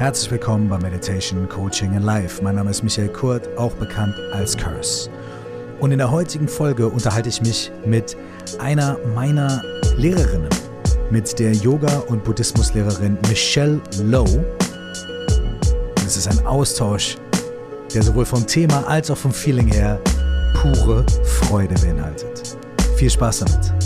Herzlich 0.00 0.30
willkommen 0.30 0.66
bei 0.66 0.78
Meditation 0.78 1.46
Coaching 1.46 1.92
in 1.92 2.02
Life. 2.02 2.42
Mein 2.42 2.54
Name 2.54 2.70
ist 2.70 2.82
Michael 2.82 3.10
Kurt, 3.10 3.46
auch 3.58 3.74
bekannt 3.74 4.14
als 4.32 4.56
Curse. 4.56 5.10
Und 5.78 5.92
in 5.92 5.98
der 5.98 6.10
heutigen 6.10 6.48
Folge 6.48 6.88
unterhalte 6.88 7.28
ich 7.28 7.42
mich 7.42 7.70
mit 7.84 8.16
einer 8.58 8.96
meiner 9.14 9.62
Lehrerinnen, 9.98 10.48
mit 11.10 11.38
der 11.38 11.52
Yoga- 11.52 11.98
und 12.08 12.24
Buddhismuslehrerin 12.24 13.18
Michelle 13.28 13.78
Lowe. 14.02 14.42
Es 16.06 16.16
ist 16.16 16.28
ein 16.28 16.46
Austausch, 16.46 17.18
der 17.92 18.02
sowohl 18.02 18.24
vom 18.24 18.46
Thema 18.46 18.82
als 18.88 19.10
auch 19.10 19.18
vom 19.18 19.34
Feeling 19.34 19.70
her 19.70 20.00
pure 20.54 21.04
Freude 21.24 21.74
beinhaltet. 21.74 22.56
Viel 22.96 23.10
Spaß 23.10 23.40
damit. 23.40 23.79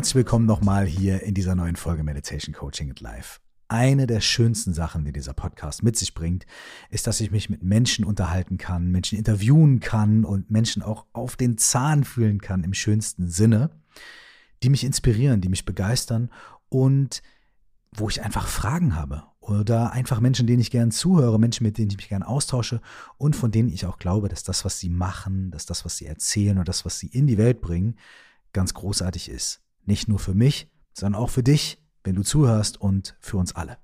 Herzlich 0.00 0.14
willkommen 0.14 0.46
nochmal 0.46 0.86
hier 0.86 1.24
in 1.24 1.34
dieser 1.34 1.54
neuen 1.54 1.76
Folge 1.76 2.02
Meditation 2.02 2.54
Coaching 2.54 2.90
at 2.90 3.00
Life. 3.00 3.38
Eine 3.68 4.06
der 4.06 4.22
schönsten 4.22 4.72
Sachen, 4.72 5.04
die 5.04 5.12
dieser 5.12 5.34
Podcast 5.34 5.82
mit 5.82 5.94
sich 5.94 6.14
bringt, 6.14 6.46
ist, 6.88 7.06
dass 7.06 7.20
ich 7.20 7.30
mich 7.30 7.50
mit 7.50 7.62
Menschen 7.62 8.06
unterhalten 8.06 8.56
kann, 8.56 8.90
Menschen 8.90 9.18
interviewen 9.18 9.78
kann 9.80 10.24
und 10.24 10.50
Menschen 10.50 10.82
auch 10.82 11.04
auf 11.12 11.36
den 11.36 11.58
Zahn 11.58 12.04
fühlen 12.04 12.40
kann 12.40 12.64
im 12.64 12.72
schönsten 12.72 13.28
Sinne, 13.28 13.68
die 14.62 14.70
mich 14.70 14.84
inspirieren, 14.84 15.42
die 15.42 15.50
mich 15.50 15.66
begeistern 15.66 16.30
und 16.70 17.20
wo 17.92 18.08
ich 18.08 18.22
einfach 18.22 18.48
Fragen 18.48 18.96
habe 18.96 19.24
oder 19.38 19.92
einfach 19.92 20.20
Menschen, 20.20 20.46
denen 20.46 20.62
ich 20.62 20.70
gern 20.70 20.92
zuhöre, 20.92 21.38
Menschen, 21.38 21.64
mit 21.64 21.76
denen 21.76 21.90
ich 21.90 21.98
mich 21.98 22.08
gern 22.08 22.22
austausche 22.22 22.80
und 23.18 23.36
von 23.36 23.50
denen 23.50 23.68
ich 23.68 23.84
auch 23.84 23.98
glaube, 23.98 24.30
dass 24.30 24.44
das, 24.44 24.64
was 24.64 24.78
sie 24.78 24.88
machen, 24.88 25.50
dass 25.50 25.66
das, 25.66 25.84
was 25.84 25.98
sie 25.98 26.06
erzählen 26.06 26.56
oder 26.56 26.64
das, 26.64 26.86
was 26.86 26.98
sie 26.98 27.08
in 27.08 27.26
die 27.26 27.36
Welt 27.36 27.60
bringen, 27.60 27.98
ganz 28.54 28.72
großartig 28.72 29.28
ist. 29.28 29.60
Nicht 29.90 30.06
nur 30.06 30.20
für 30.20 30.34
mich, 30.34 30.70
sondern 30.92 31.20
auch 31.20 31.30
für 31.30 31.42
dich, 31.42 31.82
wenn 32.04 32.14
du 32.14 32.22
zuhörst 32.22 32.80
und 32.80 33.16
für 33.18 33.38
uns 33.38 33.56
alle. 33.56 33.78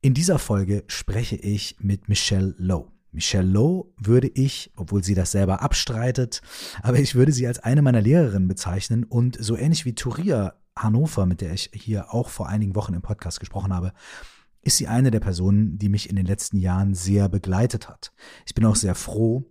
In 0.00 0.14
dieser 0.14 0.40
Folge 0.40 0.82
spreche 0.88 1.36
ich 1.36 1.76
mit 1.78 2.08
Michelle 2.08 2.56
Lowe. 2.58 2.90
Michelle 3.12 3.46
Lowe 3.46 3.92
würde 3.98 4.26
ich, 4.26 4.72
obwohl 4.74 5.04
sie 5.04 5.14
das 5.14 5.30
selber 5.30 5.62
abstreitet, 5.62 6.42
aber 6.82 6.98
ich 6.98 7.14
würde 7.14 7.30
sie 7.30 7.46
als 7.46 7.60
eine 7.60 7.82
meiner 7.82 8.00
Lehrerinnen 8.00 8.48
bezeichnen 8.48 9.04
und 9.04 9.38
so 9.40 9.56
ähnlich 9.56 9.84
wie 9.84 9.94
Turia 9.94 10.54
Hannover, 10.74 11.24
mit 11.26 11.40
der 11.40 11.52
ich 11.52 11.70
hier 11.72 12.12
auch 12.12 12.28
vor 12.28 12.48
einigen 12.48 12.74
Wochen 12.74 12.94
im 12.94 13.02
Podcast 13.02 13.38
gesprochen 13.38 13.72
habe, 13.72 13.92
ist 14.62 14.78
sie 14.78 14.88
eine 14.88 15.12
der 15.12 15.20
Personen, 15.20 15.78
die 15.78 15.88
mich 15.88 16.10
in 16.10 16.16
den 16.16 16.26
letzten 16.26 16.56
Jahren 16.56 16.94
sehr 16.94 17.28
begleitet 17.28 17.88
hat. 17.88 18.12
Ich 18.44 18.56
bin 18.56 18.64
auch 18.64 18.74
sehr 18.74 18.96
froh, 18.96 19.44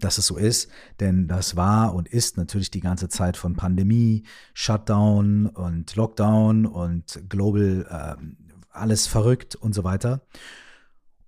dass 0.00 0.18
es 0.18 0.26
so 0.26 0.36
ist, 0.36 0.70
denn 1.00 1.28
das 1.28 1.56
war 1.56 1.94
und 1.94 2.08
ist 2.08 2.36
natürlich 2.36 2.70
die 2.70 2.80
ganze 2.80 3.08
Zeit 3.08 3.36
von 3.36 3.56
Pandemie, 3.56 4.24
Shutdown 4.52 5.46
und 5.46 5.94
Lockdown 5.96 6.66
und 6.66 7.28
Global 7.28 7.86
äh, 8.18 8.24
alles 8.70 9.06
verrückt 9.06 9.56
und 9.56 9.74
so 9.74 9.84
weiter. 9.84 10.22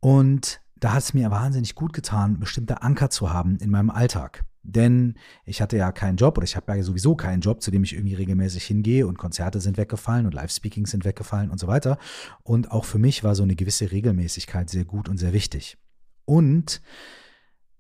Und 0.00 0.60
da 0.78 0.92
hat 0.92 1.02
es 1.02 1.14
mir 1.14 1.30
wahnsinnig 1.30 1.74
gut 1.74 1.92
getan, 1.92 2.38
bestimmte 2.38 2.82
Anker 2.82 3.10
zu 3.10 3.32
haben 3.32 3.56
in 3.56 3.70
meinem 3.70 3.90
Alltag. 3.90 4.44
Denn 4.62 5.14
ich 5.44 5.62
hatte 5.62 5.76
ja 5.76 5.92
keinen 5.92 6.16
Job 6.16 6.36
oder 6.36 6.44
ich 6.44 6.56
habe 6.56 6.76
ja 6.76 6.82
sowieso 6.82 7.14
keinen 7.14 7.40
Job, 7.40 7.62
zu 7.62 7.70
dem 7.70 7.84
ich 7.84 7.94
irgendwie 7.94 8.14
regelmäßig 8.14 8.64
hingehe 8.64 9.06
und 9.06 9.16
Konzerte 9.16 9.60
sind 9.60 9.76
weggefallen 9.76 10.26
und 10.26 10.34
Live-Speakings 10.34 10.90
sind 10.90 11.04
weggefallen 11.04 11.50
und 11.50 11.58
so 11.58 11.68
weiter. 11.68 11.98
Und 12.42 12.72
auch 12.72 12.84
für 12.84 12.98
mich 12.98 13.22
war 13.22 13.36
so 13.36 13.44
eine 13.44 13.54
gewisse 13.54 13.92
Regelmäßigkeit 13.92 14.68
sehr 14.68 14.84
gut 14.84 15.08
und 15.08 15.18
sehr 15.18 15.32
wichtig. 15.32 15.78
Und 16.24 16.82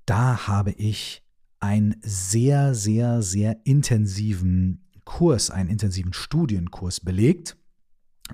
da 0.06 0.46
habe 0.46 0.72
ich 0.72 1.22
einen 1.60 1.96
sehr, 2.02 2.74
sehr, 2.74 3.22
sehr 3.22 3.58
intensiven 3.64 4.86
Kurs, 5.04 5.50
einen 5.50 5.68
intensiven 5.68 6.12
Studienkurs 6.12 7.00
belegt 7.00 7.56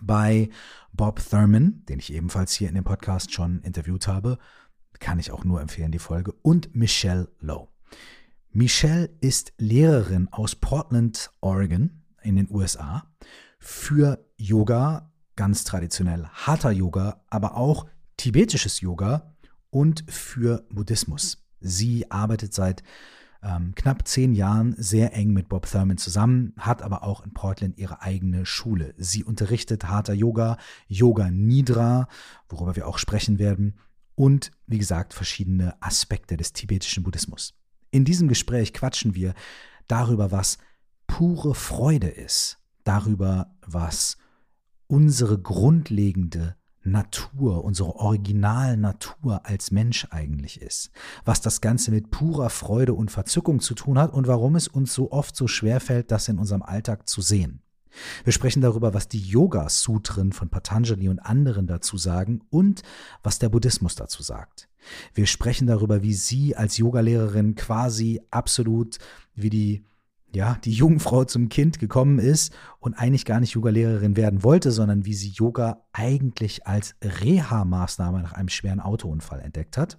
bei 0.01 0.49
Bob 0.93 1.21
Thurman, 1.29 1.85
den 1.87 1.99
ich 1.99 2.13
ebenfalls 2.13 2.55
hier 2.55 2.69
in 2.69 2.75
dem 2.75 2.85
Podcast 2.85 3.33
schon 3.33 3.61
interviewt 3.63 4.07
habe. 4.07 4.39
Kann 5.01 5.19
ich 5.19 5.31
auch 5.31 5.45
nur 5.45 5.61
empfehlen, 5.61 5.93
die 5.93 5.99
Folge. 5.99 6.33
Und 6.43 6.75
Michelle 6.75 7.29
Lowe. 7.41 7.69
Michelle 8.51 9.11
ist 9.21 9.53
Lehrerin 9.59 10.29
aus 10.31 10.55
Portland, 10.55 11.31
Oregon 11.41 12.03
in 12.23 12.37
den 12.37 12.51
USA 12.51 13.07
für 13.59 14.25
Yoga, 14.37 15.11
ganz 15.37 15.65
traditionell 15.65 16.27
harter 16.27 16.71
Yoga, 16.71 17.23
aber 17.31 17.57
auch 17.57 17.87
tibetisches 18.17 18.81
Yoga 18.81 19.35
und 19.71 20.05
für 20.09 20.67
Buddhismus. 20.71 21.42
Sie 21.63 22.11
arbeitet 22.11 22.55
seit 22.55 22.83
ähm, 23.43 23.75
knapp 23.75 24.07
zehn 24.07 24.35
Jahren 24.35 24.75
sehr 24.79 25.15
eng 25.15 25.33
mit 25.33 25.49
Bob 25.49 25.67
Thurman 25.67 25.99
zusammen, 25.99 26.55
hat 26.59 26.83
aber 26.83 27.03
auch 27.03 27.25
in 27.25 27.33
Portland 27.33 27.77
ihre 27.79 28.03
eigene 28.03 28.47
Schule. 28.47 28.95
Sie 28.97 29.25
unterrichtet 29.25 29.89
harter 29.89 30.15
Yoga, 30.15 30.59
Yoga 30.87 31.31
Nidra, 31.31 32.09
worüber 32.49 32.77
wir 32.77 32.87
auch 32.87 32.99
sprechen 32.99 33.39
werden, 33.39 33.75
und 34.15 34.53
wie 34.67 34.79
gesagt 34.79 35.15
verschiedene 35.15 35.75
Aspekte 35.81 36.37
des 36.37 36.53
tibetischen 36.53 37.03
Buddhismus. 37.03 37.55
In 37.91 38.05
diesem 38.05 38.29
Gespräch 38.29 38.73
quatschen 38.73 39.15
wir 39.15 39.35
darüber, 39.89 40.31
was 40.31 40.59
pure 41.07 41.55
Freude 41.55 42.09
ist, 42.09 42.59
darüber, 42.85 43.55
was 43.67 44.17
unsere 44.87 45.39
grundlegende 45.39 46.57
Natur, 46.85 47.65
unsere 47.65 47.97
Originalnatur 47.97 49.47
als 49.47 49.71
Mensch 49.71 50.07
eigentlich 50.11 50.61
ist, 50.61 50.91
was 51.25 51.41
das 51.41 51.61
Ganze 51.61 51.91
mit 51.91 52.11
purer 52.11 52.51
Freude 52.51 52.95
und 52.95 53.11
Verzückung 53.11 53.61
zu 53.61 53.75
tun 53.75 53.99
hat 53.99 54.13
und 54.13 54.27
warum 54.27 54.57
es 54.57 54.69
uns 54.69 54.93
so 54.93 55.13
oft 55.13 55.37
so 55.37 55.47
schwer 55.47 55.81
fällt, 55.81 56.11
das 56.11 56.29
in 56.29 56.39
unserem 56.39 56.63
Alltag 56.63 57.09
zu 57.09 57.21
sehen. 57.21 57.63
Wir 58.25 58.33
sprechen 58.33 58.63
darüber, 58.63 58.95
was 58.95 59.09
die 59.09 59.21
Yoga-Sutren 59.21 60.33
von 60.33 60.49
Patanjali 60.49 61.09
und 61.09 61.19
anderen 61.21 61.67
dazu 61.67 61.97
sagen 61.97 62.41
und 62.51 62.83
was 63.23 63.39
der 63.39 63.51
Buddhismus 63.51 63.95
dazu 63.95 64.23
sagt. 64.23 64.69
Wir 65.15 65.27
sprechen 65.27 65.67
darüber, 65.67 66.03
wie 66.03 66.15
sie 66.15 66.57
als 66.57 66.79
Yogalehrerin 66.79 67.55
quasi 67.55 68.21
absolut 68.31 68.99
wie 69.35 69.51
die 69.51 69.85
ja, 70.35 70.59
die 70.65 70.73
Jungfrau 70.73 71.25
zum 71.25 71.49
Kind 71.49 71.79
gekommen 71.79 72.19
ist 72.19 72.55
und 72.79 72.95
eigentlich 72.95 73.25
gar 73.25 73.41
nicht 73.41 73.53
Yoga-Lehrerin 73.53 74.17
werden 74.17 74.43
wollte, 74.43 74.73
sondern 74.73 75.05
wie 75.05 75.15
sie 75.15 75.31
Yoga 75.31 75.85
eigentlich 75.93 76.67
als 76.67 76.95
Reha-Maßnahme 77.03 78.23
nach 78.23 78.33
einem 78.33 78.49
schweren 78.49 78.81
Autounfall 78.81 79.41
entdeckt 79.41 79.77
hat. 79.77 79.99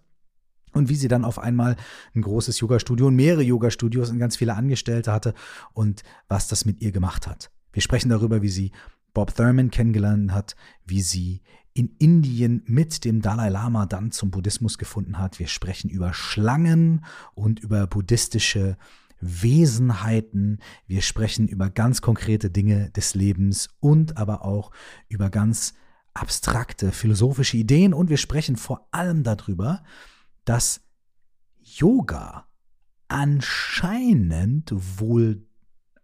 Und 0.73 0.89
wie 0.89 0.95
sie 0.95 1.07
dann 1.07 1.23
auf 1.23 1.37
einmal 1.37 1.75
ein 2.15 2.23
großes 2.23 2.59
Yoga-Studio 2.59 3.07
und 3.07 3.15
mehrere 3.15 3.43
Yoga-Studios 3.43 4.09
und 4.09 4.17
ganz 4.17 4.37
viele 4.37 4.55
Angestellte 4.55 5.11
hatte 5.11 5.35
und 5.73 6.01
was 6.27 6.47
das 6.47 6.65
mit 6.65 6.81
ihr 6.81 6.91
gemacht 6.91 7.27
hat. 7.27 7.51
Wir 7.71 7.83
sprechen 7.83 8.09
darüber, 8.09 8.41
wie 8.41 8.49
sie 8.49 8.71
Bob 9.13 9.35
Thurman 9.35 9.69
kennengelernt 9.69 10.31
hat, 10.31 10.55
wie 10.83 11.03
sie 11.03 11.41
in 11.75 11.95
Indien 11.99 12.63
mit 12.65 13.03
dem 13.05 13.21
Dalai 13.21 13.49
Lama 13.49 13.85
dann 13.85 14.11
zum 14.11 14.31
Buddhismus 14.31 14.77
gefunden 14.77 15.19
hat. 15.19 15.39
Wir 15.39 15.47
sprechen 15.47 15.89
über 15.89 16.13
Schlangen 16.13 17.03
und 17.33 17.59
über 17.59 17.87
buddhistische 17.87 18.77
Wesenheiten, 19.23 20.59
wir 20.87 21.01
sprechen 21.01 21.47
über 21.47 21.69
ganz 21.69 22.01
konkrete 22.01 22.49
Dinge 22.49 22.89
des 22.91 23.15
Lebens 23.15 23.69
und 23.79 24.17
aber 24.17 24.45
auch 24.45 24.71
über 25.07 25.29
ganz 25.29 25.73
abstrakte 26.13 26.91
philosophische 26.91 27.57
Ideen. 27.57 27.93
Und 27.93 28.09
wir 28.09 28.17
sprechen 28.17 28.55
vor 28.55 28.87
allem 28.91 29.23
darüber, 29.23 29.83
dass 30.45 30.81
Yoga 31.59 32.47
anscheinend 33.07 34.73
wohl 34.99 35.45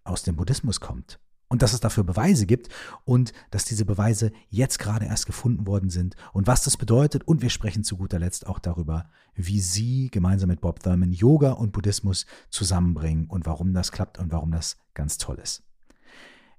aus 0.04 0.24
dem 0.24 0.36
Buddhismus 0.36 0.80
kommt 0.80 1.20
und 1.50 1.62
dass 1.62 1.74
es 1.74 1.80
dafür 1.80 2.04
Beweise 2.04 2.46
gibt 2.46 2.70
und 3.04 3.34
dass 3.52 3.66
diese 3.66 3.84
Beweise 3.84 4.32
jetzt 4.50 4.80
gerade 4.80 5.06
erst 5.06 5.26
gefunden 5.26 5.68
worden 5.68 5.90
sind 5.90 6.16
und 6.32 6.48
was 6.48 6.64
das 6.64 6.78
bedeutet. 6.78 7.28
Und 7.28 7.42
wir 7.42 7.50
sprechen 7.50 7.84
zu 7.84 7.98
guter 7.98 8.20
Letzt 8.20 8.48
auch 8.48 8.60
darüber, 8.60 9.10
wie 9.36 9.60
Sie 9.60 10.10
gemeinsam 10.10 10.50
mit 10.50 10.62
Bob 10.62 10.82
Thurman 10.82 11.12
Yoga 11.12 11.52
und 11.52 11.72
Buddhismus 11.72 12.26
zusammenbringen 12.50 13.26
und 13.28 13.46
warum 13.46 13.74
das 13.74 13.92
klappt 13.92 14.20
und 14.20 14.32
warum 14.32 14.52
das 14.52 14.78
ganz 14.94 15.18
toll 15.18 15.40
ist. 15.42 15.64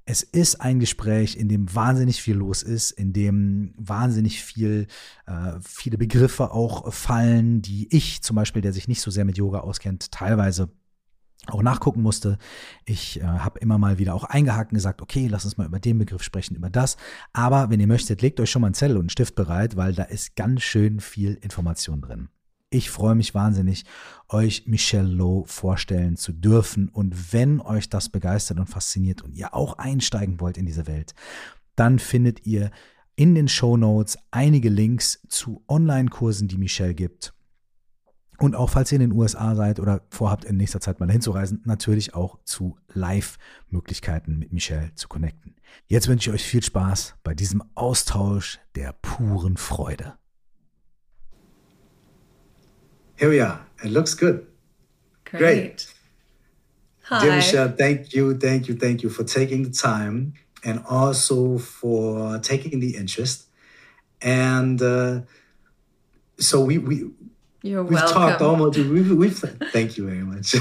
Es 0.06 0.23
ist 0.23 0.61
ein 0.61 0.81
Gespräch, 0.81 1.37
in 1.37 1.49
dem 1.49 1.73
wahnsinnig 1.73 2.20
viel 2.20 2.35
los 2.35 2.65
ist, 2.65 2.91
in 2.91 3.12
dem 3.12 3.75
wahnsinnig 3.76 4.43
viel, 4.43 4.88
äh, 5.26 5.53
viele 5.62 5.99
Begriffe 5.99 6.50
auch 6.50 6.93
fallen, 6.93 7.62
die 7.62 7.87
ich 7.94 8.20
zum 8.23 8.35
Beispiel, 8.35 8.61
der 8.61 8.73
sich 8.73 8.88
nicht 8.88 9.03
so 9.03 9.12
sehr 9.12 9.25
mit 9.25 9.38
Yoga 9.38 9.61
auskennt, 9.61 10.11
teilweise 10.11 10.73
auch 11.47 11.63
nachgucken 11.63 12.03
musste. 12.03 12.39
Ich 12.85 13.21
äh, 13.21 13.25
habe 13.25 13.59
immer 13.61 13.79
mal 13.79 13.99
wieder 13.99 14.15
auch 14.15 14.25
eingehakt 14.25 14.73
und 14.73 14.77
gesagt, 14.77 15.01
okay, 15.01 15.27
lass 15.27 15.45
uns 15.45 15.57
mal 15.57 15.67
über 15.67 15.81
den 15.81 15.99
Begriff 15.99 16.23
sprechen, 16.23 16.57
über 16.57 16.71
das. 16.71 16.97
Aber 17.33 17.71
wenn 17.71 17.81
ihr 17.81 17.87
möchtet, 17.87 18.23
legt 18.23 18.41
euch 18.41 18.51
schon 18.51 18.63
mal 18.63 18.69
einen 18.69 18.75
Zettel 18.75 18.97
und 18.97 19.05
einen 19.05 19.11
Stift 19.11 19.35
bereit, 19.35 19.77
weil 19.77 19.95
da 19.95 20.05
ist 20.05 20.37
ganz 20.37 20.63
schön 20.63 21.01
viel 21.01 21.35
Information 21.35 22.03
drin. 22.03 22.29
Ich 22.73 22.91
freue 22.91 23.17
mich 23.17 23.35
wahnsinnig, 23.35 23.85
euch 24.29 24.67
Michelle 24.67 25.09
Lowe 25.09 25.49
vorstellen 25.49 26.17
zu 26.17 26.33
dürfen. 26.33 26.89
Und 26.89 27.33
wenn 27.33 27.61
euch 27.61 27.89
das 27.89 28.11
begeistert 28.11 28.61
und 28.61 28.69
fasziniert 28.69 29.23
und 29.23 29.35
ihr 29.35 29.55
auch 29.55 29.79
einsteigen 29.79 30.41
wollt 30.41 30.57
in 30.57 30.67
diese 30.67 30.87
Welt, 30.87 31.15
dann 31.75 31.99
findet 31.99 32.47
ihr 32.47 32.71
in 33.17 33.35
den 33.35 33.49
Show 33.49 33.77
Notes 33.77 34.19
einige 34.31 34.69
Links 34.69 35.21
zu 35.29 35.65
Online-Kursen, 35.67 36.47
die 36.47 36.59
Michelle 36.59 36.95
gibt 36.95 37.35
Und 38.41 38.57
auch 38.57 38.71
falls 38.71 38.91
ihr 38.91 38.97
in 38.97 39.11
den 39.11 39.13
USA 39.13 39.55
seid 39.55 39.79
oder 39.81 40.01
vorhabt, 40.09 40.47
in 40.47 40.57
nächster 40.57 40.81
Zeit 40.81 40.99
mal 40.99 41.11
hinzureisen, 41.11 41.61
natürlich 41.67 42.15
auch 42.15 42.39
zu 42.45 42.79
Live-Möglichkeiten 42.95 44.39
mit 44.39 44.51
Michelle 44.51 44.95
zu 44.95 45.09
connecten. 45.09 45.57
Jetzt 45.89 46.09
wünsche 46.09 46.31
ich 46.31 46.35
euch 46.35 46.45
viel 46.45 46.63
Spaß 46.63 47.17
bei 47.23 47.35
diesem 47.35 47.63
Austausch 47.75 48.59
der 48.77 48.95
puren 49.03 49.59
Freude. 49.59 50.15
Here 53.17 53.31
we 53.31 53.47
are. 53.47 53.61
It 53.85 53.91
looks 53.91 54.17
good. 54.17 54.47
Great. 55.27 55.41
Great. 55.41 55.89
Hi. 57.11 57.21
Dear 57.21 57.37
Michelle, 57.37 57.77
thank 57.77 58.15
you, 58.15 58.33
thank 58.33 58.69
you, 58.69 58.75
thank 58.75 59.03
you 59.03 59.11
for 59.11 59.27
taking 59.27 59.65
the 59.65 59.71
time 59.71 60.33
and 60.65 60.81
also 60.89 61.59
for 61.59 62.39
taking 62.41 62.81
the 62.81 62.97
interest. 62.97 63.49
And 64.23 64.81
uh, 64.81 65.21
so 66.39 66.65
we 66.65 66.79
we 66.79 67.11
you're 67.62 67.83
we've 67.83 67.93
welcome. 67.93 68.15
talked 68.15 68.43
almost. 68.43 68.79
We've, 68.79 69.11
we've 69.11 69.39
thank 69.39 69.97
you 69.97 70.07
very 70.07 70.23
much. 70.23 70.55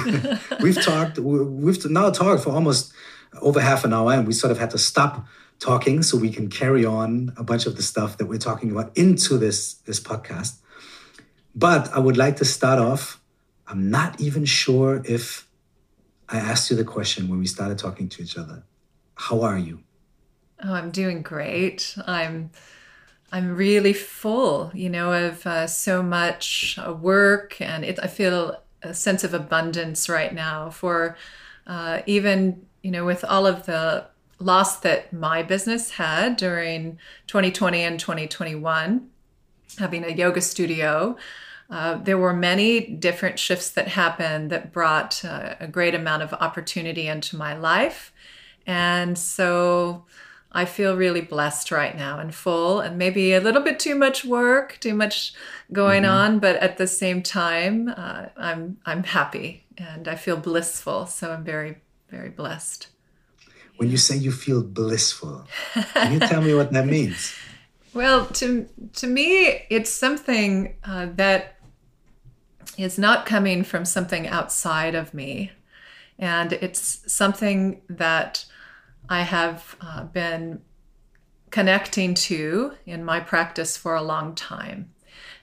we've 0.61 0.81
talked. 0.81 1.17
We've 1.17 1.85
now 1.89 2.09
talked 2.09 2.43
for 2.43 2.51
almost 2.51 2.93
over 3.41 3.59
half 3.61 3.85
an 3.85 3.93
hour, 3.93 4.13
and 4.13 4.27
we 4.27 4.33
sort 4.33 4.51
of 4.51 4.59
had 4.59 4.71
to 4.71 4.77
stop 4.77 5.25
talking 5.59 6.03
so 6.03 6.17
we 6.17 6.31
can 6.31 6.49
carry 6.49 6.85
on 6.85 7.33
a 7.37 7.43
bunch 7.43 7.65
of 7.65 7.75
the 7.75 7.83
stuff 7.83 8.17
that 8.17 8.25
we're 8.25 8.39
talking 8.39 8.71
about 8.71 8.97
into 8.97 9.37
this 9.37 9.75
this 9.85 9.99
podcast. 9.99 10.57
But 11.55 11.91
I 11.93 11.99
would 11.99 12.17
like 12.17 12.37
to 12.37 12.45
start 12.45 12.79
off. 12.79 13.21
I'm 13.67 13.89
not 13.89 14.19
even 14.19 14.45
sure 14.45 15.01
if 15.05 15.47
I 16.27 16.37
asked 16.37 16.69
you 16.69 16.77
the 16.77 16.83
question 16.83 17.27
when 17.27 17.39
we 17.39 17.45
started 17.45 17.77
talking 17.77 18.09
to 18.09 18.23
each 18.23 18.37
other. 18.37 18.63
How 19.15 19.41
are 19.41 19.57
you? 19.57 19.83
Oh, 20.63 20.73
I'm 20.73 20.91
doing 20.91 21.21
great. 21.21 21.95
I'm 22.05 22.51
I'm 23.31 23.55
really 23.55 23.93
full, 23.93 24.71
you 24.73 24.89
know, 24.89 25.13
of 25.13 25.45
uh, 25.45 25.67
so 25.67 26.01
much 26.01 26.79
uh, 26.79 26.93
work, 26.93 27.59
and 27.61 27.85
it, 27.85 27.99
I 28.01 28.07
feel 28.07 28.61
a 28.81 28.93
sense 28.93 29.23
of 29.23 29.33
abundance 29.33 30.09
right 30.09 30.33
now. 30.33 30.69
For 30.69 31.15
uh, 31.67 32.01
even, 32.05 32.65
you 32.81 32.91
know, 32.91 33.05
with 33.05 33.23
all 33.23 33.45
of 33.45 33.65
the 33.65 34.05
loss 34.39 34.79
that 34.79 35.11
my 35.13 35.43
business 35.43 35.91
had 35.91 36.37
during 36.37 36.97
2020 37.27 37.83
and 37.83 37.99
2021, 37.99 39.09
having 39.77 40.03
a 40.03 40.09
yoga 40.09 40.41
studio. 40.41 41.17
Uh, 41.69 41.95
there 41.95 42.17
were 42.17 42.33
many 42.33 42.81
different 42.81 43.37
shifts 43.37 43.69
that 43.69 43.89
happened 43.89 44.49
that 44.49 44.73
brought 44.73 45.23
uh, 45.23 45.53
a 45.59 45.67
great 45.67 45.93
amount 45.93 46.23
of 46.23 46.33
opportunity 46.33 47.07
into 47.07 47.35
my 47.35 47.55
life. 47.55 48.11
And 48.65 49.17
so 49.17 50.05
I 50.51 50.65
feel 50.65 50.95
really 50.95 51.21
blessed 51.21 51.71
right 51.71 51.95
now 51.95 52.19
and 52.19 52.33
full, 52.33 52.79
and 52.79 52.97
maybe 52.97 53.33
a 53.33 53.39
little 53.39 53.61
bit 53.61 53.79
too 53.79 53.93
much 53.93 54.25
work, 54.25 54.77
too 54.79 54.95
much 54.95 55.33
going 55.71 56.03
mm-hmm. 56.03 56.11
on, 56.11 56.39
but 56.39 56.55
at 56.55 56.77
the 56.77 56.87
same 56.87 57.21
time, 57.21 57.93
uh, 57.95 58.27
I'm 58.35 58.77
I'm 58.85 59.03
happy 59.03 59.65
and 59.77 60.07
I 60.07 60.15
feel 60.15 60.37
blissful. 60.37 61.05
So 61.05 61.31
I'm 61.31 61.43
very 61.43 61.77
very 62.09 62.29
blessed. 62.29 62.87
When 63.77 63.91
you 63.91 63.97
say 63.97 64.17
you 64.17 64.31
feel 64.31 64.63
blissful, 64.63 65.47
can 65.93 66.13
you 66.13 66.19
tell 66.19 66.41
me 66.41 66.53
what 66.53 66.71
that 66.73 66.85
means? 66.85 67.35
Well, 67.91 68.27
to 68.27 68.67
to 68.93 69.07
me, 69.07 69.65
it's 69.71 69.89
something 69.89 70.75
uh, 70.83 71.07
that 71.15 71.55
is 72.77 72.99
not 72.99 73.25
coming 73.25 73.63
from 73.63 73.83
something 73.83 74.27
outside 74.27 74.93
of 74.93 75.11
me, 75.11 75.51
and 76.19 76.53
it's 76.53 77.01
something 77.11 77.81
that 77.89 78.45
I 79.09 79.23
have 79.23 79.75
uh, 79.81 80.03
been 80.03 80.61
connecting 81.49 82.13
to 82.13 82.73
in 82.85 83.03
my 83.03 83.19
practice 83.19 83.75
for 83.75 83.95
a 83.95 84.03
long 84.03 84.35
time. 84.35 84.91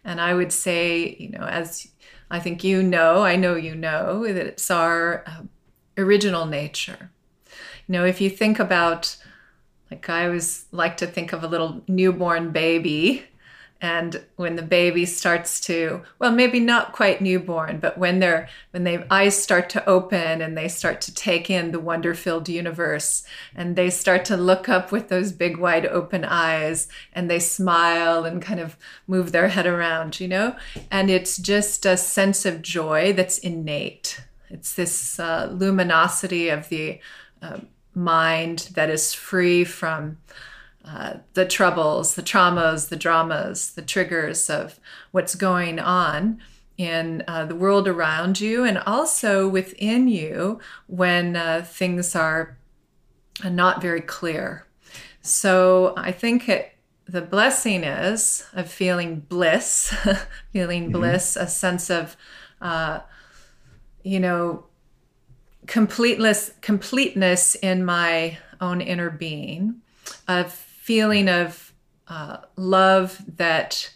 And 0.04 0.20
I 0.20 0.34
would 0.34 0.52
say, 0.52 1.16
you 1.18 1.30
know, 1.30 1.44
as 1.44 1.88
I 2.30 2.38
think 2.38 2.62
you 2.62 2.82
know, 2.82 3.24
I 3.24 3.34
know 3.34 3.56
you 3.56 3.74
know, 3.74 4.24
that 4.24 4.46
it's 4.46 4.70
our 4.70 5.24
uh, 5.26 5.42
original 5.98 6.46
nature. 6.46 7.10
You 7.88 7.92
know, 7.92 8.04
if 8.04 8.20
you 8.20 8.30
think 8.30 8.60
about, 8.60 9.16
like 9.90 10.08
I 10.08 10.26
always 10.26 10.66
like 10.70 10.96
to 10.98 11.06
think 11.06 11.32
of 11.32 11.42
a 11.42 11.48
little 11.48 11.82
newborn 11.88 12.52
baby 12.52 13.24
and 13.81 14.25
when 14.37 14.56
the 14.56 14.62
baby 14.62 15.05
starts 15.05 15.61
to 15.61 16.02
well 16.19 16.32
maybe 16.32 16.58
not 16.58 16.93
quite 16.93 17.20
newborn 17.20 17.78
but 17.78 17.99
when 17.99 18.19
they're 18.20 18.49
when 18.70 18.84
their 18.84 19.06
eyes 19.11 19.40
start 19.40 19.69
to 19.69 19.87
open 19.87 20.40
and 20.40 20.56
they 20.56 20.67
start 20.67 21.00
to 21.00 21.14
take 21.14 21.50
in 21.50 21.73
the 21.73 21.81
wonder 21.81 22.14
filled 22.14 22.49
universe 22.49 23.25
and 23.55 23.76
they 23.76 23.90
start 23.90 24.25
to 24.25 24.37
look 24.37 24.69
up 24.69 24.90
with 24.90 25.08
those 25.08 25.31
big 25.31 25.58
wide 25.58 25.87
open 25.87 26.25
eyes 26.25 26.88
and 27.12 27.31
they 27.31 27.38
smile 27.38 28.25
and 28.25 28.40
kind 28.40 28.61
of 28.61 28.76
move 29.06 29.31
their 29.32 29.49
head 29.49 29.67
around 29.67 30.17
you 30.20 30.28
know? 30.28 30.56
And 30.90 31.11
it's 31.11 31.37
just 31.37 31.87
a 31.87 31.96
sense 31.96 32.44
of 32.44 32.62
joy 32.62 33.12
that's 33.12 33.38
innate. 33.38 34.20
It's 34.50 34.75
this 34.75 35.19
uh, 35.19 35.49
luminosity 35.52 36.49
of 36.49 36.69
the 36.69 37.00
uh, 37.43 37.61
mind 37.94 38.70
that 38.75 38.90
is 38.90 39.12
free 39.12 39.64
from 39.64 40.19
uh, 40.87 41.15
the 41.35 41.44
troubles, 41.44 42.15
the 42.15 42.23
traumas, 42.23 42.88
the 42.88 42.97
dramas, 42.97 43.73
the 43.73 43.83
triggers 43.83 44.49
of 44.49 44.79
what's 45.11 45.35
going 45.35 45.79
on 45.79 46.41
in 46.79 47.25
uh, 47.27 47.44
the 47.44 47.55
world 47.55 47.88
around 47.88 48.41
you 48.41 48.65
and 48.65 48.79
also 48.79 49.49
within 49.49 50.09
you 50.09 50.61
when 50.87 51.35
uh, 51.35 51.65
things 51.67 52.15
are 52.15 52.56
not 53.44 53.83
very 53.83 54.00
clear. 54.00 54.67
So 55.23 55.94
I 55.97 56.12
think 56.12 56.49
it, 56.49 56.73
the 57.09 57.23
blessing 57.23 57.83
is 57.83 58.47
of 58.53 58.71
feeling 58.71 59.21
bliss, 59.21 59.94
feeling 60.53 60.85
mm-hmm. 60.85 60.93
bliss, 60.93 61.37
a 61.37 61.49
sense 61.49 61.91
of, 61.91 62.17
uh, 62.61 63.00
you 64.05 64.21
know, 64.21 64.67
completeness, 65.67 66.53
completeness 66.61 67.56
in 67.56 67.85
my 67.85 68.38
own 68.61 68.81
inner 68.81 69.11
being, 69.11 69.81
of 70.29 70.65
feeling 70.87 71.29
of 71.29 71.73
uh, 72.06 72.37
love 72.55 73.21
that 73.38 73.93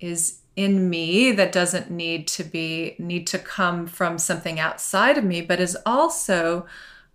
is 0.00 0.38
in 0.56 0.88
me 0.88 1.30
that 1.30 1.52
doesn't 1.52 1.90
need 1.90 2.26
to 2.26 2.42
be 2.42 2.96
need 2.98 3.26
to 3.26 3.38
come 3.38 3.86
from 3.86 4.16
something 4.16 4.58
outside 4.58 5.18
of 5.18 5.24
me 5.24 5.42
but 5.42 5.60
is 5.60 5.76
also 5.84 6.64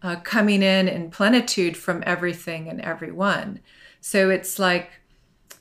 uh, 0.04 0.18
coming 0.18 0.62
in 0.62 0.88
in 0.88 1.10
plenitude 1.10 1.76
from 1.76 2.04
everything 2.06 2.70
and 2.70 2.80
everyone. 2.82 3.60
So 4.02 4.30
it's 4.30 4.60
like 4.60 4.92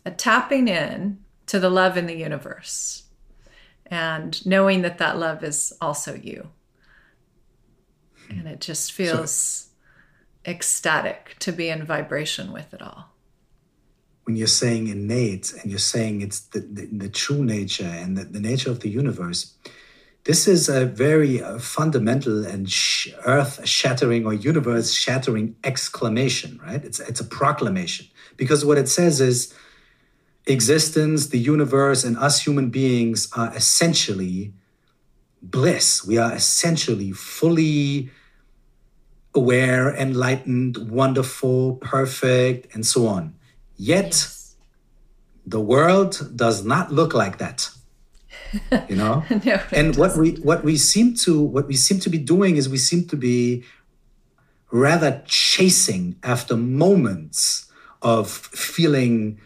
a 0.04 0.10
tapping 0.10 0.68
in 0.68 1.20
to 1.46 1.58
the 1.58 1.70
love 1.70 1.96
in 1.96 2.04
the 2.04 2.18
universe 2.18 3.04
and 3.86 4.44
knowing 4.44 4.82
that 4.82 4.98
that 4.98 5.18
love 5.18 5.42
is 5.42 5.72
also 5.80 6.14
you. 6.14 6.50
And 8.28 8.46
it 8.46 8.60
just 8.60 8.92
feels 8.92 9.32
so, 9.32 10.50
ecstatic 10.50 11.36
to 11.38 11.52
be 11.52 11.70
in 11.70 11.86
vibration 11.86 12.52
with 12.52 12.74
it 12.74 12.82
all 12.82 13.09
when 14.30 14.36
you're 14.36 14.46
saying 14.46 14.86
innate 14.86 15.52
and 15.60 15.72
you're 15.72 15.78
saying 15.80 16.20
it's 16.20 16.38
the, 16.52 16.60
the, 16.60 16.86
the 16.86 17.08
true 17.08 17.44
nature 17.44 17.82
and 17.82 18.16
the, 18.16 18.22
the, 18.22 18.38
nature 18.38 18.70
of 18.70 18.78
the 18.78 18.88
universe, 18.88 19.54
this 20.22 20.46
is 20.46 20.68
a 20.68 20.86
very 20.86 21.42
uh, 21.42 21.58
fundamental 21.58 22.46
and 22.46 22.70
sh- 22.70 23.08
earth 23.26 23.66
shattering 23.66 24.24
or 24.24 24.32
universe 24.32 24.92
shattering 24.92 25.56
exclamation, 25.64 26.60
right? 26.64 26.84
It's, 26.84 27.00
it's 27.00 27.18
a 27.18 27.24
proclamation 27.24 28.06
because 28.36 28.64
what 28.64 28.78
it 28.78 28.88
says 28.88 29.20
is 29.20 29.52
existence, 30.46 31.30
the 31.30 31.38
universe, 31.40 32.04
and 32.04 32.16
us 32.16 32.40
human 32.40 32.70
beings 32.70 33.28
are 33.36 33.52
essentially 33.56 34.52
bliss. 35.42 36.04
We 36.06 36.18
are 36.18 36.32
essentially 36.32 37.10
fully 37.10 38.10
aware, 39.34 39.92
enlightened, 39.92 40.88
wonderful, 40.88 41.78
perfect, 41.78 42.72
and 42.76 42.86
so 42.86 43.08
on. 43.08 43.34
Yet 43.80 44.04
yes. 44.04 44.56
the 45.46 45.58
world 45.58 46.36
does 46.36 46.62
not 46.62 46.92
look 46.92 47.14
like 47.14 47.38
that. 47.38 47.70
You 48.90 48.96
know? 48.96 49.24
no, 49.44 49.58
and 49.72 49.96
what 49.96 50.18
we 50.18 50.32
what 50.32 50.62
we 50.64 50.76
seem 50.76 51.14
to 51.24 51.40
what 51.40 51.66
we 51.66 51.76
seem 51.76 51.98
to 52.00 52.10
be 52.10 52.18
doing 52.18 52.56
is 52.56 52.68
we 52.68 52.76
seem 52.76 53.06
to 53.08 53.16
be 53.16 53.64
rather 54.70 55.22
chasing 55.24 56.16
after 56.22 56.58
moments 56.58 57.72
of 58.02 58.28
feeling 58.30 59.40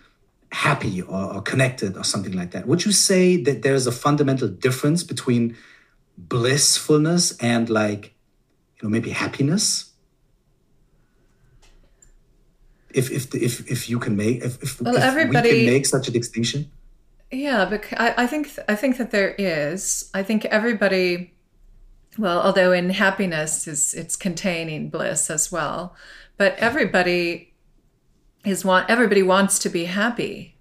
happy 0.51 1.03
or, 1.03 1.35
or, 1.35 1.41
connected 1.43 1.97
or 1.97 2.05
something 2.05 2.33
like 2.33 2.51
that. 2.53 2.67
Would 2.67 2.85
you 2.85 2.93
say 2.93 3.37
that 3.43 3.63
there's 3.63 3.87
a 3.87 3.93
fundamental 3.93 4.49
difference 4.49 5.05
between 5.05 5.57
blissfulness 6.19 7.37
and 7.39 7.71
like, 7.71 8.15
you 8.77 8.83
know, 8.83 8.89
maybe 8.89 9.11
happiness? 9.11 9.94
If 12.95 13.11
if 13.11 13.35
if 13.35 13.71
if 13.71 13.89
you 13.89 13.99
can 13.99 14.17
make 14.17 14.43
if, 14.45 14.63
if, 14.63 14.81
well, 14.81 14.97
if 14.97 15.03
everybody, 15.03 15.51
we 15.51 15.65
can 15.65 15.75
make 15.75 15.87
such 15.87 16.09
a 16.09 16.11
distinction? 16.11 16.71
Yeah 17.31 17.65
but 17.65 17.85
I, 17.97 18.15
I 18.19 18.27
think 18.27 18.51
i 18.69 18.75
think 18.75 18.97
that 18.99 19.11
there 19.11 19.35
is. 19.39 20.11
I 20.15 20.23
think 20.23 20.45
everybody 20.47 21.35
well 22.17 22.41
although 22.41 22.73
in 22.73 22.91
happiness 22.91 23.67
is 23.67 23.95
it's 23.95 24.17
containing 24.17 24.89
bliss 24.89 25.31
as 25.31 25.51
well 25.51 25.97
but 26.37 26.57
everybody 26.59 27.55
is 28.45 28.65
want 28.65 28.91
everybody 28.91 29.23
wants 29.23 29.59
to 29.61 29.69
be 29.69 29.87
happy. 29.87 30.57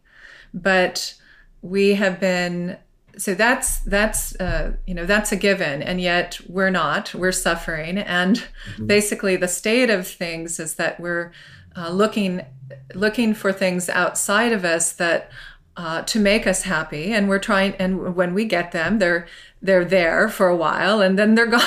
But 0.53 1.15
we 1.61 1.95
have 1.95 2.19
been 2.19 2.77
so 3.17 3.35
that's 3.35 3.79
that's 3.79 4.35
uh, 4.39 4.73
you 4.87 4.93
know 4.93 5.05
that's 5.05 5.31
a 5.31 5.35
given 5.35 5.83
and 5.83 6.01
yet 6.01 6.39
we're 6.47 6.69
not. 6.69 7.13
We're 7.13 7.31
suffering 7.31 7.97
and 7.97 8.37
mm-hmm. 8.37 8.87
basically 8.87 9.35
the 9.35 9.47
state 9.47 9.89
of 9.89 10.07
things 10.07 10.59
is 10.59 10.75
that 10.75 10.99
we're 10.99 11.31
uh, 11.75 11.89
looking 11.89 12.45
looking 12.93 13.33
for 13.33 13.51
things 13.51 13.89
outside 13.89 14.51
of 14.51 14.65
us 14.65 14.93
that 14.93 15.31
uh, 15.75 16.03
to 16.03 16.19
make 16.19 16.45
us 16.45 16.63
happy. 16.63 17.13
And 17.13 17.27
we're 17.27 17.39
trying 17.39 17.75
and 17.75 18.15
when 18.15 18.33
we 18.33 18.45
get 18.45 18.71
them 18.71 18.99
they're 18.99 19.27
they're 19.61 19.85
there 19.85 20.29
for 20.29 20.47
a 20.47 20.55
while 20.55 21.01
and 21.01 21.17
then 21.17 21.35
they're 21.35 21.47
gone. 21.59 21.61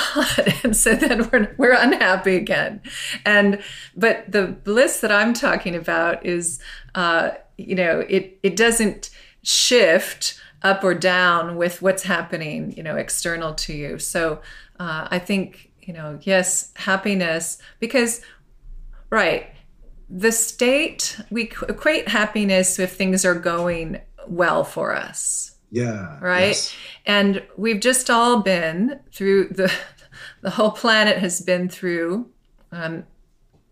And 0.63 0.75
so 0.75 0.95
then 0.95 1.29
we're, 1.29 1.53
we're 1.57 1.73
unhappy 1.73 2.35
again. 2.35 2.81
And 3.25 3.61
but 3.95 4.31
the 4.31 4.47
bliss 4.47 4.99
that 5.01 5.11
i'm 5.11 5.33
talking 5.33 5.75
about 5.75 6.25
is 6.25 6.59
uh, 6.95 7.31
you 7.57 7.75
know 7.75 8.05
it 8.07 8.39
it 8.43 8.55
doesn't 8.55 9.09
shift 9.43 10.39
up 10.61 10.83
or 10.83 10.93
down 10.93 11.55
with 11.55 11.81
what's 11.81 12.03
happening, 12.03 12.73
you 12.75 12.83
know, 12.83 12.95
external 12.95 13.53
to 13.53 13.73
you. 13.73 13.99
So 13.99 14.41
uh, 14.79 15.07
I 15.09 15.19
think, 15.19 15.71
you 15.81 15.93
know, 15.93 16.19
yes, 16.21 16.71
happiness, 16.75 17.57
because, 17.79 18.21
right, 19.09 19.49
the 20.09 20.31
state, 20.31 21.19
we 21.29 21.51
equate 21.67 22.07
happiness 22.07 22.79
if 22.79 22.93
things 22.93 23.25
are 23.25 23.35
going 23.35 24.01
well 24.27 24.63
for 24.63 24.95
us. 24.95 25.55
Yeah. 25.69 26.17
Right. 26.21 26.47
Yes. 26.47 26.75
And 27.05 27.43
we've 27.57 27.79
just 27.79 28.09
all 28.09 28.41
been 28.41 28.99
through 29.11 29.49
the, 29.49 29.71
the 30.41 30.51
whole 30.51 30.71
planet 30.71 31.17
has 31.17 31.41
been 31.41 31.67
through 31.67 32.29
um, 32.71 33.05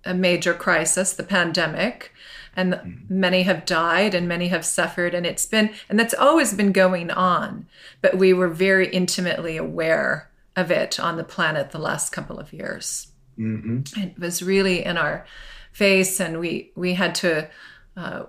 a 0.04 0.14
major 0.14 0.54
crisis, 0.54 1.14
the 1.14 1.24
pandemic 1.24 2.12
and 2.56 2.74
mm-hmm. 2.74 3.20
many 3.20 3.44
have 3.44 3.66
died 3.66 4.14
and 4.14 4.28
many 4.28 4.48
have 4.48 4.66
suffered 4.66 5.14
and 5.14 5.26
it's 5.26 5.46
been 5.46 5.72
and 5.90 6.00
that's 6.00 6.14
always 6.14 6.54
been 6.54 6.72
going 6.72 7.12
on 7.12 7.68
but 8.02 8.18
we 8.18 8.34
were 8.34 8.48
very 8.48 8.88
intimately 8.90 9.58
aware 9.58 10.30
of 10.56 10.72
it 10.72 11.00
on 11.00 11.18
the 11.18 11.24
planet 11.24 11.72
the 11.72 11.80
last 11.80 12.12
couple 12.12 12.40
of 12.40 12.54
years 12.54 13.08
mm-hmm. 13.38 13.82
it 14.02 14.18
was 14.18 14.42
really 14.42 14.84
in 14.84 14.98
our 14.98 15.26
face 15.76 16.22
and 16.22 16.40
we 16.40 16.72
we 16.76 16.94
had 16.94 17.14
to 17.14 17.50
uh, 17.98 18.24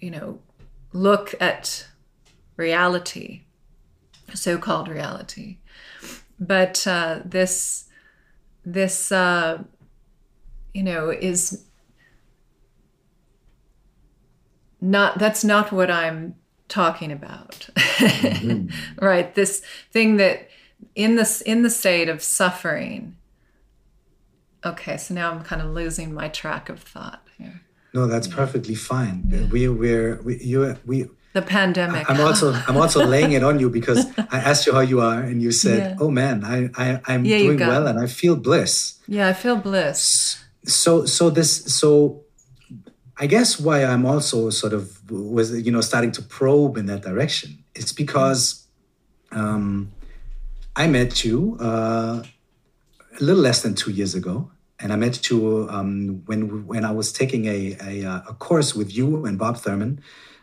you 0.00 0.10
know 0.10 0.40
look 0.92 1.32
at 1.40 1.86
reality 2.56 3.42
so-called 4.34 4.88
reality 4.88 5.58
but 6.40 6.84
uh, 6.88 7.20
this 7.24 7.84
this 8.64 9.12
uh, 9.12 9.62
you 10.74 10.82
know 10.82 11.10
is 11.10 11.64
not 14.80 15.20
that's 15.20 15.44
not 15.44 15.70
what 15.70 15.92
i'm 15.92 16.34
talking 16.66 17.12
about 17.12 17.68
mm-hmm. 17.76 18.68
right 19.04 19.36
this 19.36 19.62
thing 19.92 20.16
that 20.16 20.48
in 20.96 21.14
this 21.14 21.42
in 21.42 21.62
the 21.62 21.70
state 21.70 22.08
of 22.08 22.20
suffering 22.20 23.16
okay 24.64 24.96
so 24.96 25.14
now 25.14 25.30
i'm 25.30 25.42
kind 25.42 25.62
of 25.62 25.68
losing 25.68 26.12
my 26.12 26.28
track 26.28 26.68
of 26.68 26.80
thought 26.80 27.22
here 27.36 27.62
no 27.94 28.06
that's 28.06 28.26
perfectly 28.28 28.74
fine 28.74 29.24
yeah. 29.28 29.44
we 29.46 29.68
we're 29.68 30.20
we 30.22 30.38
you 30.38 30.76
we 30.84 31.06
the 31.32 31.42
pandemic 31.42 32.08
i'm 32.10 32.20
also 32.20 32.52
i'm 32.66 32.76
also 32.76 33.04
laying 33.14 33.32
it 33.32 33.42
on 33.42 33.60
you 33.60 33.70
because 33.70 34.06
i 34.30 34.38
asked 34.38 34.66
you 34.66 34.72
how 34.72 34.80
you 34.80 35.00
are 35.00 35.20
and 35.20 35.42
you 35.42 35.52
said 35.52 35.92
yeah. 35.92 35.96
oh 36.00 36.10
man 36.10 36.44
i, 36.44 36.70
I 36.76 37.00
i'm 37.06 37.24
yeah, 37.24 37.38
doing 37.38 37.58
well 37.58 37.86
and 37.86 37.98
i 37.98 38.06
feel 38.06 38.36
bliss 38.36 38.98
yeah 39.06 39.28
i 39.28 39.32
feel 39.32 39.56
bliss 39.56 40.42
so 40.64 41.06
so 41.06 41.30
this 41.30 41.64
so 41.74 42.24
I 43.20 43.26
guess 43.26 43.58
why 43.58 43.84
I'm 43.84 44.06
also 44.06 44.50
sort 44.50 44.72
of 44.72 45.10
was 45.10 45.52
you 45.60 45.72
know 45.72 45.80
starting 45.80 46.12
to 46.12 46.22
probe 46.22 46.76
in 46.76 46.86
that 46.86 47.02
direction. 47.02 47.64
It's 47.74 47.92
because 47.92 48.64
um, 49.32 49.90
I 50.76 50.86
met 50.86 51.24
you 51.24 51.56
uh, 51.60 52.22
a 53.20 53.24
little 53.24 53.42
less 53.42 53.62
than 53.62 53.74
two 53.74 53.90
years 53.90 54.14
ago, 54.14 54.50
and 54.80 54.92
I 54.92 54.96
met 54.96 55.28
you 55.30 55.66
um, 55.70 56.22
when 56.26 56.66
when 56.66 56.84
I 56.84 56.92
was 56.92 57.12
taking 57.12 57.46
a, 57.46 57.76
a, 57.80 58.24
a 58.28 58.34
course 58.38 58.74
with 58.74 58.94
you 58.94 59.26
and 59.26 59.38
Bob 59.38 59.56
Thurman 59.56 60.00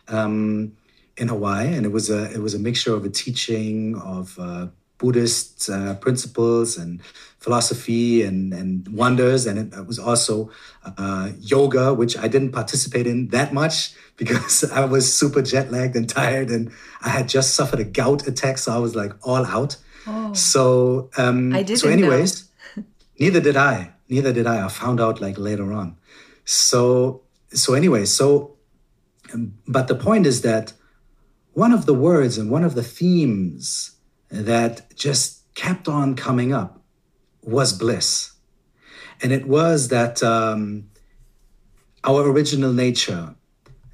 um, 0.08 0.74
in 1.18 1.30
Hawaii, 1.30 1.74
and 1.74 1.86
it 1.86 1.92
was 1.92 2.10
a 2.10 2.32
it 2.32 2.40
was 2.40 2.54
a 2.54 2.60
mixture 2.60 2.94
of 2.94 3.06
a 3.06 3.10
teaching 3.10 3.96
of 3.98 4.38
uh, 4.40 4.68
Buddhist 4.98 5.70
uh, 5.70 5.96
principles 5.96 6.78
and 6.78 7.02
philosophy 7.40 8.24
and, 8.24 8.54
and 8.54 8.88
wonders. 8.88 9.46
And 9.46 9.74
it 9.74 9.86
was 9.86 10.00
also 10.00 10.50
uh, 10.98 11.32
yoga, 11.40 11.94
which 11.94 12.18
I 12.18 12.28
didn't 12.28 12.52
participate 12.52 13.06
in 13.08 13.28
that 13.30 13.54
much 13.54 13.94
because 14.18 14.70
I 14.72 14.86
was 14.86 15.14
super 15.14 15.42
jet 15.42 15.72
lagged 15.72 15.96
and 15.96 16.10
tired. 16.10 16.50
And 16.50 16.72
I 17.02 17.10
had 17.10 17.28
just 17.28 17.56
suffered 17.56 17.80
a 17.80 17.84
gout 17.84 18.28
attack. 18.28 18.58
So 18.58 18.74
I 18.74 18.78
was 18.78 18.96
like 18.96 19.14
all 19.28 19.46
out. 19.46 19.78
Oh, 20.08 20.34
so, 20.34 21.10
um, 21.18 21.54
I 21.54 21.64
didn't 21.64 21.80
so 21.80 21.90
anyways, 21.90 22.48
neither 23.20 23.42
did 23.42 23.58
I. 23.58 23.94
Neither 24.10 24.34
did 24.34 24.48
I. 24.48 24.66
I 24.66 24.68
found 24.68 25.02
out 25.02 25.22
like 25.22 25.38
later 25.38 25.74
on. 25.74 25.98
So, 26.46 27.24
so 27.52 27.74
anyway, 27.74 28.06
so, 28.06 28.56
um, 29.34 29.56
but 29.68 29.88
the 29.88 29.96
point 29.96 30.26
is 30.26 30.42
that 30.42 30.74
one 31.54 31.72
of 31.72 31.86
the 31.86 31.94
words 31.94 32.38
and 32.38 32.52
one 32.52 32.64
of 32.64 32.76
the 32.76 32.84
themes 32.84 33.96
that 34.30 34.96
just 34.96 35.42
kept 35.56 35.88
on 35.88 36.16
coming 36.16 36.54
up 36.54 36.82
was 37.42 37.74
bliss. 37.74 38.34
And 39.22 39.32
it 39.32 39.48
was 39.48 39.88
that 39.88 40.22
um, 40.22 40.90
our 42.04 42.30
original 42.30 42.74
nature, 42.74 43.36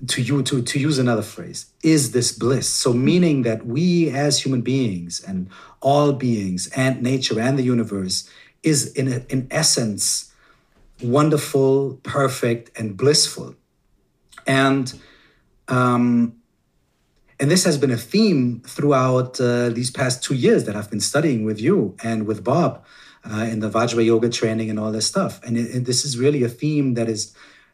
to, 0.07 0.21
you, 0.21 0.41
to, 0.43 0.61
to 0.63 0.79
use 0.79 0.97
another 0.97 1.21
phrase, 1.21 1.67
is 1.83 2.11
this 2.11 2.31
bliss. 2.31 2.67
So, 2.67 2.91
meaning 2.91 3.43
that 3.43 3.65
we 3.65 4.09
as 4.09 4.43
human 4.43 4.61
beings 4.61 5.21
and 5.21 5.47
all 5.79 6.13
beings 6.13 6.67
and 6.75 7.01
nature 7.03 7.39
and 7.39 7.57
the 7.57 7.63
universe 7.63 8.27
is 8.63 8.91
in, 8.93 9.07
a, 9.07 9.25
in 9.29 9.47
essence 9.51 10.31
wonderful, 11.01 11.99
perfect, 12.03 12.77
and 12.77 12.95
blissful. 12.95 13.55
And 14.45 14.93
um, 15.67 16.35
and 17.41 17.49
this 17.49 17.63
has 17.63 17.77
been 17.79 17.89
a 17.89 17.97
theme 17.97 18.61
throughout 18.67 19.41
uh, 19.41 19.69
these 19.69 19.89
past 19.89 20.23
two 20.23 20.35
years 20.35 20.65
that 20.65 20.75
I've 20.75 20.91
been 20.91 20.99
studying 20.99 21.43
with 21.43 21.59
you 21.59 21.95
and 22.03 22.27
with 22.27 22.43
Bob 22.43 22.85
uh, 23.25 23.47
in 23.49 23.61
the 23.61 23.69
Vajra 23.69 24.05
Yoga 24.05 24.29
training 24.29 24.69
and 24.69 24.79
all 24.79 24.91
this 24.91 25.07
stuff. 25.07 25.41
And, 25.43 25.57
it, 25.57 25.73
and 25.73 25.87
this 25.87 26.05
is 26.05 26.19
really 26.19 26.43
a 26.43 26.49
theme 26.49 26.93
that 26.93 27.09
is 27.09 27.33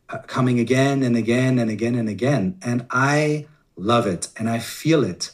uh, 0.10 0.20
coming 0.20 0.58
again 0.58 1.04
and 1.04 1.18
again 1.18 1.60
and 1.60 1.70
again 1.70 1.96
and 1.96 2.08
again. 2.08 2.58
And 2.62 2.86
I 2.92 3.48
love 3.76 4.08
it 4.08 4.30
and 4.38 4.50
I 4.50 4.60
feel 4.60 5.04
it. 5.04 5.32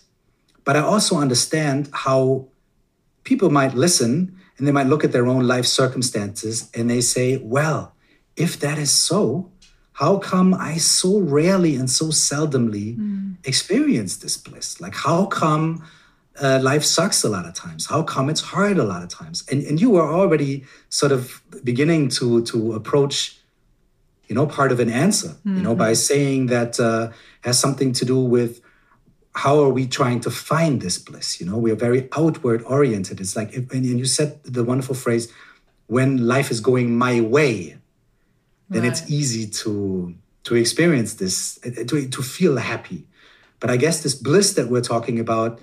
But 0.64 0.78
I 0.78 0.80
also 0.80 1.18
understand 1.18 1.92
how 1.94 2.48
people 3.24 3.52
might 3.52 3.76
listen 3.76 4.40
and 4.64 4.68
they 4.70 4.72
might 4.72 4.88
look 4.88 5.04
at 5.04 5.12
their 5.12 5.28
own 5.28 5.46
life 5.46 5.66
circumstances 5.66 6.70
and 6.74 6.90
they 6.90 7.02
say, 7.02 7.36
well, 7.36 7.94
if 8.38 8.58
that 8.62 8.78
is 8.78 8.92
so, 8.92 9.52
how 9.92 10.20
come 10.20 10.54
I 10.54 10.78
so 10.78 11.20
rarely 11.20 11.76
and 11.76 11.90
so 11.90 12.06
seldomly 12.06 12.98
mm. 12.98 13.36
experience 13.44 14.16
this 14.16 14.38
bliss? 14.38 14.80
Like, 14.80 14.96
how 14.96 15.26
come 15.26 15.86
uh, 16.42 16.62
life 16.64 16.86
sucks 16.86 17.26
a 17.26 17.30
lot 17.30 17.46
of 17.46 17.54
times? 17.54 17.88
How 17.88 18.04
come 18.04 18.30
it's 18.30 18.40
hard 18.40 18.78
a 18.78 18.86
lot 18.86 19.04
of 19.04 19.10
times? 19.10 19.44
And, 19.52 19.64
and 19.64 19.82
you 19.82 19.90
were 19.90 20.10
already 20.10 20.64
sort 20.88 21.12
of 21.12 21.44
beginning 21.66 22.08
to, 22.20 22.46
to 22.46 22.72
approach, 22.72 23.38
you 24.30 24.34
know, 24.34 24.48
part 24.48 24.72
of 24.72 24.80
an 24.80 24.90
answer, 24.90 25.32
mm-hmm. 25.32 25.58
you 25.58 25.62
know, 25.62 25.76
by 25.76 25.88
mm-hmm. 25.92 25.96
saying 25.96 26.46
that 26.46 26.80
uh, 26.80 27.12
has 27.42 27.60
something 27.60 27.92
to 27.92 28.06
do 28.06 28.18
with 28.18 28.62
how 29.36 29.60
are 29.64 29.70
we 29.70 29.88
trying 29.88 30.20
to 30.22 30.32
find 30.32 30.82
this 30.82 30.98
bliss? 30.98 31.40
You 31.40 31.48
know, 31.48 31.58
we 31.58 31.72
are 31.72 31.76
very 31.76 32.08
outward 32.16 32.64
oriented. 32.66 33.20
It's 33.20 33.36
like, 33.36 33.56
and 33.56 33.86
you 33.86 34.06
said 34.06 34.44
the 34.44 34.64
wonderful 34.64 34.96
phrase, 34.96 35.32
when 35.88 36.28
life 36.28 36.52
is 36.52 36.60
going 36.62 36.96
my 36.98 37.20
way, 37.22 37.78
then 38.70 38.84
right. 38.84 38.92
it's 38.92 39.10
easy 39.10 39.48
to 39.48 40.16
to 40.44 40.56
experience 40.56 41.16
this 41.16 41.58
to, 41.60 42.08
to 42.10 42.22
feel 42.22 42.58
happy 42.58 43.06
but 43.60 43.70
i 43.70 43.78
guess 43.78 44.04
this 44.04 44.16
bliss 44.16 44.54
that 44.54 44.68
we're 44.68 44.82
talking 44.82 45.20
about 45.20 45.60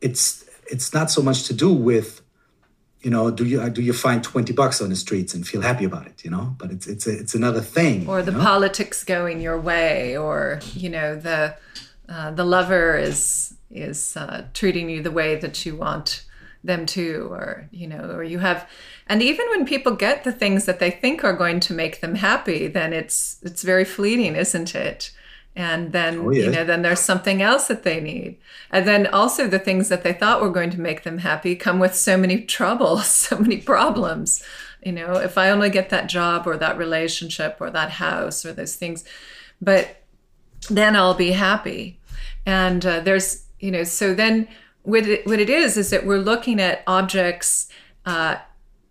it's 0.00 0.44
it's 0.70 0.92
not 0.92 1.10
so 1.10 1.22
much 1.22 1.44
to 1.44 1.54
do 1.54 1.72
with 1.72 2.20
you 3.00 3.10
know 3.10 3.30
do 3.30 3.44
you 3.44 3.68
do 3.70 3.82
you 3.82 3.92
find 3.92 4.22
20 4.22 4.52
bucks 4.52 4.80
on 4.80 4.90
the 4.90 4.96
streets 4.96 5.34
and 5.34 5.46
feel 5.46 5.62
happy 5.62 5.84
about 5.84 6.06
it 6.06 6.24
you 6.24 6.30
know 6.30 6.54
but 6.58 6.70
it's 6.70 6.86
it's 6.86 7.06
a, 7.06 7.18
it's 7.18 7.34
another 7.34 7.60
thing 7.60 8.08
or 8.08 8.22
the 8.22 8.32
know? 8.32 8.40
politics 8.40 9.02
going 9.02 9.40
your 9.40 9.58
way 9.58 10.16
or 10.16 10.60
you 10.74 10.88
know 10.88 11.14
the 11.14 11.56
uh, 12.08 12.30
the 12.30 12.44
lover 12.44 12.96
is 12.96 13.54
is 13.70 14.16
uh, 14.16 14.44
treating 14.52 14.90
you 14.90 15.02
the 15.02 15.10
way 15.10 15.36
that 15.36 15.64
you 15.64 15.76
want 15.76 16.24
them 16.64 16.86
to 16.86 17.28
or 17.30 17.68
you 17.72 17.86
know 17.86 18.10
or 18.10 18.22
you 18.22 18.38
have 18.38 18.68
and 19.08 19.20
even 19.20 19.48
when 19.48 19.66
people 19.66 19.92
get 19.92 20.22
the 20.22 20.32
things 20.32 20.64
that 20.64 20.78
they 20.78 20.90
think 20.90 21.24
are 21.24 21.32
going 21.32 21.58
to 21.58 21.72
make 21.72 22.00
them 22.00 22.14
happy 22.16 22.68
then 22.68 22.92
it's 22.92 23.38
it's 23.42 23.62
very 23.62 23.84
fleeting 23.84 24.36
isn't 24.36 24.74
it? 24.74 25.10
And 25.54 25.92
then 25.92 26.20
oh, 26.20 26.30
yeah. 26.30 26.44
you 26.44 26.50
know 26.50 26.64
then 26.64 26.82
there's 26.82 27.00
something 27.00 27.42
else 27.42 27.68
that 27.68 27.82
they 27.82 28.00
need. 28.00 28.38
And 28.70 28.86
then 28.86 29.06
also 29.06 29.46
the 29.46 29.58
things 29.58 29.88
that 29.90 30.02
they 30.02 30.12
thought 30.12 30.40
were 30.40 30.50
going 30.50 30.70
to 30.70 30.80
make 30.80 31.02
them 31.02 31.18
happy 31.18 31.56
come 31.56 31.78
with 31.78 31.94
so 31.94 32.16
many 32.16 32.42
troubles 32.56 33.06
so 33.06 33.38
many 33.38 33.58
problems. 33.58 34.42
You 34.84 34.92
know 34.92 35.14
if 35.14 35.36
i 35.36 35.50
only 35.50 35.70
get 35.70 35.90
that 35.90 36.08
job 36.08 36.46
or 36.46 36.56
that 36.56 36.78
relationship 36.78 37.56
or 37.60 37.70
that 37.70 37.90
house 37.90 38.46
or 38.46 38.52
those 38.52 38.76
things. 38.76 39.04
But 39.60 40.01
then 40.70 40.96
i'll 40.96 41.14
be 41.14 41.32
happy 41.32 41.98
and 42.46 42.84
uh, 42.84 43.00
there's 43.00 43.44
you 43.60 43.70
know 43.70 43.84
so 43.84 44.14
then 44.14 44.48
what 44.82 45.06
it, 45.06 45.26
what 45.26 45.40
it 45.40 45.50
is 45.50 45.76
is 45.76 45.90
that 45.90 46.06
we're 46.06 46.18
looking 46.18 46.60
at 46.60 46.82
objects. 46.86 47.68
Uh, 48.04 48.36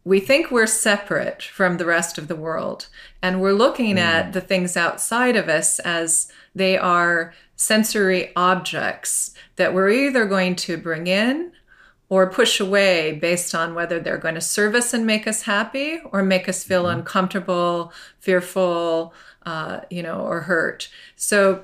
we 0.03 0.19
think 0.19 0.49
we're 0.49 0.67
separate 0.67 1.43
from 1.43 1.77
the 1.77 1.85
rest 1.85 2.17
of 2.17 2.27
the 2.27 2.35
world, 2.35 2.87
and 3.21 3.41
we're 3.41 3.53
looking 3.53 3.97
mm. 3.97 3.99
at 3.99 4.33
the 4.33 4.41
things 4.41 4.75
outside 4.75 5.35
of 5.35 5.47
us 5.47 5.79
as 5.79 6.31
they 6.55 6.77
are 6.77 7.33
sensory 7.55 8.35
objects 8.35 9.33
that 9.57 9.73
we're 9.73 9.89
either 9.89 10.25
going 10.25 10.55
to 10.55 10.77
bring 10.77 11.05
in 11.05 11.51
or 12.11 12.29
push 12.29 12.59
away 12.59 13.13
based 13.13 13.55
on 13.55 13.73
whether 13.73 13.97
they're 13.97 14.17
going 14.17 14.35
to 14.35 14.41
serve 14.41 14.75
us 14.75 14.93
and 14.93 15.05
make 15.05 15.25
us 15.25 15.43
happy 15.43 15.97
or 16.11 16.21
make 16.21 16.49
us 16.49 16.61
feel 16.61 16.83
mm-hmm. 16.83 16.99
uncomfortable, 16.99 17.93
fearful, 18.19 19.13
uh, 19.45 19.79
you 19.89 20.03
know, 20.03 20.19
or 20.19 20.41
hurt. 20.41 20.89
So 21.15 21.63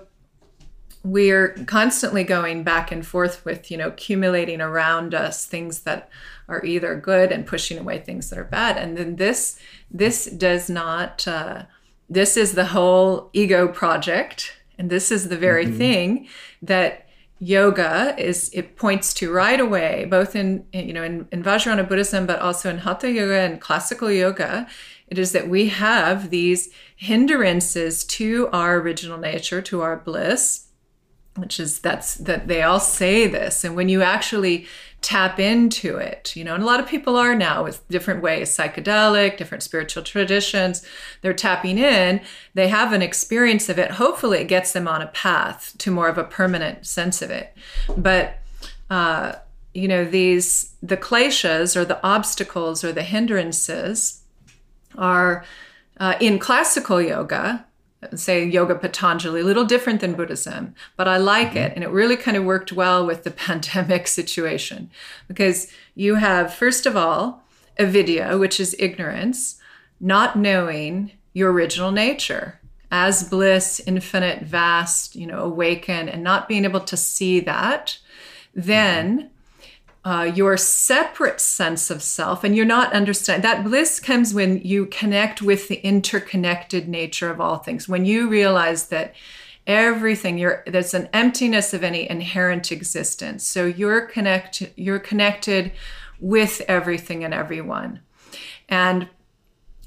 we're 1.04 1.50
constantly 1.66 2.24
going 2.24 2.63
back 2.63 2.94
and 2.94 3.06
forth 3.06 3.44
with, 3.44 3.70
you 3.70 3.75
know, 3.75 3.89
accumulating 3.89 4.62
around 4.62 5.13
us 5.13 5.46
things 5.46 5.82
that 5.82 6.10
are 6.48 6.63
either 6.63 6.96
good 6.96 7.34
and 7.34 7.46
pushing 7.46 7.77
away 7.77 8.00
things 8.00 8.30
that 8.30 8.39
are 8.39 8.46
bad. 8.46 8.77
And 8.77 8.96
then 8.96 9.18
this, 9.18 9.60
this 9.92 10.27
does 10.27 10.70
not, 10.70 11.27
uh, 11.27 11.63
this 12.10 12.38
is 12.38 12.54
the 12.54 12.68
whole 12.68 13.30
ego 13.34 13.68
project. 13.68 14.54
And 14.80 14.89
this 14.89 15.12
is 15.12 15.27
the 15.27 15.38
very 15.38 15.66
mm-hmm. 15.66 15.77
thing 15.77 16.27
that 16.62 17.06
yoga 17.39 18.15
is 18.17 18.50
it 18.53 18.75
points 18.75 19.13
to 19.13 19.32
right 19.32 19.60
away 19.60 20.06
both 20.10 20.36
in 20.36 20.65
you 20.74 20.91
know 20.91 21.03
in, 21.03 21.27
in 21.32 21.44
vajrayana 21.44 21.88
buddhism 21.88 22.25
but 22.25 22.39
also 22.39 22.70
in 22.70 22.79
hatha 22.79 23.12
yoga 23.12 23.39
and 23.39 23.62
classical 23.62 24.12
yoga. 24.12 24.67
It 25.08 25.17
is 25.17 25.32
that 25.32 25.48
we 25.48 25.70
have 25.70 26.32
these 26.32 26.70
hindrances 26.96 28.03
to 28.06 28.50
our 28.51 28.77
original 28.77 29.17
nature 29.17 29.62
to 29.62 29.82
our 29.82 29.98
bliss 29.98 30.67
which 31.38 31.60
is 31.60 31.79
that's 31.79 32.15
that 32.15 32.48
they 32.48 32.63
all 32.63 32.79
say 32.79 33.27
this. 33.27 33.63
And 33.63 33.75
when 33.75 33.89
you 33.89 34.01
actually 34.01 34.65
tap 35.07 35.39
into 35.39 35.95
it 35.95 36.35
you 36.35 36.43
know 36.43 36.53
and 36.53 36.61
a 36.61 36.65
lot 36.65 36.81
of 36.81 36.85
people 36.85 37.15
are 37.15 37.33
now 37.33 37.63
with 37.63 37.87
different 37.87 38.21
ways 38.21 38.49
psychedelic 38.49 39.37
different 39.37 39.63
spiritual 39.63 40.03
traditions 40.03 40.85
they're 41.21 41.33
tapping 41.33 41.77
in 41.77 42.19
they 42.55 42.67
have 42.67 42.91
an 42.91 43.01
experience 43.01 43.69
of 43.69 43.79
it 43.79 43.91
hopefully 43.91 44.39
it 44.39 44.49
gets 44.49 44.73
them 44.73 44.85
on 44.85 45.01
a 45.01 45.07
path 45.07 45.73
to 45.77 45.91
more 45.91 46.07
of 46.07 46.17
a 46.17 46.23
permanent 46.23 46.85
sense 46.85 47.21
of 47.21 47.29
it. 47.29 47.55
But 47.95 48.39
uh, 48.89 49.33
you 49.73 49.87
know 49.87 50.05
these 50.05 50.75
the 50.81 50.97
kleshas 50.97 51.75
or 51.75 51.85
the 51.85 52.03
obstacles 52.05 52.83
or 52.83 52.91
the 52.91 53.03
hindrances 53.03 54.21
are 54.97 55.45
uh, 55.99 56.15
in 56.19 56.39
classical 56.39 57.01
yoga 57.01 57.65
say 58.16 58.46
yoga 58.46 58.75
patanjali 58.75 59.42
a 59.42 59.44
little 59.44 59.66
different 59.66 60.01
than 60.01 60.13
buddhism 60.13 60.75
but 60.96 61.08
i 61.08 61.18
like 61.18 61.50
mm-hmm. 61.50 61.58
it 61.58 61.74
and 61.75 61.84
it 61.84 61.89
really 61.89 62.16
kind 62.16 62.38
of 62.38 62.44
worked 62.44 62.72
well 62.72 63.06
with 63.06 63.24
the 63.24 63.32
pandemic 63.48 64.08
situation. 64.08 64.89
Because 65.27 65.72
you 65.96 66.16
have 66.16 66.54
first 66.54 66.86
of 66.86 66.96
all 66.96 67.44
avidya 67.80 68.38
which 68.38 68.60
is 68.60 68.75
ignorance 68.80 69.60
not 70.00 70.36
knowing 70.36 71.12
your 71.34 71.51
original 71.51 71.92
nature. 71.92 72.60
As 72.89 73.27
bliss 73.27 73.82
infinite 73.86 74.44
vast 74.44 75.16
you 75.16 75.27
know 75.27 75.39
awaken 75.39 76.08
and 76.08 76.24
not 76.24 76.48
being 76.48 76.66
able 76.66 76.82
to 76.82 76.98
see 76.98 77.39
that 77.42 77.98
then 78.54 79.18
mm-hmm 79.20 79.27
uh, 80.07 80.23
your 80.23 80.55
separate 80.55 81.41
sense 81.41 81.89
of 81.89 82.01
self 82.01 82.45
and 82.45 82.55
you're 82.55 82.65
not 82.65 82.93
understanding 82.93 83.41
that 83.41 83.65
bliss 83.65 83.99
comes 83.99 84.33
when 84.33 84.57
you 84.59 84.85
connect 84.85 85.41
with 85.41 85.67
the 85.67 85.85
interconnected 85.85 86.87
nature 86.87 87.29
of 87.29 87.41
all 87.41 87.57
things 87.57 87.89
when 87.89 88.05
you 88.05 88.29
realize 88.29 88.87
that 88.87 89.13
everything 89.67 90.37
there's 90.65 90.93
an 90.93 91.09
emptiness 91.11 91.73
of 91.73 91.83
any 91.83 92.09
inherent 92.09 92.71
existence 92.71 93.43
so 93.43 93.65
you're 93.65 93.99
connected 93.99 94.71
you're 94.77 94.97
connected 94.97 95.73
with 96.21 96.61
everything 96.69 97.25
and 97.25 97.33
everyone 97.33 97.99
and 98.69 99.09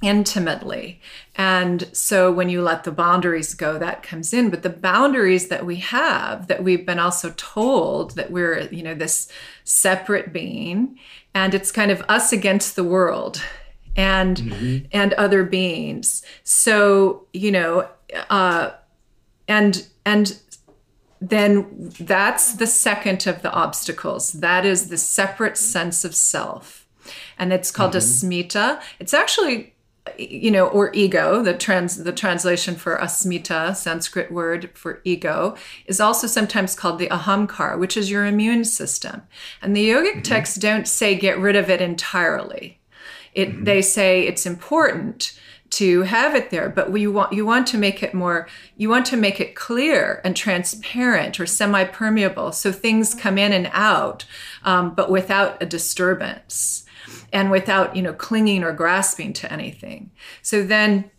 intimately. 0.02 1.00
And 1.40 1.88
so 1.96 2.30
when 2.30 2.50
you 2.50 2.60
let 2.60 2.84
the 2.84 2.92
boundaries 2.92 3.54
go, 3.54 3.78
that 3.78 4.02
comes 4.02 4.34
in. 4.34 4.50
But 4.50 4.62
the 4.62 4.68
boundaries 4.68 5.48
that 5.48 5.64
we 5.64 5.76
have, 5.76 6.48
that 6.48 6.62
we've 6.62 6.84
been 6.84 6.98
also 6.98 7.32
told 7.34 8.10
that 8.16 8.30
we're, 8.30 8.68
you 8.70 8.82
know, 8.82 8.94
this 8.94 9.32
separate 9.64 10.34
being, 10.34 10.98
and 11.32 11.54
it's 11.54 11.72
kind 11.72 11.90
of 11.90 12.02
us 12.10 12.30
against 12.30 12.76
the 12.76 12.84
world 12.84 13.42
and 13.96 14.36
mm-hmm. 14.36 14.86
and 14.92 15.14
other 15.14 15.42
beings. 15.42 16.22
So, 16.44 17.26
you 17.32 17.52
know, 17.52 17.88
uh 18.28 18.72
and 19.48 19.88
and 20.04 20.38
then 21.22 21.90
that's 21.98 22.56
the 22.56 22.66
second 22.66 23.26
of 23.26 23.40
the 23.40 23.50
obstacles. 23.50 24.32
That 24.32 24.66
is 24.66 24.90
the 24.90 24.98
separate 24.98 25.56
sense 25.56 26.04
of 26.04 26.14
self. 26.14 26.86
And 27.38 27.50
it's 27.50 27.70
called 27.70 27.92
mm-hmm. 27.92 28.28
asmita. 28.28 28.82
It's 28.98 29.14
actually 29.14 29.69
you 30.18 30.50
know, 30.50 30.66
or 30.66 30.92
ego, 30.94 31.42
the 31.42 31.54
trans 31.54 31.96
the 31.96 32.12
translation 32.12 32.74
for 32.74 32.96
asmita, 32.96 33.76
Sanskrit 33.76 34.30
word 34.30 34.70
for 34.74 35.00
ego, 35.04 35.56
is 35.86 36.00
also 36.00 36.26
sometimes 36.26 36.74
called 36.74 36.98
the 36.98 37.08
ahamkar, 37.08 37.78
which 37.78 37.96
is 37.96 38.10
your 38.10 38.26
immune 38.26 38.64
system. 38.64 39.22
And 39.62 39.76
the 39.76 39.88
yogic 39.88 40.12
mm-hmm. 40.12 40.22
texts 40.22 40.56
don't 40.56 40.88
say 40.88 41.14
get 41.14 41.38
rid 41.38 41.56
of 41.56 41.70
it 41.70 41.80
entirely. 41.80 42.80
It 43.34 43.50
mm-hmm. 43.50 43.64
they 43.64 43.82
say 43.82 44.22
it's 44.22 44.46
important 44.46 45.38
to 45.70 46.02
have 46.02 46.34
it 46.34 46.50
there, 46.50 46.68
but 46.68 46.90
we 46.90 47.06
want 47.06 47.32
you 47.32 47.46
want 47.46 47.66
to 47.68 47.78
make 47.78 48.02
it 48.02 48.12
more 48.12 48.48
you 48.76 48.88
want 48.88 49.06
to 49.06 49.16
make 49.16 49.40
it 49.40 49.54
clear 49.54 50.20
and 50.24 50.34
transparent 50.34 51.38
or 51.38 51.46
semi-permeable, 51.46 52.52
so 52.52 52.72
things 52.72 53.14
come 53.14 53.38
in 53.38 53.52
and 53.52 53.70
out, 53.72 54.24
um, 54.64 54.94
but 54.94 55.10
without 55.10 55.62
a 55.62 55.66
disturbance 55.66 56.84
and 57.32 57.50
without 57.50 57.96
you 57.96 58.02
know 58.02 58.12
clinging 58.12 58.62
or 58.62 58.72
grasping 58.72 59.32
to 59.34 59.52
anything. 59.52 60.10
So 60.42 60.62
then 60.62 61.10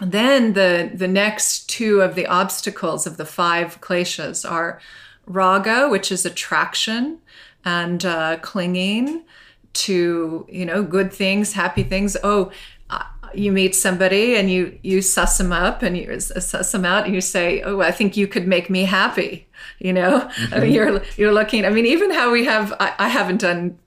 then 0.00 0.52
the 0.52 0.90
the 0.94 1.08
next 1.08 1.68
two 1.68 2.00
of 2.00 2.14
the 2.14 2.26
obstacles 2.26 3.06
of 3.06 3.16
the 3.16 3.24
five 3.24 3.80
kleshas 3.80 4.48
are 4.48 4.80
raga 5.26 5.88
which 5.88 6.10
is 6.10 6.24
attraction 6.24 7.18
and 7.64 8.04
uh, 8.04 8.38
clinging 8.38 9.24
to 9.72 10.46
you 10.48 10.64
know 10.64 10.82
good 10.82 11.12
things 11.12 11.52
happy 11.52 11.82
things. 11.82 12.16
Oh 12.22 12.52
uh, 12.90 13.02
you 13.34 13.52
meet 13.52 13.74
somebody 13.74 14.36
and 14.36 14.50
you 14.50 14.78
you 14.82 15.02
suss 15.02 15.38
them 15.38 15.52
up 15.52 15.82
and 15.82 15.96
you 15.96 16.18
suss 16.20 16.72
them 16.72 16.84
out 16.84 17.04
and 17.04 17.14
you 17.14 17.20
say 17.20 17.60
oh 17.62 17.82
i 17.82 17.90
think 17.90 18.16
you 18.16 18.26
could 18.26 18.48
make 18.48 18.70
me 18.70 18.84
happy 18.84 19.46
you 19.78 19.92
know? 19.92 20.20
Mm-hmm. 20.20 20.54
I 20.54 20.60
mean, 20.60 20.72
you're 20.72 21.02
you're 21.16 21.32
looking 21.32 21.66
i 21.66 21.68
mean 21.68 21.84
even 21.84 22.10
how 22.10 22.30
we 22.30 22.46
have 22.46 22.72
I, 22.80 22.94
I 22.98 23.08
haven't 23.08 23.42
done 23.42 23.78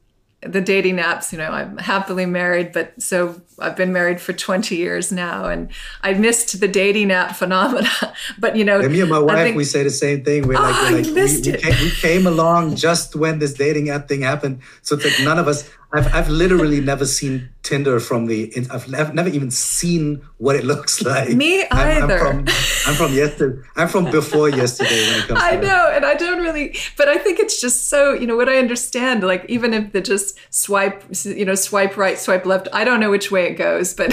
the 0.44 0.62
dating 0.62 0.98
apps, 0.98 1.32
you 1.32 1.38
know, 1.38 1.50
I'm 1.50 1.78
happily 1.78 2.26
married, 2.26 2.72
but 2.72 3.00
so 3.00 3.40
I've 3.60 3.76
been 3.76 3.94
married 3.94 4.20
for 4.20 4.34
20 4.34 4.76
years 4.76 5.12
now 5.12 5.46
and 5.46 5.70
I 6.02 6.14
missed 6.14 6.60
the 6.60 6.68
dating 6.68 7.12
app 7.12 7.36
phenomena. 7.36 7.90
But, 8.38 8.56
you 8.56 8.64
know, 8.64 8.80
and 8.80 8.92
me 8.92 9.02
and 9.02 9.10
my 9.10 9.20
wife, 9.20 9.38
think, 9.38 9.58
we 9.58 9.64
say 9.64 9.84
the 9.84 9.90
same 9.90 10.24
thing. 10.24 10.48
We're 10.48 10.58
oh, 10.58 10.62
like, 10.62 10.76
oh, 10.76 10.92
we're 10.92 10.98
like 10.98 11.06
we, 11.06 11.14
we, 11.14 11.58
came, 11.58 11.84
we, 11.84 11.92
came, 11.92 12.28
along 12.28 12.76
just 12.76 13.16
when 13.16 13.40
this 13.40 13.54
dating 13.54 13.90
app 13.90 14.08
thing 14.08 14.22
happened. 14.22 14.62
So 14.82 14.96
it's 14.96 15.06
like 15.06 15.26
none 15.26 15.38
of 15.38 15.48
us, 15.48 15.70
I've, 15.94 16.14
I've 16.14 16.30
literally 16.30 16.80
never 16.80 17.06
seen 17.06 17.50
Tinder 17.64 18.00
from 18.00 18.26
the. 18.26 18.52
I've 18.72 19.14
never 19.14 19.30
even 19.30 19.52
seen 19.52 20.22
what 20.38 20.56
it 20.56 20.64
looks 20.64 21.02
like. 21.06 21.30
Me 21.30 21.64
either. 21.70 22.18
I'm, 22.18 22.40
I'm, 22.40 22.46
from, 22.46 22.56
I'm 22.88 22.96
from 22.96 23.14
yesterday. 23.14 23.62
I'm 23.76 23.88
from 23.88 24.06
before 24.06 24.50
yesterday 24.50 25.08
when 25.10 25.20
it 25.20 25.28
comes. 25.28 25.40
I 25.44 25.56
know, 25.58 25.92
and 25.94 26.06
I 26.06 26.16
don't 26.16 26.40
really, 26.40 26.76
but 26.98 27.08
I 27.08 27.18
think 27.18 27.40
it's 27.40 27.60
just 27.60 27.90
so. 27.90 28.14
You 28.14 28.26
know 28.26 28.38
what 28.38 28.48
I 28.50 28.58
understand. 28.58 29.24
Like 29.24 29.46
even 29.50 29.74
if 29.74 29.92
the 29.92 30.02
just 30.02 30.40
swipe, 30.50 31.04
you 31.24 31.46
know, 31.46 31.56
swipe 31.56 31.98
right, 31.98 32.18
swipe 32.18 32.46
left. 32.46 32.70
I 32.72 32.84
don't 32.84 33.00
know 33.00 33.12
which 33.12 33.30
way 33.30 33.48
it 33.48 33.56
goes, 33.56 33.94
but 33.94 34.10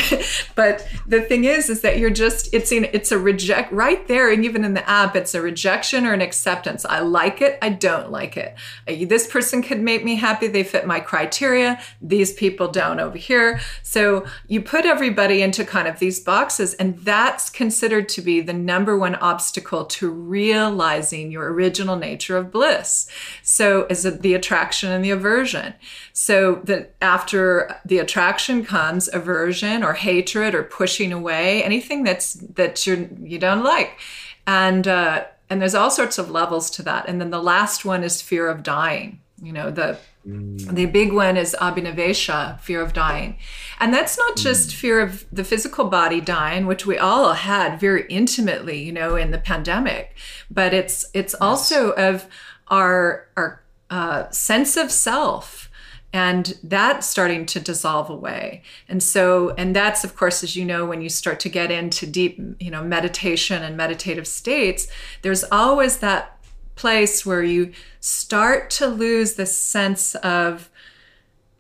but 0.57 0.87
the 1.07 1.23
thing 1.23 1.45
is, 1.45 1.71
is 1.71 1.83
that 1.83 1.99
you're 1.99 2.11
just. 2.11 2.53
It's 2.53 2.73
in. 2.73 2.89
It's 2.93 3.13
a 3.13 3.19
reject 3.19 3.73
right 3.73 4.07
there, 4.09 4.31
and 4.33 4.45
even 4.45 4.65
in 4.65 4.75
the 4.75 4.89
app, 4.89 5.15
it's 5.15 5.35
a 5.35 5.41
rejection 5.41 6.07
or 6.07 6.13
an 6.13 6.21
acceptance. 6.21 6.85
I 6.85 7.01
like 7.01 7.41
it. 7.41 7.57
I 7.63 7.69
don't 7.71 8.11
like 8.11 8.37
it. 8.37 8.57
This 8.87 9.29
person 9.29 9.63
could 9.63 9.81
make 9.81 10.05
me 10.05 10.17
happy. 10.17 10.49
They 10.49 10.65
fit 10.65 10.87
my 10.87 10.99
criteria 10.99 11.68
these 12.01 12.33
people 12.33 12.69
don't 12.69 13.01
over 13.01 13.19
here. 13.19 13.61
So 13.83 14.27
you 14.47 14.61
put 14.63 14.85
everybody 14.85 15.43
into 15.43 15.65
kind 15.65 15.89
of 15.89 15.99
these 15.99 16.21
boxes, 16.21 16.75
and 16.75 16.99
that's 16.99 17.51
considered 17.51 18.09
to 18.11 18.23
be 18.23 18.41
the 18.41 18.53
number 18.53 18.97
one 18.97 19.17
obstacle 19.17 19.85
to 19.85 20.11
realizing 20.11 21.33
your 21.33 21.53
original 21.53 21.97
nature 21.97 22.37
of 22.37 22.51
bliss. 22.51 23.09
So 23.43 23.87
is 23.91 24.05
it 24.05 24.23
the 24.23 24.35
attraction 24.35 24.91
and 24.91 25.05
the 25.05 25.11
aversion? 25.11 25.75
So 26.13 26.61
that 26.65 26.95
after 27.01 27.77
the 27.85 27.99
attraction 27.99 28.65
comes 28.65 29.09
aversion 29.13 29.83
or 29.83 29.95
hatred 29.95 30.55
or 30.55 30.63
pushing 30.63 31.13
away, 31.13 31.63
anything 31.63 32.05
that's 32.05 32.35
that 32.35 32.87
you 32.87 33.09
you 33.23 33.39
don't 33.39 33.65
like, 33.65 33.99
and 34.47 34.87
uh, 34.87 35.25
and 35.51 35.61
there's 35.61 35.75
all 35.75 35.91
sorts 35.91 36.19
of 36.19 36.31
levels 36.31 36.71
to 36.71 36.83
that. 36.83 37.09
And 37.09 37.21
then 37.21 37.31
the 37.31 37.43
last 37.43 37.85
one 37.85 38.03
is 38.03 38.21
fear 38.23 38.49
of 38.49 38.63
dying. 38.63 39.21
You 39.41 39.53
know 39.53 39.71
the 39.71 39.99
Mm. 40.29 40.75
The 40.75 40.87
big 40.87 41.13
one 41.13 41.37
is 41.37 41.57
abhinivesha, 41.61 42.61
fear 42.61 42.83
of 42.83 42.93
dying. 42.93 43.39
And 43.81 43.95
that's 43.95 44.19
not 44.19 44.37
mm. 44.37 44.43
just 44.43 44.71
mm. 44.71 44.75
fear 44.75 45.01
of 45.01 45.25
the 45.33 45.45
physical 45.45 45.87
body 45.87 46.21
dying, 46.21 46.67
which 46.67 46.87
we 46.87 46.99
all 46.99 47.33
had 47.33 47.81
very 47.81 48.07
intimately, 48.09 48.83
you 48.83 48.93
know, 48.93 49.17
in 49.17 49.31
the 49.31 49.39
pandemic, 49.39 50.17
but 50.51 50.75
it's 50.75 51.07
it's 51.15 51.35
yes. 51.35 51.41
also 51.41 51.93
of 51.93 52.27
our 52.69 53.29
our 53.37 53.63
uh, 53.91 54.29
sense 54.31 54.77
of 54.77 54.91
self 54.91 55.69
and 56.13 56.59
that's 56.63 57.07
starting 57.07 57.45
to 57.45 57.61
dissolve 57.61 58.09
away 58.09 58.63
and 58.89 59.03
so 59.03 59.51
and 59.59 59.77
that's 59.77 60.05
of 60.05 60.17
course 60.17 60.43
as 60.43 60.57
you 60.57 60.65
know 60.65 60.87
when 60.87 61.03
you 61.03 61.09
start 61.09 61.39
to 61.39 61.51
get 61.51 61.71
into 61.71 62.07
deep 62.07 62.41
you 62.59 62.71
know 62.71 62.83
meditation 62.83 63.63
and 63.63 63.77
meditative 63.77 64.27
states 64.27 64.89
there's 65.21 65.45
always 65.53 65.99
that 65.99 66.38
place 66.79 67.27
where 67.27 67.43
you 67.43 67.73
start 68.01 68.71
to 68.71 68.87
lose 68.87 69.35
the 69.35 69.47
sense 69.47 70.15
of 70.17 70.71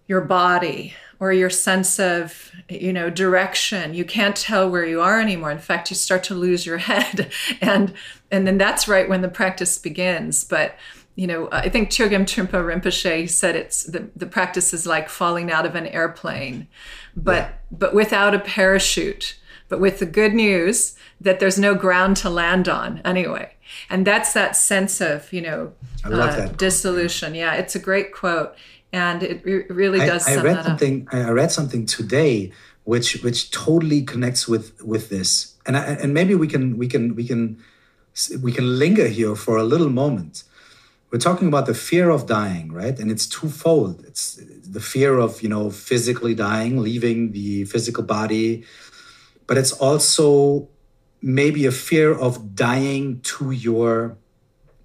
your 0.06 0.20
body 0.20 0.94
or 1.20 1.32
your 1.32 1.50
sense 1.50 1.98
of 1.98 2.52
you 2.68 2.92
know 2.92 3.10
direction 3.10 3.92
you 3.92 4.04
can't 4.04 4.36
tell 4.36 4.70
where 4.70 4.86
you 4.86 5.00
are 5.00 5.20
anymore 5.20 5.50
in 5.50 5.58
fact 5.58 5.90
you 5.90 5.96
start 5.96 6.22
to 6.22 6.34
lose 6.34 6.64
your 6.64 6.78
head 6.90 7.30
and 7.60 7.92
and 8.30 8.46
then 8.46 8.56
that's 8.56 8.86
right 8.86 9.08
when 9.08 9.20
the 9.20 9.28
practice 9.28 9.76
begins 9.76 10.44
but 10.44 10.76
you 11.18 11.26
know, 11.26 11.48
I 11.50 11.68
think 11.68 11.90
Chogyam 11.90 12.22
Trungpa 12.22 12.62
Rinpoche 12.62 13.28
said 13.28 13.56
it's 13.56 13.82
the, 13.82 14.08
the 14.14 14.24
practice 14.24 14.72
is 14.72 14.86
like 14.86 15.08
falling 15.08 15.50
out 15.50 15.66
of 15.66 15.74
an 15.74 15.88
airplane, 15.88 16.68
but 17.16 17.42
yeah. 17.42 17.52
but 17.72 17.92
without 17.92 18.36
a 18.36 18.38
parachute, 18.38 19.36
but 19.68 19.80
with 19.80 19.98
the 19.98 20.06
good 20.06 20.32
news 20.32 20.94
that 21.20 21.40
there's 21.40 21.58
no 21.58 21.74
ground 21.74 22.16
to 22.18 22.30
land 22.30 22.68
on 22.68 23.00
anyway. 23.04 23.52
And 23.90 24.06
that's 24.06 24.32
that 24.32 24.56
sense 24.56 25.00
of, 25.00 25.32
you 25.32 25.40
know, 25.40 25.72
uh, 26.04 26.48
dissolution. 26.48 27.34
Yeah, 27.34 27.54
it's 27.54 27.74
a 27.74 27.78
great 27.78 28.12
quote. 28.12 28.54
And 28.92 29.22
it 29.22 29.44
re- 29.44 29.66
really 29.68 29.98
does. 29.98 30.26
I, 30.26 30.34
I 30.34 30.42
read 30.42 30.64
something. 30.64 31.08
Up. 31.08 31.14
I 31.14 31.30
read 31.30 31.52
something 31.52 31.86
today, 31.86 32.52
which 32.84 33.22
which 33.22 33.50
totally 33.50 34.02
connects 34.02 34.48
with 34.48 34.82
with 34.82 35.10
this. 35.10 35.54
And 35.66 35.76
I, 35.76 35.84
and 36.02 36.14
maybe 36.14 36.34
we 36.34 36.48
can 36.48 36.78
we 36.78 36.88
can 36.88 37.14
we 37.14 37.26
can 37.26 37.62
we 38.40 38.52
can 38.52 38.78
linger 38.78 39.08
here 39.08 39.36
for 39.36 39.58
a 39.58 39.62
little 39.62 39.90
moment 39.90 40.44
we're 41.10 41.18
talking 41.18 41.48
about 41.48 41.66
the 41.66 41.74
fear 41.74 42.10
of 42.10 42.26
dying, 42.26 42.70
right? 42.70 42.98
And 42.98 43.10
it's 43.10 43.26
twofold. 43.26 44.04
It's 44.06 44.34
the 44.36 44.80
fear 44.80 45.18
of, 45.18 45.42
you 45.42 45.48
know, 45.48 45.70
physically 45.70 46.34
dying, 46.34 46.78
leaving 46.78 47.32
the 47.32 47.64
physical 47.64 48.04
body, 48.04 48.64
but 49.46 49.56
it's 49.56 49.72
also 49.72 50.68
maybe 51.20 51.66
a 51.66 51.72
fear 51.72 52.12
of 52.12 52.54
dying 52.54 53.20
to 53.20 53.50
your 53.50 54.16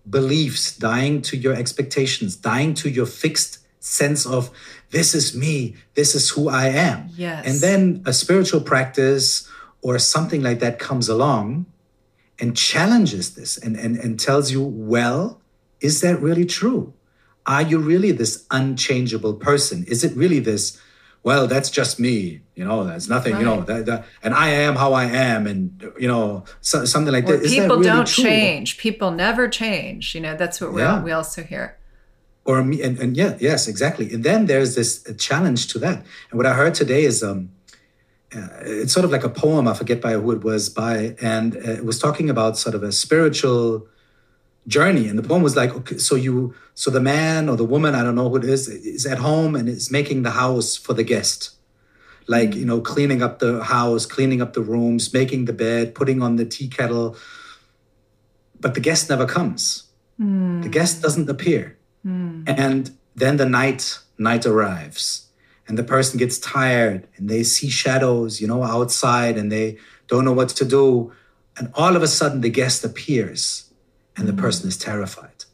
beliefs, 0.09 0.75
dying 0.75 1.21
to 1.21 1.37
your 1.37 1.53
expectations, 1.53 2.35
dying 2.35 2.73
to 2.75 2.89
your 2.89 3.05
fixed 3.05 3.59
sense 3.79 4.25
of 4.25 4.49
this 4.91 5.13
is 5.13 5.35
me, 5.35 5.75
this 5.95 6.15
is 6.15 6.29
who 6.29 6.49
I 6.49 6.67
am. 6.67 7.09
Yes. 7.15 7.45
And 7.45 7.59
then 7.59 8.03
a 8.05 8.13
spiritual 8.13 8.61
practice 8.61 9.49
or 9.81 9.99
something 9.99 10.41
like 10.41 10.59
that 10.59 10.79
comes 10.79 11.09
along 11.09 11.65
and 12.39 12.55
challenges 12.55 13.35
this 13.35 13.57
and, 13.57 13.75
and, 13.75 13.97
and 13.97 14.19
tells 14.19 14.51
you, 14.51 14.61
well, 14.61 15.41
is 15.81 16.01
that 16.01 16.21
really 16.21 16.45
true? 16.45 16.93
Are 17.45 17.61
you 17.61 17.79
really 17.79 18.11
this 18.11 18.45
unchangeable 18.51 19.33
person? 19.33 19.83
Is 19.87 20.03
it 20.03 20.15
really 20.15 20.39
this, 20.39 20.79
well, 21.23 21.47
that's 21.47 21.69
just 21.69 21.99
me, 21.99 22.41
you 22.53 22.65
know, 22.65 22.83
that's 22.83 23.07
nothing, 23.07 23.33
right. 23.33 23.39
you 23.39 23.45
know, 23.45 23.61
that, 23.61 23.85
that, 23.85 24.05
and 24.21 24.33
I 24.33 24.49
am 24.49 24.75
how 24.75 24.91
I 24.91 25.05
am, 25.05 25.47
and, 25.47 25.81
you 25.97 26.07
know, 26.07 26.43
so, 26.59 26.83
something 26.83 27.13
like 27.13 27.25
that. 27.27 27.41
Is 27.41 27.53
people 27.53 27.69
that 27.69 27.75
really 27.75 27.85
don't 27.85 28.07
true? 28.07 28.23
change. 28.25 28.77
People 28.77 29.11
never 29.11 29.47
change. 29.47 30.13
You 30.15 30.21
know, 30.21 30.35
that's 30.35 30.59
what 30.59 30.73
we, 30.73 30.81
yeah. 30.81 31.01
we 31.01 31.11
also 31.11 31.41
hear. 31.41 31.77
Or, 32.43 32.61
me, 32.61 32.81
and, 32.81 32.99
and 32.99 33.15
yeah, 33.15 33.37
yes, 33.39 33.69
exactly. 33.69 34.13
And 34.13 34.25
then 34.25 34.47
there's 34.47 34.75
this 34.75 35.09
challenge 35.17 35.67
to 35.67 35.79
that. 35.79 36.03
And 36.29 36.37
what 36.37 36.45
I 36.45 36.53
heard 36.53 36.73
today 36.73 37.05
is, 37.05 37.23
um, 37.23 37.51
uh, 38.35 38.47
it's 38.61 38.91
sort 38.91 39.05
of 39.05 39.11
like 39.11 39.23
a 39.23 39.29
poem. 39.29 39.65
I 39.67 39.73
forget 39.73 40.01
by 40.01 40.13
who 40.13 40.31
it 40.31 40.43
was 40.43 40.67
by, 40.67 41.15
and 41.21 41.55
uh, 41.55 41.71
it 41.71 41.85
was 41.85 41.99
talking 41.99 42.29
about 42.29 42.57
sort 42.57 42.75
of 42.75 42.83
a 42.83 42.91
spiritual 42.91 43.87
journey. 44.67 45.07
And 45.07 45.17
the 45.17 45.23
poem 45.23 45.43
was 45.43 45.55
like, 45.55 45.73
okay, 45.75 45.97
so 45.97 46.15
you, 46.15 46.55
so 46.73 46.89
the 46.91 47.01
man 47.01 47.49
or 47.49 47.55
the 47.55 47.65
woman, 47.65 47.95
I 47.95 48.03
don't 48.03 48.15
know 48.15 48.29
who 48.29 48.37
it 48.37 48.45
is, 48.45 48.67
is 48.67 49.05
at 49.05 49.17
home 49.17 49.55
and 49.55 49.67
is 49.67 49.91
making 49.91 50.23
the 50.23 50.31
house 50.31 50.75
for 50.75 50.93
the 50.93 51.03
guest. 51.03 51.51
Like, 52.27 52.55
you 52.55 52.65
know, 52.65 52.79
cleaning 52.79 53.21
up 53.21 53.39
the 53.39 53.63
house, 53.63 54.05
cleaning 54.05 54.41
up 54.41 54.53
the 54.53 54.61
rooms, 54.61 55.13
making 55.13 55.45
the 55.45 55.53
bed, 55.53 55.93
putting 55.93 56.21
on 56.21 56.37
the 56.37 56.45
tea 56.45 56.69
kettle. 56.69 57.17
But 58.59 58.75
the 58.75 58.79
guest 58.79 59.09
never 59.09 59.25
comes. 59.25 59.83
Mm. 60.19 60.63
The 60.63 60.69
guest 60.69 61.01
doesn't 61.01 61.29
appear. 61.29 61.77
Mm. 62.05 62.43
And 62.47 62.97
then 63.15 63.37
the 63.37 63.45
night, 63.45 63.99
night 64.17 64.45
arrives. 64.45 65.27
And 65.67 65.77
the 65.77 65.83
person 65.83 66.17
gets 66.17 66.37
tired 66.39 67.07
and 67.17 67.29
they 67.29 67.43
see 67.43 67.69
shadows, 67.69 68.41
you 68.41 68.47
know, 68.47 68.63
outside 68.63 69.37
and 69.37 69.51
they 69.51 69.77
don't 70.07 70.25
know 70.25 70.33
what 70.33 70.49
to 70.49 70.65
do. 70.65 71.13
And 71.57 71.71
all 71.73 71.95
of 71.95 72.03
a 72.03 72.07
sudden 72.07 72.41
the 72.41 72.49
guest 72.49 72.83
appears 72.83 73.62
and 74.15 74.27
the 74.27 74.33
person 74.33 74.67
is 74.67 74.77
terrified. 74.77 75.45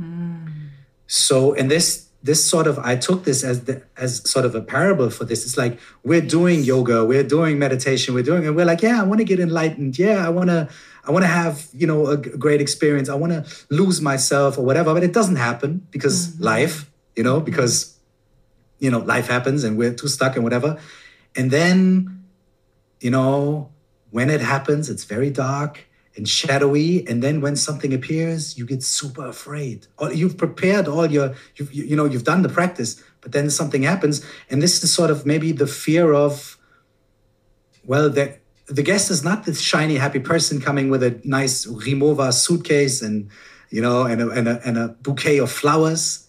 Mm. 0.00 0.68
So, 1.06 1.54
and 1.54 1.70
this 1.70 2.10
this 2.22 2.44
sort 2.48 2.66
of 2.66 2.78
I 2.78 2.96
took 2.96 3.24
this 3.24 3.42
as 3.42 3.64
the, 3.64 3.82
as 3.96 4.28
sort 4.30 4.44
of 4.44 4.54
a 4.54 4.60
parable 4.60 5.10
for 5.10 5.24
this. 5.24 5.44
It's 5.44 5.56
like 5.56 5.78
we're 6.04 6.20
doing 6.20 6.62
yoga, 6.62 7.04
we're 7.04 7.24
doing 7.24 7.58
meditation, 7.58 8.14
we're 8.14 8.22
doing, 8.22 8.46
and 8.46 8.54
we're 8.54 8.66
like, 8.66 8.82
yeah, 8.82 9.00
I 9.00 9.04
want 9.04 9.18
to 9.18 9.24
get 9.24 9.40
enlightened. 9.40 9.98
Yeah, 9.98 10.26
I 10.26 10.28
want 10.28 10.50
to 10.50 10.68
I 11.04 11.10
want 11.10 11.24
to 11.24 11.28
have 11.28 11.66
you 11.72 11.86
know 11.86 12.06
a 12.06 12.16
great 12.16 12.60
experience. 12.60 13.08
I 13.08 13.14
want 13.14 13.32
to 13.32 13.44
lose 13.70 14.00
myself 14.00 14.58
or 14.58 14.62
whatever, 14.62 14.92
but 14.94 15.02
it 15.02 15.12
doesn't 15.12 15.36
happen 15.36 15.86
because 15.90 16.28
mm-hmm. 16.28 16.44
life, 16.44 16.90
you 17.16 17.22
know, 17.22 17.40
because 17.40 17.96
you 18.78 18.90
know 18.90 18.98
life 18.98 19.28
happens 19.28 19.64
and 19.64 19.76
we're 19.78 19.94
too 19.94 20.08
stuck 20.08 20.36
and 20.36 20.44
whatever. 20.44 20.78
And 21.36 21.50
then, 21.50 22.24
you 23.00 23.10
know, 23.10 23.70
when 24.10 24.30
it 24.30 24.40
happens, 24.40 24.90
it's 24.90 25.04
very 25.04 25.30
dark 25.30 25.86
and 26.20 26.28
shadowy 26.28 27.06
and 27.08 27.22
then 27.22 27.40
when 27.40 27.56
something 27.56 27.94
appears 27.94 28.58
you 28.58 28.66
get 28.66 28.82
super 28.82 29.26
afraid. 29.26 29.86
Or 29.96 30.12
you've 30.12 30.36
prepared 30.36 30.86
all 30.86 31.10
your 31.10 31.34
you've, 31.56 31.72
you, 31.72 31.96
know 31.96 32.04
you've 32.04 32.24
done 32.32 32.42
the 32.42 32.50
practice 32.50 33.02
but 33.22 33.32
then 33.32 33.48
something 33.48 33.82
happens 33.84 34.22
and 34.50 34.60
this 34.60 34.84
is 34.84 34.92
sort 34.92 35.10
of 35.10 35.24
maybe 35.24 35.50
the 35.52 35.66
fear 35.66 36.12
of 36.12 36.58
well 37.86 38.10
the 38.10 38.36
the 38.66 38.82
guest 38.82 39.10
is 39.10 39.24
not 39.24 39.46
this 39.46 39.60
shiny 39.62 39.96
happy 39.96 40.20
person 40.20 40.60
coming 40.60 40.90
with 40.90 41.02
a 41.02 41.18
nice 41.24 41.64
Rimowa 41.64 42.34
suitcase 42.34 43.00
and 43.00 43.30
you 43.70 43.80
know 43.80 44.02
and 44.02 44.20
a, 44.20 44.28
and 44.28 44.46
a, 44.46 44.60
and 44.66 44.76
a 44.76 44.88
bouquet 45.00 45.38
of 45.38 45.50
flowers 45.50 46.26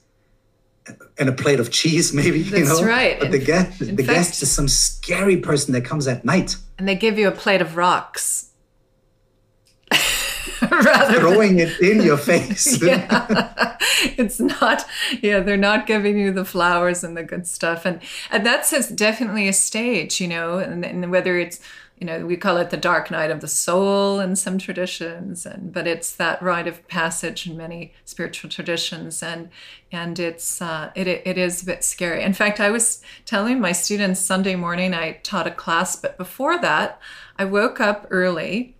and 1.19 1.27
a 1.27 1.33
plate 1.33 1.59
of 1.59 1.69
cheese 1.69 2.13
maybe 2.21 2.43
That's 2.43 2.69
you 2.69 2.81
know? 2.81 2.87
right. 2.87 3.19
But 3.19 3.25
in, 3.25 3.31
the 3.33 3.39
guest 3.39 3.79
the 3.79 3.85
fact, 3.87 4.07
guest 4.07 4.41
is 4.41 4.49
some 4.49 4.69
scary 4.69 5.35
person 5.35 5.73
that 5.73 5.83
comes 5.83 6.07
at 6.07 6.23
night. 6.23 6.55
And 6.77 6.87
they 6.87 6.95
give 6.95 7.19
you 7.19 7.27
a 7.27 7.37
plate 7.43 7.61
of 7.61 7.75
rocks 7.75 8.50
rather 10.85 11.19
throwing 11.19 11.57
than, 11.57 11.67
it 11.67 11.79
in 11.79 12.01
your 12.01 12.17
face. 12.31 12.81
yeah. 12.81 13.77
it's 14.17 14.39
not, 14.39 14.85
yeah, 15.21 15.39
they're 15.39 15.57
not 15.57 15.85
giving 15.85 16.17
you 16.17 16.31
the 16.31 16.45
flowers 16.45 17.03
and 17.03 17.17
the 17.17 17.23
good 17.23 17.45
stuff. 17.45 17.85
And, 17.85 18.01
and 18.29 18.45
that's 18.45 18.89
definitely 18.89 19.47
a 19.47 19.53
stage, 19.53 20.21
you 20.21 20.27
know, 20.27 20.57
and, 20.57 20.85
and 20.85 21.11
whether 21.11 21.37
it's, 21.37 21.59
you 22.01 22.07
know, 22.07 22.25
we 22.25 22.35
call 22.35 22.57
it 22.57 22.71
the 22.71 22.77
dark 22.77 23.11
night 23.11 23.29
of 23.29 23.41
the 23.41 23.47
soul 23.47 24.19
in 24.19 24.35
some 24.35 24.57
traditions, 24.57 25.45
and 25.45 25.71
but 25.71 25.85
it's 25.85 26.11
that 26.15 26.41
rite 26.41 26.65
of 26.65 26.87
passage 26.87 27.45
in 27.45 27.55
many 27.55 27.93
spiritual 28.05 28.49
traditions, 28.49 29.21
and 29.21 29.49
and 29.91 30.17
it's 30.17 30.63
uh, 30.63 30.89
it 30.95 31.07
it 31.07 31.37
is 31.37 31.61
a 31.61 31.65
bit 31.67 31.83
scary. 31.83 32.23
In 32.23 32.33
fact, 32.33 32.59
I 32.59 32.71
was 32.71 33.03
telling 33.23 33.61
my 33.61 33.71
students 33.71 34.19
Sunday 34.19 34.55
morning 34.55 34.95
I 34.95 35.19
taught 35.21 35.45
a 35.45 35.51
class, 35.51 35.95
but 35.95 36.17
before 36.17 36.57
that, 36.57 36.99
I 37.37 37.45
woke 37.45 37.79
up 37.79 38.07
early 38.09 38.75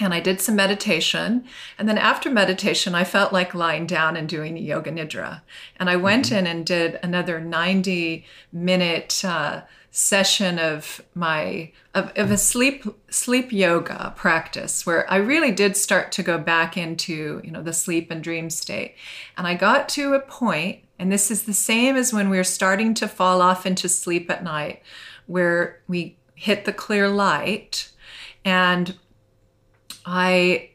and 0.00 0.14
I 0.14 0.20
did 0.20 0.40
some 0.40 0.56
meditation. 0.56 1.44
And 1.78 1.88
then 1.88 1.98
after 1.98 2.30
meditation, 2.30 2.94
I 2.94 3.04
felt 3.04 3.32
like 3.32 3.54
lying 3.54 3.86
down 3.86 4.16
and 4.16 4.28
doing 4.28 4.56
yoga 4.56 4.90
nidra. 4.90 5.42
And 5.76 5.90
I 5.90 5.96
went 5.96 6.26
mm-hmm. 6.26 6.36
in 6.36 6.46
and 6.46 6.66
did 6.66 6.98
another 7.02 7.38
90 7.40 8.24
minute 8.52 9.22
uh, 9.24 9.62
session 9.90 10.58
of 10.58 11.02
my 11.14 11.70
of, 11.94 12.10
of 12.16 12.30
a 12.30 12.38
sleep 12.38 12.84
sleep 13.10 13.52
yoga 13.52 14.14
practice 14.16 14.86
where 14.86 15.08
I 15.12 15.16
really 15.16 15.52
did 15.52 15.76
start 15.76 16.10
to 16.12 16.22
go 16.22 16.38
back 16.38 16.78
into 16.78 17.42
you 17.44 17.50
know 17.50 17.62
the 17.62 17.74
sleep 17.74 18.10
and 18.10 18.22
dream 18.22 18.48
state. 18.48 18.94
And 19.36 19.46
I 19.46 19.54
got 19.54 19.90
to 19.90 20.14
a 20.14 20.20
point, 20.20 20.78
and 20.98 21.12
this 21.12 21.30
is 21.30 21.42
the 21.42 21.52
same 21.52 21.96
as 21.96 22.12
when 22.12 22.30
we 22.30 22.38
we're 22.38 22.44
starting 22.44 22.94
to 22.94 23.06
fall 23.06 23.42
off 23.42 23.66
into 23.66 23.86
sleep 23.86 24.30
at 24.30 24.42
night, 24.42 24.82
where 25.26 25.80
we 25.86 26.16
hit 26.34 26.64
the 26.64 26.72
clear 26.72 27.10
light 27.10 27.90
and 28.46 28.96
I, 30.04 30.70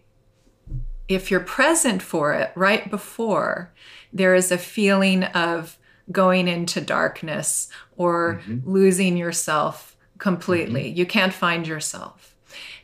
if 1.08 1.32
you're 1.32 1.40
present 1.40 2.02
for 2.02 2.34
it 2.34 2.52
right 2.56 2.90
before, 2.90 3.74
there 4.14 4.36
is 4.36 4.52
a 4.52 4.58
feeling 4.58 5.24
of 5.24 5.78
going 6.12 6.48
into 6.48 6.80
darkness 6.82 7.70
or 7.98 8.42
mm-hmm. 8.48 8.70
losing 8.70 9.18
yourself 9.18 9.96
completely. 10.18 10.86
Mm-hmm. 10.86 10.98
You 10.98 11.06
can't 11.06 11.34
find 11.34 11.68
yourself. 11.68 12.36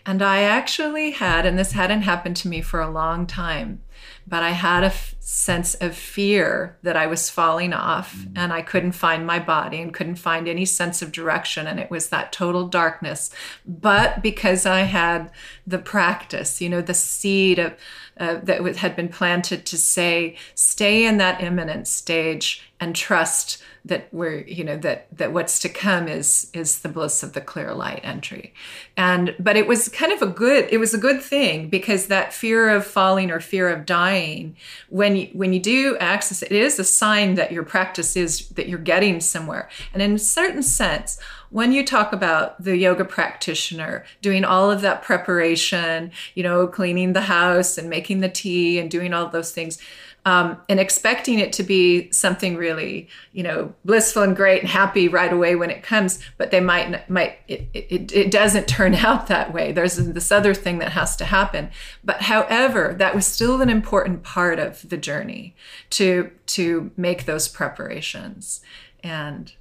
And 0.05 0.21
I 0.21 0.41
actually 0.41 1.11
had, 1.11 1.45
and 1.45 1.57
this 1.57 1.71
hadn't 1.71 2.01
happened 2.01 2.35
to 2.37 2.49
me 2.49 2.61
for 2.61 2.81
a 2.81 2.91
long 2.91 3.25
time, 3.25 3.81
but 4.27 4.43
I 4.43 4.51
had 4.51 4.83
a 4.83 4.87
f- 4.87 5.15
sense 5.19 5.75
of 5.75 5.95
fear 5.95 6.77
that 6.83 6.95
I 6.95 7.07
was 7.07 7.29
falling 7.29 7.73
off 7.73 8.15
mm-hmm. 8.15 8.37
and 8.37 8.53
I 8.53 8.61
couldn't 8.61 8.93
find 8.93 9.25
my 9.25 9.39
body 9.39 9.81
and 9.81 9.93
couldn't 9.93 10.15
find 10.15 10.47
any 10.47 10.65
sense 10.65 11.01
of 11.01 11.11
direction. 11.11 11.67
And 11.67 11.79
it 11.79 11.89
was 11.89 12.09
that 12.09 12.31
total 12.31 12.67
darkness. 12.67 13.31
But 13.65 14.21
because 14.21 14.65
I 14.65 14.81
had 14.81 15.31
the 15.65 15.79
practice, 15.79 16.61
you 16.61 16.69
know, 16.69 16.81
the 16.81 16.93
seed 16.93 17.59
of, 17.59 17.73
uh, 18.19 18.39
that 18.43 18.75
had 18.77 18.95
been 18.95 19.09
planted 19.09 19.65
to 19.65 19.77
say, 19.77 20.37
stay 20.55 21.05
in 21.05 21.17
that 21.17 21.41
immanent 21.41 21.87
stage 21.87 22.61
and 22.83 22.95
trust 22.95 23.63
that 23.85 24.07
we're 24.13 24.41
you 24.41 24.63
know 24.63 24.77
that 24.77 25.07
that 25.17 25.33
what's 25.33 25.59
to 25.59 25.69
come 25.69 26.07
is 26.07 26.49
is 26.53 26.79
the 26.79 26.89
bliss 26.89 27.23
of 27.23 27.33
the 27.33 27.41
clear 27.41 27.73
light 27.73 28.01
entry. 28.03 28.53
And 28.95 29.35
but 29.39 29.55
it 29.55 29.67
was 29.67 29.89
kind 29.89 30.11
of 30.11 30.21
a 30.21 30.27
good 30.27 30.67
it 30.69 30.77
was 30.77 30.93
a 30.93 30.97
good 30.97 31.21
thing 31.21 31.69
because 31.69 32.07
that 32.07 32.33
fear 32.33 32.69
of 32.69 32.85
falling 32.85 33.31
or 33.31 33.39
fear 33.39 33.69
of 33.69 33.85
dying 33.85 34.55
when 34.89 35.15
you 35.15 35.29
when 35.33 35.53
you 35.53 35.59
do 35.59 35.97
access 35.97 36.41
it 36.41 36.51
is 36.51 36.77
a 36.77 36.83
sign 36.83 37.35
that 37.35 37.51
your 37.51 37.63
practice 37.63 38.15
is 38.15 38.49
that 38.49 38.67
you're 38.67 38.79
getting 38.79 39.19
somewhere. 39.19 39.69
And 39.93 40.01
in 40.01 40.13
a 40.13 40.19
certain 40.19 40.63
sense 40.63 41.19
when 41.49 41.71
you 41.71 41.85
talk 41.85 42.13
about 42.13 42.61
the 42.63 42.75
yoga 42.75 43.05
practitioner 43.05 44.03
doing 44.21 44.43
all 44.43 44.71
of 44.71 44.81
that 44.81 45.03
preparation 45.03 46.11
you 46.35 46.43
know 46.43 46.67
cleaning 46.67 47.13
the 47.13 47.21
house 47.21 47.77
and 47.77 47.89
making 47.89 48.19
the 48.21 48.29
tea 48.29 48.79
and 48.79 48.89
doing 48.89 49.13
all 49.13 49.27
those 49.27 49.51
things 49.51 49.77
um, 50.25 50.57
and 50.69 50.79
expecting 50.79 51.39
it 51.39 51.51
to 51.53 51.63
be 51.63 52.09
something 52.11 52.55
really, 52.55 53.09
you 53.33 53.43
know, 53.43 53.73
blissful 53.83 54.23
and 54.23 54.35
great 54.35 54.61
and 54.61 54.69
happy 54.69 55.09
right 55.09 55.31
away 55.33 55.55
when 55.55 55.69
it 55.69 55.83
comes, 55.83 56.19
but 56.37 56.49
they 56.49 56.61
might 56.61 57.09
might 57.09 57.39
it, 57.47 57.67
it, 57.73 58.11
it 58.11 58.31
doesn't 58.31 58.67
turn 58.67 58.95
out 58.95 59.27
that 59.27 59.53
way. 59.53 59.71
There's 59.71 59.97
this 59.97 60.31
other 60.31 60.53
thing 60.53 60.79
that 60.79 60.93
has 60.93 61.15
to 61.17 61.25
happen. 61.25 61.69
But 62.03 62.21
however, 62.21 62.95
that 62.97 63.13
was 63.13 63.25
still 63.25 63.61
an 63.61 63.69
important 63.69 64.23
part 64.23 64.59
of 64.59 64.87
the 64.87 64.97
journey 64.97 65.55
to 65.91 66.31
to 66.47 66.91
make 66.95 67.25
those 67.25 67.47
preparations, 67.49 68.61
and 69.03 69.51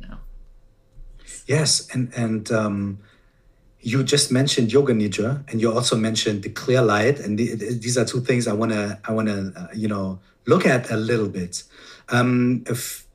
you 0.00 0.08
know. 0.08 0.16
Yes, 1.46 1.88
and 1.94 2.12
and 2.14 2.50
um, 2.50 2.98
you 3.84 4.02
just 4.02 4.32
mentioned 4.32 4.72
yoga 4.72 4.94
nidra 4.94 5.44
and 5.50 5.60
you 5.60 5.70
also 5.70 5.94
mentioned 5.94 6.42
the 6.42 6.48
clear 6.48 6.80
light 6.80 7.20
and 7.20 7.38
the, 7.38 7.54
these 7.54 7.98
are 7.98 8.04
two 8.04 8.20
things 8.20 8.48
i 8.48 8.52
want 8.52 8.72
to 8.72 8.98
i 9.04 9.12
want 9.12 9.28
to 9.28 9.52
uh, 9.56 9.68
you 9.74 9.86
know 9.86 10.18
look 10.46 10.66
at 10.66 10.90
a 10.90 10.96
little 10.96 11.28
bit 11.28 11.62
um, 12.08 12.64
if, 12.66 13.06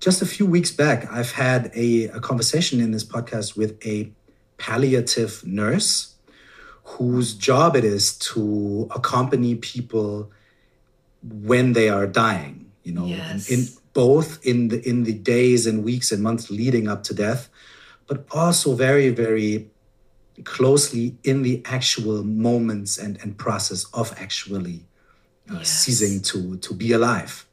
just 0.00 0.22
a 0.22 0.26
few 0.26 0.46
weeks 0.46 0.70
back 0.70 1.10
i've 1.12 1.32
had 1.32 1.70
a, 1.74 2.04
a 2.08 2.20
conversation 2.20 2.80
in 2.80 2.90
this 2.90 3.04
podcast 3.04 3.56
with 3.56 3.78
a 3.86 4.10
palliative 4.56 5.46
nurse 5.46 6.14
whose 6.84 7.34
job 7.34 7.76
it 7.76 7.84
is 7.84 8.16
to 8.18 8.88
accompany 8.94 9.54
people 9.56 10.30
when 11.22 11.74
they 11.74 11.90
are 11.90 12.06
dying 12.06 12.70
you 12.82 12.92
know 12.92 13.04
yes. 13.04 13.50
in 13.50 13.66
both 13.92 14.44
in 14.46 14.68
the 14.68 14.88
in 14.88 15.04
the 15.04 15.12
days 15.12 15.66
and 15.66 15.84
weeks 15.84 16.12
and 16.12 16.22
months 16.22 16.50
leading 16.50 16.88
up 16.88 17.02
to 17.02 17.12
death 17.12 17.50
but 18.06 18.26
also 18.30 18.74
very, 18.74 19.10
very 19.10 19.68
closely 20.44 21.16
in 21.24 21.42
the 21.42 21.62
actual 21.64 22.22
moments 22.22 22.98
and, 22.98 23.18
and 23.22 23.38
process 23.38 23.84
of 23.94 24.14
actually 24.18 24.84
uh, 25.50 25.58
yes. 25.58 25.70
ceasing 25.70 26.20
to, 26.20 26.56
to 26.58 26.74
be 26.74 26.92
alive. 26.92 27.46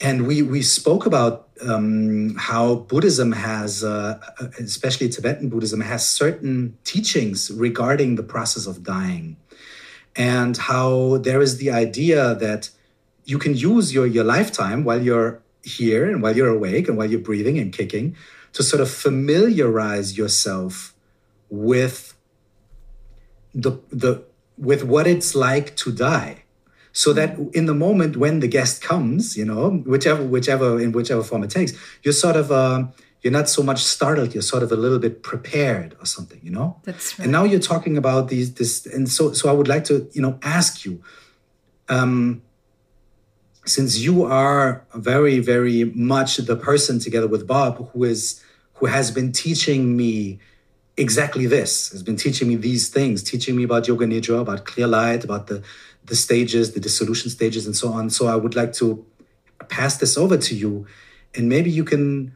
And 0.00 0.26
we, 0.26 0.42
we 0.42 0.62
spoke 0.62 1.06
about 1.06 1.48
um, 1.66 2.36
how 2.36 2.76
Buddhism 2.76 3.32
has, 3.32 3.82
uh, 3.82 4.20
especially 4.58 5.08
Tibetan 5.08 5.48
Buddhism, 5.48 5.80
has 5.80 6.06
certain 6.06 6.76
teachings 6.84 7.50
regarding 7.50 8.14
the 8.14 8.22
process 8.22 8.66
of 8.66 8.84
dying, 8.84 9.36
and 10.14 10.56
how 10.56 11.18
there 11.18 11.40
is 11.40 11.58
the 11.58 11.70
idea 11.70 12.34
that 12.36 12.70
you 13.24 13.38
can 13.38 13.54
use 13.54 13.92
your, 13.92 14.06
your 14.06 14.24
lifetime 14.24 14.84
while 14.84 15.02
you're 15.02 15.42
here 15.64 16.08
and 16.08 16.22
while 16.22 16.36
you're 16.36 16.48
awake 16.48 16.88
and 16.88 16.96
while 16.96 17.10
you're 17.10 17.20
breathing 17.20 17.58
and 17.58 17.72
kicking 17.72 18.16
to 18.52 18.62
sort 18.62 18.80
of 18.80 18.90
familiarize 18.90 20.16
yourself 20.16 20.94
with 21.50 22.14
the 23.54 23.72
the 23.90 24.24
with 24.56 24.84
what 24.84 25.06
it's 25.06 25.34
like 25.34 25.76
to 25.76 25.92
die. 25.92 26.44
So 26.92 27.12
that 27.12 27.38
in 27.52 27.66
the 27.66 27.74
moment 27.74 28.16
when 28.16 28.40
the 28.40 28.48
guest 28.48 28.82
comes 28.82 29.36
you 29.36 29.44
know 29.44 29.70
whichever 29.70 30.22
whichever 30.22 30.80
in 30.80 30.92
whichever 30.92 31.22
form 31.22 31.44
it 31.44 31.50
takes 31.50 31.72
you're 32.02 32.14
sort 32.14 32.34
of 32.34 32.50
uh, 32.50 32.86
you're 33.22 33.32
not 33.32 33.48
so 33.48 33.62
much 33.62 33.84
startled 33.84 34.34
you're 34.34 34.42
sort 34.42 34.62
of 34.62 34.72
a 34.72 34.76
little 34.76 34.98
bit 34.98 35.22
prepared 35.22 35.94
or 36.00 36.06
something 36.06 36.40
you 36.42 36.50
know? 36.50 36.80
That's 36.84 37.18
right. 37.18 37.24
And 37.24 37.32
now 37.32 37.44
you're 37.44 37.60
talking 37.60 37.96
about 37.96 38.28
these 38.28 38.54
this 38.54 38.86
and 38.86 39.08
so 39.08 39.32
so 39.32 39.48
i 39.48 39.52
would 39.52 39.68
like 39.68 39.84
to 39.84 40.08
you 40.12 40.22
know 40.22 40.38
ask 40.42 40.84
you 40.84 41.00
um 41.88 42.42
since 43.68 43.98
you 43.98 44.24
are 44.24 44.84
very, 44.94 45.38
very 45.40 45.84
much 45.84 46.38
the 46.38 46.56
person 46.56 46.98
together 46.98 47.28
with 47.28 47.46
Bob 47.46 47.90
who 47.92 48.04
is 48.04 48.42
who 48.74 48.86
has 48.86 49.10
been 49.10 49.32
teaching 49.32 49.96
me 49.96 50.38
exactly 50.96 51.46
this, 51.46 51.90
has 51.90 52.02
been 52.02 52.16
teaching 52.16 52.48
me 52.48 52.56
these 52.56 52.88
things, 52.88 53.22
teaching 53.22 53.56
me 53.56 53.64
about 53.64 53.88
yoga 53.88 54.06
nidra, 54.06 54.40
about 54.40 54.64
clear 54.64 54.86
light, 54.86 55.24
about 55.24 55.46
the 55.48 55.62
the 56.04 56.16
stages, 56.16 56.72
the 56.72 56.80
dissolution 56.80 57.30
stages, 57.30 57.66
and 57.66 57.76
so 57.76 57.88
on. 57.92 58.08
So 58.10 58.26
I 58.26 58.36
would 58.36 58.56
like 58.56 58.72
to 58.74 59.04
pass 59.68 59.98
this 59.98 60.16
over 60.16 60.36
to 60.38 60.54
you, 60.54 60.86
and 61.34 61.48
maybe 61.48 61.70
you 61.70 61.84
can 61.84 62.34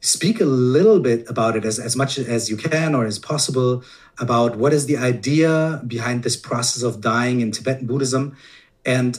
speak 0.00 0.38
a 0.40 0.44
little 0.44 1.00
bit 1.00 1.28
about 1.30 1.56
it 1.56 1.64
as, 1.64 1.78
as 1.78 1.96
much 1.96 2.18
as 2.18 2.50
you 2.50 2.58
can 2.58 2.94
or 2.94 3.06
as 3.06 3.18
possible 3.18 3.82
about 4.18 4.56
what 4.56 4.70
is 4.70 4.84
the 4.84 4.98
idea 4.98 5.82
behind 5.86 6.22
this 6.22 6.36
process 6.36 6.82
of 6.82 7.00
dying 7.00 7.40
in 7.40 7.50
Tibetan 7.50 7.86
Buddhism 7.86 8.36
and 8.84 9.18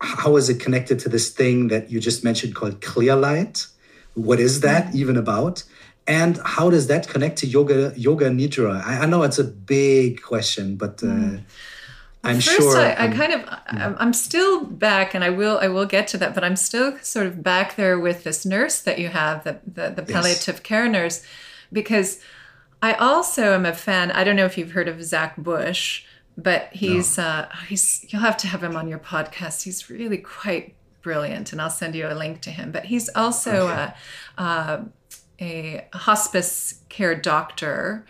how 0.00 0.36
is 0.36 0.48
it 0.48 0.60
connected 0.60 0.98
to 1.00 1.08
this 1.08 1.30
thing 1.30 1.68
that 1.68 1.90
you 1.90 2.00
just 2.00 2.24
mentioned 2.24 2.54
called 2.54 2.80
clear 2.80 3.16
light? 3.16 3.66
What 4.14 4.40
is 4.40 4.60
that 4.60 4.86
mm-hmm. 4.86 4.98
even 4.98 5.16
about? 5.16 5.64
And 6.06 6.40
how 6.44 6.70
does 6.70 6.86
that 6.86 7.08
connect 7.08 7.38
to 7.38 7.46
yoga 7.46 7.92
yoga 7.96 8.30
nidra? 8.30 8.82
I, 8.82 9.00
I 9.00 9.06
know 9.06 9.22
it's 9.24 9.38
a 9.38 9.44
big 9.44 10.22
question, 10.22 10.76
but 10.76 11.02
uh, 11.02 11.06
mm. 11.06 11.42
I'm 12.24 12.36
First, 12.36 12.56
sure. 12.56 12.78
I, 12.78 13.06
I 13.06 13.08
kind 13.08 13.32
of 13.32 13.48
I'm, 13.66 13.96
I'm 13.98 14.12
still 14.12 14.64
back, 14.64 15.14
and 15.14 15.22
I 15.22 15.30
will 15.30 15.58
I 15.58 15.68
will 15.68 15.86
get 15.86 16.08
to 16.08 16.18
that, 16.18 16.34
but 16.34 16.42
I'm 16.42 16.56
still 16.56 16.98
sort 17.02 17.26
of 17.26 17.42
back 17.42 17.76
there 17.76 17.98
with 17.98 18.24
this 18.24 18.46
nurse 18.46 18.80
that 18.80 18.98
you 18.98 19.08
have, 19.08 19.44
the 19.44 19.60
the, 19.66 19.90
the 19.90 20.02
palliative 20.02 20.56
yes. 20.56 20.64
care 20.64 20.88
nurse, 20.88 21.24
because 21.72 22.20
I 22.82 22.94
also 22.94 23.54
am 23.54 23.66
a 23.66 23.74
fan. 23.74 24.10
I 24.10 24.24
don't 24.24 24.36
know 24.36 24.46
if 24.46 24.56
you've 24.56 24.72
heard 24.72 24.88
of 24.88 25.02
Zach 25.04 25.36
Bush 25.36 26.04
but 26.38 26.68
he's 26.72 27.18
no. 27.18 27.24
uh, 27.24 27.48
he's 27.68 28.06
you'll 28.08 28.22
have 28.22 28.36
to 28.38 28.46
have 28.46 28.62
him 28.62 28.76
on 28.76 28.88
your 28.88 29.00
podcast. 29.00 29.64
He's 29.64 29.90
really 29.90 30.18
quite 30.18 30.74
brilliant, 31.02 31.52
and 31.52 31.60
I'll 31.60 31.68
send 31.68 31.96
you 31.96 32.06
a 32.06 32.14
link 32.14 32.40
to 32.42 32.50
him. 32.50 32.70
But 32.70 32.84
he's 32.84 33.10
also 33.10 33.68
okay. 33.68 33.92
a, 34.38 34.42
uh, 34.42 34.84
a 35.40 35.88
hospice 35.92 36.80
care 36.88 37.16
doctor, 37.16 38.06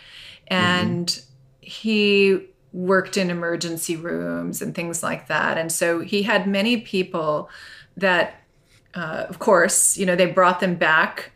and 0.47 1.07
mm-hmm. 1.07 1.27
he 1.61 2.41
worked 2.75 3.17
in 3.17 3.31
emergency 3.31 3.97
rooms 3.97 4.61
and 4.61 4.75
things 4.75 5.03
like 5.03 5.29
that. 5.29 5.57
And 5.57 5.73
so 5.73 6.01
he 6.01 6.23
had 6.23 6.47
many 6.47 6.83
people 6.83 7.49
that, 7.97 8.43
uh, 8.95 9.25
of 9.27 9.39
course, 9.39 9.97
you 9.97 10.05
know, 10.05 10.15
they 10.15 10.27
brought 10.27 10.61
them 10.61 10.75
back. 10.75 11.33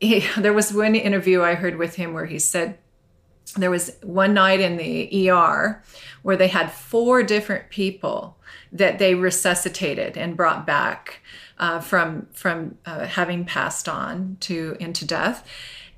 He, 0.00 0.22
there 0.38 0.52
was 0.52 0.74
one 0.74 0.94
interview 0.94 1.42
I 1.42 1.54
heard 1.54 1.76
with 1.76 1.94
him 1.94 2.12
where 2.12 2.26
he 2.26 2.38
said 2.38 2.76
there 3.56 3.70
was 3.70 3.96
one 4.02 4.34
night 4.34 4.60
in 4.60 4.76
the 4.76 5.30
ER 5.30 5.82
where 6.22 6.36
they 6.36 6.48
had 6.48 6.72
four 6.72 7.22
different 7.22 7.70
people 7.70 8.36
that 8.72 8.98
they 8.98 9.14
resuscitated 9.14 10.16
and 10.16 10.36
brought 10.36 10.66
back 10.66 11.20
uh, 11.58 11.80
from 11.80 12.26
from 12.32 12.76
uh, 12.84 13.06
having 13.06 13.44
passed 13.44 13.88
on 13.88 14.36
to 14.40 14.76
into 14.78 15.06
death 15.06 15.46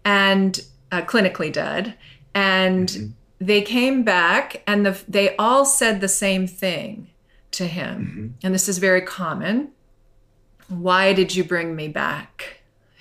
and 0.05 0.61
uh, 0.93 1.03
clinically 1.03 1.53
dead 1.53 1.95
and 2.35 2.89
mm-hmm. 2.89 3.11
they 3.41 3.63
came 3.63 4.05
back 4.05 4.63
and 4.67 4.87
the, 4.87 5.03
they 5.09 5.35
all 5.37 5.65
said 5.65 6.01
the 6.01 6.09
same 6.09 6.47
thing 6.47 7.09
to 7.51 7.67
him 7.67 7.99
mm-hmm. 7.99 8.47
and 8.47 8.55
this 8.55 8.69
is 8.69 8.79
very 8.79 9.03
common 9.03 9.71
why 10.69 11.13
did 11.13 11.35
you 11.35 11.43
bring 11.43 11.75
me 11.75 11.89
back 11.89 12.58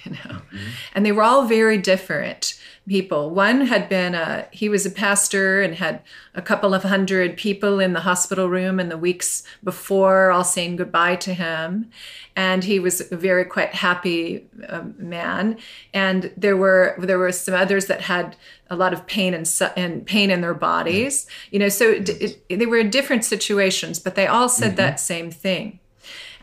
you 0.08 0.16
know 0.16 0.42
mm-hmm. 0.42 0.70
and 0.94 1.06
they 1.06 1.12
were 1.12 1.24
all 1.24 1.46
very 1.46 1.78
different 1.78 2.58
people. 2.88 3.30
One 3.30 3.68
had 3.68 3.90
been 3.90 4.16
a 4.16 4.48
he 4.52 4.70
was 4.70 4.86
a 4.86 4.92
pastor 4.92 5.62
and 5.62 5.76
had 5.76 6.02
a 6.34 6.42
couple 6.42 6.74
of 6.74 6.84
hundred 6.84 7.36
people 7.36 7.80
in 7.80 7.94
the 7.94 8.00
hospital 8.02 8.50
room 8.50 8.80
in 8.80 8.90
the 8.90 8.98
weeks 8.98 9.44
before, 9.64 10.32
all 10.32 10.44
saying 10.44 10.78
goodbye 10.78 11.18
to 11.18 11.34
him, 11.34 11.90
and 12.36 12.64
he 12.64 12.80
was 12.80 13.12
a 13.12 13.18
very 13.18 13.44
quite 13.44 13.74
happy 13.74 14.48
um, 14.70 14.96
man. 14.98 15.58
And 15.94 16.32
there 16.38 16.56
were 16.56 16.96
there 17.00 17.20
were 17.20 17.32
some 17.32 17.56
others 17.56 17.88
that 17.88 18.02
had 18.02 18.36
a 18.70 18.76
lot 18.76 18.94
of 18.94 19.06
pain 19.08 19.34
and, 19.34 19.50
and 19.76 20.06
pain 20.06 20.32
in 20.32 20.42
their 20.42 20.54
bodies. 20.54 21.28
You 21.52 21.60
know, 21.60 21.70
so 21.70 21.92
it, 21.92 22.10
it, 22.50 22.60
they 22.60 22.66
were 22.66 22.80
in 22.80 22.90
different 22.90 23.26
situations, 23.26 24.00
but 24.00 24.16
they 24.16 24.28
all 24.28 24.50
said 24.50 24.70
mm-hmm. 24.70 24.78
that 24.78 25.00
same 25.00 25.32
thing. 25.32 25.80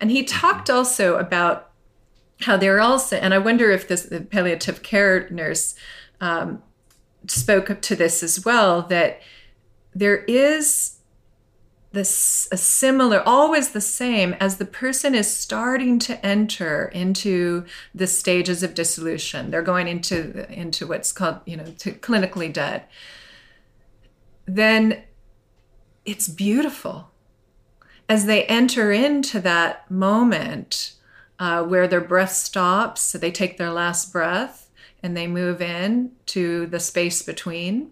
And 0.01 0.11
he 0.11 0.25
talked 0.25 0.69
also 0.69 1.17
about 1.17 1.71
how 2.41 2.57
they're 2.57 2.81
also, 2.81 3.17
and 3.17 3.33
I 3.33 3.39
wonder 3.39 3.71
if 3.71 3.89
this 3.89 4.03
the 4.03 4.21
palliative 4.21 4.83
care 4.83 5.29
nurse 5.31 5.75
um, 6.21 6.63
spoke 7.27 7.71
up 7.71 7.81
to 7.83 7.97
this 7.97 8.23
as 8.23 8.45
well 8.45 8.83
that 8.83 9.21
there 9.95 10.25
is 10.25 10.99
this 11.93 12.49
a 12.51 12.57
similar 12.57 13.23
always 13.25 13.71
the 13.71 13.81
same 13.81 14.35
as 14.41 14.57
the 14.57 14.65
person 14.65 15.15
is 15.15 15.31
starting 15.31 16.01
to 16.01 16.27
enter 16.27 16.87
into 16.87 17.65
the 17.95 18.09
stages 18.09 18.65
of 18.65 18.75
dissolution. 18.75 19.51
They're 19.51 19.63
going 19.63 19.87
into 19.87 20.53
into 20.53 20.87
what's 20.87 21.13
called 21.13 21.39
you 21.47 21.57
know 21.57 21.67
to 21.79 21.93
clinically 21.93 22.53
dead. 22.53 22.85
Then 24.45 25.05
it's 26.05 26.29
beautiful. 26.29 27.11
As 28.09 28.27
they 28.27 28.45
enter 28.45 28.93
into 28.93 29.41
that 29.41 29.91
moment 29.91 30.95
uh, 31.39 31.63
where 31.65 31.89
their 31.89 32.01
breath 32.01 32.33
stops. 32.33 33.01
So 33.03 33.19
they 33.19 33.31
take 33.31 33.59
their 33.59 33.71
last 33.71 34.13
breath 34.13 34.71
and 35.03 35.17
they 35.17 35.27
move 35.27 35.61
in 35.61 36.13
to 36.27 36.67
the 36.67 36.81
space 36.81 37.23
between. 37.23 37.91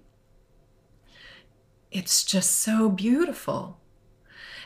It's 1.90 2.24
just 2.24 2.56
so 2.56 2.88
beautiful. 2.88 3.78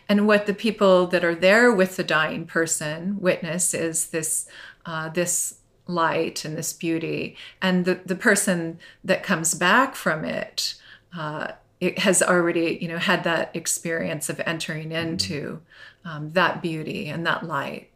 And 0.09 0.29
what 0.29 0.47
the 0.47 0.55
people 0.55 1.09
that 1.09 1.25
are 1.25 1.35
there 1.35 1.73
with 1.73 1.97
the 1.97 2.05
dying 2.05 2.47
person 2.47 3.21
witness 3.21 3.75
is 3.75 4.09
this 4.09 4.47
uh, 4.85 5.09
this 5.09 5.59
light 5.89 6.45
and 6.45 6.57
this 6.57 6.73
beauty. 6.73 7.37
And 7.61 7.85
the, 7.85 8.01
the 8.07 8.15
person 8.15 8.79
that 9.03 9.25
comes 9.25 9.55
back 9.55 9.97
from 9.97 10.25
it 10.25 10.75
uh, 11.17 11.53
it 11.81 11.99
has 12.01 12.23
already 12.23 12.79
you 12.81 12.89
know 12.89 12.99
had 12.99 13.25
that 13.25 13.55
experience 13.55 14.29
of 14.29 14.41
entering 14.47 14.91
mm-hmm. 14.91 15.09
into 15.09 15.61
um, 16.05 16.31
that 16.33 16.63
beauty 16.63 17.09
and 17.09 17.27
that 17.27 17.45
light 17.45 17.91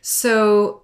so 0.00 0.82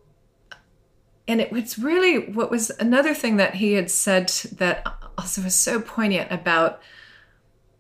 and 1.29 1.41
it 1.41 1.51
was 1.51 1.79
really 1.79 2.19
what 2.19 2.51
was 2.51 2.71
another 2.79 3.15
thing 3.15 3.37
that 3.37 3.57
he 3.57 3.73
had 3.73 3.91
said 3.91 4.29
that 4.53 4.87
also 5.19 5.43
was 5.43 5.55
so 5.55 5.81
poignant 5.81 6.31
about 6.31 6.81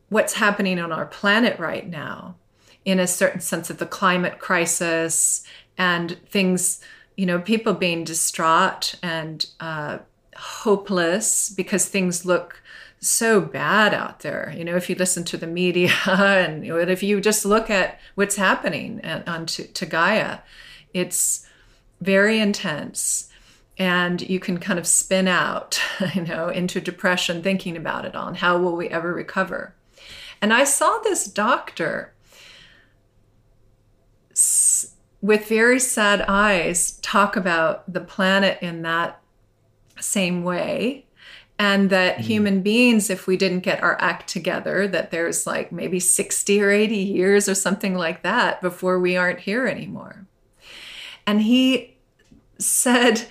what's 0.08 0.34
happening 0.34 0.78
on 0.78 0.92
our 0.92 1.06
planet 1.06 1.58
right 1.58 1.88
now 1.88 2.36
in 2.84 3.00
a 3.00 3.06
certain 3.06 3.40
sense 3.40 3.68
of 3.68 3.78
the 3.78 3.86
climate 3.86 4.38
crisis 4.38 5.44
and 5.76 6.18
things, 6.28 6.80
you 7.16 7.26
know, 7.26 7.40
people 7.40 7.74
being 7.74 8.04
distraught 8.04 8.94
and 9.02 9.46
uh, 9.58 9.98
hopeless 10.36 11.50
because 11.50 11.88
things 11.88 12.24
look 12.24 12.62
so 13.00 13.40
bad 13.40 13.92
out 13.92 14.20
there. 14.20 14.54
You 14.56 14.64
know, 14.64 14.76
if 14.76 14.88
you 14.88 14.94
listen 14.94 15.24
to 15.24 15.36
the 15.36 15.46
media 15.46 15.90
and 16.06 16.64
if 16.64 17.02
you 17.02 17.20
just 17.20 17.44
look 17.44 17.68
at 17.70 17.98
what's 18.14 18.36
happening 18.36 19.04
on 19.04 19.46
to, 19.46 19.66
to 19.66 19.86
Gaia, 19.86 20.38
it's 20.96 21.46
very 22.00 22.40
intense 22.40 23.28
and 23.78 24.22
you 24.22 24.40
can 24.40 24.58
kind 24.58 24.78
of 24.78 24.86
spin 24.86 25.28
out, 25.28 25.78
you 26.14 26.22
know, 26.22 26.48
into 26.48 26.80
depression 26.80 27.42
thinking 27.42 27.76
about 27.76 28.04
it 28.06 28.14
on 28.14 28.36
how 28.36 28.56
will 28.58 28.74
we 28.74 28.88
ever 28.88 29.12
recover. 29.12 29.74
And 30.40 30.52
I 30.52 30.64
saw 30.64 30.98
this 30.98 31.26
doctor 31.26 32.14
with 35.20 35.48
very 35.48 35.78
sad 35.78 36.22
eyes 36.22 36.98
talk 37.02 37.36
about 37.36 37.90
the 37.92 38.00
planet 38.00 38.58
in 38.62 38.82
that 38.82 39.20
same 39.98 40.44
way 40.44 41.06
and 41.58 41.88
that 41.88 42.14
mm-hmm. 42.14 42.22
human 42.22 42.62
beings 42.62 43.08
if 43.08 43.26
we 43.26 43.36
didn't 43.36 43.60
get 43.60 43.82
our 43.82 44.00
act 44.00 44.28
together 44.28 44.86
that 44.86 45.10
there's 45.10 45.46
like 45.46 45.72
maybe 45.72 45.98
60 45.98 46.60
or 46.60 46.70
80 46.70 46.96
years 46.96 47.48
or 47.48 47.54
something 47.54 47.94
like 47.94 48.22
that 48.22 48.60
before 48.60 49.00
we 49.00 49.16
aren't 49.16 49.40
here 49.40 49.66
anymore 49.66 50.26
and 51.26 51.42
he 51.42 51.96
said 52.58 53.26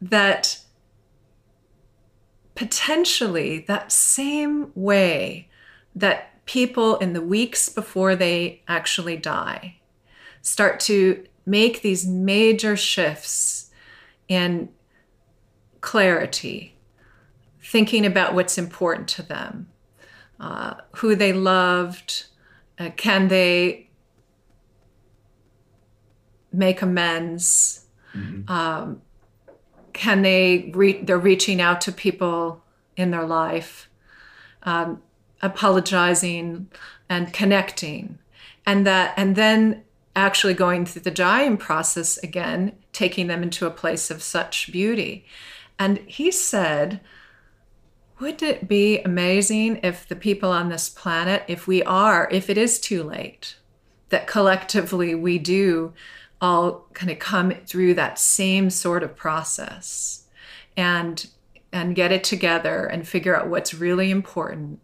that 0.00 0.60
potentially 2.54 3.60
that 3.68 3.90
same 3.92 4.70
way 4.74 5.48
that 5.94 6.44
people 6.46 6.96
in 6.96 7.12
the 7.12 7.22
weeks 7.22 7.68
before 7.68 8.16
they 8.16 8.62
actually 8.68 9.16
die 9.16 9.76
start 10.42 10.80
to 10.80 11.24
make 11.46 11.82
these 11.82 12.06
major 12.06 12.76
shifts 12.76 13.70
in 14.28 14.68
clarity, 15.80 16.76
thinking 17.62 18.06
about 18.06 18.34
what's 18.34 18.58
important 18.58 19.08
to 19.08 19.22
them, 19.22 19.68
uh, 20.38 20.74
who 20.96 21.14
they 21.14 21.32
loved, 21.32 22.26
uh, 22.78 22.90
can 22.96 23.28
they 23.28 23.89
make 26.52 26.82
amends, 26.82 27.86
mm-hmm. 28.14 28.50
um, 28.50 29.02
can 29.92 30.22
they 30.22 30.70
re- 30.74 31.02
they're 31.02 31.18
reaching 31.18 31.60
out 31.60 31.80
to 31.82 31.92
people 31.92 32.62
in 32.96 33.10
their 33.10 33.26
life, 33.26 33.88
um, 34.62 35.02
apologizing 35.42 36.68
and 37.08 37.32
connecting, 37.32 38.18
and 38.66 38.86
that 38.86 39.14
and 39.16 39.36
then 39.36 39.82
actually 40.16 40.54
going 40.54 40.84
through 40.84 41.02
the 41.02 41.10
dying 41.10 41.56
process 41.56 42.18
again, 42.18 42.72
taking 42.92 43.26
them 43.28 43.42
into 43.42 43.66
a 43.66 43.70
place 43.70 44.10
of 44.10 44.22
such 44.22 44.70
beauty. 44.72 45.24
And 45.78 45.98
he 45.98 46.30
said, 46.30 47.00
wouldn't 48.18 48.42
it 48.42 48.68
be 48.68 49.00
amazing 49.00 49.80
if 49.82 50.06
the 50.06 50.16
people 50.16 50.50
on 50.50 50.68
this 50.68 50.88
planet, 50.88 51.42
if 51.48 51.66
we 51.66 51.82
are, 51.84 52.28
if 52.30 52.50
it 52.50 52.58
is 52.58 52.78
too 52.78 53.02
late, 53.02 53.56
that 54.10 54.26
collectively 54.26 55.14
we 55.14 55.38
do 55.38 55.94
all 56.40 56.86
kind 56.94 57.10
of 57.10 57.18
come 57.18 57.52
through 57.66 57.94
that 57.94 58.18
same 58.18 58.70
sort 58.70 59.02
of 59.02 59.16
process 59.16 60.24
and 60.76 61.28
and 61.72 61.94
get 61.94 62.10
it 62.10 62.24
together 62.24 62.86
and 62.86 63.06
figure 63.06 63.36
out 63.36 63.48
what's 63.48 63.74
really 63.74 64.10
important 64.10 64.80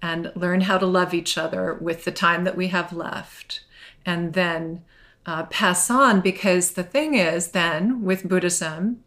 and 0.00 0.30
learn 0.36 0.60
how 0.62 0.78
to 0.78 0.86
love 0.86 1.12
each 1.12 1.36
other 1.36 1.74
with 1.74 2.04
the 2.04 2.12
time 2.12 2.44
that 2.44 2.56
we 2.56 2.68
have 2.68 2.92
left 2.92 3.62
and 4.06 4.34
then 4.34 4.82
uh, 5.26 5.44
pass 5.44 5.90
on 5.90 6.20
because 6.20 6.72
the 6.72 6.82
thing 6.84 7.14
is 7.14 7.48
then 7.48 8.02
with 8.02 8.28
buddhism 8.28 9.02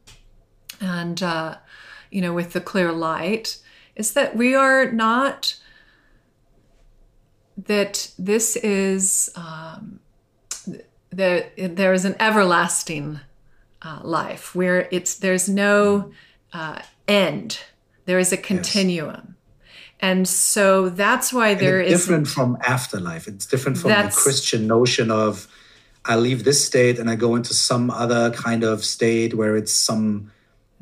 and 0.79 1.23
uh, 1.23 1.55
you 2.09 2.21
know 2.21 2.33
with 2.33 2.53
the 2.53 2.61
clear 2.61 2.91
light 2.91 3.59
is 3.95 4.13
that 4.13 4.35
we 4.35 4.53
are 4.53 4.91
not 4.91 5.55
that 7.57 8.11
this 8.17 8.55
is 8.57 9.29
um, 9.35 9.99
there 11.11 11.49
there 11.57 11.93
is 11.93 12.05
an 12.05 12.15
everlasting 12.19 13.19
uh, 13.81 13.99
life 14.03 14.55
where 14.55 14.87
it's 14.91 15.15
there's 15.15 15.49
no 15.49 16.11
uh, 16.53 16.81
end 17.07 17.59
there 18.05 18.19
is 18.19 18.31
a 18.31 18.37
continuum 18.37 19.15
yes. 19.15 19.35
And 20.01 20.27
so 20.27 20.89
that's 20.89 21.31
why 21.31 21.53
there 21.53 21.79
is 21.79 22.01
different 22.01 22.27
from 22.27 22.57
afterlife. 22.63 23.27
It's 23.27 23.45
different 23.45 23.77
from 23.77 23.91
the 23.91 24.11
Christian 24.11 24.65
notion 24.65 25.11
of 25.11 25.47
I 26.03 26.15
leave 26.15 26.43
this 26.43 26.65
state 26.65 26.97
and 26.97 27.07
I 27.09 27.15
go 27.15 27.35
into 27.35 27.53
some 27.53 27.91
other 27.91 28.31
kind 28.31 28.63
of 28.63 28.83
state 28.83 29.35
where 29.35 29.55
it's 29.55 29.71
some 29.71 30.31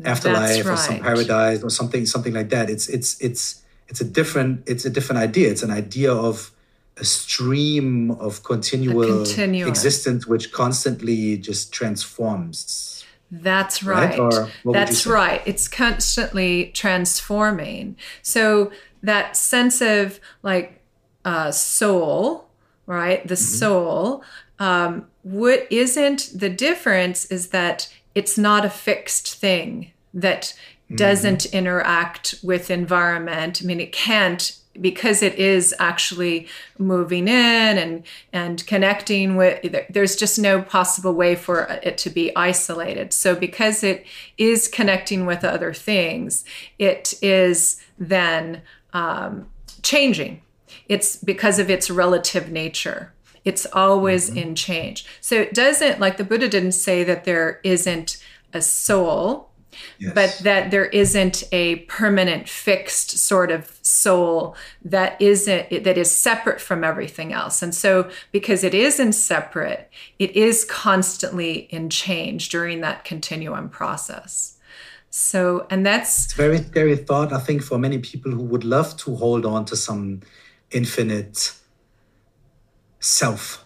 afterlife 0.05 0.65
right. 0.65 0.73
or 0.73 0.77
some 0.77 0.99
paradise 0.99 1.61
or 1.61 1.69
something 1.69 2.05
something 2.05 2.33
like 2.33 2.49
that. 2.49 2.69
It's 2.69 2.87
it's 2.87 3.19
it's 3.19 3.61
it's 3.89 3.99
a 3.99 4.05
different 4.05 4.63
it's 4.65 4.85
a 4.85 4.89
different 4.89 5.21
idea. 5.21 5.51
It's 5.51 5.63
an 5.63 5.71
idea 5.71 6.13
of 6.13 6.51
a 6.99 7.05
stream 7.05 8.11
of 8.11 8.43
continual 8.43 9.23
existence 9.67 10.27
which 10.27 10.51
constantly 10.51 11.37
just 11.37 11.71
transforms. 11.71 13.05
That's 13.31 13.83
right. 13.83 14.17
right? 14.17 14.51
That's 14.65 15.05
right. 15.05 15.41
It's 15.45 15.67
constantly 15.67 16.71
transforming. 16.73 17.95
So 18.21 18.71
that 19.03 19.37
sense 19.37 19.81
of 19.81 20.19
like 20.41 20.81
uh, 21.25 21.51
soul, 21.51 22.49
right? 22.85 23.25
The 23.27 23.35
mm-hmm. 23.35 23.43
soul. 23.43 24.23
Um, 24.57 25.07
what 25.21 25.67
isn't 25.69 26.31
the 26.35 26.49
difference 26.49 27.25
is 27.25 27.49
that 27.49 27.93
it's 28.15 28.37
not 28.37 28.65
a 28.65 28.69
fixed 28.69 29.35
thing 29.35 29.91
that 30.13 30.53
mm-hmm. 30.85 30.95
doesn't 30.95 31.41
mm-hmm. 31.41 31.57
interact 31.57 32.35
with 32.41 32.71
environment. 32.71 33.61
I 33.61 33.65
mean, 33.65 33.79
it 33.79 33.91
can't 33.91 34.58
because 34.79 35.21
it 35.21 35.35
is 35.35 35.73
actually 35.79 36.47
moving 36.77 37.27
in 37.27 37.77
and 37.77 38.03
and 38.31 38.65
connecting 38.67 39.35
with 39.35 39.75
there's 39.89 40.15
just 40.15 40.39
no 40.39 40.61
possible 40.61 41.13
way 41.13 41.35
for 41.35 41.63
it 41.83 41.97
to 41.97 42.09
be 42.09 42.35
isolated 42.35 43.11
so 43.11 43.35
because 43.35 43.83
it 43.83 44.05
is 44.37 44.67
connecting 44.67 45.25
with 45.25 45.43
other 45.43 45.73
things 45.73 46.45
it 46.77 47.13
is 47.21 47.81
then 47.97 48.61
um, 48.93 49.47
changing. 49.81 50.41
It's 50.87 51.15
because 51.15 51.59
of 51.59 51.69
its 51.69 51.89
relative 51.89 52.51
nature. 52.51 53.13
It's 53.45 53.65
always 53.73 54.29
mm-hmm. 54.29 54.39
in 54.39 54.55
change. 54.55 55.05
So 55.21 55.35
it 55.35 55.53
doesn't, 55.53 55.99
like 55.99 56.17
the 56.17 56.23
Buddha 56.23 56.49
didn't 56.49 56.73
say 56.73 57.03
that 57.03 57.25
there 57.25 57.59
isn't 57.63 58.23
a 58.53 58.61
soul, 58.61 59.48
yes. 59.97 60.13
but 60.13 60.39
that 60.43 60.71
there 60.71 60.85
isn't 60.85 61.43
a 61.51 61.77
permanent, 61.87 62.47
fixed 62.47 63.11
sort 63.17 63.51
of 63.51 63.77
soul 63.81 64.55
that 64.83 65.21
isn't, 65.21 65.83
that 65.83 65.97
is 65.97 66.11
separate 66.11 66.61
from 66.61 66.83
everything 66.83 67.33
else. 67.33 67.61
And 67.61 67.73
so 67.73 68.09
because 68.31 68.63
it 68.63 68.73
isn't 68.73 69.13
separate, 69.13 69.89
it 70.17 70.35
is 70.35 70.65
constantly 70.65 71.67
in 71.69 71.89
change 71.89 72.49
during 72.49 72.81
that 72.81 73.03
continuum 73.03 73.69
process. 73.69 74.57
So, 75.11 75.65
and 75.69 75.85
that's 75.85 76.25
it's 76.25 76.33
very 76.33 76.59
scary 76.59 76.95
thought, 76.95 77.33
I 77.33 77.39
think, 77.39 77.63
for 77.63 77.79
many 77.79 77.97
people 77.97 78.31
who 78.31 78.43
would 78.43 78.63
love 78.63 78.95
to 78.97 79.15
hold 79.15 79.45
on 79.45 79.65
to 79.65 79.75
some 79.75 80.21
infinite 80.71 81.53
self 82.99 83.65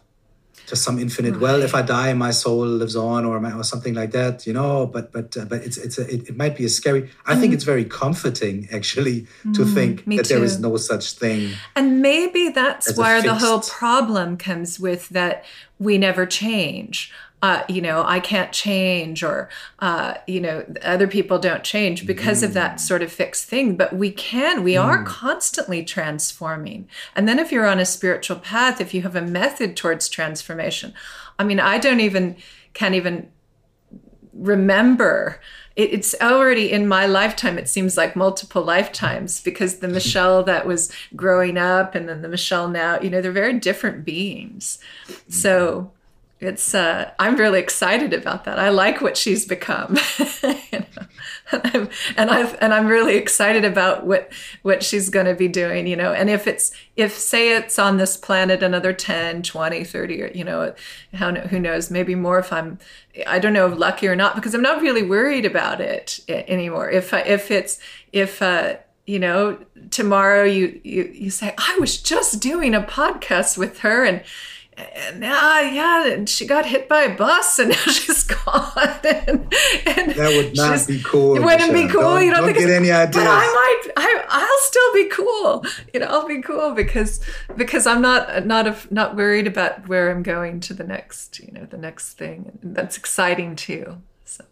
to 0.68 0.76
some 0.76 0.98
infinite 1.00 1.40
well 1.40 1.62
if 1.62 1.76
i 1.76 1.82
die 1.82 2.14
my 2.14 2.32
soul 2.32 2.66
lives 2.66 2.96
on 2.96 3.26
or, 3.26 3.38
or 3.60 3.64
something 3.64 3.94
like 3.94 4.12
that 4.12 4.48
you 4.48 4.54
know 4.54 4.86
but 4.86 5.12
but 5.12 5.36
uh, 5.38 5.46
but 5.46 5.62
it's 5.64 5.78
it's 5.78 5.98
a, 5.98 6.14
it, 6.14 6.30
it, 6.30 6.38
might 6.38 6.56
be 6.56 6.66
a 6.66 6.70
scary 6.70 7.10
i 7.26 7.36
mm. 7.36 7.40
think 7.40 7.54
it's 7.54 7.64
very 7.64 7.86
comforting 7.86 8.68
actually 8.72 9.28
to 9.54 9.64
mm, 9.64 9.74
think 9.74 10.06
that 10.06 10.26
too. 10.26 10.36
there 10.36 10.44
is 10.44 10.60
no 10.60 10.78
such 10.78 11.14
thing 11.14 11.54
and 11.76 12.02
maybe 12.02 12.50
that's 12.50 12.98
where 12.98 13.22
the 13.22 13.36
whole 13.36 13.62
problem 13.62 14.38
comes 14.38 14.80
with 14.80 15.10
that 15.10 15.44
we 15.80 15.98
never 15.98 16.26
change 16.26 17.12
uh, 17.44 17.62
you 17.68 17.82
know, 17.82 18.02
I 18.06 18.22
can't 18.22 18.54
change, 18.54 19.22
or 19.22 19.50
uh, 19.80 20.14
you 20.28 20.40
know, 20.40 20.66
other 20.82 21.08
people 21.08 21.38
don't 21.38 21.62
change 21.66 22.08
because 22.08 22.42
mm. 22.42 22.46
of 22.46 22.54
that 22.54 22.76
mm. 22.76 22.80
sort 22.80 23.02
of 23.02 23.12
fixed 23.12 23.44
thing. 23.44 23.76
But 23.76 23.94
we 23.94 24.12
can, 24.12 24.64
we 24.64 24.76
mm. 24.76 24.82
are 24.82 25.04
constantly 25.04 25.84
transforming. 25.84 26.88
And 27.18 27.28
then 27.28 27.40
if 27.40 27.52
you're 27.52 27.68
on 27.68 27.80
a 27.80 27.86
spiritual 27.86 28.38
path, 28.38 28.80
if 28.80 28.94
you 28.94 29.02
have 29.02 29.18
a 29.18 29.22
method 29.22 29.76
towards 29.76 30.08
transformation, 30.08 30.94
I 31.38 31.44
mean, 31.44 31.60
I 31.60 31.80
don't 31.80 32.00
even 32.00 32.38
can't 32.74 32.96
even 32.96 33.30
remember 34.34 35.40
it's 35.76 36.16
already 36.22 36.72
in 36.72 36.88
my 36.88 37.06
lifetime 37.06 37.60
it 37.60 37.70
seems 37.70 37.96
like 37.96 38.16
multiple 38.16 38.64
lifetimes 38.64 39.42
because 39.42 39.78
the 39.78 39.88
michelle 40.00 40.42
that 40.44 40.66
was 40.66 40.92
growing 41.16 41.56
up 41.56 41.94
and 41.94 42.10
then 42.10 42.24
the 42.24 42.28
michelle 42.28 42.68
now 42.68 43.00
you 43.00 43.12
know 43.12 43.22
they're 43.22 43.32
very 43.32 43.60
different 43.60 44.04
beings 44.04 44.80
so 45.30 45.92
it's 46.44 46.76
uh, 46.76 47.12
I'm 47.20 47.38
really 47.38 47.60
excited 47.60 48.14
about 48.14 48.44
that. 48.44 48.60
I 48.60 48.70
like 48.70 49.02
what 49.02 49.16
she's 49.16 49.46
become, 49.46 49.98
you 50.44 50.80
know? 50.80 51.08
and, 51.52 51.62
I'm, 51.64 51.90
and 52.18 52.30
I've 52.30 52.58
and 52.62 52.74
I'm 52.74 52.88
really 52.88 53.16
excited 53.16 53.64
about 53.64 54.06
what 54.06 54.32
what 54.62 54.84
she's 54.84 55.10
going 55.10 55.26
to 55.26 55.36
be 55.36 55.48
doing. 55.48 55.88
You 55.88 55.96
know, 55.96 56.12
and 56.12 56.30
if 56.30 56.46
it's 56.46 56.72
if 56.96 57.18
say 57.18 57.56
it's 57.56 57.80
on 57.80 57.98
this 57.98 58.18
planet 58.18 58.62
another 58.62 58.92
10, 58.92 59.44
20, 59.44 59.84
30, 59.84 60.22
or 60.22 60.28
you 60.28 60.44
know, 60.44 60.74
how 61.14 61.34
who 61.34 61.60
knows, 61.60 61.90
maybe 61.90 62.14
more 62.14 62.40
if 62.40 62.52
I'm 62.52 62.78
I 63.26 63.40
don't 63.40 63.54
know 63.54 63.68
lucky 63.68 64.08
or 64.08 64.16
not 64.16 64.36
because 64.36 64.54
I'm 64.54 64.62
not 64.62 64.82
really 64.82 65.04
worried 65.04 65.46
about 65.46 65.80
it 65.80 66.20
anymore. 66.28 66.90
If 66.90 67.14
if 67.14 67.52
it's 67.52 67.80
if 68.12 68.42
uh, 68.42 68.76
you 69.06 69.20
know 69.20 69.60
tomorrow 69.92 70.44
you 70.44 70.82
you 70.84 71.10
you 71.14 71.30
say 71.30 71.54
I 71.58 71.78
was 71.80 72.02
just 72.02 72.42
doing 72.42 72.76
a 72.76 72.82
podcast 72.82 73.58
with 73.58 73.80
her 73.80 74.04
and 74.04 74.24
and 74.96 75.20
now, 75.20 75.60
yeah, 75.60 76.08
and 76.08 76.28
she 76.30 76.46
got 76.46 76.66
hit 76.66 76.88
by 76.90 77.04
a 77.04 77.16
bus, 77.16 77.60
and 77.60 77.70
now 77.72 77.76
she's 77.76 78.24
gone. 78.24 78.72
and, 79.04 79.54
and 79.86 80.12
that 80.12 80.34
would 80.36 80.56
not 80.56 80.88
be 80.88 81.02
cool. 81.04 81.36
It 81.36 81.44
wouldn't 81.44 81.74
be 81.74 81.88
cool. 81.88 82.02
Don't, 82.02 82.26
you 82.26 82.32
don't, 82.32 82.46
don't 82.46 82.54
think 82.54 82.68
get 82.68 82.76
any 82.76 82.92
ideas. 82.92 83.24
But 83.24 83.30
I 83.30 83.46
might. 83.46 83.94
I, 83.98 84.26
I'll 84.30 84.62
still 84.62 84.94
be 84.94 85.10
cool. 85.10 85.66
You 85.94 86.00
know, 86.00 86.08
I'll 86.08 86.28
be 86.28 86.42
cool 86.42 86.74
because 86.74 87.20
because 87.56 87.88
I'm 87.88 88.02
not 88.02 88.46
not 88.46 88.68
a, 88.68 88.76
not 88.90 89.16
worried 89.16 89.48
about 89.48 89.88
where 89.88 90.12
I'm 90.12 90.24
going 90.24 90.60
to 90.62 90.74
the 90.74 90.84
next. 90.84 91.40
You 91.40 91.52
know, 91.52 91.66
the 91.66 91.78
next 91.78 92.14
thing. 92.18 92.58
And 92.62 92.76
that's 92.76 92.98
exciting 92.98 93.56
too. 93.56 94.02
So 94.26 94.44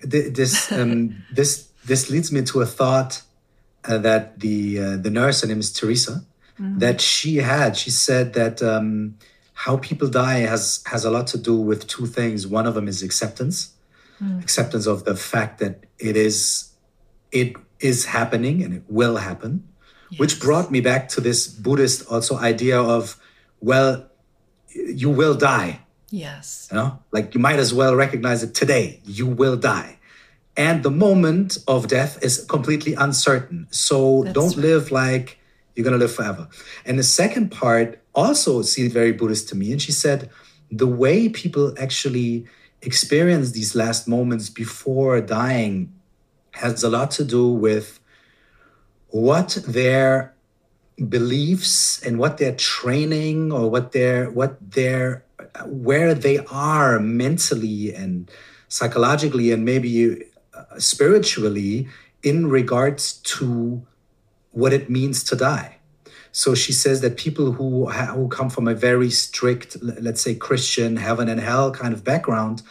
this 0.00 0.70
um, 0.72 1.22
this 1.32 1.68
this 1.84 2.10
leads 2.10 2.32
me 2.32 2.42
to 2.42 2.60
a 2.60 2.66
thought 2.66 3.22
uh, 3.84 3.98
that 3.98 4.40
the 4.40 4.78
uh, 4.78 4.96
the 4.96 5.10
nurse, 5.10 5.42
her 5.42 5.48
name 5.48 5.60
is 5.60 5.72
Teresa 5.72 6.24
mm-hmm. 6.60 6.78
that 6.78 7.00
she 7.00 7.36
had. 7.36 7.76
She 7.76 7.90
said 7.90 8.34
that 8.34 8.62
um, 8.62 9.16
how 9.54 9.76
people 9.78 10.08
die 10.08 10.40
has 10.40 10.82
has 10.86 11.04
a 11.04 11.10
lot 11.10 11.26
to 11.28 11.38
do 11.38 11.56
with 11.56 11.86
two 11.86 12.06
things. 12.06 12.46
One 12.46 12.66
of 12.66 12.74
them 12.74 12.88
is 12.88 13.02
acceptance, 13.02 13.74
mm. 14.22 14.42
acceptance 14.42 14.86
of 14.86 15.04
the 15.04 15.16
fact 15.16 15.58
that 15.60 15.84
it 15.98 16.16
is 16.16 16.72
it 17.32 17.56
is 17.80 18.06
happening 18.06 18.62
and 18.62 18.74
it 18.74 18.82
will 18.88 19.16
happen, 19.16 19.68
yes. 20.10 20.20
which 20.20 20.40
brought 20.40 20.70
me 20.70 20.80
back 20.80 21.08
to 21.10 21.20
this 21.20 21.46
Buddhist 21.46 22.06
also 22.10 22.36
idea 22.38 22.80
of 22.80 23.16
well, 23.60 24.08
you 24.74 25.10
will 25.10 25.34
die. 25.34 25.80
Yes. 26.10 26.68
You 26.70 26.76
know, 26.78 26.98
like 27.12 27.34
you 27.34 27.40
might 27.40 27.58
as 27.58 27.72
well 27.72 27.94
recognize 27.94 28.42
it 28.42 28.54
today. 28.54 29.00
You 29.04 29.26
will 29.26 29.56
die. 29.56 29.98
And 30.56 30.82
the 30.82 30.90
moment 30.90 31.58
of 31.68 31.86
death 31.86 32.22
is 32.22 32.44
completely 32.44 32.94
uncertain. 32.94 33.68
So 33.70 34.24
That's 34.24 34.34
don't 34.34 34.56
right. 34.56 34.66
live 34.68 34.90
like 34.90 35.39
you're 35.74 35.84
going 35.84 35.98
to 35.98 36.04
live 36.04 36.14
forever. 36.14 36.48
And 36.84 36.98
the 36.98 37.04
second 37.04 37.50
part 37.50 38.00
also 38.14 38.62
seemed 38.62 38.92
very 38.92 39.12
Buddhist 39.12 39.48
to 39.50 39.56
me. 39.56 39.72
And 39.72 39.80
she 39.80 39.92
said, 39.92 40.30
the 40.70 40.86
way 40.86 41.28
people 41.28 41.74
actually 41.78 42.46
experience 42.82 43.52
these 43.52 43.74
last 43.74 44.08
moments 44.08 44.48
before 44.48 45.20
dying 45.20 45.92
has 46.52 46.82
a 46.82 46.88
lot 46.88 47.10
to 47.12 47.24
do 47.24 47.48
with 47.48 48.00
what 49.08 49.58
their 49.66 50.34
beliefs 51.08 52.02
and 52.02 52.18
what 52.18 52.38
their 52.38 52.54
training 52.54 53.50
or 53.52 53.70
what 53.70 53.92
their 53.92 54.30
what 54.30 54.58
their 54.72 55.24
where 55.66 56.14
they 56.14 56.38
are 56.46 56.98
mentally 56.98 57.94
and 57.94 58.30
psychologically 58.68 59.50
and 59.50 59.64
maybe 59.64 60.24
uh, 60.54 60.78
spiritually 60.78 61.88
in 62.22 62.48
regards 62.48 63.14
to 63.14 63.84
what 64.52 64.72
it 64.72 64.90
means 64.90 65.22
to 65.24 65.36
die. 65.36 65.76
So 66.32 66.54
she 66.54 66.72
says 66.72 67.00
that 67.00 67.16
people 67.16 67.52
who 67.52 67.88
ha- 67.88 68.12
who 68.14 68.28
come 68.28 68.50
from 68.50 68.68
a 68.68 68.74
very 68.74 69.10
strict, 69.10 69.76
let's 69.82 70.20
say 70.20 70.34
Christian 70.34 70.96
heaven 70.96 71.28
and 71.28 71.40
hell 71.40 71.72
kind 71.72 71.92
of 71.92 72.04
background, 72.04 72.62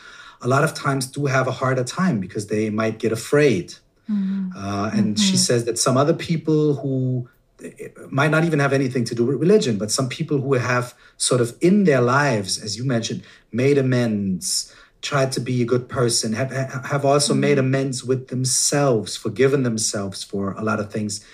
a 0.41 0.47
lot 0.47 0.63
of 0.63 0.73
times 0.73 1.07
do 1.07 1.25
have 1.25 1.47
a 1.47 1.51
harder 1.51 1.83
time 1.83 2.19
because 2.19 2.47
they 2.47 2.69
might 2.69 2.99
get 2.99 3.11
afraid. 3.11 3.75
Mm-hmm. 4.09 4.51
Uh, 4.55 4.89
and 4.93 5.15
mm-hmm. 5.15 5.23
she 5.23 5.37
says 5.37 5.65
that 5.65 5.77
some 5.77 5.97
other 5.97 6.13
people 6.13 6.75
who 6.75 7.29
eh, 7.63 7.89
might 8.09 8.31
not 8.31 8.45
even 8.45 8.59
have 8.59 8.71
anything 8.71 9.03
to 9.05 9.15
do 9.15 9.25
with 9.25 9.35
religion, 9.35 9.77
but 9.77 9.91
some 9.91 10.07
people 10.07 10.39
who 10.39 10.53
have 10.53 10.93
sort 11.17 11.41
of 11.41 11.55
in 11.59 11.83
their 11.83 12.01
lives, 12.01 12.57
as 12.63 12.77
you 12.77 12.85
mentioned, 12.85 13.23
made 13.51 13.77
amends, 13.77 14.73
tried 15.01 15.33
to 15.33 15.41
be 15.41 15.61
a 15.61 15.65
good 15.65 15.89
person, 15.89 16.31
have 16.33 16.51
have 16.51 17.03
also 17.03 17.33
mm-hmm. 17.33 17.41
made 17.41 17.59
amends 17.59 18.05
with 18.05 18.29
themselves, 18.29 19.17
forgiven 19.17 19.63
themselves 19.63 20.23
for 20.23 20.53
a 20.53 20.63
lot 20.63 20.79
of 20.79 20.91
things 20.91 21.25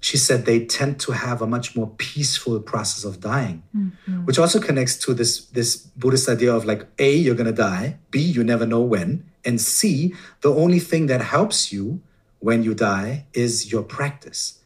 she 0.00 0.16
said 0.16 0.44
they 0.44 0.64
tend 0.64 0.98
to 0.98 1.12
have 1.12 1.42
a 1.42 1.46
much 1.46 1.76
more 1.76 1.90
peaceful 1.98 2.58
process 2.60 3.04
of 3.04 3.20
dying 3.20 3.62
mm-hmm. 3.76 4.24
which 4.24 4.38
also 4.38 4.58
connects 4.60 4.96
to 4.96 5.14
this 5.14 5.44
this 5.46 5.76
buddhist 5.76 6.28
idea 6.28 6.52
of 6.52 6.64
like 6.64 6.86
a 6.98 7.14
you're 7.14 7.34
going 7.34 7.46
to 7.46 7.52
die 7.52 7.98
b 8.10 8.18
you 8.18 8.42
never 8.42 8.66
know 8.66 8.80
when 8.80 9.24
and 9.44 9.60
c 9.60 10.14
the 10.40 10.52
only 10.52 10.78
thing 10.78 11.06
that 11.06 11.20
helps 11.20 11.72
you 11.72 12.00
when 12.40 12.62
you 12.62 12.74
die 12.74 13.26
is 13.32 13.70
your 13.70 13.82
practice. 13.82 14.58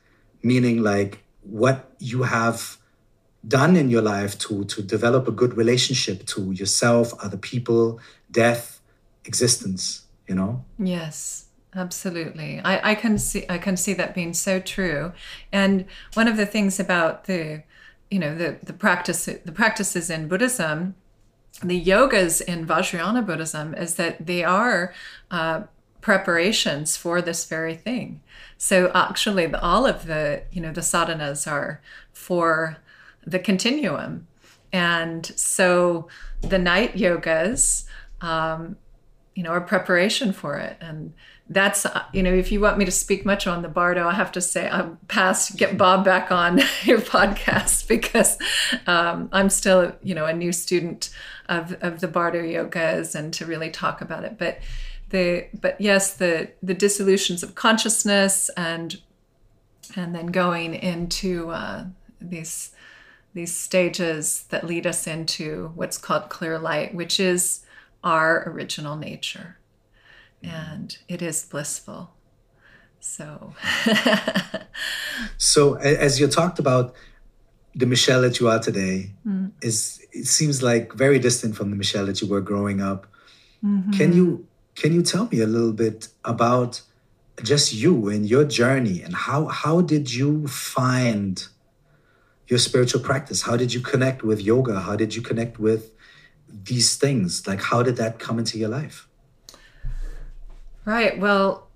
Meaning 0.43 0.83
like 0.83 1.23
what 1.43 1.91
you 1.99 2.23
have 2.23 2.79
done 3.47 3.77
in 3.77 3.91
your 3.91 4.01
life 4.01 4.39
to 4.39 4.65
to 4.65 4.81
develop 4.81 5.29
a 5.29 5.31
good 5.31 5.55
relationship 5.55 6.25
to 6.25 6.53
yourself 6.53 7.13
other 7.23 7.37
people 7.37 8.01
death 8.31 8.81
existence 9.27 10.07
you 10.27 10.35
know? 10.35 10.65
Yes 10.79 11.44
absolutely. 11.75 12.61
I, 12.61 12.93
I 12.93 12.95
can 12.95 13.19
see 13.19 13.45
i 13.49 13.59
can 13.59 13.77
see 13.77 13.95
that 13.95 14.15
being 14.15 14.35
so 14.35 14.61
true. 14.61 15.13
And 15.53 15.87
one 16.15 16.29
of 16.29 16.37
the 16.37 16.47
things 16.47 16.81
about 16.81 17.25
the 17.25 17.63
you 18.11 18.19
know 18.19 18.35
the 18.37 18.59
the 18.63 18.73
practice 18.73 19.25
the 19.25 19.53
practices 19.53 20.11
in 20.11 20.29
buddhism 20.29 20.95
the 21.63 21.83
yogas 21.83 22.41
in 22.41 22.67
vajrayana 22.67 23.25
buddhism 23.25 23.75
is 23.75 23.95
that 23.95 24.27
they 24.27 24.43
are 24.43 24.93
uh, 25.31 25.63
preparations 26.01 26.97
for 26.97 27.23
this 27.23 27.47
very 27.47 27.75
thing. 27.75 28.21
So 28.59 28.91
actually 28.95 29.47
the, 29.47 29.61
all 29.63 29.87
of 29.87 30.07
the 30.07 30.43
you 30.53 30.61
know 30.61 30.73
the 30.73 30.81
sadhanas 30.81 31.51
are 31.51 31.81
for 32.13 32.79
the 33.27 33.39
continuum. 33.39 34.27
And 34.73 35.25
so 35.37 36.09
the 36.41 36.59
night 36.59 36.95
yogas 36.95 37.85
um, 38.21 38.77
you 39.35 39.43
know 39.43 39.51
are 39.51 39.61
preparation 39.61 40.33
for 40.33 40.57
it. 40.59 40.77
And 40.81 41.15
that's 41.51 41.87
you 42.15 42.23
know 42.23 42.33
if 42.33 42.51
you 42.51 42.59
want 42.59 42.79
me 42.79 42.87
to 42.87 42.91
speak 42.91 43.27
much 43.27 43.47
on 43.47 43.61
the 43.61 43.69
bardo 43.69 44.09
i 44.09 44.15
have 44.15 44.33
to 44.33 44.41
say 44.41 44.67
i'm 44.71 44.97
past 45.09 45.57
get 45.59 45.77
bob 45.77 46.03
back 46.03 46.33
on 46.33 46.57
your 46.85 46.99
podcast 46.99 47.87
because 47.87 48.39
um, 48.87 49.29
i'm 49.31 49.51
still 49.51 49.95
you 50.03 50.15
know 50.15 50.25
a 50.25 50.33
new 50.33 50.53
student 50.53 51.11
of, 51.49 51.77
of 51.81 52.01
the 52.01 52.09
bardo 52.09 52.43
yogas 52.43 53.15
and 53.15 53.33
to 53.35 53.47
really 53.47 53.71
talk 53.71 54.01
about 54.01 54.25
it. 54.25 54.39
But 54.39 54.59
the 55.11 55.47
but 55.61 55.81
yes 55.81 56.15
the 56.15 56.51
the 56.63 56.75
dissolutions 56.75 57.43
of 57.43 57.55
consciousness 57.55 58.49
and 58.57 59.01
and 59.95 60.15
then 60.15 60.27
going 60.27 60.75
into 60.75 61.51
uh, 61.51 61.85
these 62.21 62.71
these 63.35 63.55
stages 63.55 64.45
that 64.49 64.65
lead 64.65 64.87
us 64.87 65.07
into 65.07 65.73
what's 65.75 65.99
called 65.99 66.31
clear 66.31 66.59
light 66.59 66.95
which 66.95 67.21
is 67.21 67.61
our 68.03 68.49
original 68.49 68.97
nature 68.97 69.59
and 70.45 70.97
it 71.09 71.23
is 71.23 71.45
blissful. 71.45 72.11
So, 73.01 73.55
so 75.39 75.75
as 75.75 76.19
you 76.19 76.27
talked 76.27 76.59
about 76.59 76.95
the 77.75 77.87
Michelle 77.87 78.23
that 78.23 78.41
you 78.41 78.49
are 78.49 78.59
today, 78.59 79.11
mm. 79.27 79.51
is 79.61 80.05
it 80.13 80.27
seems 80.27 80.63
like 80.63 80.95
very 80.95 81.19
distant 81.19 81.57
from 81.57 81.71
the 81.71 81.77
Michelle 81.77 82.07
that 82.07 82.23
you 82.23 82.29
were 82.29 82.41
growing 82.41 82.81
up. 82.81 83.07
Mm-hmm. 83.65 83.91
Can 83.93 84.13
you 84.13 84.47
can 84.75 84.93
you 84.93 85.03
tell 85.03 85.29
me 85.31 85.41
a 85.41 85.47
little 85.47 85.73
bit 85.73 86.09
about 86.25 86.83
just 87.43 87.75
you 87.75 88.09
and 88.09 88.27
your 88.27 88.45
journey 88.45 89.03
and 89.03 89.15
how 89.15 89.47
how 89.47 89.81
did 89.81 90.13
you 90.13 90.47
find 90.47 91.47
your 92.49 92.59
spiritual 92.59 93.01
practice? 93.01 93.43
How 93.43 93.57
did 93.57 93.73
you 93.73 93.81
connect 93.81 94.23
with 94.23 94.41
yoga? 94.41 94.81
How 94.81 94.97
did 94.97 95.15
you 95.15 95.23
connect 95.23 95.59
with 95.59 95.91
these 96.49 96.97
things? 96.97 97.47
Like, 97.47 97.63
how 97.63 97.83
did 97.83 97.97
that 97.97 98.19
come 98.19 98.39
into 98.39 98.59
your 98.59 98.69
life? 98.69 99.09
Right. 100.85 101.19
Well, 101.19 101.69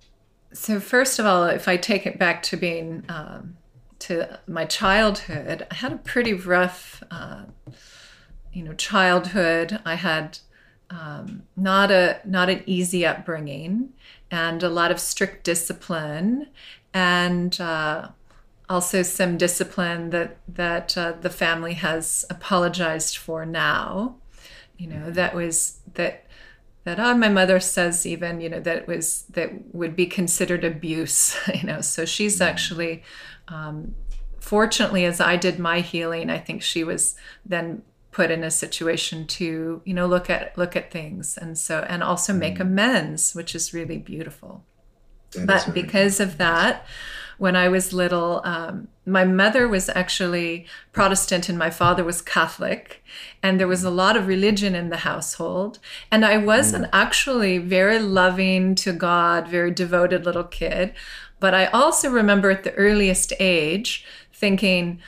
so 0.52 0.80
first 0.80 1.18
of 1.18 1.26
all, 1.26 1.44
if 1.44 1.68
I 1.68 1.76
take 1.76 2.06
it 2.06 2.18
back 2.18 2.42
to 2.44 2.56
being 2.56 3.04
um, 3.08 3.56
to 4.00 4.38
my 4.46 4.64
childhood, 4.64 5.66
I 5.70 5.74
had 5.74 5.92
a 5.92 5.98
pretty 5.98 6.34
rough, 6.34 7.02
uh, 7.10 7.44
you 8.52 8.62
know, 8.62 8.74
childhood. 8.74 9.80
I 9.84 9.94
had 9.94 10.38
um, 10.90 11.42
not 11.56 11.90
a 11.90 12.20
not 12.24 12.48
an 12.48 12.62
easy 12.66 13.04
upbringing, 13.06 13.90
and 14.30 14.62
a 14.62 14.68
lot 14.68 14.90
of 14.90 15.00
strict 15.00 15.44
discipline, 15.44 16.48
and 16.92 17.58
uh, 17.60 18.08
also 18.68 19.02
some 19.02 19.36
discipline 19.36 20.10
that 20.10 20.36
that 20.48 20.96
uh, 20.96 21.12
the 21.12 21.30
family 21.30 21.74
has 21.74 22.24
apologized 22.30 23.16
for 23.16 23.46
now. 23.46 24.16
You 24.76 24.86
know, 24.86 25.10
that 25.10 25.34
was 25.34 25.80
that 25.94 26.24
that 26.84 26.98
oh, 26.98 27.14
my 27.14 27.28
mother 27.28 27.60
says 27.60 28.06
even 28.06 28.40
you 28.40 28.48
know 28.48 28.60
that 28.60 28.86
was 28.86 29.24
that 29.30 29.74
would 29.74 29.94
be 29.96 30.06
considered 30.06 30.64
abuse. 30.64 31.36
You 31.54 31.64
know, 31.64 31.80
so 31.80 32.04
she's 32.04 32.36
mm-hmm. 32.36 32.50
actually. 32.50 33.02
Um, 33.48 33.94
fortunately 34.40 35.04
as 35.04 35.20
i 35.20 35.36
did 35.36 35.58
my 35.58 35.80
healing 35.80 36.30
i 36.30 36.38
think 36.38 36.62
she 36.62 36.82
was 36.82 37.16
then 37.44 37.82
put 38.12 38.30
in 38.30 38.42
a 38.42 38.50
situation 38.50 39.26
to 39.26 39.82
you 39.84 39.92
know 39.92 40.06
look 40.06 40.30
at 40.30 40.56
look 40.56 40.74
at 40.74 40.90
things 40.90 41.36
and 41.36 41.58
so 41.58 41.84
and 41.88 42.02
also 42.02 42.32
make 42.32 42.56
mm. 42.56 42.60
amends 42.62 43.34
which 43.34 43.54
is 43.54 43.74
really 43.74 43.98
beautiful 43.98 44.64
that 45.32 45.66
but 45.66 45.74
because 45.74 46.18
of 46.18 46.38
that 46.38 46.86
when 47.38 47.56
I 47.56 47.68
was 47.68 47.92
little, 47.92 48.40
um, 48.44 48.88
my 49.06 49.24
mother 49.24 49.66
was 49.66 49.88
actually 49.88 50.66
Protestant 50.92 51.48
and 51.48 51.58
my 51.58 51.70
father 51.70 52.04
was 52.04 52.20
Catholic. 52.20 53.02
And 53.42 53.58
there 53.58 53.68
was 53.68 53.84
a 53.84 53.90
lot 53.90 54.16
of 54.16 54.26
religion 54.26 54.74
in 54.74 54.90
the 54.90 54.98
household. 54.98 55.78
And 56.10 56.24
I 56.24 56.36
was 56.36 56.74
an 56.74 56.82
mm. 56.82 56.90
actually 56.92 57.58
very 57.58 57.98
loving 58.00 58.74
to 58.76 58.92
God, 58.92 59.48
very 59.48 59.70
devoted 59.70 60.26
little 60.26 60.44
kid. 60.44 60.92
But 61.40 61.54
I 61.54 61.66
also 61.66 62.10
remember 62.10 62.50
at 62.50 62.64
the 62.64 62.74
earliest 62.74 63.32
age 63.38 64.04
thinking, 64.32 65.00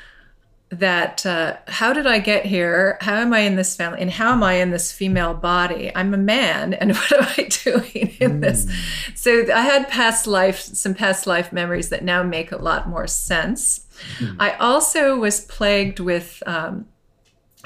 that 0.70 1.26
uh, 1.26 1.56
how 1.66 1.92
did 1.92 2.06
I 2.06 2.20
get 2.20 2.46
here? 2.46 2.96
How 3.00 3.16
am 3.16 3.32
I 3.32 3.40
in 3.40 3.56
this 3.56 3.74
family? 3.74 4.00
And 4.00 4.10
how 4.10 4.32
am 4.32 4.42
I 4.42 4.54
in 4.54 4.70
this 4.70 4.92
female 4.92 5.34
body? 5.34 5.90
I'm 5.94 6.14
a 6.14 6.18
man, 6.18 6.74
and 6.80 6.94
what 6.94 7.12
am 7.12 7.26
I 7.36 7.42
doing 7.44 8.16
in 8.20 8.38
mm. 8.38 8.40
this? 8.40 8.70
So 9.14 9.52
I 9.52 9.62
had 9.62 9.88
past 9.88 10.26
life, 10.26 10.60
some 10.60 10.94
past 10.94 11.26
life 11.26 11.52
memories 11.52 11.88
that 11.88 12.04
now 12.04 12.22
make 12.22 12.52
a 12.52 12.56
lot 12.56 12.88
more 12.88 13.06
sense. 13.06 13.86
Mm. 14.18 14.36
I 14.38 14.52
also 14.52 15.16
was 15.16 15.40
plagued 15.40 15.98
with 15.98 16.42
um, 16.46 16.86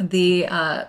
the 0.01 0.47
uh, 0.47 0.85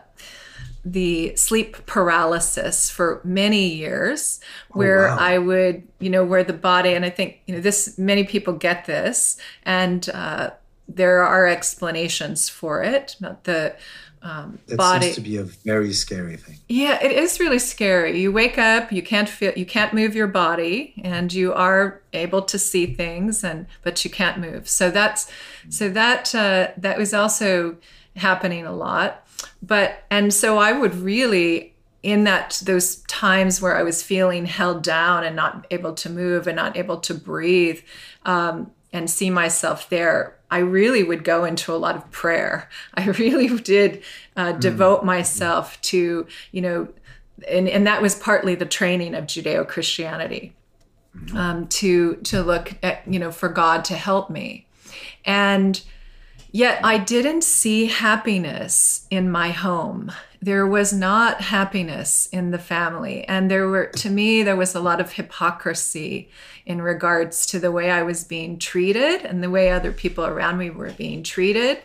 the 0.85 1.35
sleep 1.35 1.85
paralysis 1.87 2.91
for 2.91 3.19
many 3.23 3.67
years 3.67 4.39
oh, 4.71 4.77
where 4.77 5.07
oh, 5.07 5.15
wow. 5.15 5.17
i 5.19 5.35
would 5.35 5.81
you 5.97 6.11
know 6.11 6.23
where 6.23 6.43
the 6.43 6.53
body 6.53 6.93
and 6.93 7.03
i 7.03 7.09
think 7.09 7.39
you 7.47 7.55
know 7.55 7.59
this 7.59 7.97
many 7.97 8.23
people 8.23 8.53
get 8.53 8.85
this 8.85 9.35
and 9.63 10.09
uh, 10.13 10.51
there 10.87 11.23
are 11.23 11.47
explanations 11.47 12.49
for 12.49 12.83
it. 12.83 13.15
Not 13.19 13.43
the 13.43 13.75
um, 14.25 14.57
that 14.65 14.77
body 14.77 15.05
seems 15.05 15.15
to 15.15 15.21
be 15.21 15.37
a 15.37 15.43
very 15.43 15.93
scary 15.93 16.35
thing. 16.35 16.57
Yeah, 16.67 16.97
it 17.03 17.11
is 17.11 17.39
really 17.39 17.59
scary. 17.59 18.19
You 18.19 18.31
wake 18.31 18.57
up, 18.57 18.91
you 18.91 19.03
can't 19.03 19.29
feel, 19.29 19.53
you 19.55 19.67
can't 19.67 19.93
move 19.93 20.15
your 20.15 20.27
body, 20.27 20.99
and 21.03 21.31
you 21.31 21.53
are 21.53 22.01
able 22.11 22.41
to 22.41 22.57
see 22.57 22.87
things, 22.87 23.43
and 23.43 23.67
but 23.83 24.03
you 24.03 24.09
can't 24.09 24.39
move. 24.39 24.67
So 24.67 24.89
that's 24.89 25.31
so 25.69 25.89
that 25.89 26.33
uh, 26.33 26.69
that 26.77 26.97
was 26.97 27.13
also 27.13 27.77
happening 28.15 28.65
a 28.65 28.73
lot. 28.73 29.27
But 29.61 30.03
and 30.09 30.33
so 30.33 30.57
I 30.57 30.71
would 30.71 30.95
really 30.95 31.75
in 32.01 32.23
that 32.23 32.61
those 32.65 32.97
times 33.07 33.61
where 33.61 33.77
I 33.77 33.83
was 33.83 34.01
feeling 34.01 34.45
held 34.45 34.81
down 34.81 35.23
and 35.23 35.35
not 35.35 35.67
able 35.69 35.93
to 35.93 36.09
move 36.09 36.47
and 36.47 36.55
not 36.55 36.77
able 36.77 36.97
to 37.01 37.13
breathe 37.13 37.81
um, 38.25 38.71
and 38.91 39.09
see 39.09 39.29
myself 39.29 39.89
there 39.89 40.35
I 40.55 40.59
really 40.59 41.03
would 41.03 41.25
go 41.25 41.43
into 41.43 41.73
a 41.73 41.75
lot 41.75 41.97
of 41.97 42.09
prayer. 42.11 42.69
I 42.93 43.07
really 43.07 43.49
did 43.59 44.01
uh, 44.37 44.53
mm. 44.53 44.59
devote 44.61 45.03
myself 45.03 45.81
to, 45.81 46.25
you 46.53 46.61
know, 46.61 46.87
and, 47.49 47.67
and 47.67 47.85
that 47.85 48.01
was 48.01 48.15
partly 48.15 48.55
the 48.55 48.65
training 48.65 49.15
of 49.15 49.25
Judeo 49.25 49.67
Christianity 49.67 50.53
mm. 51.13 51.35
um, 51.35 51.67
to 51.67 52.15
to 52.15 52.41
look 52.41 52.77
at, 52.81 53.05
you 53.05 53.19
know, 53.19 53.31
for 53.31 53.49
God 53.49 53.83
to 53.85 53.95
help 53.95 54.29
me, 54.29 54.65
and 55.25 55.81
yet 56.53 56.79
I 56.85 56.99
didn't 56.99 57.43
see 57.43 57.87
happiness 57.87 59.07
in 59.11 59.29
my 59.29 59.49
home 59.49 60.13
there 60.41 60.67
was 60.67 60.93
not 60.93 61.41
happiness 61.41 62.27
in 62.31 62.51
the 62.51 62.59
family 62.59 63.23
and 63.27 63.49
there 63.49 63.67
were 63.67 63.87
to 63.87 64.11
me 64.11 64.43
there 64.43 64.55
was 64.55 64.75
a 64.75 64.79
lot 64.79 65.01
of 65.01 65.13
hypocrisy 65.13 66.29
in 66.65 66.81
regards 66.81 67.45
to 67.45 67.59
the 67.59 67.71
way 67.71 67.89
i 67.89 68.01
was 68.03 68.23
being 68.23 68.57
treated 68.57 69.21
and 69.21 69.43
the 69.43 69.49
way 69.49 69.69
other 69.69 69.91
people 69.91 70.25
around 70.25 70.57
me 70.57 70.69
were 70.69 70.91
being 70.91 71.23
treated 71.23 71.79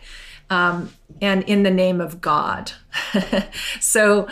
um, 0.51 0.93
and 1.21 1.43
in 1.43 1.63
the 1.63 1.71
name 1.71 1.99
of 2.01 2.21
god. 2.21 2.73
So 3.79 4.27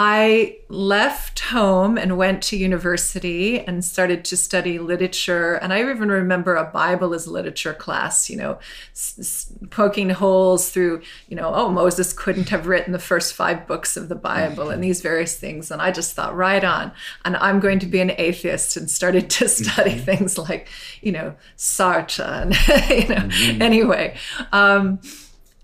I 0.00 0.58
left 0.68 1.40
home 1.40 1.98
and 1.98 2.16
went 2.16 2.40
to 2.44 2.56
university 2.56 3.58
and 3.58 3.84
started 3.84 4.24
to 4.26 4.36
study 4.36 4.78
literature. 4.78 5.54
And 5.54 5.72
I 5.72 5.80
even 5.80 6.08
remember 6.08 6.54
a 6.54 6.70
Bible 6.70 7.14
as 7.14 7.26
literature 7.26 7.74
class, 7.74 8.30
you 8.30 8.36
know, 8.36 8.60
s- 8.92 9.16
s- 9.18 9.52
poking 9.70 10.10
holes 10.10 10.70
through, 10.70 11.02
you 11.28 11.34
know, 11.34 11.52
oh, 11.52 11.68
Moses 11.68 12.12
couldn't 12.12 12.50
have 12.50 12.68
written 12.68 12.92
the 12.92 13.00
first 13.00 13.34
five 13.34 13.66
books 13.66 13.96
of 13.96 14.08
the 14.08 14.14
Bible 14.14 14.70
and 14.70 14.84
these 14.84 15.00
various 15.00 15.36
things. 15.36 15.68
And 15.68 15.82
I 15.82 15.90
just 15.90 16.14
thought, 16.14 16.36
right 16.36 16.62
on. 16.62 16.92
And 17.24 17.36
I'm 17.36 17.58
going 17.58 17.80
to 17.80 17.86
be 17.86 18.00
an 18.00 18.12
atheist 18.18 18.76
and 18.76 18.88
started 18.88 19.28
to 19.30 19.48
study 19.48 19.96
mm-hmm. 19.96 20.04
things 20.04 20.38
like, 20.38 20.68
you 21.02 21.10
know, 21.10 21.34
Sartre. 21.56 22.42
And, 22.42 22.54
you 22.88 23.14
know, 23.14 23.22
mm-hmm. 23.22 23.62
anyway. 23.62 24.16
Um, 24.52 25.00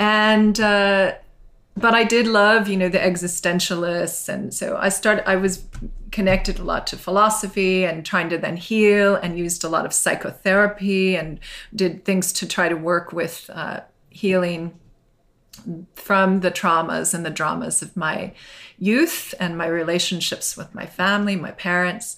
and, 0.01 0.59
uh, 0.59 1.13
but 1.77 1.95
I 1.95 2.05
did 2.05 2.27
love, 2.27 2.69
you 2.69 2.77
know, 2.77 2.89
the 2.89 2.99
existentialists. 2.99 4.29
And 4.29 4.55
so 4.55 4.77
I 4.77 4.89
started, 4.89 5.29
I 5.29 5.37
was 5.37 5.65
connected 6.13 6.59
a 6.61 6.63
lot 6.63 6.87
to 6.89 6.97
philosophy 6.97 7.85
and 7.85 8.07
trying 8.07 8.29
to 8.29 8.39
then 8.39 8.57
heal 8.57 9.17
and 9.17 9.39
used 9.39 9.65
a 9.65 9.69
lot 9.69 9.85
of 9.85 9.93
psychotherapy 9.93 11.17
and 11.17 11.41
did 11.75 12.05
things 12.05 12.33
to 12.35 12.47
try 12.47 12.69
to 12.69 12.77
work 12.77 13.13
with 13.13 13.51
uh, 13.53 13.81
healing 14.11 14.79
from 15.95 16.41
the 16.41 16.51
traumas 16.51 17.15
and 17.15 17.27
the 17.27 17.31
dramas 17.31 17.83
of 17.83 17.97
my 17.97 18.33
youth 18.79 19.35
and 19.41 19.59
my 19.59 19.67
relationships 19.67 20.57
with 20.57 20.73
my 20.75 20.87
family, 20.87 21.35
my 21.35 21.53
parents. 21.53 22.17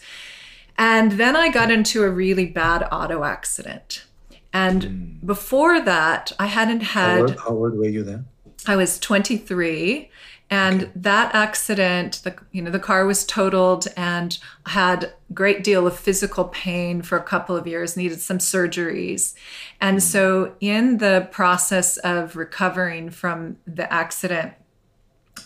And 0.76 1.12
then 1.12 1.34
I 1.34 1.48
got 1.48 1.70
into 1.70 2.02
a 2.02 2.10
really 2.10 2.46
bad 2.46 2.86
auto 2.92 3.24
accident. 3.24 4.04
And 4.52 4.82
mm. 4.82 5.26
before 5.26 5.80
that, 5.80 6.32
I 6.38 6.46
hadn't 6.46 6.80
had. 6.80 7.16
How 7.16 7.20
old, 7.20 7.36
how 7.38 7.48
old 7.48 7.78
were 7.78 7.88
you 7.88 8.02
then? 8.02 8.26
I 8.66 8.76
was 8.76 8.98
23 8.98 10.10
and 10.48 10.82
okay. 10.82 10.92
that 10.94 11.34
accident 11.34 12.20
the 12.22 12.34
you 12.52 12.62
know 12.62 12.70
the 12.70 12.78
car 12.78 13.04
was 13.04 13.24
totaled 13.24 13.88
and 13.96 14.38
had 14.66 15.04
a 15.04 15.12
great 15.34 15.64
deal 15.64 15.86
of 15.86 15.98
physical 15.98 16.44
pain 16.46 17.02
for 17.02 17.18
a 17.18 17.22
couple 17.22 17.56
of 17.56 17.66
years 17.66 17.96
needed 17.96 18.20
some 18.20 18.38
surgeries 18.38 19.34
and 19.80 20.02
so 20.02 20.54
in 20.60 20.98
the 20.98 21.28
process 21.32 21.96
of 21.98 22.36
recovering 22.36 23.10
from 23.10 23.56
the 23.66 23.92
accident 23.92 24.52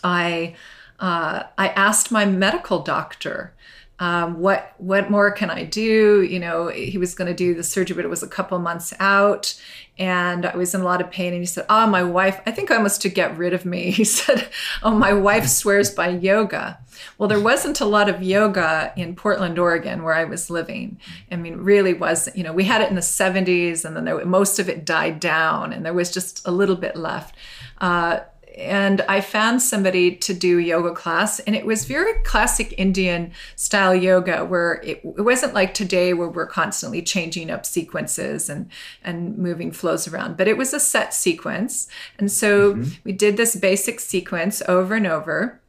i 0.03 0.55
uh, 0.99 1.43
i 1.57 1.69
asked 1.69 2.11
my 2.11 2.25
medical 2.25 2.79
doctor 2.79 3.53
um, 4.01 4.39
what 4.39 4.73
what 4.79 5.11
more 5.11 5.29
can 5.29 5.51
I 5.51 5.63
do? 5.63 6.23
You 6.23 6.39
know, 6.39 6.69
he 6.69 6.97
was 6.97 7.13
going 7.13 7.27
to 7.27 7.35
do 7.35 7.53
the 7.53 7.63
surgery, 7.63 7.95
but 7.95 8.03
it 8.03 8.07
was 8.07 8.23
a 8.23 8.27
couple 8.27 8.57
months 8.57 8.95
out, 8.99 9.53
and 9.99 10.43
I 10.43 10.57
was 10.57 10.73
in 10.73 10.81
a 10.81 10.83
lot 10.83 11.01
of 11.01 11.11
pain. 11.11 11.33
And 11.33 11.41
he 11.43 11.45
said, 11.45 11.67
"Oh, 11.69 11.85
my 11.85 12.01
wife, 12.01 12.41
I 12.47 12.51
think 12.51 12.71
I 12.71 12.77
almost 12.77 13.03
to 13.03 13.09
get 13.09 13.37
rid 13.37 13.53
of 13.53 13.63
me." 13.63 13.91
He 14.01 14.03
said, 14.03 14.49
"Oh, 14.81 14.95
my 14.95 15.13
wife 15.13 15.47
swears 15.47 15.91
by 15.91 16.09
yoga." 16.09 16.79
Well, 17.19 17.29
there 17.29 17.39
wasn't 17.39 17.79
a 17.79 17.85
lot 17.85 18.09
of 18.09 18.23
yoga 18.23 18.91
in 18.97 19.15
Portland, 19.15 19.59
Oregon, 19.59 20.01
where 20.01 20.15
I 20.15 20.23
was 20.23 20.49
living. 20.49 20.99
I 21.31 21.35
mean, 21.35 21.57
really 21.57 21.93
was. 21.93 22.27
You 22.33 22.43
know, 22.43 22.53
we 22.53 22.63
had 22.63 22.81
it 22.81 22.89
in 22.89 22.95
the 22.95 23.01
'70s, 23.01 23.85
and 23.85 23.95
then 23.95 24.05
there, 24.05 24.25
most 24.25 24.57
of 24.57 24.67
it 24.67 24.83
died 24.83 25.19
down, 25.19 25.73
and 25.73 25.85
there 25.85 25.93
was 25.93 26.11
just 26.11 26.47
a 26.47 26.51
little 26.51 26.75
bit 26.75 26.95
left. 26.95 27.35
Uh, 27.79 28.21
and 28.57 29.01
I 29.01 29.21
found 29.21 29.61
somebody 29.61 30.15
to 30.17 30.33
do 30.33 30.57
yoga 30.57 30.93
class, 30.93 31.39
and 31.39 31.55
it 31.55 31.65
was 31.65 31.85
very 31.85 32.13
classic 32.23 32.73
Indian 32.77 33.31
style 33.55 33.95
yoga, 33.95 34.43
where 34.43 34.81
it, 34.83 35.01
it, 35.03 35.23
wasn't 35.23 35.53
like 35.53 35.73
today 35.73 36.13
where 36.13 36.27
we're 36.27 36.47
constantly 36.47 37.01
changing 37.01 37.49
up 37.49 37.65
sequences 37.65 38.49
and 38.49 38.69
and 39.03 39.37
moving 39.37 39.71
flows 39.71 40.07
around, 40.07 40.37
but 40.37 40.47
it 40.47 40.57
was 40.57 40.73
a 40.73 40.79
set 40.79 41.13
sequence, 41.13 41.87
and 42.19 42.31
so 42.31 42.73
mm-hmm. 42.73 42.91
we 43.03 43.13
did 43.13 43.37
this 43.37 43.55
basic 43.55 43.99
sequence 43.99 44.61
over 44.67 44.95
and 44.95 45.07
over. 45.07 45.60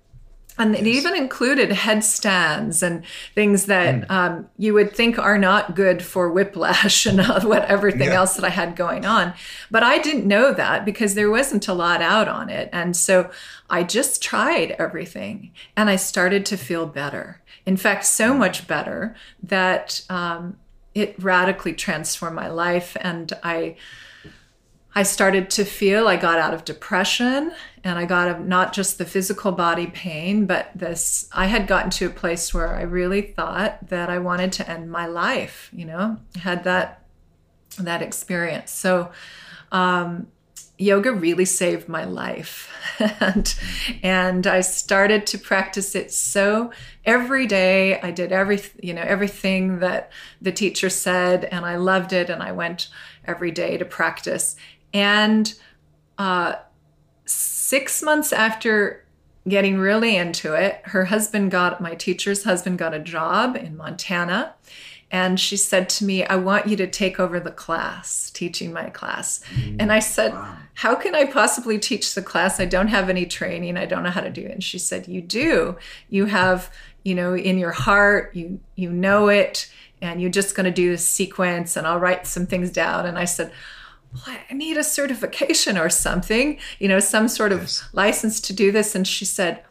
And 0.59 0.75
it 0.77 0.87
even 0.87 1.17
included 1.17 1.73
headstands 1.73 2.83
and 2.83 3.05
things 3.35 3.67
that 3.67 4.07
mm. 4.07 4.11
um, 4.11 4.49
you 4.59 4.75
would 4.75 4.95
think 4.95 5.19
are 5.19 5.39
not 5.39 5.75
good 5.75 6.03
for 6.03 6.31
whiplash 6.31 7.07
and 7.07 7.21
what 7.45 7.65
everything 7.65 8.09
yeah. 8.09 8.15
else 8.15 8.35
that 8.35 8.45
I 8.45 8.51
had 8.51 8.77
going 8.77 9.07
on. 9.07 9.33
But 9.71 9.83
I 9.83 9.99
didn't 9.99 10.27
know 10.27 10.53
that 10.53 10.85
because 10.85 11.15
there 11.15 11.31
wasn't 11.31 11.69
a 11.69 11.75
lot 11.75 12.03
out 12.03 12.29
on 12.29 12.51
it. 12.51 12.69
And 12.73 12.95
so 12.95 13.31
I 13.71 13.83
just 13.83 14.23
tried 14.23 14.73
everything 14.73 15.53
and 15.77 15.89
I 15.89 15.97
started 15.97 16.45
to 16.47 16.57
feel 16.59 16.87
better. 16.87 17.41
In 17.65 17.77
fact, 17.77 18.05
so 18.05 18.35
much 18.35 18.67
better 18.67 19.17
that 19.43 20.03
um, 20.11 20.59
it 20.95 21.15
radically 21.23 21.73
transformed 21.73 22.37
my 22.37 22.49
life. 22.49 22.97
And 23.01 23.33
I, 23.43 23.77
I 24.95 25.05
started 25.05 25.49
to 25.51 25.65
feel 25.65 26.07
I 26.07 26.17
got 26.17 26.39
out 26.39 26.53
of 26.53 26.65
depression 26.65 27.53
and 27.83 27.99
I 27.99 28.05
got 28.05 28.29
of 28.29 28.41
not 28.41 28.73
just 28.73 28.99
the 28.99 29.05
physical 29.05 29.53
body 29.53 29.87
pain, 29.87 30.47
but 30.47 30.71
this 30.75 31.29
I 31.33 31.47
had 31.47 31.67
gotten 31.67 31.91
to 31.93 32.07
a 32.07 32.11
place 32.11 32.53
where 32.53 32.75
I 32.75 32.83
really 32.83 33.23
thought 33.23 33.89
that 33.89 34.11
I 34.11 34.19
wanted 34.19 34.53
to 34.53 34.69
end 34.69 34.91
my 34.91 35.07
life, 35.07 35.71
you 35.73 35.87
know, 35.87 36.19
had 36.41 36.65
that 36.65 37.05
that 37.79 38.03
experience. 38.03 38.71
So 38.71 39.11
um, 39.73 40.27
yoga 40.83 41.13
really 41.13 41.45
saved 41.45 41.89
my 41.89 42.05
life. 42.05 42.69
And 43.21 43.55
and 44.03 44.47
I 44.47 44.61
started 44.61 45.27
to 45.29 45.39
practice 45.39 45.95
it 45.95 46.13
so 46.13 46.73
every 47.05 47.47
day. 47.47 48.01
I 48.01 48.11
did 48.11 48.33
every 48.33 48.61
you 48.81 48.95
know 48.95 49.03
everything 49.03 49.79
that 49.79 50.13
the 50.41 50.53
teacher 50.53 50.91
said 50.91 51.45
and 51.47 51.65
I 51.65 51.77
loved 51.77 52.13
it 52.13 52.29
and 52.31 52.43
I 52.43 52.53
went 52.53 52.89
every 53.25 53.51
day 53.51 53.79
to 53.79 53.85
practice 53.85 54.57
and 54.93 55.53
uh, 56.19 56.55
six 57.25 58.03
months 58.03 58.33
after 58.33 59.05
getting 59.49 59.79
really 59.79 60.17
into 60.17 60.55
it, 60.55 60.81
her 60.85 61.07
husband 61.07 61.51
got, 61.51 61.81
my 61.81 61.95
teacher's 61.95 62.45
husband 62.45 62.79
got 62.79 62.95
a 62.95 62.99
job 62.99 63.57
in 63.57 63.77
Montana. 63.77 64.55
And 65.11 65.39
she 65.39 65.59
said 65.59 65.91
to 65.91 66.05
me, 66.07 66.25
I 66.25 66.37
want 66.37 66.69
you 66.69 66.77
to 66.77 66.87
take 66.87 67.21
over 67.21 67.39
the 67.39 67.51
class, 67.51 68.31
teaching 68.31 68.73
my 68.73 68.89
class. 68.89 69.45
Mm, 69.55 69.77
and 69.81 69.93
I 69.93 69.99
said, 69.99 70.33
wow. 70.33 70.57
How 70.75 70.95
can 70.95 71.15
I 71.15 71.27
possibly 71.27 71.79
teach 71.79 72.15
the 72.15 72.23
class? 72.23 72.59
I 72.59 72.65
don't 72.65 72.89
have 72.89 73.11
any 73.11 73.27
training. 73.27 73.77
I 73.77 73.87
don't 73.87 74.03
know 74.03 74.11
how 74.11 74.21
to 74.21 74.31
do 74.31 74.43
it. 74.43 74.53
And 74.53 74.65
she 74.65 74.79
said, 74.79 75.07
You 75.07 75.21
do. 75.21 75.77
You 76.09 76.27
have, 76.27 76.73
you 77.05 77.15
know, 77.15 77.37
in 77.37 77.59
your 77.59 77.73
heart, 77.73 78.35
you 78.35 78.61
you 78.75 78.91
know 78.91 79.29
it, 79.29 79.71
and 80.01 80.21
you're 80.21 80.31
just 80.31 80.57
going 80.57 80.65
to 80.65 80.73
do 80.73 80.91
the 80.93 80.99
sequence, 80.99 81.77
and 81.77 81.87
I'll 81.87 82.01
write 82.01 82.27
some 82.27 82.47
things 82.47 82.71
down. 82.71 83.07
And 83.07 83.19
I 83.19 83.27
said, 83.27 83.53
well, 84.15 84.39
I 84.51 84.55
need 84.55 84.77
a 84.77 84.85
certification 84.85 85.79
or 85.79 85.89
something, 85.89 86.59
you 86.79 86.89
know, 86.89 87.01
some 87.01 87.29
sort 87.29 87.53
of 87.53 87.61
yes. 87.61 87.89
license 87.93 88.41
to 88.43 88.53
do 88.53 88.71
this. 88.71 88.95
And 88.95 89.07
she 89.07 89.25
said, 89.25 89.63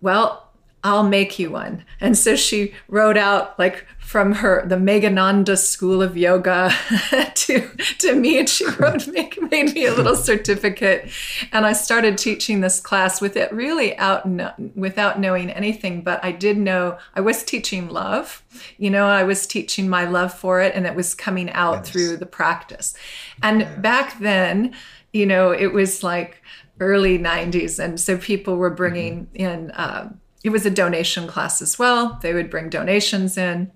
Well, 0.00 0.45
I'll 0.86 1.02
make 1.02 1.40
you 1.40 1.50
one. 1.50 1.84
And 2.00 2.16
so 2.16 2.36
she 2.36 2.72
wrote 2.86 3.16
out 3.16 3.58
like 3.58 3.84
from 3.98 4.34
her 4.34 4.64
the 4.64 4.76
Meghananda 4.76 5.58
School 5.58 6.00
of 6.00 6.16
Yoga 6.16 6.70
to 7.34 7.68
to 7.98 8.14
me, 8.14 8.38
and 8.38 8.48
she 8.48 8.64
wrote 8.78 9.08
make, 9.08 9.36
made 9.50 9.74
me 9.74 9.86
a 9.86 9.92
little 9.92 10.14
certificate, 10.14 11.10
and 11.50 11.66
I 11.66 11.72
started 11.72 12.16
teaching 12.16 12.60
this 12.60 12.78
class 12.78 13.20
with 13.20 13.36
it 13.36 13.52
really 13.52 13.98
out 13.98 14.26
no, 14.26 14.52
without 14.76 15.18
knowing 15.18 15.50
anything, 15.50 16.02
but 16.02 16.24
I 16.24 16.30
did 16.30 16.56
know 16.56 16.98
I 17.16 17.20
was 17.20 17.42
teaching 17.42 17.88
love. 17.88 18.44
You 18.78 18.90
know, 18.90 19.06
I 19.06 19.24
was 19.24 19.44
teaching 19.44 19.88
my 19.88 20.04
love 20.04 20.32
for 20.32 20.60
it, 20.60 20.72
and 20.76 20.86
it 20.86 20.94
was 20.94 21.16
coming 21.16 21.50
out 21.50 21.78
yes. 21.78 21.90
through 21.90 22.16
the 22.18 22.26
practice. 22.26 22.94
And 23.42 23.62
yeah. 23.62 23.76
back 23.78 24.20
then, 24.20 24.72
you 25.12 25.26
know, 25.26 25.50
it 25.50 25.72
was 25.72 26.04
like 26.04 26.44
early 26.78 27.18
90s 27.18 27.82
and 27.82 27.98
so 27.98 28.18
people 28.18 28.58
were 28.58 28.68
bringing 28.68 29.24
mm-hmm. 29.24 29.36
in 29.36 29.72
um, 29.76 30.20
it 30.46 30.52
was 30.52 30.64
a 30.64 30.70
donation 30.70 31.26
class 31.26 31.60
as 31.60 31.76
well. 31.76 32.20
They 32.22 32.32
would 32.32 32.50
bring 32.50 32.70
donations 32.70 33.36
in, 33.36 33.72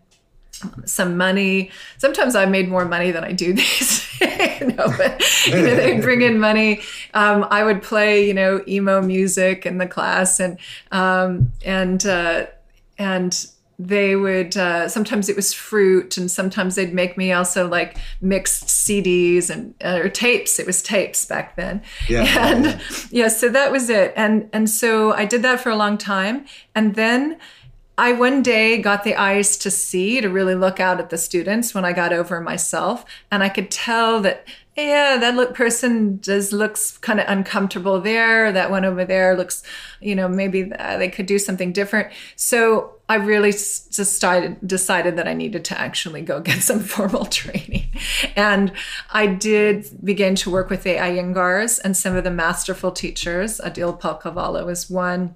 some 0.84 1.16
money. 1.16 1.68
Sometimes 1.98 2.36
I 2.36 2.46
made 2.46 2.68
more 2.68 2.84
money 2.84 3.10
than 3.10 3.24
I 3.24 3.32
do 3.32 3.52
these. 3.54 4.06
you 4.20 4.68
know, 4.68 4.86
but 4.96 5.20
you 5.48 5.56
know, 5.56 5.74
they'd 5.74 6.00
bring 6.00 6.22
in 6.22 6.38
money. 6.38 6.82
Um, 7.12 7.44
I 7.50 7.64
would 7.64 7.82
play, 7.82 8.24
you 8.24 8.34
know, 8.34 8.62
emo 8.68 9.02
music 9.02 9.66
in 9.66 9.78
the 9.78 9.86
class, 9.88 10.38
and 10.38 10.60
um, 10.92 11.50
and 11.64 12.06
uh, 12.06 12.46
and 12.98 13.46
they 13.86 14.14
would 14.14 14.56
uh, 14.56 14.88
sometimes 14.88 15.28
it 15.28 15.36
was 15.36 15.54
fruit 15.54 16.18
and 16.18 16.30
sometimes 16.30 16.74
they'd 16.74 16.92
make 16.92 17.16
me 17.16 17.32
also 17.32 17.66
like 17.66 17.96
mixed 18.20 18.66
cds 18.66 19.48
and 19.48 19.74
uh, 19.82 20.00
or 20.02 20.08
tapes 20.08 20.58
it 20.58 20.66
was 20.66 20.82
tapes 20.82 21.24
back 21.24 21.56
then 21.56 21.82
yeah, 22.08 22.24
and 22.38 22.64
yeah. 22.64 22.80
yeah 23.10 23.28
so 23.28 23.48
that 23.48 23.72
was 23.72 23.88
it 23.88 24.12
and 24.16 24.48
and 24.52 24.68
so 24.68 25.12
i 25.14 25.24
did 25.24 25.42
that 25.42 25.60
for 25.60 25.70
a 25.70 25.76
long 25.76 25.96
time 25.96 26.44
and 26.74 26.94
then 26.94 27.38
I 27.98 28.12
one 28.12 28.42
day 28.42 28.78
got 28.78 29.04
the 29.04 29.14
eyes 29.14 29.58
to 29.58 29.70
see, 29.70 30.22
to 30.22 30.30
really 30.30 30.54
look 30.54 30.80
out 30.80 31.00
at 31.00 31.10
the 31.10 31.18
students 31.18 31.74
when 31.74 31.84
I 31.84 31.92
got 31.92 32.14
over 32.14 32.40
myself. 32.40 33.04
And 33.30 33.42
I 33.42 33.50
could 33.50 33.70
tell 33.70 34.22
that, 34.22 34.48
yeah, 34.76 35.18
that 35.18 35.34
look, 35.34 35.54
person 35.54 36.18
does 36.18 36.52
looks 36.52 36.96
kind 36.98 37.20
of 37.20 37.26
uncomfortable 37.28 38.00
there. 38.00 38.52
That 38.52 38.70
one 38.70 38.84
over 38.84 39.04
there 39.04 39.36
looks, 39.36 39.62
you 40.00 40.14
know, 40.14 40.28
maybe 40.28 40.72
uh, 40.72 40.96
they 40.96 41.08
could 41.08 41.26
do 41.26 41.38
something 41.38 41.72
different. 41.72 42.12
So 42.36 42.94
I 43.08 43.16
really 43.16 43.50
decided 43.50 44.58
decided 44.66 45.16
that 45.16 45.26
I 45.26 45.34
needed 45.34 45.64
to 45.66 45.78
actually 45.78 46.22
go 46.22 46.40
get 46.50 46.62
some 46.62 46.80
formal 46.80 47.26
training, 47.26 47.88
and 48.36 48.72
I 49.10 49.26
did 49.26 49.88
begin 50.04 50.36
to 50.36 50.50
work 50.50 50.70
with 50.70 50.84
the 50.84 50.96
Iyengars 50.96 51.80
and 51.82 51.96
some 51.96 52.14
of 52.14 52.24
the 52.24 52.30
masterful 52.30 52.92
teachers. 52.92 53.60
Aadil 53.64 54.00
Palkhivala 54.00 54.64
was 54.64 54.88
one 54.88 55.34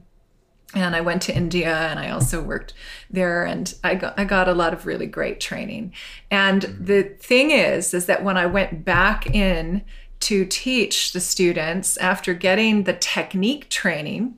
and 0.75 0.95
I 0.97 1.01
went 1.01 1.23
to 1.23 1.35
India 1.35 1.75
and 1.75 1.99
I 1.99 2.11
also 2.11 2.43
worked 2.43 2.75
there 3.11 3.45
and 3.45 3.73
I 3.85 3.95
got, 3.95 4.19
I 4.19 4.25
got 4.25 4.49
a 4.49 4.55
lot 4.55 4.73
of 4.73 4.87
really 4.87 5.07
great 5.07 5.41
training. 5.41 5.93
And 6.31 6.63
mm-hmm. 6.63 6.85
the 6.85 7.03
thing 7.03 7.51
is 7.51 7.95
is 7.95 8.07
that 8.07 8.25
when 8.25 8.37
I 8.37 8.47
went 8.47 8.85
back 8.85 9.27
in 9.35 9.83
to 10.21 10.45
teach 10.47 11.13
the 11.13 11.21
students 11.21 11.97
after 11.99 12.35
getting 12.35 12.85
the 12.85 12.95
technique 12.95 13.69
training 13.69 14.37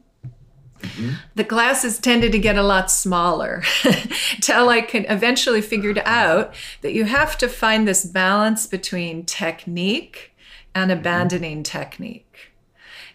Mm-hmm. 0.81 1.15
The 1.35 1.45
classes 1.45 1.99
tended 1.99 2.33
to 2.33 2.39
get 2.39 2.59
a 2.59 2.63
lot 2.63 2.91
smaller 2.91 3.63
till 4.41 4.69
I 4.69 4.83
could 4.83 5.07
eventually 5.09 5.61
figured 5.61 6.01
out 6.05 6.55
that 6.83 6.93
you 6.93 7.05
have 7.05 7.39
to 7.39 7.49
find 7.49 7.87
this 7.87 8.05
balance 8.05 8.67
between 8.67 9.25
technique 9.25 10.35
and 10.75 10.91
mm-hmm. 10.91 11.01
abandoning 11.01 11.63
mm-hmm. 11.63 11.79
technique. 11.79 12.46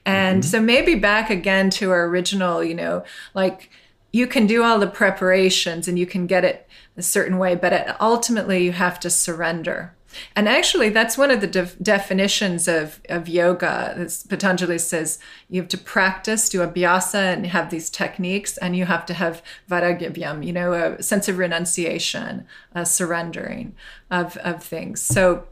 And 0.05 0.41
mm-hmm. 0.41 0.49
so 0.49 0.61
maybe 0.61 0.95
back 0.95 1.29
again 1.29 1.69
to 1.71 1.91
our 1.91 2.05
original, 2.05 2.63
you 2.63 2.75
know, 2.75 3.03
like 3.33 3.69
you 4.11 4.27
can 4.27 4.47
do 4.47 4.63
all 4.63 4.79
the 4.79 4.87
preparations 4.87 5.87
and 5.87 5.97
you 5.97 6.05
can 6.05 6.27
get 6.27 6.43
it 6.43 6.67
a 6.97 7.01
certain 7.01 7.37
way, 7.37 7.55
but 7.55 7.95
ultimately 8.01 8.63
you 8.63 8.71
have 8.71 8.99
to 8.99 9.09
surrender. 9.09 9.95
And 10.35 10.49
actually, 10.49 10.89
that's 10.89 11.17
one 11.17 11.31
of 11.31 11.39
the 11.39 11.47
de- 11.47 11.71
definitions 11.81 12.67
of, 12.67 12.99
of 13.07 13.29
yoga. 13.29 13.93
As 13.95 14.23
Patanjali 14.23 14.77
says 14.77 15.19
you 15.49 15.61
have 15.61 15.69
to 15.69 15.77
practice, 15.77 16.49
do 16.49 16.59
abhyasa, 16.59 17.33
and 17.33 17.45
have 17.47 17.69
these 17.69 17.89
techniques, 17.89 18.57
and 18.57 18.75
you 18.75 18.85
have 18.85 19.05
to 19.05 19.13
have 19.13 19.41
vairagya, 19.69 20.45
you 20.45 20.51
know, 20.51 20.73
a 20.73 21.01
sense 21.01 21.29
of 21.29 21.37
renunciation, 21.37 22.45
a 22.75 22.85
surrendering 22.85 23.73
of, 24.09 24.35
of 24.37 24.61
things. 24.61 25.01
So 25.01 25.47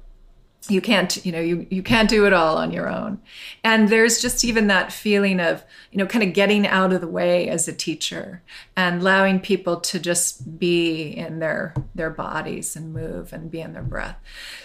you 0.67 0.81
can't 0.81 1.25
you 1.25 1.31
know 1.31 1.39
you, 1.39 1.65
you 1.69 1.81
can't 1.81 2.09
do 2.09 2.25
it 2.25 2.33
all 2.33 2.57
on 2.57 2.71
your 2.71 2.89
own. 2.89 3.19
And 3.63 3.87
there's 3.87 4.21
just 4.21 4.43
even 4.43 4.67
that 4.67 4.91
feeling 4.91 5.39
of 5.39 5.63
you 5.91 5.97
know 5.97 6.05
kind 6.05 6.23
of 6.23 6.33
getting 6.33 6.67
out 6.67 6.91
of 6.91 7.01
the 7.01 7.07
way 7.07 7.47
as 7.47 7.67
a 7.67 7.73
teacher 7.73 8.41
and 8.75 9.01
allowing 9.01 9.39
people 9.39 9.79
to 9.79 9.99
just 9.99 10.59
be 10.59 11.03
in 11.03 11.39
their 11.39 11.73
their 11.95 12.09
bodies 12.09 12.75
and 12.75 12.93
move 12.93 13.31
and 13.31 13.49
be 13.49 13.61
in 13.61 13.73
their 13.73 13.83
breath. 13.83 14.17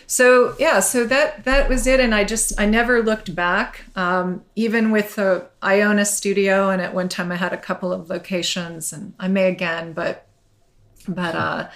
So 0.07 0.57
yeah 0.59 0.81
so 0.81 1.05
that 1.07 1.45
that 1.45 1.69
was 1.69 1.87
it. 1.87 2.01
And 2.01 2.15
i 2.15 2.25
just 2.25 2.59
i 2.59 2.67
never 2.67 3.03
looked 3.03 3.35
back 3.35 3.85
um, 3.95 4.43
even 4.57 4.91
with 4.91 5.15
the 5.15 5.47
iona 5.63 6.05
studio. 6.05 6.71
And 6.71 6.83
at 6.83 6.95
one 6.95 7.09
time 7.09 7.31
i 7.31 7.37
had 7.37 7.53
a 7.53 7.59
couple 7.59 7.93
of 7.93 8.11
locations 8.11 8.93
and 8.93 9.15
i 9.21 9.29
may 9.29 9.49
again 9.49 9.93
but 9.93 10.27
but 11.07 11.35
uh 11.35 11.69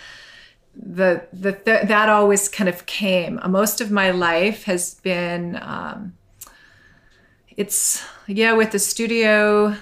the, 0.81 1.27
the, 1.33 1.53
the 1.53 1.81
that 1.85 2.09
always 2.09 2.49
kind 2.49 2.69
of 2.69 2.87
came. 2.87 3.41
Most 3.49 3.81
of 3.81 3.91
my 3.91 4.11
life 4.11 4.65
has 4.65 4.95
been 4.95 5.59
um, 5.61 6.15
it's 7.59 8.03
yeah 8.29 8.53
with 8.53 8.71
the 8.71 8.79
studio 8.79 9.77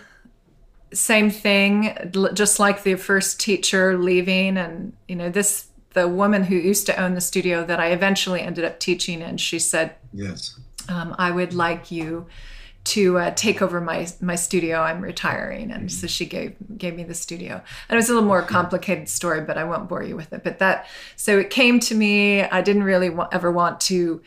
same 0.93 1.31
thing 1.31 1.95
just 2.33 2.59
like 2.59 2.83
the 2.83 2.95
first 2.95 3.39
teacher 3.39 3.99
leaving 3.99 4.57
and 4.57 4.95
you 5.07 5.15
know 5.15 5.29
this 5.29 5.67
the 5.93 6.09
woman 6.09 6.45
who 6.45 6.57
used 6.57 6.87
to 6.87 6.97
own 7.01 7.15
the 7.15 7.21
studio 7.21 7.65
that 7.65 7.79
i 7.79 7.89
eventually 7.89 8.41
ended 8.41 8.65
up 8.65 8.81
teaching 8.81 9.21
in 9.21 9.37
she 9.37 9.59
said 9.59 9.95
yes 10.13 10.59
um, 10.89 11.15
i 11.19 11.31
would 11.31 11.53
like 11.53 11.91
you 11.91 12.27
to 12.87 13.19
uh, 13.19 13.31
take 13.33 13.61
over 13.63 13.81
my 13.81 14.09
my 14.21 14.37
studio. 14.37 14.81
I'm 14.81 15.01
retiring, 15.01 15.71
and 15.71 15.91
so 15.91 16.07
she 16.07 16.25
gave 16.25 16.55
gave 16.79 16.95
me 16.95 17.05
the 17.05 17.15
studio. 17.15 17.55
And 17.89 17.95
it 17.95 17.97
was 17.97 18.09
a 18.09 18.15
little 18.15 18.29
more 18.29 18.43
complicated 18.43 19.09
story, 19.09 19.41
but 19.43 19.59
I 19.59 19.65
won't 19.65 19.89
bore 19.89 20.03
you 20.03 20.17
with 20.17 20.33
it. 20.33 20.45
But 20.45 20.59
that 20.61 20.87
so 21.17 21.39
it 21.39 21.51
came 21.51 21.81
to 21.81 21.95
me. 21.95 22.43
I 22.43 22.63
didn't 22.63 22.85
really 22.85 23.11
wa- 23.11 23.29
ever 23.33 23.51
want 23.51 23.81
to 23.83 24.23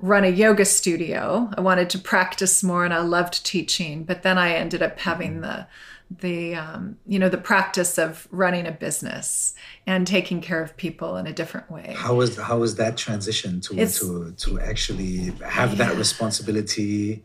run 0.00 0.24
a 0.24 0.28
yoga 0.28 0.64
studio. 0.64 1.50
I 1.56 1.60
wanted 1.60 1.90
to 1.90 1.98
practice 1.98 2.62
more, 2.62 2.84
and 2.84 2.94
I 2.94 3.00
loved 3.00 3.44
teaching. 3.44 4.04
But 4.04 4.22
then 4.22 4.38
I 4.38 4.54
ended 4.54 4.82
up 4.82 4.98
having 4.98 5.42
the 5.42 5.66
the 6.10 6.54
um, 6.54 6.96
you 7.06 7.18
know 7.18 7.28
the 7.28 7.38
practice 7.38 7.98
of 7.98 8.26
running 8.30 8.66
a 8.66 8.72
business 8.72 9.54
and 9.86 10.06
taking 10.06 10.40
care 10.40 10.62
of 10.62 10.76
people 10.76 11.16
in 11.16 11.26
a 11.26 11.32
different 11.32 11.70
way. 11.70 11.94
How 11.96 12.14
was 12.14 12.36
how 12.36 12.58
was 12.58 12.76
that 12.76 12.96
transition 12.96 13.60
to 13.62 13.78
it's, 13.78 14.00
to 14.00 14.32
to 14.32 14.60
actually 14.60 15.32
have 15.44 15.70
yeah. 15.72 15.88
that 15.88 15.96
responsibility? 15.96 17.22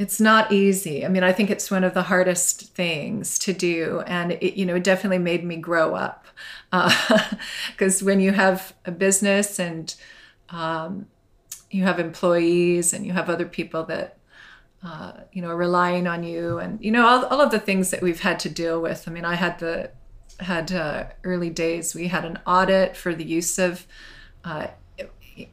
It's 0.00 0.18
not 0.18 0.50
easy. 0.50 1.04
I 1.04 1.08
mean, 1.08 1.22
I 1.22 1.30
think 1.30 1.50
it's 1.50 1.70
one 1.70 1.84
of 1.84 1.92
the 1.92 2.04
hardest 2.04 2.74
things 2.74 3.38
to 3.40 3.52
do, 3.52 4.02
and 4.06 4.32
it, 4.32 4.58
you 4.58 4.64
know, 4.64 4.76
it 4.76 4.84
definitely 4.84 5.18
made 5.18 5.44
me 5.44 5.56
grow 5.56 5.94
up. 5.94 6.26
Because 6.70 8.00
uh, 8.00 8.04
when 8.06 8.18
you 8.18 8.32
have 8.32 8.72
a 8.86 8.92
business 8.92 9.58
and 9.58 9.94
um, 10.48 11.06
you 11.70 11.82
have 11.82 12.00
employees 12.00 12.94
and 12.94 13.04
you 13.04 13.12
have 13.12 13.28
other 13.28 13.44
people 13.44 13.84
that 13.84 14.16
uh, 14.82 15.12
you 15.32 15.42
know, 15.42 15.48
are 15.48 15.56
relying 15.56 16.06
on 16.06 16.22
you, 16.22 16.58
and 16.58 16.82
you 16.82 16.90
know, 16.90 17.06
all, 17.06 17.26
all 17.26 17.42
of 17.42 17.50
the 17.50 17.60
things 17.60 17.90
that 17.90 18.00
we've 18.00 18.20
had 18.20 18.40
to 18.40 18.48
deal 18.48 18.80
with. 18.80 19.06
I 19.06 19.10
mean, 19.10 19.26
I 19.26 19.34
had 19.34 19.58
the 19.58 19.90
had 20.38 20.72
uh, 20.72 21.08
early 21.24 21.50
days. 21.50 21.94
We 21.94 22.08
had 22.08 22.24
an 22.24 22.38
audit 22.46 22.96
for 22.96 23.14
the 23.14 23.24
use 23.24 23.58
of 23.58 23.86
uh, 24.44 24.68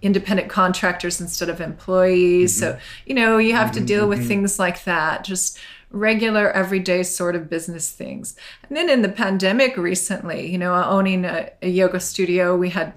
independent 0.02 0.50
contractors 0.50 1.22
instead 1.22 1.50
of 1.50 1.62
employees. 1.62 2.54
Mm-hmm. 2.60 2.78
So 2.78 2.80
you 3.06 3.16
know, 3.16 3.38
you 3.38 3.54
have 3.54 3.72
to 3.74 3.80
deal 3.80 4.08
with 4.08 4.20
mm-hmm. 4.20 4.28
things 4.28 4.60
like 4.60 4.84
that. 4.86 5.24
Just 5.24 5.60
regular 5.90 6.52
everyday 6.52 7.02
sort 7.02 7.34
of 7.34 7.50
business 7.50 7.92
things 7.92 8.36
and 8.68 8.76
then 8.76 8.90
in 8.90 9.02
the 9.02 9.10
pandemic 9.10 9.78
recently 9.78 10.52
you 10.52 10.58
know 10.58 10.74
owning 10.84 11.24
a, 11.24 11.50
a 11.62 11.70
yoga 11.70 11.98
studio 11.98 12.58
we 12.58 12.70
had 12.70 12.94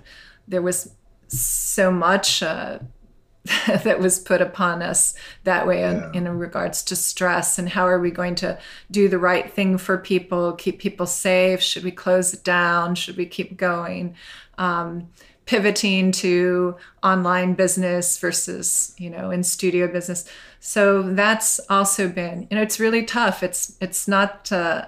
there 0.49 0.61
was 0.61 0.91
so 1.29 1.93
much 1.93 2.43
uh, 2.43 2.81
that 3.67 4.01
was 4.01 4.19
put 4.19 4.43
upon 4.43 4.83
us 4.83 5.15
that 5.45 5.67
way 5.67 5.81
yeah. 5.81 6.11
in, 6.11 6.27
in, 6.27 6.39
regards 6.39 6.83
to 6.83 6.95
stress 6.97 7.59
and 7.59 7.71
how 7.71 7.87
are 7.87 8.01
we 8.01 8.11
going 8.11 8.35
to 8.35 8.59
do 8.91 9.09
the 9.09 9.19
right 9.19 9.53
thing 9.53 9.79
for 9.79 9.97
people 9.97 10.53
keep 10.53 10.79
people 10.79 11.07
safe 11.07 11.63
should 11.63 11.85
we 11.85 11.91
close 11.91 12.35
it 12.35 12.45
down 12.45 12.95
should 12.95 13.17
we 13.17 13.25
keep 13.25 13.57
going 13.57 14.15
um, 14.59 15.09
pivoting 15.51 16.13
to 16.13 16.77
online 17.03 17.55
business 17.55 18.17
versus 18.19 18.95
you 18.99 19.11
know 19.11 19.33
in 19.33 19.43
studio 19.43 19.89
business. 19.89 20.25
So 20.61 21.03
that's 21.03 21.59
also 21.69 22.09
been 22.09 22.47
you 22.49 22.57
know 22.57 22.63
it's 22.63 22.79
really 22.79 23.05
tough. 23.05 23.43
It's 23.43 23.77
it's 23.81 24.07
not 24.07 24.53
uh, 24.53 24.87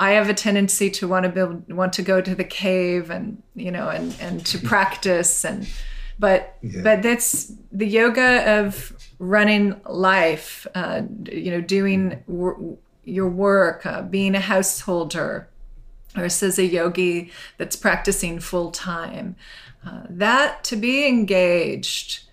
I 0.00 0.10
have 0.12 0.28
a 0.28 0.34
tendency 0.34 0.90
to 0.90 1.06
want 1.06 1.24
to 1.24 1.28
build, 1.28 1.72
want 1.72 1.92
to 1.92 2.02
go 2.02 2.20
to 2.20 2.34
the 2.34 2.42
cave 2.42 3.08
and 3.08 3.40
you 3.54 3.70
know 3.70 3.88
and 3.88 4.16
and 4.20 4.44
to 4.46 4.58
practice 4.72 5.44
and 5.44 5.68
but 6.18 6.56
yeah. 6.60 6.80
but 6.82 7.02
that's 7.02 7.52
the 7.70 7.86
yoga 7.86 8.58
of 8.58 8.92
running 9.20 9.80
life 9.88 10.66
uh, 10.74 11.02
you 11.30 11.52
know 11.52 11.60
doing 11.60 12.20
wor- 12.26 12.76
your 13.04 13.28
work 13.28 13.86
uh, 13.86 14.02
being 14.02 14.34
a 14.34 14.40
householder 14.40 15.48
versus 16.16 16.58
a 16.58 16.64
yogi 16.64 17.30
that's 17.58 17.76
practicing 17.76 18.40
full 18.40 18.72
time 18.72 19.36
uh, 19.84 20.02
that 20.08 20.62
to 20.64 20.76
be 20.76 21.06
engaged 21.06 22.24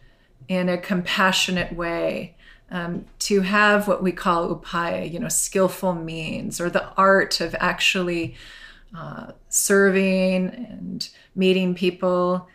in 0.48 0.70
a 0.70 0.78
compassionate 0.78 1.74
way 1.74 2.36
um, 2.70 3.06
to 3.20 3.42
have 3.42 3.88
what 3.88 4.04
we 4.04 4.12
call 4.12 4.54
upaya, 4.54 5.10
you 5.12 5.20
know, 5.20 5.30
skillful 5.30 5.94
means, 5.94 6.60
or 6.60 6.70
the 6.70 6.90
art 6.96 7.40
of 7.40 7.56
actually 7.60 8.36
uh, 8.96 9.32
serving 9.50 10.50
and 10.50 11.10
meeting 11.36 11.76
people 11.76 12.48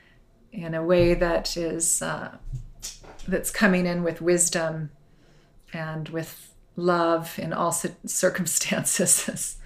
in 0.53 0.74
a 0.74 0.84
way 0.84 1.14
that 1.14 1.57
is 1.57 2.03
uh, 2.03 2.36
that's 3.26 3.51
coming 3.51 3.86
in 3.86 4.03
with 4.03 4.20
wisdom 4.20 4.90
and 5.72 6.11
with 6.11 6.53
love 6.76 7.38
in 7.38 7.53
all 7.53 7.72
circumstances 8.07 9.57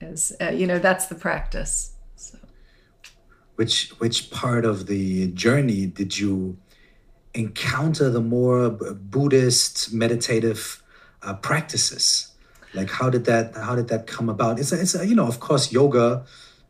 is, 0.00 0.32
uh, 0.40 0.50
you 0.50 0.66
know 0.66 0.78
that's 0.78 1.06
the 1.06 1.14
practice. 1.14 1.92
Which 3.60 3.90
which 3.98 4.30
part 4.30 4.64
of 4.64 4.86
the 4.86 5.26
journey 5.32 5.84
did 5.84 6.18
you 6.18 6.56
encounter 7.34 8.08
the 8.08 8.24
more 8.36 8.70
buddhist 8.70 9.92
meditative 9.92 10.82
uh, 11.22 11.34
practices? 11.34 12.32
Like 12.72 12.88
how 12.88 13.10
did 13.10 13.26
that 13.26 13.54
how 13.54 13.74
did 13.76 13.88
that 13.88 14.06
come 14.06 14.30
about? 14.30 14.58
It's 14.58 14.72
a, 14.72 14.80
it's 14.80 14.94
a, 14.94 15.06
you 15.06 15.14
know 15.14 15.26
of 15.26 15.40
course 15.40 15.70
yoga 15.70 16.24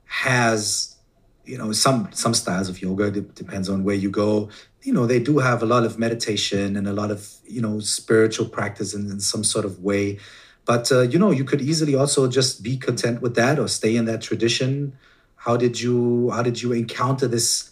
has 0.07 0.97
you 1.45 1.57
know 1.57 1.71
some 1.71 2.09
some 2.13 2.35
styles 2.35 2.69
of 2.69 2.83
yoga 2.83 3.13
depends 3.43 3.69
on 3.69 3.85
where 3.85 3.95
you 3.95 4.11
go. 4.11 4.49
You 4.83 4.93
know 4.93 5.07
they 5.07 5.21
do 5.21 5.39
have 5.39 5.63
a 5.63 5.67
lot 5.67 5.85
of 5.85 5.97
meditation 5.97 6.77
and 6.77 6.89
a 6.89 6.93
lot 6.93 7.13
of 7.13 7.21
you 7.47 7.63
know 7.63 7.79
spiritual 7.79 8.49
practice 8.49 8.95
in, 8.95 9.03
in 9.13 9.21
some 9.21 9.45
sort 9.45 9.65
of 9.65 9.79
way. 9.79 10.19
But 10.65 10.91
uh, 10.91 11.03
you 11.03 11.21
know 11.21 11.31
you 11.31 11.45
could 11.45 11.61
easily 11.61 11.95
also 11.95 12.27
just 12.27 12.65
be 12.65 12.77
content 12.77 13.23
with 13.23 13.37
that 13.37 13.61
or 13.61 13.69
stay 13.69 13.95
in 13.95 14.07
that 14.07 14.23
tradition 14.23 14.99
how 15.41 15.57
did 15.57 15.81
you 15.81 16.31
how 16.31 16.43
did 16.43 16.61
you 16.63 16.73
encounter 16.73 17.27
this 17.27 17.71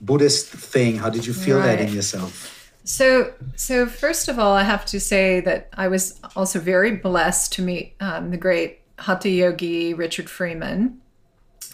buddhist 0.00 0.46
thing 0.48 0.96
how 0.96 1.10
did 1.10 1.26
you 1.26 1.32
feel 1.32 1.58
right. 1.58 1.78
that 1.78 1.80
in 1.80 1.92
yourself 1.92 2.54
so, 2.88 3.34
so 3.54 3.84
first 3.84 4.28
of 4.28 4.38
all, 4.38 4.54
I 4.54 4.62
have 4.62 4.86
to 4.86 4.98
say 4.98 5.40
that 5.40 5.68
I 5.74 5.88
was 5.88 6.18
also 6.34 6.58
very 6.58 6.96
blessed 6.96 7.52
to 7.54 7.62
meet 7.62 7.94
um, 8.00 8.30
the 8.30 8.38
great 8.38 8.80
Hatha 8.98 9.28
yogi 9.28 9.92
Richard 9.92 10.30
Freeman, 10.30 10.98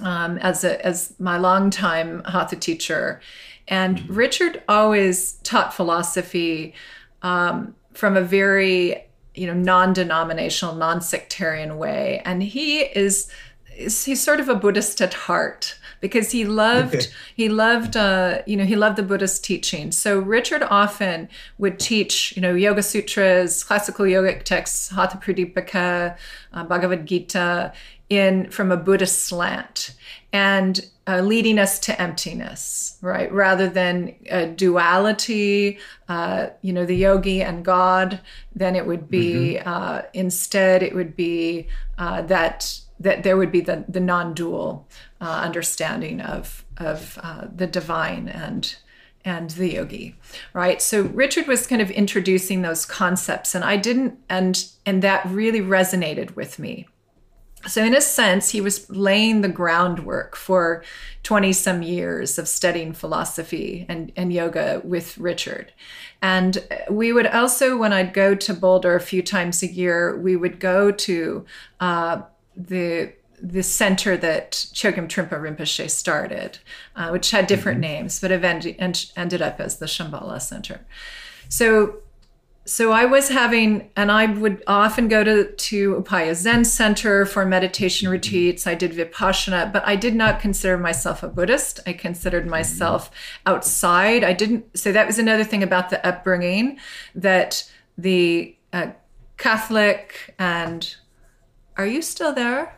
um, 0.01 0.39
as 0.39 0.64
a 0.64 0.85
as 0.85 1.14
my 1.20 1.39
longtime 1.39 2.24
hatha 2.24 2.57
teacher, 2.57 3.20
and 3.68 3.99
mm-hmm. 3.99 4.12
Richard 4.12 4.62
always 4.68 5.35
taught 5.45 5.72
philosophy 5.72 6.74
um, 7.22 7.76
from 7.93 8.16
a 8.16 8.22
very 8.22 9.05
you 9.37 9.47
know 9.47 9.55
non-denominational, 9.55 10.74
non-sectarian 10.74 11.78
way, 11.78 12.22
and 12.24 12.43
he 12.43 12.80
is, 12.80 13.28
is 13.28 13.30
he's 13.76 14.22
sort 14.22 14.40
of 14.40 14.48
a 14.48 14.54
Buddhist 14.54 15.00
at 15.00 15.14
heart 15.14 15.78
because 16.00 16.32
he 16.32 16.44
loved 16.44 17.08
he 17.34 17.48
loved 17.48 17.96
uh, 17.96 18.42
you 18.46 18.56
know 18.56 18.64
he 18.64 18.76
loved 18.76 18.96
the 18.96 19.02
Buddhist 19.02 19.44
teaching. 19.44 19.90
So 19.90 20.18
Richard 20.18 20.62
often 20.62 21.28
would 21.58 21.78
teach 21.78 22.36
you 22.36 22.42
know 22.42 22.54
Yoga 22.54 22.82
Sutras, 22.82 23.64
classical 23.64 24.04
yogic 24.04 24.44
texts, 24.44 24.90
Hatha 24.90 25.18
Pradipika, 25.18 26.16
uh, 26.52 26.64
Bhagavad 26.64 27.06
Gita, 27.06 27.72
in 28.10 28.50
from 28.50 28.70
a 28.70 28.76
Buddhist 28.76 29.24
slant 29.24 29.94
and 30.32 30.90
uh, 31.06 31.20
leading 31.20 31.58
us 31.58 31.78
to 31.78 32.00
emptiness, 32.00 32.98
right? 33.02 33.30
Rather 33.32 33.68
than 33.68 34.14
a 34.30 34.46
duality, 34.46 35.78
uh, 36.08 36.48
you 36.62 36.72
know, 36.72 36.84
the 36.84 36.96
yogi 36.96 37.42
and 37.42 37.64
God, 37.64 38.20
then 38.54 38.74
it 38.74 38.86
would 38.86 39.08
be 39.08 39.58
mm-hmm. 39.58 39.68
uh, 39.68 40.02
instead 40.12 40.82
it 40.82 40.94
would 40.94 41.14
be 41.14 41.68
uh, 41.98 42.22
that 42.22 42.80
that 42.99 43.22
there 43.22 43.36
would 43.36 43.53
be 43.53 43.61
the 43.61 43.84
the 43.88 44.01
non-dual 44.01 44.86
uh, 45.20 45.24
understanding 45.24 46.20
of 46.20 46.64
of 46.76 47.18
uh, 47.22 47.47
the 47.55 47.66
divine 47.66 48.28
and 48.28 48.76
and 49.24 49.51
the 49.51 49.72
yogi 49.74 50.16
right 50.53 50.82
so 50.82 51.03
richard 51.03 51.47
was 51.47 51.66
kind 51.66 51.80
of 51.80 51.90
introducing 51.90 52.62
those 52.62 52.84
concepts 52.84 53.55
and 53.55 53.64
i 53.64 53.76
didn't 53.76 54.18
and 54.28 54.66
and 54.84 55.03
that 55.03 55.24
really 55.26 55.61
resonated 55.61 56.36
with 56.36 56.59
me 56.59 56.86
so, 57.66 57.82
in 57.82 57.95
a 57.95 58.01
sense, 58.01 58.51
he 58.51 58.61
was 58.61 58.88
laying 58.90 59.40
the 59.40 59.49
groundwork 59.49 60.36
for 60.36 60.84
20 61.22 61.53
some 61.53 61.82
years 61.82 62.38
of 62.38 62.47
studying 62.47 62.92
philosophy 62.92 63.86
and, 63.88 64.12
and 64.16 64.32
yoga 64.32 64.82
with 64.84 65.16
Richard. 65.16 65.72
And 66.20 66.66
we 66.90 67.12
would 67.12 67.26
also, 67.26 67.76
when 67.76 67.92
I'd 67.92 68.12
go 68.12 68.34
to 68.34 68.55
Boulder 68.55 68.95
a 68.95 69.01
few 69.01 69.22
times 69.22 69.62
a 69.62 69.66
year, 69.66 70.18
we 70.18 70.36
would 70.36 70.61
go 70.61 70.90
to 70.90 71.47
uh, 71.80 72.22
the 72.57 73.12
the 73.42 73.62
center 73.62 74.16
that 74.16 74.52
Chogyam 74.52 75.07
Trungpa 75.07 75.32
Rinpoche 75.32 75.90
started, 75.90 76.59
uh, 76.96 77.11
which 77.11 77.30
had 77.30 77.46
different 77.46 77.80
mm-hmm. 77.80 77.92
names, 77.92 78.20
but 78.20 78.30
eventually 78.30 78.78
ended 78.78 79.42
up 79.42 79.61
as 79.61 79.78
the 79.78 79.86
Shambhala 79.86 80.40
Center. 80.40 80.86
So 81.48 81.98
so 82.66 82.92
I 82.92 83.05
was 83.05 83.28
having, 83.28 83.90
and 83.94 84.11
I 84.11 84.24
would 84.24 84.62
often 84.66 85.07
go 85.09 85.22
to, 85.22 85.52
to 85.52 85.96
Upaya 85.96 86.34
Zen 86.34 86.64
Center 86.64 87.26
for 87.26 87.44
meditation 87.44 88.09
retreats. 88.09 88.66
I 88.66 88.74
did 88.74 88.92
Vipassana, 88.92 89.70
but 89.70 89.86
I 89.86 89.96
did 89.96 90.14
not 90.14 90.40
consider 90.40 90.78
myself 90.78 91.22
a 91.22 91.28
Buddhist. 91.28 91.80
I 91.86 91.92
considered 91.92 92.46
myself 92.46 93.11
outside. 93.44 94.24
I 94.24 94.32
didn't, 94.32 94.78
so 94.78 94.92
that 94.92 95.07
was 95.07 95.18
another 95.18 95.44
thing 95.44 95.62
about 95.62 95.90
the 95.90 96.05
upbringing 96.07 96.78
that 97.14 97.70
the 97.98 98.57
uh, 98.72 98.92
Catholic 99.36 100.34
and, 100.38 100.96
are 101.76 101.86
you 101.86 102.02
still 102.02 102.32
there? 102.32 102.76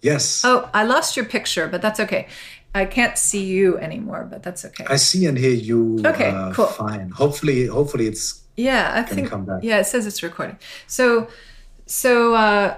Yes. 0.00 0.44
Oh, 0.44 0.68
I 0.74 0.84
lost 0.84 1.16
your 1.16 1.24
picture, 1.24 1.68
but 1.68 1.80
that's 1.80 2.00
okay. 2.00 2.26
I 2.74 2.86
can't 2.86 3.18
see 3.18 3.44
you 3.44 3.78
anymore, 3.78 4.26
but 4.30 4.42
that's 4.42 4.64
okay. 4.64 4.86
I 4.88 4.96
see 4.96 5.26
and 5.26 5.36
hear 5.36 5.52
you. 5.52 6.02
Okay, 6.04 6.30
uh, 6.30 6.52
cool. 6.52 6.66
Fine. 6.66 7.10
Hopefully, 7.10 7.66
hopefully 7.66 8.06
it's 8.06 8.42
yeah, 8.56 8.92
I 8.94 9.02
think. 9.02 9.30
Yeah, 9.62 9.78
it 9.78 9.84
says 9.84 10.06
it's 10.06 10.22
recording. 10.22 10.58
So, 10.86 11.28
so 11.86 12.34
uh, 12.34 12.76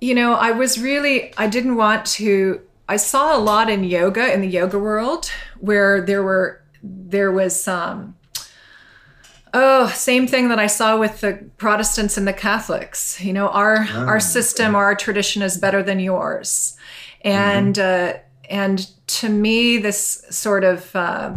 you 0.00 0.14
know, 0.14 0.34
I 0.34 0.52
was 0.52 0.78
really 0.80 1.36
I 1.36 1.48
didn't 1.48 1.76
want 1.76 2.06
to. 2.18 2.60
I 2.88 2.96
saw 2.96 3.36
a 3.36 3.40
lot 3.40 3.70
in 3.70 3.84
yoga 3.84 4.32
in 4.32 4.40
the 4.40 4.48
yoga 4.48 4.78
world 4.78 5.30
where 5.58 6.00
there 6.00 6.22
were 6.22 6.62
there 6.82 7.32
was 7.32 7.66
um 7.66 8.14
Oh, 9.56 9.86
same 9.94 10.26
thing 10.26 10.48
that 10.48 10.58
I 10.58 10.66
saw 10.66 10.98
with 10.98 11.20
the 11.20 11.48
Protestants 11.58 12.16
and 12.18 12.26
the 12.26 12.32
Catholics. 12.32 13.20
You 13.20 13.32
know, 13.32 13.48
our 13.48 13.86
Ah, 13.88 14.06
our 14.06 14.18
system 14.20 14.74
or 14.74 14.82
our 14.82 14.96
tradition 14.96 15.42
is 15.42 15.56
better 15.56 15.80
than 15.80 16.00
yours, 16.00 16.76
and 17.20 17.78
uh, 17.78 18.14
and 18.50 18.90
to 19.06 19.28
me, 19.28 19.78
this 19.78 20.24
sort 20.28 20.64
of 20.64 20.94
uh, 20.96 21.36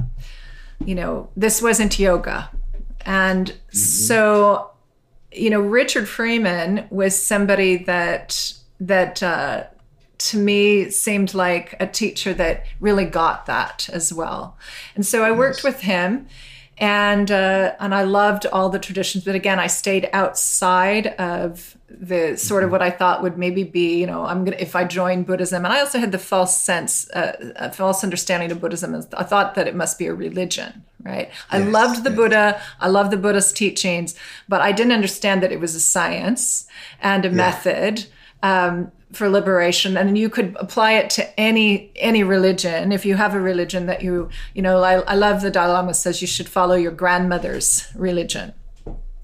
you 0.83 0.95
know, 0.95 1.29
this 1.37 1.61
wasn't 1.61 1.99
yoga, 1.99 2.49
and 3.05 3.53
so 3.71 4.71
you 5.31 5.51
know, 5.51 5.61
Richard 5.61 6.09
Freeman 6.09 6.87
was 6.89 7.15
somebody 7.21 7.77
that 7.83 8.51
that 8.79 9.21
uh, 9.21 9.65
to 10.17 10.37
me 10.37 10.89
seemed 10.89 11.35
like 11.35 11.75
a 11.79 11.85
teacher 11.85 12.33
that 12.33 12.65
really 12.79 13.05
got 13.05 13.45
that 13.45 13.89
as 13.93 14.11
well. 14.11 14.57
And 14.95 15.05
so 15.05 15.23
I 15.23 15.31
worked 15.31 15.63
with 15.63 15.81
him 15.81 16.27
and 16.79 17.31
uh, 17.31 17.73
and 17.79 17.93
I 17.95 18.03
loved 18.03 18.45
all 18.47 18.69
the 18.69 18.79
traditions. 18.79 19.23
But 19.23 19.35
again, 19.35 19.59
I 19.59 19.67
stayed 19.67 20.09
outside 20.13 21.07
of 21.19 21.75
the 21.89 22.35
sort 22.37 22.63
of 22.63 22.71
what 22.71 22.81
I 22.81 22.89
thought 22.91 23.23
would 23.23 23.37
maybe 23.37 23.63
be, 23.63 23.99
you 23.99 24.05
know, 24.05 24.25
I'm 24.25 24.43
gonna 24.45 24.57
if 24.59 24.75
I 24.75 24.83
join 24.83 25.23
Buddhism, 25.23 25.65
and 25.65 25.73
I 25.73 25.79
also 25.79 25.99
had 25.99 26.11
the 26.11 26.19
false 26.19 26.55
sense, 26.57 27.09
uh, 27.11 27.53
a 27.55 27.71
false 27.71 28.03
understanding 28.03 28.51
of 28.51 28.61
Buddhism. 28.61 28.93
I 29.17 29.23
thought 29.23 29.55
that 29.55 29.67
it 29.67 29.75
must 29.75 29.97
be 29.97 30.05
a 30.07 30.13
religion, 30.13 30.83
right? 31.03 31.29
I 31.49 31.59
Yes, 31.59 31.73
loved 31.73 32.03
the 32.03 32.09
yes. 32.11 32.17
Buddha, 32.17 32.61
I 32.79 32.87
loved 32.89 33.11
the 33.11 33.17
Buddhist 33.17 33.55
teachings, 33.57 34.15
but 34.47 34.61
I 34.61 34.71
didn't 34.71 34.91
understand 34.93 35.41
that 35.43 35.51
it 35.51 35.59
was 35.59 35.73
a 35.75 35.79
science 35.79 36.67
and 37.01 37.25
a 37.25 37.31
method. 37.31 38.05
Um, 38.43 38.91
for 39.13 39.29
liberation 39.29 39.95
and 39.95 40.17
you 40.17 40.29
could 40.29 40.57
apply 40.59 40.93
it 40.93 41.09
to 41.11 41.39
any 41.39 41.91
any 41.95 42.23
religion. 42.23 42.91
If 42.91 43.05
you 43.05 43.15
have 43.15 43.33
a 43.33 43.39
religion 43.39 43.85
that 43.85 44.01
you 44.01 44.29
you 44.53 44.61
know 44.61 44.83
I, 44.83 44.95
I 45.01 45.15
love 45.15 45.41
the 45.41 45.49
Dalai 45.49 45.73
Lama 45.73 45.93
says 45.93 46.21
you 46.21 46.27
should 46.27 46.49
follow 46.49 46.75
your 46.75 46.91
grandmother's 46.91 47.87
religion 47.95 48.53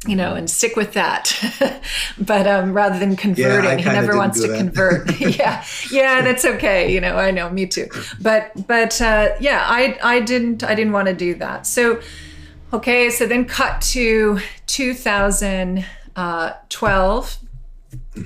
you 0.07 0.15
know 0.15 0.35
and 0.35 0.49
stick 0.49 0.75
with 0.75 0.93
that. 0.93 1.31
But 2.17 2.47
um 2.47 2.73
rather 2.73 2.97
than 2.99 3.15
converting 3.15 3.77
he 3.79 3.85
never 3.85 4.17
wants 4.17 4.41
to 4.41 4.47
that. 4.47 4.57
convert. 4.57 5.19
Yeah 5.37 5.63
yeah 5.91 6.21
that's 6.21 6.45
okay 6.45 6.93
you 6.93 7.01
know 7.01 7.17
i 7.17 7.31
know 7.31 7.49
me 7.49 7.65
too. 7.65 7.87
But 8.21 8.67
but 8.67 9.01
uh 9.01 9.29
yeah 9.39 9.65
i 9.67 9.97
i 10.03 10.19
didn't 10.19 10.63
i 10.63 10.75
didn't 10.75 10.93
want 10.93 11.07
to 11.07 11.13
do 11.13 11.33
that. 11.35 11.65
So 11.67 12.01
okay 12.71 13.09
so 13.09 13.25
then 13.25 13.45
cut 13.45 13.81
to 13.93 14.39
2012 14.67 17.37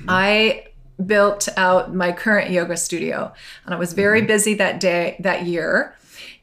I 0.08 0.64
built 1.04 1.48
out 1.56 1.94
my 1.94 2.12
current 2.12 2.50
yoga 2.50 2.76
studio 2.76 3.32
and 3.64 3.74
I 3.74 3.78
was 3.78 3.92
very 3.92 4.22
busy 4.22 4.54
that 4.54 4.80
day 4.80 5.16
that 5.20 5.46
year 5.46 5.94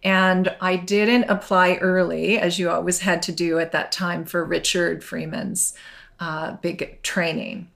and 0.05 0.55
I 0.61 0.75
didn't 0.75 1.23
apply 1.25 1.75
early 1.75 2.37
as 2.37 2.59
you 2.59 2.69
always 2.69 2.99
had 2.99 3.23
to 3.23 3.31
do 3.31 3.57
at 3.57 3.71
that 3.71 3.91
time 3.91 4.23
for 4.23 4.45
Richard 4.45 5.03
Freeman's 5.03 5.73
uh, 6.19 6.53
big 6.57 7.01
training. 7.01 7.69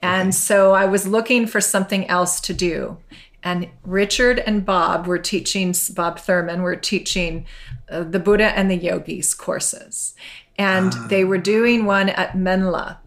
And 0.00 0.32
so 0.32 0.72
I 0.72 0.84
was 0.84 1.08
looking 1.08 1.48
for 1.48 1.60
something 1.60 2.06
else 2.08 2.40
to 2.42 2.54
do. 2.54 2.98
And 3.42 3.68
Richard 3.84 4.38
and 4.38 4.64
Bob 4.64 5.08
were 5.08 5.18
teaching, 5.18 5.74
Bob 5.94 6.20
Thurman 6.20 6.62
were 6.62 6.76
teaching 6.76 7.46
uh, 7.90 8.04
the 8.04 8.20
Buddha 8.20 8.56
and 8.56 8.70
the 8.70 8.76
Yogis 8.76 9.34
courses. 9.34 10.14
And 10.56 10.92
they 11.08 11.24
were 11.24 11.38
doing 11.38 11.84
one 11.84 12.08
at 12.10 12.34
Menla, 12.34 12.98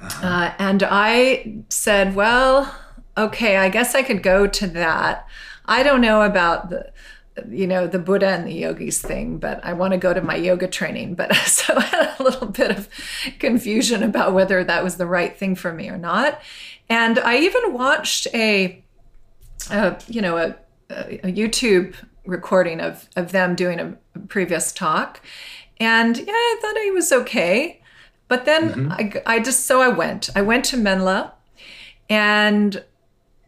uh, 0.00 0.52
and 0.58 0.82
I 0.82 1.62
said, 1.68 2.14
well, 2.14 2.74
okay, 3.16 3.56
I 3.56 3.68
guess 3.68 3.94
I 3.94 4.02
could 4.02 4.22
go 4.22 4.46
to 4.46 4.66
that. 4.68 5.26
I 5.66 5.82
don't 5.82 6.00
know 6.00 6.22
about 6.22 6.70
the, 6.70 6.92
you 7.48 7.66
know, 7.66 7.86
the 7.86 7.98
Buddha 7.98 8.28
and 8.28 8.46
the 8.46 8.52
yogis 8.52 9.00
thing, 9.00 9.38
but 9.38 9.64
I 9.64 9.72
want 9.72 9.92
to 9.92 9.98
go 9.98 10.12
to 10.12 10.20
my 10.20 10.36
yoga 10.36 10.68
training. 10.68 11.14
But 11.14 11.34
so 11.46 11.74
I 11.76 11.82
had 11.82 12.16
a 12.18 12.22
little 12.22 12.48
bit 12.48 12.70
of 12.70 12.88
confusion 13.38 14.02
about 14.02 14.32
whether 14.32 14.64
that 14.64 14.82
was 14.82 14.96
the 14.96 15.06
right 15.06 15.36
thing 15.36 15.54
for 15.54 15.72
me 15.72 15.88
or 15.88 15.98
not. 15.98 16.40
And 16.88 17.18
I 17.18 17.38
even 17.38 17.72
watched 17.72 18.26
a, 18.34 18.82
a 19.70 19.98
you 20.08 20.20
know, 20.20 20.36
a, 20.38 20.56
a 20.90 21.32
YouTube 21.32 21.94
recording 22.26 22.80
of, 22.80 23.08
of 23.16 23.32
them 23.32 23.54
doing 23.54 23.80
a 23.80 23.96
previous 24.28 24.72
talk. 24.72 25.20
And 25.78 26.16
yeah, 26.18 26.32
I 26.32 26.58
thought 26.60 26.76
he 26.78 26.90
was 26.90 27.12
okay. 27.12 27.79
But 28.30 28.44
then 28.44 28.68
mm-hmm. 28.70 28.92
I, 28.92 29.22
I 29.26 29.40
just, 29.40 29.66
so 29.66 29.82
I 29.82 29.88
went. 29.88 30.30
I 30.36 30.42
went 30.42 30.64
to 30.66 30.76
Menla 30.76 31.32
and 32.08 32.84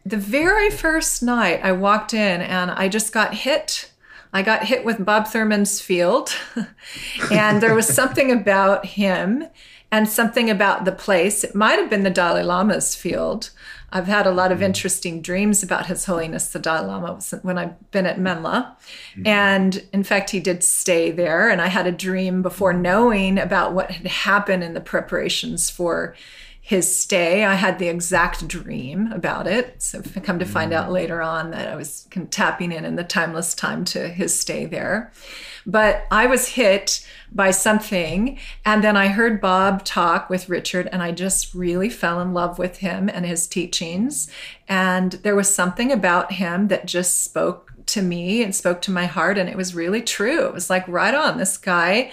the 0.05 0.17
very 0.17 0.71
first 0.71 1.23
night 1.23 1.61
I 1.63 1.71
walked 1.71 2.13
in 2.13 2.41
and 2.41 2.69
I 2.73 2.89
just 2.89 3.13
got 3.13 3.33
hit. 3.33 3.93
I 4.33 4.43
got 4.43 4.65
hit 4.65 4.85
with 4.85 5.05
Bob 5.05 5.29
Thurman's 5.29 5.81
field. 5.81 6.37
and 7.31 7.63
there 7.63 7.77
was 7.77 7.87
something 7.87 8.33
about 8.33 8.85
him 8.85 9.47
and 9.93 10.09
something 10.09 10.51
about 10.51 10.85
the 10.85 10.91
place. 10.91 11.45
It 11.45 11.55
might 11.55 11.79
have 11.79 11.89
been 11.89 12.03
the 12.03 12.11
Dalai 12.11 12.43
Lama's 12.43 12.97
field. 12.97 13.51
I've 13.93 14.07
had 14.07 14.27
a 14.27 14.31
lot 14.31 14.51
of 14.51 14.59
mm-hmm. 14.59 14.67
interesting 14.67 15.21
dreams 15.21 15.63
about 15.63 15.87
His 15.87 16.07
Holiness 16.07 16.49
the 16.49 16.59
Dalai 16.59 16.87
Lama 16.87 17.21
when 17.43 17.59
I've 17.59 17.91
been 17.91 18.07
at 18.07 18.19
Menla. 18.19 18.75
Mm-hmm. 19.15 19.27
And 19.27 19.87
in 19.93 20.03
fact, 20.03 20.31
he 20.31 20.41
did 20.41 20.65
stay 20.65 21.11
there. 21.11 21.51
And 21.51 21.61
I 21.61 21.67
had 21.69 21.87
a 21.87 21.93
dream 21.93 22.41
before 22.43 22.73
mm-hmm. 22.73 22.83
knowing 22.83 23.39
about 23.39 23.75
what 23.75 23.91
had 23.91 24.07
happened 24.07 24.65
in 24.65 24.73
the 24.73 24.81
preparations 24.81 25.69
for 25.69 26.17
his 26.73 26.97
stay. 26.97 27.45
I 27.45 27.53
had 27.53 27.79
the 27.79 27.89
exact 27.89 28.49
dream 28.49 29.13
about 29.13 29.47
it. 29.47 29.83
So 29.83 30.01
I 30.17 30.21
come 30.21 30.39
to 30.39 30.47
find 30.47 30.73
out 30.73 30.89
mm. 30.89 30.93
later 30.93 31.21
on 31.21 31.51
that 31.51 31.69
I 31.69 31.77
was 31.77 32.09
tapping 32.31 32.73
in 32.73 32.87
in 32.87 32.97
the 32.97 33.05
timeless 33.05 33.55
time 33.55 33.85
to 33.85 34.09
his 34.09 34.41
stay 34.41 34.65
there. 34.65 35.13
But 35.67 36.07
I 36.11 36.25
was 36.25 36.49
hit 36.49 37.07
by 37.31 37.51
something. 37.51 38.39
And 38.65 38.83
then 38.83 38.97
I 38.97 39.09
heard 39.09 39.39
Bob 39.39 39.85
talk 39.85 40.31
with 40.31 40.49
Richard, 40.49 40.89
and 40.91 41.03
I 41.03 41.13
just 41.13 41.53
really 41.53 41.91
fell 41.91 42.23
in 42.23 42.33
love 42.33 42.59
with 42.59 42.79
him 42.79 43.11
and 43.11 43.27
his 43.27 43.47
teachings. 43.47 44.31
And 44.67 45.13
there 45.13 45.37
was 45.37 45.55
something 45.55 45.93
about 45.93 46.33
him 46.33 46.69
that 46.69 46.87
just 46.87 47.23
spoke 47.23 47.75
to 47.85 48.01
me 48.01 48.43
and 48.43 48.55
spoke 48.55 48.81
to 48.83 48.91
my 48.91 49.05
heart. 49.05 49.37
And 49.37 49.51
it 49.51 49.59
was 49.59 49.75
really 49.75 50.01
true. 50.01 50.47
It 50.47 50.55
was 50.55 50.71
like, 50.71 50.89
right 50.89 51.15
on, 51.15 51.37
this 51.37 51.59
guy 51.59 52.13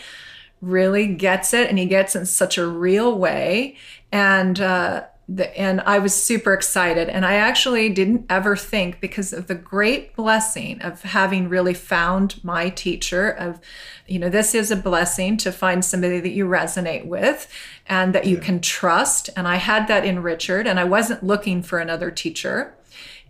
really 0.61 1.07
gets 1.07 1.53
it 1.53 1.69
and 1.69 1.79
he 1.79 1.85
gets 1.85 2.15
in 2.15 2.25
such 2.25 2.57
a 2.57 2.67
real 2.67 3.17
way. 3.17 3.75
And 4.11 4.59
uh 4.59 5.03
the, 5.29 5.55
and 5.57 5.79
I 5.81 5.99
was 5.99 6.13
super 6.15 6.53
excited. 6.53 7.07
And 7.07 7.23
I 7.23 7.35
actually 7.35 7.89
didn't 7.89 8.25
ever 8.29 8.55
think 8.55 8.99
because 8.99 9.31
of 9.31 9.45
the 9.45 9.53
great 9.53 10.15
blessing 10.15 10.81
of 10.81 11.03
having 11.03 11.49
really 11.49 11.75
found 11.75 12.43
my 12.43 12.69
teacher 12.69 13.29
of 13.29 13.59
you 14.07 14.17
know 14.17 14.29
this 14.29 14.55
is 14.55 14.71
a 14.71 14.75
blessing 14.75 15.37
to 15.37 15.51
find 15.51 15.85
somebody 15.85 16.19
that 16.19 16.31
you 16.31 16.45
resonate 16.45 17.05
with 17.05 17.47
and 17.85 18.15
that 18.15 18.25
you 18.25 18.37
can 18.37 18.59
trust. 18.59 19.29
And 19.37 19.47
I 19.47 19.57
had 19.57 19.87
that 19.87 20.03
in 20.03 20.23
Richard 20.23 20.65
and 20.65 20.79
I 20.79 20.83
wasn't 20.83 21.23
looking 21.23 21.61
for 21.61 21.77
another 21.77 22.09
teacher. 22.09 22.75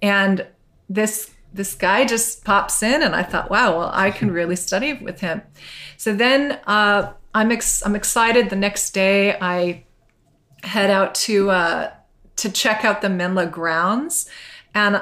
And 0.01 0.47
this 0.87 1.31
this 1.51 1.75
guy 1.75 2.05
just 2.05 2.45
pops 2.45 2.81
in 2.81 3.03
and 3.03 3.13
I 3.13 3.23
thought 3.23 3.49
wow 3.49 3.77
well 3.77 3.91
I 3.93 4.11
can 4.11 4.31
really 4.39 4.55
study 4.55 4.93
with 4.93 5.19
him. 5.19 5.41
So 5.97 6.13
then 6.13 6.59
uh, 6.65 7.11
I'm 7.39 7.53
ex- 7.53 7.81
I'm 7.85 7.95
excited. 7.95 8.49
The 8.49 8.57
next 8.57 8.91
day, 8.91 9.37
I 9.39 9.85
head 10.63 10.89
out 10.89 11.15
to 11.15 11.49
uh, 11.51 11.93
to 12.35 12.51
check 12.51 12.83
out 12.83 13.01
the 13.01 13.07
Menla 13.07 13.49
grounds, 13.49 14.29
and 14.75 15.01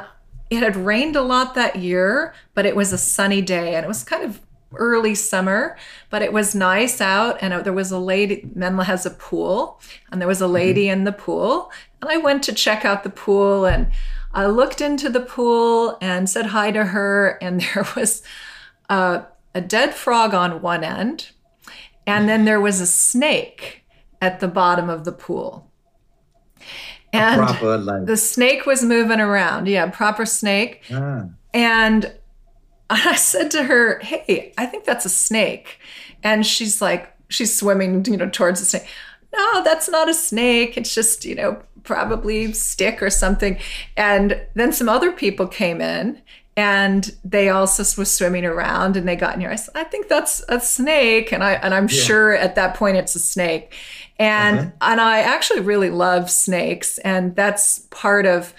it 0.52 0.62
had 0.62 0.76
rained 0.76 1.16
a 1.16 1.24
lot 1.24 1.56
that 1.56 1.78
year, 1.78 2.36
but 2.54 2.68
it 2.68 2.76
was 2.76 2.94
a 2.94 2.98
sunny 2.98 3.42
day, 3.42 3.74
and 3.74 3.84
it 3.84 3.88
was 3.88 4.04
kind 4.04 4.24
of 4.24 4.40
early 4.76 5.16
summer, 5.16 5.78
but 6.12 6.22
it 6.22 6.32
was 6.32 6.54
nice 6.54 7.02
out. 7.02 7.40
And 7.42 7.56
uh, 7.56 7.62
there 7.64 7.74
was 7.74 7.92
a 7.92 7.98
lady. 7.98 8.48
Menla 8.56 8.84
has 8.84 9.08
a 9.08 9.12
pool, 9.12 9.82
and 10.12 10.22
there 10.22 10.28
was 10.28 10.42
a 10.42 10.48
lady 10.48 10.86
mm-hmm. 10.86 11.00
in 11.00 11.04
the 11.06 11.14
pool, 11.14 11.72
and 12.02 12.12
I 12.12 12.18
went 12.18 12.44
to 12.44 12.54
check 12.54 12.86
out 12.86 13.04
the 13.04 13.10
pool 13.10 13.66
and. 13.66 13.92
I 14.34 14.46
looked 14.46 14.82
into 14.82 15.10
the 15.10 15.22
pool 15.22 15.98
and 16.00 16.30
said 16.30 16.48
hi 16.48 16.70
to 16.70 16.84
her, 16.84 17.40
and 17.42 17.62
there 17.74 17.88
was 17.96 18.22
a, 18.88 19.24
a 19.56 19.62
dead 19.62 19.96
frog 19.96 20.36
on 20.36 20.62
one 20.62 20.84
end, 20.84 21.32
and 22.08 22.28
then 22.28 22.45
there 22.45 22.60
was 22.62 22.82
a 22.82 22.88
snake 22.88 23.84
at 24.22 24.39
the 24.39 24.47
bottom 24.47 24.89
of 24.89 25.03
the 25.03 25.12
pool. 25.12 25.70
And 27.14 27.39
the 28.08 28.18
snake 28.18 28.66
was 28.66 28.84
moving 28.84 29.20
around. 29.20 29.68
Yeah, 29.68 29.89
proper 29.89 30.26
snake. 30.26 30.84
ah, 30.91 31.26
And 31.53 32.14
I 32.89 33.16
said 33.16 33.51
to 33.51 33.64
her, 33.64 33.99
Hey, 33.99 34.53
I 34.58 34.66
think 34.66 34.86
that's 34.86 35.05
a 35.05 35.10
snake. 35.10 35.80
And 36.24 36.45
she's 36.45 36.82
like, 36.82 37.14
she's 37.30 37.55
swimming, 37.55 38.03
you 38.05 38.18
know, 38.18 38.30
towards 38.30 38.60
the 38.60 38.66
snake. 38.66 38.88
No, 39.34 39.64
that's 39.64 39.88
not 39.89 40.10
a 40.10 40.14
snake. 40.14 40.78
It's 40.78 40.93
just, 40.95 41.26
you 41.26 41.36
know, 41.36 41.62
probably 41.84 42.51
stick 42.53 43.01
or 43.01 43.10
something. 43.10 43.58
And 43.95 44.41
then 44.55 44.72
some 44.74 44.89
other 44.89 45.12
people 45.12 45.47
came 45.47 45.80
in 45.82 46.22
and 46.58 47.16
they 47.24 47.49
also 47.49 47.84
was 48.01 48.12
swimming 48.12 48.43
around 48.43 48.97
and 48.97 49.08
they 49.08 49.16
got 49.16 49.38
near. 49.38 49.51
I 49.51 49.55
said, 49.55 49.76
I 49.76 49.84
think 49.84 50.10
that's 50.10 50.43
a 50.49 50.60
snake. 50.60 51.32
And 51.32 51.43
I 51.43 51.53
and 51.53 51.74
I'm 51.74 51.88
sure 51.88 52.34
at 52.34 52.55
that 52.55 52.74
point 52.76 52.97
it's 52.97 53.16
a 53.16 53.20
snake. 53.20 53.76
And 54.20 54.60
Uh-huh. 54.60 54.70
and 54.82 54.99
I 54.99 55.20
actually 55.20 55.60
really 55.62 55.91
love 55.91 56.32
snakes. 56.32 56.97
And 56.99 57.36
that's 57.36 57.80
part 57.91 58.26
of, 58.26 58.53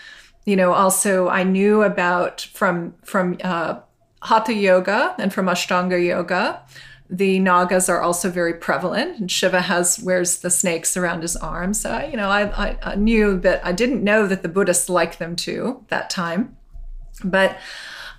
you 0.47 0.55
know, 0.55 0.73
also 0.73 1.29
I 1.29 1.43
knew 1.43 1.83
about 1.83 2.49
from 2.55 2.95
from 3.05 3.37
uh 3.43 3.81
Hatha 4.23 4.55
yoga 4.55 5.15
and 5.19 5.33
from 5.33 5.47
Ashtanga 5.47 6.03
yoga 6.05 6.63
the 7.11 7.39
Nagas 7.39 7.89
are 7.89 8.03
also 8.03 8.31
very 8.31 8.53
prevalent, 8.53 9.19
and 9.19 9.31
Shiva 9.31 9.63
has 9.63 9.99
wears 9.99 10.41
the 10.41 10.51
snakes 10.51 10.95
around 10.95 11.23
his 11.23 11.37
arm. 11.37 11.73
So 11.73 12.07
you 12.07 12.19
know, 12.19 12.29
I, 12.29 12.43
I, 12.69 12.79
I 12.83 12.95
knew 12.97 13.41
that 13.41 13.65
I 13.65 13.73
didn't 13.73 14.05
know 14.05 14.27
that 14.27 14.43
the 14.43 14.49
Buddhists 14.51 14.91
liked 14.91 15.19
them 15.19 15.35
too 15.35 15.83
that 15.89 16.11
time, 16.11 16.58
but 17.25 17.59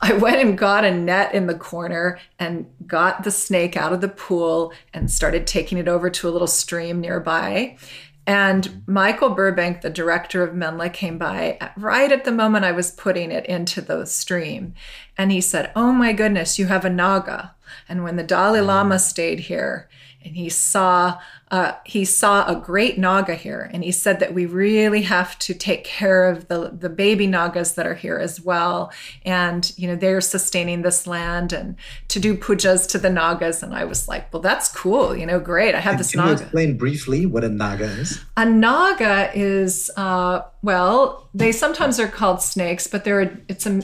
I 0.02 0.14
went 0.14 0.38
and 0.38 0.58
got 0.58 0.86
a 0.86 0.92
net 0.92 1.34
in 1.34 1.48
the 1.48 1.56
corner 1.56 2.20
and 2.38 2.68
got 2.88 3.24
the 3.24 3.32
snake 3.32 3.76
out 3.76 3.92
of 3.92 4.02
the 4.02 4.08
pool 4.08 4.72
and 4.94 5.12
started 5.12 5.46
taking 5.46 5.78
it 5.78 5.88
over 5.88 6.10
to 6.10 6.30
a 6.30 6.32
little 6.32 6.48
stream 6.48 7.02
nearby. 7.02 7.78
And 8.26 8.84
Michael 8.86 9.32
Burbank, 9.32 9.82
the 9.82 9.90
director 9.90 10.44
of 10.44 10.56
Menla, 10.56 10.94
came 10.94 11.18
by 11.18 11.58
right 11.76 12.12
at 12.12 12.26
the 12.26 12.32
moment 12.32 12.64
I 12.64 12.72
was 12.72 12.92
putting 12.92 13.32
it 13.32 13.46
into 13.48 13.82
the 13.82 14.06
stream. 14.06 14.76
And 15.18 15.32
he 15.32 15.42
said, 15.42 15.72
Oh 15.76 15.92
my 15.92 16.14
goodness, 16.14 16.60
you 16.60 16.68
have 16.68 16.86
a 16.86 16.90
Naga. 16.90 17.56
And 17.90 18.04
when 18.04 18.16
the 18.16 18.24
Dalai 18.24 18.62
Lama 18.62 18.96
mm. 18.96 19.00
stayed 19.00 19.42
here, 19.42 19.90
and 20.24 20.36
he 20.36 20.50
saw 20.50 21.18
uh, 21.52 21.74
he 21.84 22.06
saw 22.06 22.46
a 22.46 22.56
great 22.56 23.00
naga 23.00 23.34
here. 23.34 23.70
And 23.74 23.84
he 23.84 23.92
said 23.92 24.20
that 24.20 24.36
we 24.36 24.46
really 24.46 25.02
have 25.02 25.40
to 25.40 25.56
take 25.56 25.84
care 25.84 26.30
of 26.30 26.48
the, 26.48 26.70
the 26.78 26.90
baby 26.90 27.26
nagas 27.26 27.74
that 27.74 27.88
are 27.88 27.96
here 27.96 28.18
as 28.18 28.40
well. 28.40 28.92
And 29.26 29.72
you 29.78 29.88
know 29.88 29.96
they're 29.96 30.22
sustaining 30.22 30.82
this 30.82 31.08
land 31.08 31.54
and 31.54 31.76
to 32.10 32.20
do 32.20 32.36
pujas 32.38 32.88
to 32.90 33.00
the 33.00 33.10
nagas. 33.10 33.64
And 33.64 33.74
i 33.74 33.84
was 33.84 34.08
like 34.08 34.32
well 34.34 34.42
that's 34.42 34.70
cool. 34.70 35.16
You 35.16 35.26
know 35.26 35.40
great. 35.40 35.74
I 35.74 35.80
have 35.80 35.98
this 35.98 36.12
Can 36.12 36.20
naga. 36.20 36.32
you 36.32 36.42
explain 36.42 36.78
briefly 36.78 37.26
what 37.26 37.44
a 37.44 37.50
naga 37.50 37.86
is? 37.86 38.20
A 38.38 38.46
naga 38.46 39.32
is 39.34 39.90
uh, 39.96 40.42
well 40.62 41.30
they 41.34 41.52
sometimes 41.52 42.00
are 42.00 42.08
called 42.08 42.42
snakes 42.42 42.88
but 42.88 43.04
they're 43.04 43.40
it's 43.48 43.66
a 43.66 43.82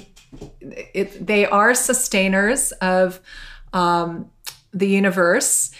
it, 0.59 1.25
they 1.25 1.45
are 1.45 1.73
sustainers 1.73 2.71
of 2.73 3.21
um, 3.73 4.29
the 4.75 4.87
universe 4.87 5.71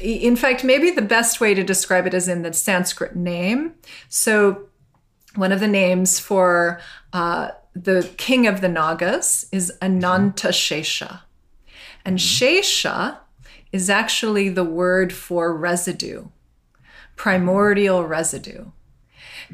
in 0.00 0.36
fact, 0.36 0.64
maybe 0.64 0.90
the 0.90 1.02
best 1.02 1.40
way 1.40 1.54
to 1.54 1.62
describe 1.62 2.06
it 2.06 2.14
is 2.14 2.28
in 2.28 2.42
the 2.42 2.52
Sanskrit 2.52 3.16
name. 3.16 3.74
So, 4.08 4.66
one 5.36 5.52
of 5.52 5.60
the 5.60 5.68
names 5.68 6.18
for 6.18 6.80
uh, 7.12 7.50
the 7.74 8.10
king 8.16 8.46
of 8.46 8.60
the 8.60 8.68
Nagas 8.68 9.46
is 9.52 9.72
Ananta 9.80 10.48
Shesha. 10.48 11.20
And 12.04 12.18
Shesha 12.18 13.18
is 13.72 13.88
actually 13.88 14.48
the 14.48 14.64
word 14.64 15.12
for 15.12 15.56
residue, 15.56 16.26
primordial 17.16 18.04
residue. 18.04 18.66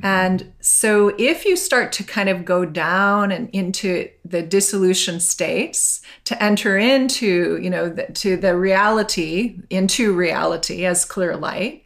And 0.03 0.53
so 0.61 1.15
if 1.19 1.45
you 1.45 1.57
start 1.57 1.93
to 1.93 2.05
kind 2.05 2.29
of 2.29 2.45
go 2.45 2.65
down 2.65 3.33
and 3.33 3.49
into 3.51 4.09
the 4.25 4.43
dissolution 4.43 5.21
states 5.21 6.01
to 6.25 6.43
enter 6.43 6.77
into, 6.77 7.59
you 7.61 7.71
know, 7.71 7.89
the, 7.89 8.07
to 8.07 8.37
the 8.37 8.57
reality, 8.57 9.59
into 9.71 10.15
reality 10.15 10.85
as 10.85 11.05
clear 11.05 11.37
light, 11.37 11.85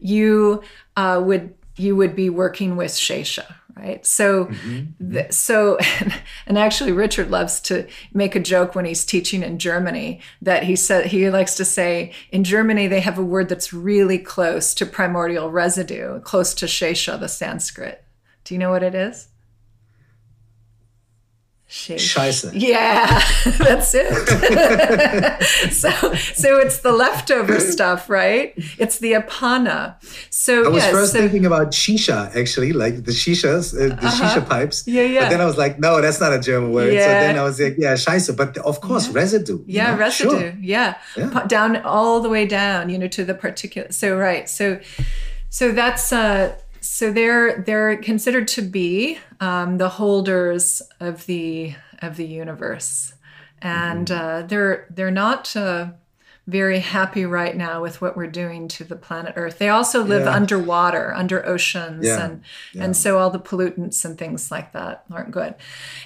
you 0.00 0.62
uh, 0.96 1.22
would 1.24 1.54
you 1.76 1.96
would 1.96 2.14
be 2.14 2.30
working 2.30 2.76
with 2.76 2.92
Shesha, 2.92 3.46
right? 3.76 4.04
So 4.06 4.46
mm-hmm. 4.46 5.12
th- 5.12 5.32
so 5.32 5.78
and 6.46 6.58
actually 6.58 6.92
richard 6.92 7.30
loves 7.30 7.60
to 7.60 7.86
make 8.12 8.34
a 8.34 8.40
joke 8.40 8.74
when 8.74 8.84
he's 8.84 9.04
teaching 9.04 9.42
in 9.42 9.58
germany 9.58 10.20
that 10.42 10.64
he 10.64 10.76
said 10.76 11.06
he 11.06 11.28
likes 11.30 11.54
to 11.56 11.64
say 11.64 12.12
in 12.30 12.44
germany 12.44 12.86
they 12.86 13.00
have 13.00 13.18
a 13.18 13.24
word 13.24 13.48
that's 13.48 13.72
really 13.72 14.18
close 14.18 14.74
to 14.74 14.86
primordial 14.86 15.50
residue 15.50 16.20
close 16.20 16.54
to 16.54 16.66
shesha 16.66 17.18
the 17.18 17.28
sanskrit. 17.28 18.04
Do 18.44 18.54
you 18.54 18.58
know 18.58 18.70
what 18.70 18.82
it 18.82 18.94
is 18.94 19.28
Scheiße. 21.68 22.52
Yeah, 22.54 23.20
that's 23.58 23.94
it. 23.94 24.12
so, 25.72 25.90
so 26.14 26.58
it's 26.58 26.78
the 26.78 26.92
leftover 26.92 27.58
stuff, 27.72 28.10
right? 28.10 28.52
It's 28.78 28.98
the 28.98 29.12
apana. 29.12 29.96
So 30.30 30.66
I 30.66 30.68
was 30.68 30.82
yes, 30.82 30.92
first 30.92 31.12
so, 31.12 31.20
thinking 31.20 31.46
about 31.46 31.72
shisha, 31.72 32.36
actually, 32.36 32.72
like 32.72 33.04
the 33.04 33.12
shishas, 33.12 33.74
uh, 33.74 33.94
the 33.96 34.06
uh-huh. 34.06 34.40
shisha 34.40 34.48
pipes. 34.48 34.86
Yeah, 34.86 35.02
yeah. 35.02 35.20
But 35.20 35.30
then 35.30 35.40
I 35.40 35.46
was 35.46 35.56
like, 35.56 35.78
no, 35.78 36.00
that's 36.00 36.20
not 36.20 36.32
a 36.32 36.38
German 36.38 36.72
word. 36.72 36.92
Yeah. 36.92 37.00
So 37.00 37.08
then 37.08 37.38
I 37.38 37.42
was 37.42 37.58
like, 37.58 37.76
yeah, 37.78 37.94
scheiße. 37.94 38.36
But 38.36 38.58
of 38.58 38.80
course, 38.80 39.08
yeah. 39.08 39.14
residue. 39.14 39.64
Yeah, 39.66 39.92
know? 39.92 39.98
residue. 39.98 40.30
Sure. 40.38 40.54
Yeah. 40.60 40.96
yeah. 41.16 41.44
down 41.46 41.76
all 41.78 42.20
the 42.20 42.28
way 42.28 42.46
down, 42.46 42.90
you 42.90 42.98
know, 42.98 43.08
to 43.08 43.24
the 43.24 43.34
particular. 43.34 43.90
So 43.90 44.16
right. 44.16 44.48
So, 44.48 44.80
so 45.48 45.72
that's 45.72 46.12
uh 46.12 46.54
so 46.84 47.10
they're 47.10 47.62
they're 47.62 47.96
considered 47.96 48.46
to 48.48 48.62
be 48.62 49.18
um, 49.40 49.78
the 49.78 49.88
holders 49.88 50.82
of 51.00 51.24
the 51.26 51.74
of 52.02 52.16
the 52.16 52.26
universe, 52.26 53.14
and 53.62 54.08
mm-hmm. 54.08 54.44
uh, 54.44 54.46
they're 54.46 54.86
they're 54.90 55.10
not 55.10 55.56
uh, 55.56 55.88
very 56.46 56.80
happy 56.80 57.24
right 57.24 57.56
now 57.56 57.80
with 57.80 58.02
what 58.02 58.18
we're 58.18 58.26
doing 58.26 58.68
to 58.68 58.84
the 58.84 58.96
planet 58.96 59.32
Earth. 59.34 59.58
They 59.58 59.70
also 59.70 60.04
live 60.04 60.26
yeah. 60.26 60.34
underwater, 60.34 61.14
under 61.14 61.44
oceans, 61.46 62.04
yeah. 62.06 62.22
and 62.22 62.42
yeah. 62.74 62.84
and 62.84 62.94
so 62.94 63.16
all 63.16 63.30
the 63.30 63.40
pollutants 63.40 64.04
and 64.04 64.18
things 64.18 64.50
like 64.50 64.72
that 64.72 65.04
aren't 65.10 65.30
good. 65.30 65.54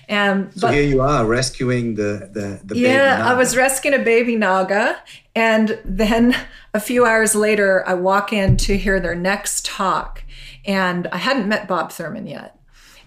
And 0.09 0.55
so 0.55 0.69
but, 0.69 0.75
here 0.75 0.85
you 0.85 1.01
are 1.01 1.27
rescuing 1.27 1.97
the 1.97 2.31
the, 2.33 2.61
the 2.65 2.79
yeah, 2.79 3.21
I 3.25 3.35
was 3.35 3.57
rescuing 3.57 4.01
a 4.01 4.05
baby 4.05 4.37
naga, 4.37 5.03
and 5.35 5.81
then 5.85 6.37
a 6.73 6.79
few 6.79 7.05
hours 7.05 7.35
later, 7.35 7.83
I 7.85 7.95
walk 7.95 8.33
in 8.33 8.57
to 8.59 8.77
hear 8.77 9.01
their 9.01 9.17
next 9.17 9.65
talk 9.65 10.23
and 10.69 11.07
I 11.09 11.17
hadn't 11.17 11.49
met 11.49 11.67
Bob 11.67 11.91
Thurman 11.91 12.27
yet. 12.27 12.61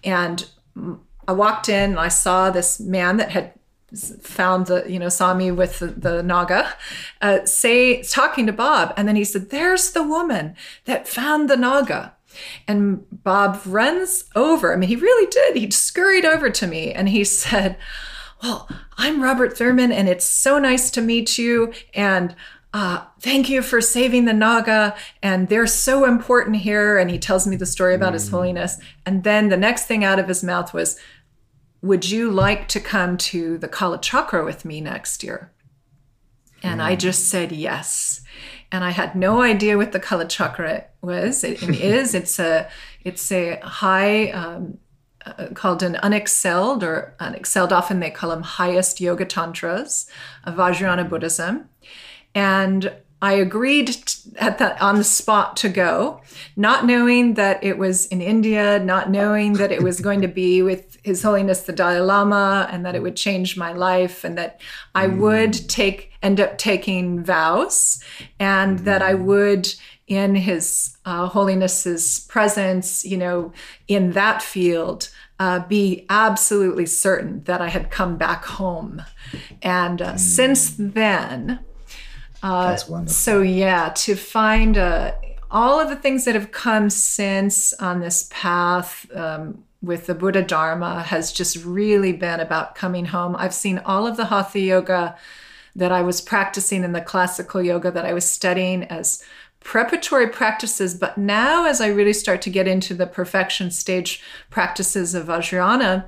And 0.03 0.45
I 1.27 1.31
walked 1.31 1.69
in 1.69 1.91
and 1.91 1.99
I 1.99 2.07
saw 2.07 2.49
this 2.49 2.79
man 2.79 3.17
that 3.17 3.29
had 3.29 3.53
found 4.21 4.67
the 4.67 4.85
you 4.89 4.97
know 4.97 5.09
saw 5.09 5.33
me 5.33 5.51
with 5.51 5.79
the, 5.79 5.87
the 5.87 6.23
naga 6.23 6.73
uh, 7.21 7.45
say 7.45 8.01
talking 8.01 8.47
to 8.47 8.53
bob. 8.53 8.93
And 8.97 9.07
then 9.07 9.15
he 9.15 9.23
said 9.23 9.49
there's 9.49 9.91
the 9.91 10.03
woman 10.03 10.55
that 10.85 11.07
found 11.07 11.49
the 11.49 11.57
naga. 11.57 12.15
And 12.67 13.05
bob 13.11 13.61
runs 13.65 14.23
over. 14.35 14.73
I 14.73 14.77
mean 14.77 14.89
he 14.89 14.95
really 14.95 15.29
did. 15.29 15.57
He 15.57 15.69
scurried 15.69 16.25
over 16.25 16.49
to 16.49 16.67
me 16.67 16.91
and 16.91 17.09
he 17.09 17.23
said 17.43 17.77
well 18.41 18.67
i'm 18.97 19.21
robert 19.21 19.55
thurman 19.55 19.91
and 19.91 20.09
it's 20.09 20.25
so 20.25 20.57
nice 20.57 20.89
to 20.91 21.01
meet 21.01 21.37
you. 21.37 21.73
And 21.93 22.35
uh, 22.73 23.03
thank 23.19 23.49
you 23.49 23.61
for 23.61 23.81
saving 23.81 24.25
the 24.25 24.33
Naga, 24.33 24.95
and 25.21 25.49
they're 25.49 25.67
so 25.67 26.05
important 26.05 26.57
here. 26.57 26.97
And 26.97 27.11
he 27.11 27.19
tells 27.19 27.45
me 27.45 27.55
the 27.57 27.65
story 27.65 27.93
about 27.93 28.11
mm. 28.11 28.13
His 28.13 28.29
Holiness. 28.29 28.77
And 29.05 29.23
then 29.23 29.49
the 29.49 29.57
next 29.57 29.85
thing 29.85 30.03
out 30.03 30.19
of 30.19 30.27
his 30.27 30.43
mouth 30.43 30.73
was, 30.73 30.97
Would 31.81 32.09
you 32.09 32.31
like 32.31 32.67
to 32.69 32.79
come 32.79 33.17
to 33.17 33.57
the 33.57 33.67
Kala 33.67 33.99
Chakra 33.99 34.45
with 34.45 34.63
me 34.63 34.79
next 34.79 35.23
year? 35.23 35.51
And 36.63 36.79
mm. 36.79 36.83
I 36.85 36.95
just 36.95 37.27
said 37.27 37.51
yes. 37.51 38.21
And 38.71 38.85
I 38.85 38.91
had 38.91 39.15
no 39.15 39.41
idea 39.41 39.75
what 39.77 39.91
the 39.91 39.99
Kala 39.99 40.25
Chakra 40.27 40.85
was. 41.01 41.43
It, 41.43 41.61
it 41.61 41.69
is. 41.81 42.15
It's 42.15 42.39
a. 42.39 42.69
It's 43.03 43.31
a 43.31 43.59
high. 43.61 44.31
Um, 44.31 44.77
uh, 45.23 45.49
called 45.53 45.83
an 45.83 45.99
unexcelled 46.01 46.81
or 46.81 47.13
unexcelled. 47.19 47.71
Often 47.71 47.99
they 47.99 48.09
call 48.09 48.31
them 48.31 48.41
highest 48.41 48.99
yoga 48.99 49.23
tantras 49.23 50.09
of 50.45 50.55
Vajrayana 50.55 51.07
Buddhism 51.07 51.69
and 52.33 52.91
I 53.23 53.33
agreed 53.33 53.95
at 54.37 54.57
that 54.57 54.81
on 54.81 54.97
the 54.97 55.03
spot 55.03 55.55
to 55.57 55.69
go, 55.69 56.21
not 56.55 56.85
knowing 56.85 57.35
that 57.35 57.63
it 57.63 57.77
was 57.77 58.07
in 58.07 58.19
India, 58.19 58.79
not 58.79 59.11
knowing 59.11 59.53
that 59.53 59.71
it 59.71 59.83
was 59.83 60.01
going 60.01 60.21
to 60.21 60.27
be 60.27 60.63
with 60.63 60.97
His 61.03 61.21
Holiness 61.21 61.61
the 61.61 61.71
Dalai 61.71 61.99
Lama, 61.99 62.67
and 62.71 62.83
that 62.83 62.95
it 62.95 63.03
would 63.03 63.15
change 63.15 63.55
my 63.57 63.73
life, 63.73 64.23
and 64.23 64.37
that 64.39 64.59
I 64.95 65.05
mm. 65.05 65.19
would 65.19 65.53
take 65.69 66.11
end 66.23 66.39
up 66.39 66.57
taking 66.57 67.23
vows, 67.23 68.03
and 68.39 68.79
mm. 68.79 68.83
that 68.85 69.03
I 69.03 69.13
would 69.13 69.71
in 70.07 70.33
His 70.33 70.97
uh, 71.05 71.27
Holiness's 71.27 72.21
presence, 72.27 73.05
you 73.05 73.17
know, 73.17 73.53
in 73.87 74.11
that 74.11 74.41
field. 74.41 75.09
Uh, 75.39 75.57
be 75.67 76.05
absolutely 76.07 76.85
certain 76.85 77.43
that 77.45 77.61
I 77.61 77.69
had 77.69 77.89
come 77.89 78.15
back 78.15 78.45
home. 78.45 79.01
And 79.63 79.99
uh, 79.99 80.13
mm. 80.13 80.19
since 80.19 80.75
then, 80.77 81.61
uh, 82.43 82.69
That's 82.69 82.87
wonderful. 82.87 83.13
So 83.13 83.41
yeah, 83.41 83.89
to 83.89 84.15
find 84.15 84.77
uh, 84.77 85.13
all 85.49 85.79
of 85.79 85.89
the 85.89 85.95
things 85.95 86.25
that 86.25 86.35
have 86.35 86.51
come 86.51 86.89
since 86.89 87.73
on 87.73 87.99
this 87.99 88.29
path 88.31 89.05
um, 89.15 89.63
with 89.81 90.05
the 90.05 90.15
Buddha 90.15 90.41
Dharma 90.41 91.03
has 91.03 91.31
just 91.31 91.63
really 91.63 92.13
been 92.13 92.39
about 92.39 92.75
coming 92.75 93.05
home. 93.05 93.35
I've 93.37 93.53
seen 93.53 93.79
all 93.79 94.07
of 94.07 94.17
the 94.17 94.25
Hatha 94.25 94.59
yoga 94.59 95.17
that 95.75 95.91
I 95.91 96.01
was 96.01 96.21
practicing 96.21 96.83
in 96.83 96.91
the 96.91 97.01
classical 97.01 97.61
yoga 97.61 97.91
that 97.91 98.05
I 98.05 98.13
was 98.13 98.29
studying 98.29 98.83
as 98.85 99.23
preparatory 99.61 100.27
practices. 100.27 100.95
But 100.95 101.17
now, 101.17 101.65
as 101.65 101.81
I 101.81 101.87
really 101.87 102.13
start 102.13 102.41
to 102.43 102.49
get 102.49 102.67
into 102.67 102.93
the 102.93 103.07
perfection 103.07 103.71
stage 103.71 104.21
practices 104.49 105.15
of 105.15 105.27
Vajrayana, 105.27 106.05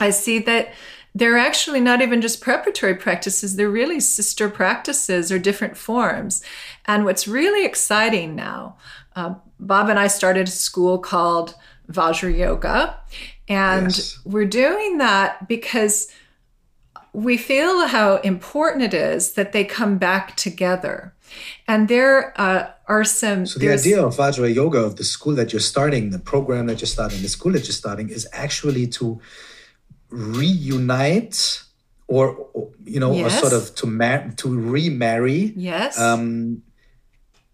I 0.00 0.10
see 0.10 0.38
that 0.40 0.72
they're 1.14 1.38
actually 1.38 1.80
not 1.80 2.00
even 2.00 2.20
just 2.20 2.40
preparatory 2.40 2.94
practices, 2.94 3.56
they're 3.56 3.68
really 3.68 4.00
sister 4.00 4.48
practices 4.48 5.30
or 5.30 5.38
different 5.38 5.76
forms. 5.76 6.42
And 6.86 7.04
what's 7.04 7.28
really 7.28 7.64
exciting 7.64 8.34
now, 8.34 8.76
uh, 9.14 9.34
Bob 9.60 9.88
and 9.88 9.98
I 9.98 10.06
started 10.06 10.48
a 10.48 10.50
school 10.50 10.98
called 10.98 11.54
Vajra 11.90 12.36
Yoga, 12.36 12.98
and 13.48 13.88
yes. 13.88 14.18
we're 14.24 14.46
doing 14.46 14.98
that 14.98 15.46
because 15.48 16.08
we 17.12 17.36
feel 17.36 17.86
how 17.88 18.16
important 18.16 18.82
it 18.82 18.94
is 18.94 19.32
that 19.32 19.52
they 19.52 19.64
come 19.64 19.98
back 19.98 20.36
together. 20.36 21.14
And 21.68 21.88
there 21.88 22.38
uh, 22.40 22.70
are 22.88 23.04
some. 23.04 23.46
So 23.46 23.58
the 23.58 23.70
idea 23.70 24.02
of 24.02 24.16
Vajra 24.16 24.54
Yoga, 24.54 24.78
of 24.78 24.96
the 24.96 25.04
school 25.04 25.34
that 25.34 25.52
you're 25.52 25.60
starting, 25.60 26.10
the 26.10 26.18
program 26.18 26.66
that 26.66 26.80
you're 26.80 26.86
starting, 26.86 27.20
the 27.22 27.28
school 27.28 27.52
that 27.52 27.64
you're 27.64 27.72
starting, 27.72 28.08
is 28.08 28.26
actually 28.32 28.86
to 28.88 29.20
reunite 30.12 31.62
or, 32.06 32.46
you 32.84 33.00
know, 33.00 33.12
yes. 33.12 33.42
or 33.42 33.48
sort 33.48 33.62
of 33.62 33.74
to 33.76 33.86
mar- 33.86 34.32
to 34.36 34.58
remarry. 34.58 35.52
Yes. 35.56 35.98
Um, 35.98 36.62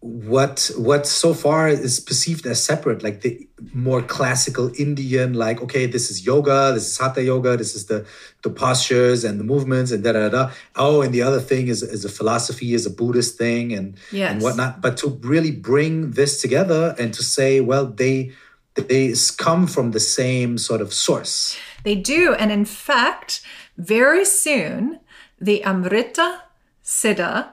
what 0.00 0.70
what 0.76 1.06
so 1.06 1.34
far 1.34 1.68
is 1.68 1.98
perceived 1.98 2.46
as 2.46 2.62
separate 2.62 3.02
like 3.02 3.22
the 3.22 3.48
more 3.74 4.00
classical 4.00 4.70
indian 4.78 5.34
like 5.34 5.60
okay 5.60 5.86
this 5.86 6.08
is 6.08 6.24
yoga 6.24 6.70
this 6.72 6.86
is 6.86 6.96
hatha 6.98 7.20
yoga 7.20 7.56
this 7.56 7.74
is 7.74 7.86
the 7.86 8.06
the 8.44 8.50
postures 8.50 9.24
and 9.24 9.40
the 9.40 9.44
movements 9.44 9.90
and 9.90 10.04
da 10.04 10.12
da 10.12 10.28
da 10.28 10.50
oh 10.76 11.02
and 11.02 11.12
the 11.12 11.20
other 11.20 11.40
thing 11.40 11.66
is 11.66 11.82
is 11.82 12.04
a 12.04 12.08
philosophy 12.08 12.74
is 12.74 12.86
a 12.86 12.90
buddhist 12.90 13.36
thing 13.36 13.72
and 13.72 13.96
yes. 14.12 14.30
and 14.30 14.40
whatnot 14.40 14.80
but 14.80 14.96
to 14.96 15.08
really 15.22 15.50
bring 15.50 16.12
this 16.12 16.40
together 16.40 16.94
and 16.96 17.12
to 17.12 17.24
say 17.24 17.60
well 17.60 17.84
they 17.84 18.30
they 18.74 19.12
come 19.36 19.66
from 19.66 19.90
the 19.90 20.00
same 20.00 20.56
sort 20.56 20.80
of 20.80 20.94
source 20.94 21.58
they 21.84 21.94
do 21.94 22.34
and 22.34 22.50
in 22.50 22.64
fact 22.64 23.40
very 23.76 24.24
soon 24.24 25.00
the 25.40 25.62
amrita 25.64 26.42
siddha 26.84 27.50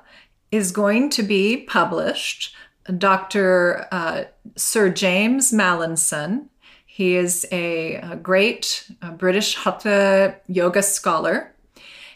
is 0.51 0.71
going 0.71 1.09
to 1.11 1.23
be 1.23 1.57
published. 1.57 2.55
Dr. 2.97 3.87
Uh, 3.91 4.23
Sir 4.55 4.89
James 4.89 5.51
Mallinson, 5.51 6.45
he 6.85 7.15
is 7.15 7.45
a, 7.51 7.95
a 7.95 8.15
great 8.15 8.89
uh, 9.01 9.11
British 9.11 9.55
Hatha 9.55 10.37
yoga 10.47 10.81
scholar. 10.81 11.53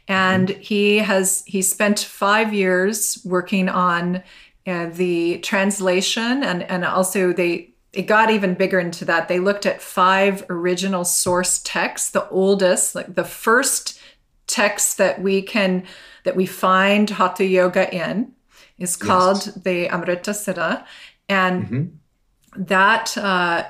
And 0.08 0.50
mm-hmm. 0.50 0.62
he 0.62 0.98
has 1.00 1.44
he 1.46 1.62
spent 1.62 2.00
five 2.00 2.54
years 2.54 3.20
working 3.26 3.68
on 3.68 4.24
uh, 4.66 4.90
the 4.92 5.40
translation 5.40 6.44
and, 6.44 6.64
and 6.64 6.86
also 6.86 7.34
they 7.34 7.72
it 7.92 8.04
got 8.04 8.30
even 8.30 8.54
bigger 8.54 8.80
into 8.80 9.06
that. 9.06 9.28
They 9.28 9.40
looked 9.40 9.66
at 9.66 9.82
five 9.82 10.46
original 10.50 11.06
source 11.06 11.60
texts, 11.64 12.12
the 12.12 12.28
oldest, 12.30 12.96
like 12.96 13.16
the 13.16 13.24
first 13.24 14.00
text 14.48 14.98
that 14.98 15.22
we 15.22 15.42
can 15.42 15.84
that 16.24 16.36
we 16.36 16.46
find 16.46 17.10
hatha 17.10 17.46
yoga 17.46 17.94
in 17.94 18.34
is 18.78 18.96
called 18.96 19.46
yes. 19.46 19.56
the 19.56 19.90
Amrita 19.90 20.32
Siddha. 20.32 20.86
And 21.28 21.64
mm-hmm. 21.66 22.64
that 22.64 23.18
uh, 23.18 23.66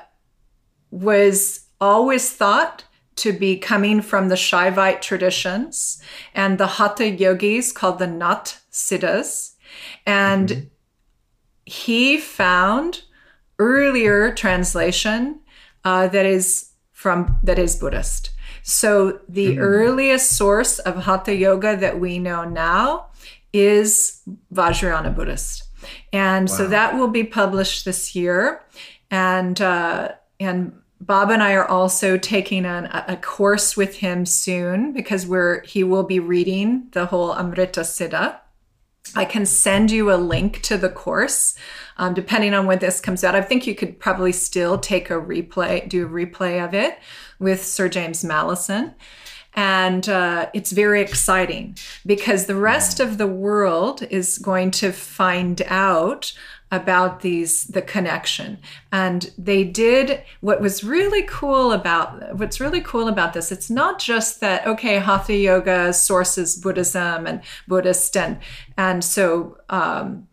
was 0.90 1.66
always 1.80 2.30
thought 2.32 2.84
to 3.16 3.32
be 3.32 3.56
coming 3.56 4.00
from 4.00 4.28
the 4.28 4.34
Shaivite 4.34 5.02
traditions 5.02 6.02
and 6.34 6.58
the 6.58 6.66
Hatha 6.66 7.10
yogis 7.10 7.72
called 7.72 7.98
the 7.98 8.06
Nath 8.06 8.64
Siddhas. 8.70 9.54
And 10.06 10.48
mm-hmm. 10.48 10.66
he 11.66 12.18
found 12.18 13.02
earlier 13.60 14.34
translation 14.34 15.38
uh, 15.84 16.08
that 16.08 16.26
is 16.26 16.70
from 16.92 17.38
that 17.44 17.58
is 17.58 17.76
Buddhist. 17.76 18.30
So 18.62 19.20
the 19.28 19.52
mm-hmm. 19.52 19.60
earliest 19.60 20.36
source 20.36 20.78
of 20.80 21.04
Hatha 21.04 21.34
yoga 21.34 21.76
that 21.76 22.00
we 22.00 22.18
know 22.18 22.44
now 22.44 23.06
is 23.52 24.22
Vajrayana 24.52 25.14
Buddhist. 25.14 25.64
And 26.12 26.48
wow. 26.48 26.56
so 26.56 26.68
that 26.68 26.96
will 26.96 27.08
be 27.08 27.24
published 27.24 27.84
this 27.84 28.14
year. 28.14 28.62
And 29.10 29.60
uh, 29.60 30.12
and 30.38 30.72
Bob 31.00 31.30
and 31.30 31.42
I 31.42 31.54
are 31.54 31.66
also 31.66 32.18
taking 32.18 32.66
an, 32.66 32.86
a 33.08 33.16
course 33.16 33.76
with 33.76 33.96
him 33.96 34.26
soon 34.26 34.92
because 34.92 35.26
we're 35.26 35.62
he 35.62 35.82
will 35.82 36.04
be 36.04 36.20
reading 36.20 36.88
the 36.92 37.06
whole 37.06 37.34
Amrita 37.34 37.80
Siddha. 37.80 38.40
I 39.16 39.24
can 39.24 39.46
send 39.46 39.90
you 39.90 40.12
a 40.12 40.16
link 40.16 40.60
to 40.62 40.76
the 40.76 40.90
course, 40.90 41.56
um, 42.00 42.14
depending 42.14 42.54
on 42.54 42.66
when 42.66 42.78
this 42.78 42.98
comes 42.98 43.22
out. 43.22 43.36
I 43.36 43.42
think 43.42 43.66
you 43.66 43.74
could 43.74 44.00
probably 44.00 44.32
still 44.32 44.78
take 44.78 45.10
a 45.10 45.20
replay, 45.20 45.86
do 45.86 46.06
a 46.06 46.08
replay 46.08 46.64
of 46.64 46.72
it 46.72 46.98
with 47.38 47.62
Sir 47.62 47.90
James 47.90 48.24
Mallinson. 48.24 48.94
And 49.52 50.08
uh, 50.08 50.48
it's 50.54 50.72
very 50.72 51.02
exciting 51.02 51.76
because 52.06 52.46
the 52.46 52.56
rest 52.56 53.00
of 53.00 53.18
the 53.18 53.26
world 53.26 54.02
is 54.08 54.38
going 54.38 54.70
to 54.72 54.92
find 54.92 55.60
out 55.66 56.32
about 56.72 57.20
these 57.20 57.64
the 57.64 57.82
connection 57.82 58.56
and 58.92 59.32
they 59.36 59.64
did 59.64 60.22
what 60.40 60.60
was 60.60 60.84
really 60.84 61.22
cool 61.24 61.72
about 61.72 62.36
what's 62.36 62.60
really 62.60 62.80
cool 62.80 63.08
about 63.08 63.32
this 63.32 63.50
it's 63.50 63.68
not 63.68 63.98
just 63.98 64.38
that 64.38 64.64
okay 64.64 65.00
hatha 65.00 65.34
yoga 65.34 65.92
sources 65.92 66.54
buddhism 66.54 67.26
and 67.26 67.42
buddhist 67.66 68.16
and 68.16 68.38
and 68.78 69.02
so 69.02 69.58
um 69.68 70.28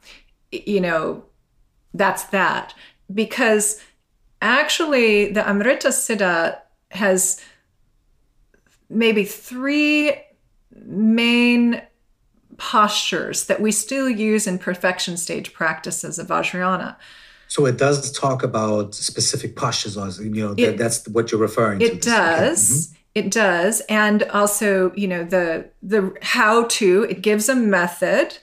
you 0.51 0.79
know 0.79 1.23
that's 1.97 2.23
that 2.25 2.73
because 3.13 3.81
actually 4.41 5.31
the 5.31 5.47
amrita 5.47 5.89
siddha 5.89 6.59
has 6.91 7.41
maybe 8.89 9.23
three 9.23 10.15
main 10.85 11.81
postures 12.57 13.45
that 13.45 13.61
we 13.61 13.71
still 13.71 14.09
use 14.09 14.47
in 14.47 14.57
perfection 14.57 15.17
stage 15.17 15.53
practices 15.53 16.17
of 16.17 16.27
Vajrayana. 16.27 16.95
So 17.47 17.65
it 17.65 17.77
does 17.77 18.11
talk 18.11 18.43
about 18.43 18.93
specific 18.93 19.55
postures, 19.55 20.19
you 20.19 20.29
know, 20.29 20.53
it, 20.57 20.65
that, 20.65 20.77
that's 20.77 21.07
what 21.07 21.31
you're 21.31 21.39
referring 21.39 21.81
it 21.81 21.87
to. 21.87 21.93
It 21.95 22.01
does. 22.01 22.69
Mm-hmm. 22.69 22.93
It 23.15 23.31
does. 23.31 23.81
And 23.89 24.23
also, 24.23 24.91
you 24.95 25.07
know, 25.07 25.23
the 25.23 25.69
the 25.81 26.13
how 26.21 26.65
to, 26.65 27.03
it 27.09 27.21
gives 27.21 27.49
a 27.49 27.55
method 27.55 28.37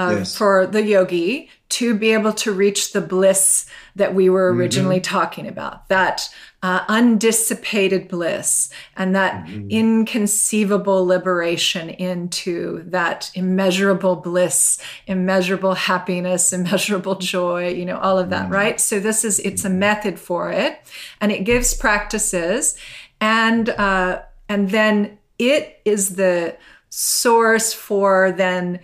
uh, 0.00 0.16
yes. 0.18 0.36
for 0.36 0.66
the 0.66 0.82
yogi 0.82 1.50
to 1.68 1.94
be 1.94 2.12
able 2.12 2.32
to 2.32 2.52
reach 2.52 2.92
the 2.92 3.00
bliss 3.00 3.66
that 3.94 4.14
we 4.14 4.30
were 4.30 4.52
originally 4.52 4.96
mm-hmm. 4.96 5.14
talking 5.14 5.46
about 5.46 5.88
that 5.88 6.28
uh, 6.62 6.84
undissipated 6.86 8.08
bliss 8.08 8.70
and 8.96 9.14
that 9.14 9.44
mm-hmm. 9.44 9.68
inconceivable 9.70 11.06
liberation 11.06 11.90
into 11.90 12.82
that 12.84 13.30
immeasurable 13.34 14.16
bliss 14.16 14.80
immeasurable 15.06 15.74
happiness 15.74 16.52
immeasurable 16.58 17.16
joy 17.16 17.68
you 17.68 17.84
know 17.84 17.98
all 17.98 18.18
of 18.18 18.30
that 18.30 18.44
mm-hmm. 18.44 18.54
right 18.54 18.80
so 18.80 18.98
this 18.98 19.22
is 19.22 19.38
it's 19.40 19.64
a 19.64 19.68
mm-hmm. 19.68 19.80
method 19.80 20.18
for 20.18 20.50
it 20.50 20.80
and 21.20 21.30
it 21.30 21.44
gives 21.44 21.74
practices 21.74 22.76
and 23.20 23.68
uh, 23.68 24.22
and 24.48 24.70
then 24.70 25.18
it 25.38 25.80
is 25.84 26.16
the 26.16 26.56
source 26.90 27.72
for 27.72 28.32
then 28.32 28.80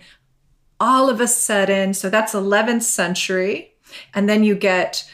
all 0.79 1.09
of 1.09 1.19
a 1.19 1.27
sudden, 1.27 1.93
so 1.93 2.09
that's 2.09 2.33
11th 2.33 2.83
century. 2.83 3.73
And 4.13 4.29
then 4.29 4.43
you 4.43 4.55
get 4.55 5.09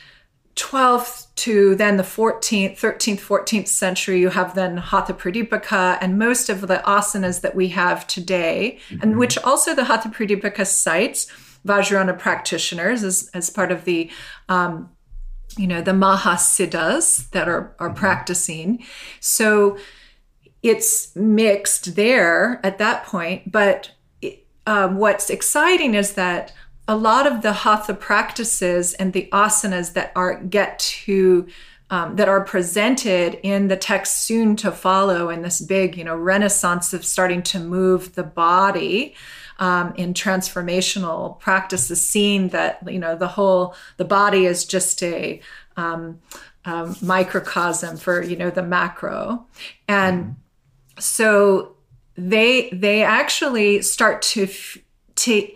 12th 0.55 1.27
to 1.35 1.75
then 1.75 1.97
the 1.97 2.03
14th, 2.03 2.79
13th, 2.79 3.19
14th 3.19 3.67
century, 3.67 4.19
you 4.19 4.29
have 4.29 4.53
then 4.55 4.77
Hatha 4.77 5.13
Pradipika 5.13 5.97
and 5.99 6.19
most 6.19 6.49
of 6.49 6.61
the 6.61 6.81
asanas 6.85 7.41
that 7.41 7.55
we 7.55 7.69
have 7.69 8.05
today, 8.05 8.79
mm-hmm. 8.89 9.01
and 9.01 9.17
which 9.17 9.37
also 9.39 9.73
the 9.73 9.85
Hatha 9.85 10.09
Pradipika 10.09 10.65
cites 10.65 11.27
Vajrayana 11.65 12.17
practitioners 12.19 13.03
as, 13.03 13.29
as 13.33 13.49
part 13.49 13.71
of 13.71 13.85
the 13.85 14.11
um, 14.49 14.89
you 15.57 15.67
know 15.67 15.81
the 15.81 15.91
Mahasiddhas 15.91 17.29
that 17.31 17.47
are 17.47 17.75
are 17.79 17.89
mm-hmm. 17.89 17.97
practicing. 17.97 18.83
So 19.19 19.77
it's 20.61 21.15
mixed 21.15 21.95
there 21.95 22.59
at 22.63 22.77
that 22.77 23.05
point, 23.05 23.51
but 23.51 23.91
um, 24.65 24.97
what's 24.97 25.29
exciting 25.29 25.93
is 25.93 26.13
that 26.13 26.53
a 26.87 26.95
lot 26.95 27.25
of 27.25 27.41
the 27.41 27.53
hatha 27.53 27.93
practices 27.93 28.93
and 28.93 29.13
the 29.13 29.29
asanas 29.31 29.93
that 29.93 30.11
are 30.15 30.41
get 30.43 30.79
to 30.79 31.47
um, 31.89 32.15
that 32.15 32.27
are 32.27 32.41
presented 32.41 33.39
in 33.43 33.67
the 33.67 33.77
text 33.77 34.21
soon 34.21 34.55
to 34.55 34.71
follow 34.71 35.29
in 35.29 35.41
this 35.41 35.61
big 35.61 35.97
you 35.97 36.03
know 36.03 36.15
renaissance 36.15 36.93
of 36.93 37.05
starting 37.05 37.41
to 37.43 37.59
move 37.59 38.15
the 38.15 38.23
body 38.23 39.15
um, 39.59 39.93
in 39.95 40.13
transformational 40.13 41.39
practices 41.39 42.05
seeing 42.05 42.49
that 42.49 42.79
you 42.87 42.99
know 42.99 43.15
the 43.15 43.27
whole 43.27 43.75
the 43.97 44.05
body 44.05 44.45
is 44.45 44.65
just 44.65 45.01
a 45.03 45.41
um, 45.77 46.19
um 46.65 46.95
microcosm 47.01 47.97
for 47.97 48.21
you 48.21 48.35
know 48.35 48.49
the 48.49 48.63
macro 48.63 49.45
and 49.87 50.23
mm-hmm. 50.23 50.99
so 50.99 51.75
they 52.15 52.69
they 52.71 53.03
actually 53.03 53.81
start 53.81 54.21
to 54.21 54.47
to 55.15 55.47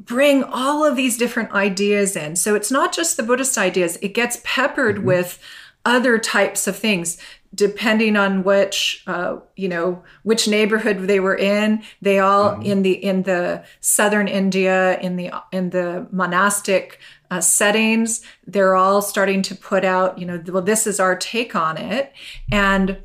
bring 0.00 0.44
all 0.44 0.84
of 0.84 0.96
these 0.96 1.16
different 1.16 1.52
ideas 1.52 2.16
in. 2.16 2.36
So 2.36 2.54
it's 2.54 2.70
not 2.70 2.92
just 2.92 3.16
the 3.16 3.22
Buddhist 3.22 3.56
ideas; 3.56 3.96
it 4.02 4.14
gets 4.14 4.40
peppered 4.44 4.96
mm-hmm. 4.96 5.06
with 5.06 5.38
other 5.84 6.18
types 6.18 6.66
of 6.66 6.76
things 6.76 7.18
depending 7.54 8.16
on 8.16 8.42
which 8.42 9.02
uh, 9.06 9.36
you 9.56 9.68
know 9.68 10.02
which 10.22 10.48
neighborhood 10.48 11.06
they 11.06 11.20
were 11.20 11.36
in 11.36 11.82
they 12.02 12.18
all 12.18 12.52
mm-hmm. 12.52 12.62
in 12.62 12.82
the 12.82 12.92
in 12.92 13.22
the 13.22 13.62
southern 13.80 14.26
india 14.26 14.98
in 15.00 15.16
the 15.16 15.30
in 15.52 15.70
the 15.70 16.06
monastic 16.10 16.98
uh, 17.30 17.40
settings 17.40 18.22
they're 18.46 18.74
all 18.74 19.00
starting 19.02 19.42
to 19.42 19.54
put 19.54 19.84
out 19.84 20.18
you 20.18 20.26
know 20.26 20.42
well 20.48 20.62
this 20.62 20.86
is 20.86 20.98
our 20.98 21.16
take 21.16 21.54
on 21.54 21.76
it 21.76 22.12
and 22.50 22.98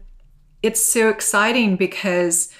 it's 0.63 0.83
so 0.83 1.09
exciting 1.09 1.75
because 1.75 2.51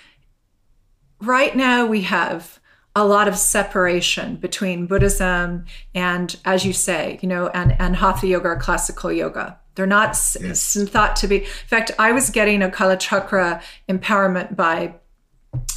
right 1.22 1.56
now 1.56 1.86
we 1.86 2.02
have 2.02 2.60
a 2.96 3.06
lot 3.06 3.28
of 3.28 3.38
separation 3.38 4.36
between 4.36 4.86
Buddhism 4.86 5.66
and, 5.94 6.36
as 6.44 6.66
you 6.66 6.74
say, 6.74 7.20
you 7.22 7.30
know, 7.30 7.48
and, 7.50 7.76
and 7.80 7.96
Hatha 7.96 8.28
yoga 8.28 8.50
or 8.50 8.56
classical 8.58 9.12
yoga. 9.12 9.58
They're 9.76 9.88
not 9.88 10.10
yes. 10.42 10.78
thought 10.90 11.16
to 11.18 11.28
be. 11.28 11.38
In 11.38 11.46
fact, 11.68 11.92
I 11.98 12.12
was 12.12 12.30
getting 12.30 12.62
a 12.62 12.70
Kala 12.70 12.98
Chakra 12.98 13.62
empowerment 13.88 14.56
by 14.56 14.96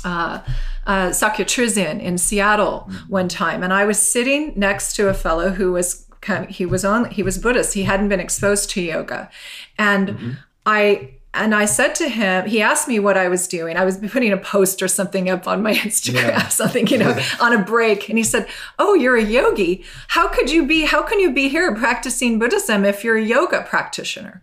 uh, 0.04 0.40
uh, 0.86 1.12
Sakya 1.12 1.44
Trizin 1.44 2.00
in 2.00 2.18
Seattle 2.18 2.88
mm-hmm. 2.88 3.12
one 3.12 3.28
time, 3.28 3.62
and 3.62 3.72
I 3.72 3.84
was 3.84 4.00
sitting 4.00 4.54
next 4.56 4.96
to 4.96 5.08
a 5.08 5.14
fellow 5.14 5.50
who 5.50 5.72
was 5.72 6.08
he 6.48 6.66
was 6.66 6.84
on 6.84 7.10
he 7.10 7.22
was 7.22 7.38
Buddhist. 7.38 7.74
He 7.74 7.84
hadn't 7.84 8.08
been 8.08 8.18
exposed 8.18 8.70
to 8.70 8.80
yoga, 8.80 9.30
and 9.78 10.08
mm-hmm. 10.08 10.30
I 10.66 11.11
and 11.34 11.54
I 11.54 11.64
said 11.64 11.94
to 11.96 12.08
him, 12.08 12.46
he 12.46 12.60
asked 12.60 12.88
me 12.88 12.98
what 12.98 13.16
I 13.16 13.28
was 13.28 13.48
doing. 13.48 13.76
I 13.76 13.84
was 13.84 13.96
putting 13.96 14.32
a 14.32 14.36
post 14.36 14.82
or 14.82 14.88
something 14.88 15.30
up 15.30 15.48
on 15.48 15.62
my 15.62 15.72
Instagram, 15.74 16.28
yeah. 16.28 16.48
something, 16.48 16.86
you 16.88 16.98
know, 16.98 17.18
on 17.40 17.52
a 17.54 17.62
break. 17.62 18.08
And 18.08 18.18
he 18.18 18.24
said, 18.24 18.46
Oh, 18.78 18.94
you're 18.94 19.16
a 19.16 19.24
yogi. 19.24 19.84
How 20.08 20.28
could 20.28 20.50
you 20.50 20.66
be, 20.66 20.82
how 20.82 21.02
can 21.02 21.20
you 21.20 21.32
be 21.32 21.48
here 21.48 21.74
practicing 21.74 22.38
Buddhism 22.38 22.84
if 22.84 23.02
you're 23.02 23.16
a 23.16 23.24
yoga 23.24 23.62
practitioner? 23.62 24.42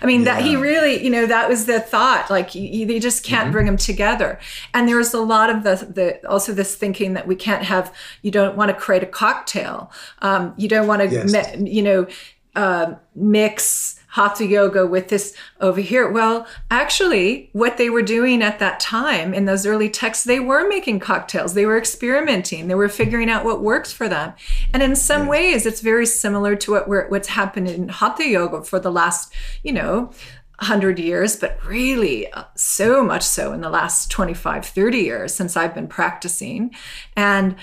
I 0.00 0.06
mean, 0.06 0.20
yeah. 0.20 0.34
that 0.36 0.42
he 0.42 0.54
really, 0.54 1.02
you 1.02 1.10
know, 1.10 1.26
that 1.26 1.48
was 1.48 1.66
the 1.66 1.80
thought. 1.80 2.30
Like 2.30 2.54
you, 2.54 2.86
they 2.86 3.00
just 3.00 3.24
can't 3.24 3.44
mm-hmm. 3.44 3.52
bring 3.52 3.66
them 3.66 3.76
together. 3.76 4.38
And 4.72 4.88
there's 4.88 5.12
a 5.12 5.20
lot 5.20 5.50
of 5.50 5.64
the, 5.64 5.86
the 5.92 6.28
also 6.28 6.52
this 6.52 6.76
thinking 6.76 7.14
that 7.14 7.26
we 7.26 7.34
can't 7.34 7.64
have. 7.64 7.92
You 8.22 8.30
don't 8.30 8.56
want 8.56 8.68
to 8.68 8.76
create 8.76 9.02
a 9.02 9.06
cocktail. 9.06 9.90
Um, 10.20 10.54
you 10.56 10.68
don't 10.68 10.86
want 10.86 11.02
to, 11.02 11.08
yes. 11.08 11.56
you 11.58 11.82
know, 11.82 12.06
uh, 12.58 12.96
mix 13.14 14.00
hatha 14.08 14.44
yoga 14.44 14.84
with 14.84 15.08
this 15.08 15.32
over 15.60 15.80
here. 15.80 16.10
Well, 16.10 16.44
actually, 16.72 17.50
what 17.52 17.76
they 17.76 17.88
were 17.88 18.02
doing 18.02 18.42
at 18.42 18.58
that 18.58 18.80
time 18.80 19.32
in 19.32 19.44
those 19.44 19.64
early 19.64 19.88
texts, 19.88 20.24
they 20.24 20.40
were 20.40 20.68
making 20.68 20.98
cocktails, 20.98 21.54
they 21.54 21.66
were 21.66 21.78
experimenting, 21.78 22.66
they 22.66 22.74
were 22.74 22.88
figuring 22.88 23.30
out 23.30 23.44
what 23.44 23.62
works 23.62 23.92
for 23.92 24.08
them. 24.08 24.32
And 24.74 24.82
in 24.82 24.96
some 24.96 25.24
yeah. 25.24 25.28
ways, 25.28 25.66
it's 25.66 25.80
very 25.80 26.04
similar 26.04 26.56
to 26.56 26.72
what 26.72 26.88
we're, 26.88 27.08
what's 27.08 27.28
happened 27.28 27.68
in 27.68 27.90
hatha 27.90 28.26
yoga 28.26 28.64
for 28.64 28.80
the 28.80 28.90
last, 28.90 29.32
you 29.62 29.72
know, 29.72 30.10
100 30.58 30.98
years, 30.98 31.36
but 31.36 31.64
really 31.64 32.32
uh, 32.32 32.42
so 32.56 33.04
much 33.04 33.22
so 33.22 33.52
in 33.52 33.60
the 33.60 33.70
last 33.70 34.10
25, 34.10 34.66
30 34.66 34.98
years 34.98 35.32
since 35.32 35.56
I've 35.56 35.76
been 35.76 35.86
practicing. 35.86 36.74
And 37.14 37.54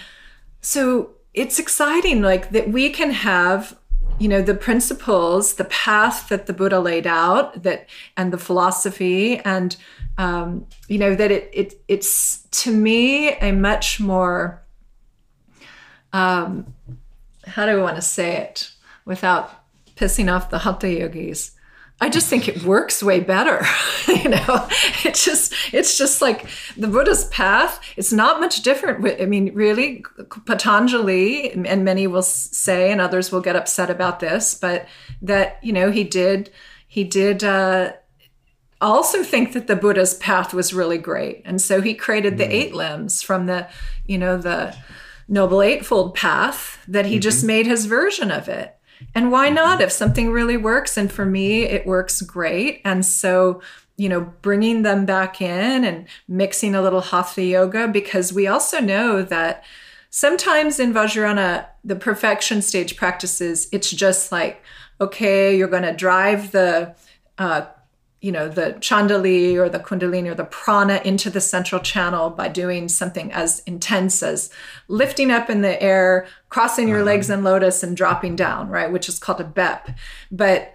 so 0.62 1.16
it's 1.34 1.60
exciting, 1.60 2.22
like 2.22 2.52
that 2.52 2.70
we 2.70 2.90
can 2.92 3.12
have 3.12 3.78
you 4.20 4.28
know 4.28 4.42
the 4.42 4.56
principles 4.56 5.56
the 5.56 5.66
path 5.66 6.30
that 6.30 6.46
the 6.46 6.54
buddha 6.54 6.80
laid 6.80 7.06
out 7.06 7.64
that 7.64 7.88
and 8.16 8.32
the 8.32 8.38
philosophy 8.38 9.40
and 9.40 9.76
um, 10.18 10.66
you 10.88 10.98
know 10.98 11.16
that 11.16 11.32
it, 11.32 11.50
it 11.54 11.82
it's 11.88 12.44
to 12.52 12.72
me 12.72 13.34
a 13.36 13.52
much 13.52 14.00
more 14.00 14.64
um, 16.14 16.74
how 17.46 17.66
do 17.66 17.72
i 17.74 17.82
want 17.82 17.96
to 17.96 18.02
say 18.02 18.38
it 18.38 18.72
without 19.04 19.66
pissing 19.96 20.34
off 20.34 20.50
the 20.50 20.60
hatha 20.60 20.90
yogis 20.90 21.52
I 22.02 22.10
just 22.10 22.28
think 22.28 22.48
it 22.48 22.64
works 22.64 23.02
way 23.02 23.22
better. 23.22 23.66
you 24.08 24.30
know, 24.30 24.68
it 25.06 25.16
just 25.16 25.54
it's 25.74 25.98
just 25.98 26.22
like 26.22 26.46
the 26.76 26.88
Buddha's 26.88 27.26
path. 27.26 27.80
It's 27.96 28.12
not 28.12 28.42
much 28.42 28.62
different. 28.64 29.22
I 29.22 29.26
mean, 29.26 29.54
really, 29.54 30.04
Patanjali 30.46 31.52
and 31.52 31.86
many 31.86 32.06
will 32.08 32.22
say, 32.22 32.92
and 32.92 33.00
others 33.00 33.32
will 33.32 33.42
get 33.42 33.56
upset 33.56 33.90
about 33.90 34.20
this, 34.20 34.56
but 34.56 34.88
that 35.22 35.60
you 35.64 35.72
know 35.72 35.92
he 35.92 36.04
did 36.04 36.52
he 36.88 37.04
did. 37.04 37.44
Uh, 37.44 37.94
also 38.82 39.24
think 39.24 39.54
that 39.54 39.68
the 39.68 39.76
Buddha's 39.76 40.16
path 40.16 40.54
was 40.54 40.74
really 40.74 40.98
great, 40.98 41.42
and 41.46 41.62
so 41.62 41.82
he 41.82 41.94
created 41.94 42.38
the 42.38 42.44
mm. 42.44 42.52
eight 42.52 42.76
limbs 42.76 43.22
from 43.22 43.46
the 43.46 43.70
you 44.06 44.18
know 44.18 44.38
the 44.38 44.76
Noble 45.30 45.62
Eightfold 45.62 46.14
Path 46.14 46.84
that 46.90 47.06
he 47.06 47.16
mm-hmm. 47.16 47.22
just 47.22 47.44
made 47.44 47.66
his 47.66 47.86
version 47.86 48.32
of 48.32 48.50
it 48.50 48.75
and 49.14 49.32
why 49.32 49.50
not 49.50 49.82
if 49.82 49.92
something 49.92 50.32
really 50.32 50.58
works? 50.58 50.98
And 50.98 51.12
for 51.12 51.26
me, 51.26 51.64
it 51.64 51.86
works 51.86 52.22
great. 52.22 52.82
And 52.84 53.06
so, 53.06 53.62
you 53.98 54.10
know, 54.10 54.34
bringing 54.42 54.82
them 54.82 55.06
back 55.06 55.42
in 55.42 55.84
and 55.84 56.08
mixing 56.28 56.76
a 56.76 56.82
little 56.82 57.02
hatha 57.02 57.44
yoga, 57.44 57.88
because 57.88 58.34
we 58.34 58.48
also 58.48 58.80
know 58.80 59.22
that 59.22 59.64
sometimes 60.10 60.80
in 60.80 60.94
Vajrayana, 60.94 61.68
the 61.84 61.96
perfection 61.96 62.62
stage 62.62 62.96
practices, 62.96 63.68
it's 63.72 63.92
just 63.92 64.32
like, 64.32 64.62
okay, 65.00 65.58
you're 65.58 65.68
going 65.68 65.84
to 65.84 65.94
drive 65.94 66.52
the 66.52 66.96
uh, 67.38 67.66
you 68.26 68.32
know 68.32 68.50
the 68.50 68.76
chandali 68.80 69.56
or 69.56 69.70
the 69.70 69.80
kundalini 69.80 70.28
or 70.28 70.34
the 70.34 70.46
prana 70.46 71.00
into 71.06 71.30
the 71.30 71.40
central 71.40 71.80
channel 71.80 72.32
by 72.32 72.48
doing 72.48 72.90
something 72.90 73.32
as 73.32 73.60
intense 73.68 74.24
as 74.24 74.50
lifting 74.88 75.30
up 75.30 75.48
in 75.48 75.62
the 75.62 75.80
air 75.82 76.26
crossing 76.50 76.88
your 76.88 77.02
uh-huh. 77.02 77.06
legs 77.06 77.30
in 77.30 77.44
lotus 77.44 77.84
and 77.84 77.96
dropping 77.96 78.36
down 78.36 78.68
right 78.68 78.92
which 78.92 79.08
is 79.08 79.20
called 79.20 79.40
a 79.40 79.44
bep 79.44 79.92
but 80.32 80.74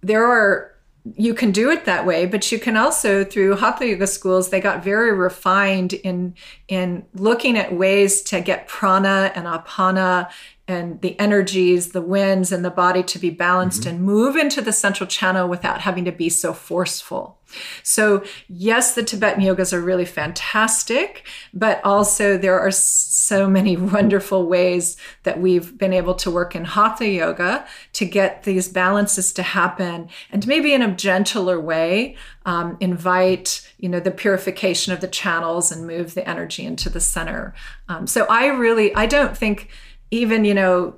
there 0.00 0.26
are 0.26 0.72
you 1.16 1.34
can 1.34 1.52
do 1.52 1.70
it 1.70 1.84
that 1.84 2.04
way 2.04 2.26
but 2.26 2.50
you 2.50 2.58
can 2.58 2.76
also 2.76 3.24
through 3.24 3.54
hatha 3.54 3.86
yoga 3.86 4.06
schools 4.06 4.50
they 4.50 4.60
got 4.60 4.82
very 4.82 5.12
refined 5.12 5.92
in 5.92 6.34
in 6.66 7.04
looking 7.14 7.56
at 7.56 7.72
ways 7.72 8.22
to 8.22 8.40
get 8.40 8.66
prana 8.66 9.30
and 9.36 9.46
apana 9.46 10.28
and 10.68 11.00
the 11.00 11.18
energies, 11.18 11.90
the 11.90 12.00
winds, 12.00 12.52
and 12.52 12.64
the 12.64 12.70
body 12.70 13.02
to 13.02 13.18
be 13.18 13.30
balanced 13.30 13.82
mm-hmm. 13.82 13.96
and 13.96 14.04
move 14.04 14.36
into 14.36 14.60
the 14.60 14.72
central 14.72 15.06
channel 15.06 15.48
without 15.48 15.80
having 15.80 16.04
to 16.04 16.12
be 16.12 16.28
so 16.28 16.52
forceful. 16.52 17.38
So, 17.82 18.24
yes, 18.48 18.94
the 18.94 19.02
Tibetan 19.02 19.42
yogas 19.42 19.72
are 19.72 19.80
really 19.80 20.04
fantastic, 20.04 21.26
but 21.52 21.80
also 21.84 22.38
there 22.38 22.58
are 22.58 22.70
so 22.70 23.48
many 23.48 23.76
wonderful 23.76 24.46
ways 24.46 24.96
that 25.24 25.40
we've 25.40 25.76
been 25.76 25.92
able 25.92 26.14
to 26.14 26.30
work 26.30 26.54
in 26.54 26.64
Hatha 26.64 27.08
yoga 27.08 27.66
to 27.94 28.04
get 28.04 28.44
these 28.44 28.68
balances 28.68 29.32
to 29.34 29.42
happen 29.42 30.08
and 30.30 30.46
maybe 30.46 30.72
in 30.72 30.82
a 30.82 30.94
gentler 30.94 31.60
way 31.60 32.16
um, 32.44 32.76
invite 32.80 33.68
you 33.78 33.88
know 33.88 34.00
the 34.00 34.10
purification 34.10 34.92
of 34.92 35.00
the 35.00 35.08
channels 35.08 35.70
and 35.70 35.86
move 35.86 36.14
the 36.14 36.28
energy 36.28 36.64
into 36.64 36.88
the 36.88 37.00
center. 37.00 37.54
Um, 37.88 38.06
so, 38.06 38.26
I 38.26 38.46
really 38.46 38.94
I 38.94 39.06
don't 39.06 39.36
think 39.36 39.68
even, 40.12 40.44
you 40.44 40.54
know, 40.54 40.94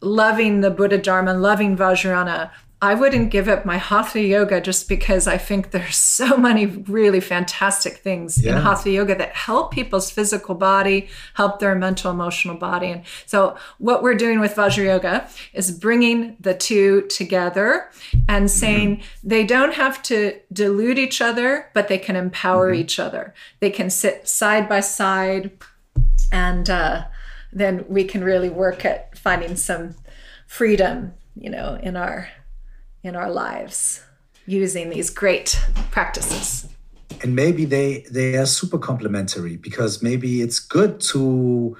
loving 0.00 0.60
the 0.62 0.70
Buddha 0.70 0.98
Dharma, 0.98 1.34
loving 1.34 1.76
Vajrayana, 1.76 2.50
I 2.82 2.92
wouldn't 2.92 3.30
give 3.30 3.48
up 3.48 3.64
my 3.64 3.78
Hatha 3.78 4.20
yoga 4.20 4.60
just 4.60 4.88
because 4.90 5.26
I 5.26 5.38
think 5.38 5.70
there's 5.70 5.96
so 6.14 6.36
many 6.36 6.66
really 6.66 7.20
fantastic 7.20 7.98
things 7.98 8.42
yeah. 8.42 8.56
in 8.56 8.62
Hatha 8.62 8.90
yoga 8.90 9.14
that 9.16 9.34
help 9.34 9.70
people's 9.70 10.10
physical 10.10 10.54
body, 10.54 11.08
help 11.34 11.60
their 11.60 11.74
mental, 11.74 12.10
emotional 12.10 12.56
body. 12.56 12.88
And 12.88 13.02
so, 13.26 13.56
what 13.78 14.02
we're 14.02 14.14
doing 14.14 14.40
with 14.40 14.54
Vajra 14.54 14.84
yoga 14.84 15.28
is 15.52 15.70
bringing 15.70 16.36
the 16.40 16.54
two 16.54 17.02
together 17.08 17.90
and 18.28 18.50
saying 18.50 18.96
mm-hmm. 18.96 19.28
they 19.28 19.44
don't 19.44 19.74
have 19.74 20.02
to 20.04 20.38
dilute 20.52 20.98
each 20.98 21.20
other, 21.20 21.70
but 21.74 21.88
they 21.88 21.98
can 21.98 22.16
empower 22.16 22.70
mm-hmm. 22.70 22.80
each 22.80 22.98
other. 22.98 23.34
They 23.60 23.70
can 23.70 23.88
sit 23.88 24.28
side 24.28 24.68
by 24.68 24.80
side 24.80 25.52
and, 26.32 26.68
uh, 26.68 27.04
then 27.54 27.84
we 27.88 28.04
can 28.04 28.22
really 28.24 28.50
work 28.50 28.84
at 28.84 29.16
finding 29.16 29.56
some 29.56 29.94
freedom, 30.46 31.14
you 31.36 31.48
know, 31.48 31.78
in 31.82 31.96
our 31.96 32.28
in 33.02 33.16
our 33.16 33.30
lives 33.30 34.02
using 34.46 34.90
these 34.90 35.10
great 35.10 35.60
practices. 35.90 36.68
And 37.22 37.34
maybe 37.34 37.64
they 37.64 38.04
they 38.10 38.36
are 38.36 38.46
super 38.46 38.78
complementary 38.78 39.56
because 39.56 40.02
maybe 40.02 40.42
it's 40.42 40.58
good 40.58 41.00
to 41.12 41.76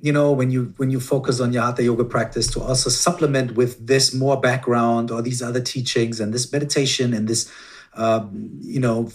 you 0.00 0.12
know 0.12 0.30
when 0.30 0.50
you 0.50 0.72
when 0.76 0.90
you 0.90 1.00
focus 1.00 1.40
on 1.40 1.52
your 1.52 1.62
hatha 1.62 1.82
yoga 1.82 2.04
practice 2.04 2.46
to 2.52 2.60
also 2.60 2.88
supplement 2.88 3.56
with 3.56 3.86
this 3.86 4.14
more 4.14 4.40
background 4.40 5.10
or 5.10 5.20
these 5.20 5.42
other 5.42 5.60
teachings 5.60 6.20
and 6.20 6.32
this 6.32 6.52
meditation 6.52 7.12
and 7.12 7.26
this 7.26 7.50
um, 7.94 8.30
you 8.60 8.78
know 8.78 9.10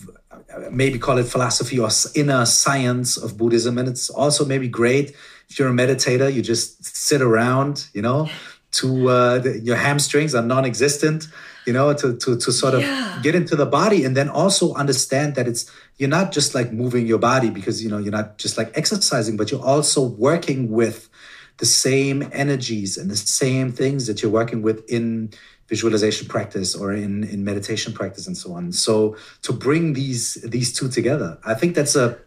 maybe 0.69 0.99
call 0.99 1.17
it 1.17 1.23
philosophy 1.23 1.79
or 1.79 1.89
inner 2.15 2.45
science 2.45 3.15
of 3.15 3.37
buddhism 3.37 3.77
and 3.77 3.87
it's 3.87 4.09
also 4.09 4.43
maybe 4.45 4.67
great 4.67 5.15
if 5.49 5.59
you're 5.59 5.69
a 5.69 5.71
meditator, 5.71 6.33
you 6.33 6.41
just 6.41 6.83
sit 6.83 7.21
around, 7.21 7.87
you 7.93 8.01
know, 8.01 8.29
to 8.73 9.09
uh, 9.09 9.39
the, 9.39 9.59
your 9.59 9.75
hamstrings 9.75 10.33
are 10.33 10.41
non-existent, 10.41 11.27
you 11.65 11.73
know, 11.73 11.93
to 11.93 12.17
to 12.17 12.37
to 12.37 12.51
sort 12.51 12.73
of 12.73 12.81
yeah. 12.81 13.19
get 13.21 13.35
into 13.35 13.55
the 13.55 13.65
body 13.65 14.03
and 14.03 14.17
then 14.17 14.29
also 14.29 14.73
understand 14.73 15.35
that 15.35 15.47
it's 15.47 15.69
you're 15.97 16.09
not 16.09 16.31
just 16.31 16.55
like 16.55 16.71
moving 16.71 17.05
your 17.05 17.19
body 17.19 17.49
because 17.49 17.83
you 17.83 17.89
know 17.89 17.99
you're 17.99 18.11
not 18.11 18.37
just 18.37 18.57
like 18.57 18.71
exercising, 18.75 19.37
but 19.37 19.51
you're 19.51 19.63
also 19.63 20.01
working 20.01 20.71
with 20.71 21.09
the 21.57 21.65
same 21.65 22.27
energies 22.31 22.97
and 22.97 23.11
the 23.11 23.15
same 23.15 23.71
things 23.71 24.07
that 24.07 24.21
you're 24.21 24.31
working 24.31 24.63
with 24.63 24.83
in 24.89 25.31
visualization 25.69 26.27
practice 26.27 26.75
or 26.75 26.91
in 26.91 27.23
in 27.23 27.43
meditation 27.43 27.93
practice 27.93 28.25
and 28.25 28.37
so 28.37 28.53
on. 28.53 28.71
So 28.71 29.15
to 29.43 29.53
bring 29.53 29.93
these 29.93 30.33
these 30.43 30.73
two 30.73 30.89
together, 30.89 31.37
I 31.45 31.53
think 31.53 31.75
that's 31.75 31.95
a 31.95 32.17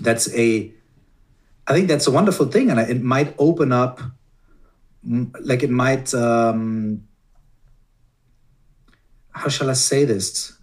that's 0.00 0.32
a 0.34 0.72
I 1.66 1.72
think 1.72 1.88
that's 1.88 2.06
a 2.06 2.10
wonderful 2.10 2.46
thing, 2.46 2.70
and 2.70 2.78
it 2.78 3.02
might 3.02 3.34
open 3.38 3.72
up, 3.72 4.00
like 5.40 5.62
it 5.62 5.70
might. 5.70 6.12
Um, 6.14 7.04
how 9.30 9.48
shall 9.48 9.70
I 9.70 9.74
say 9.74 10.04
this? 10.04 10.54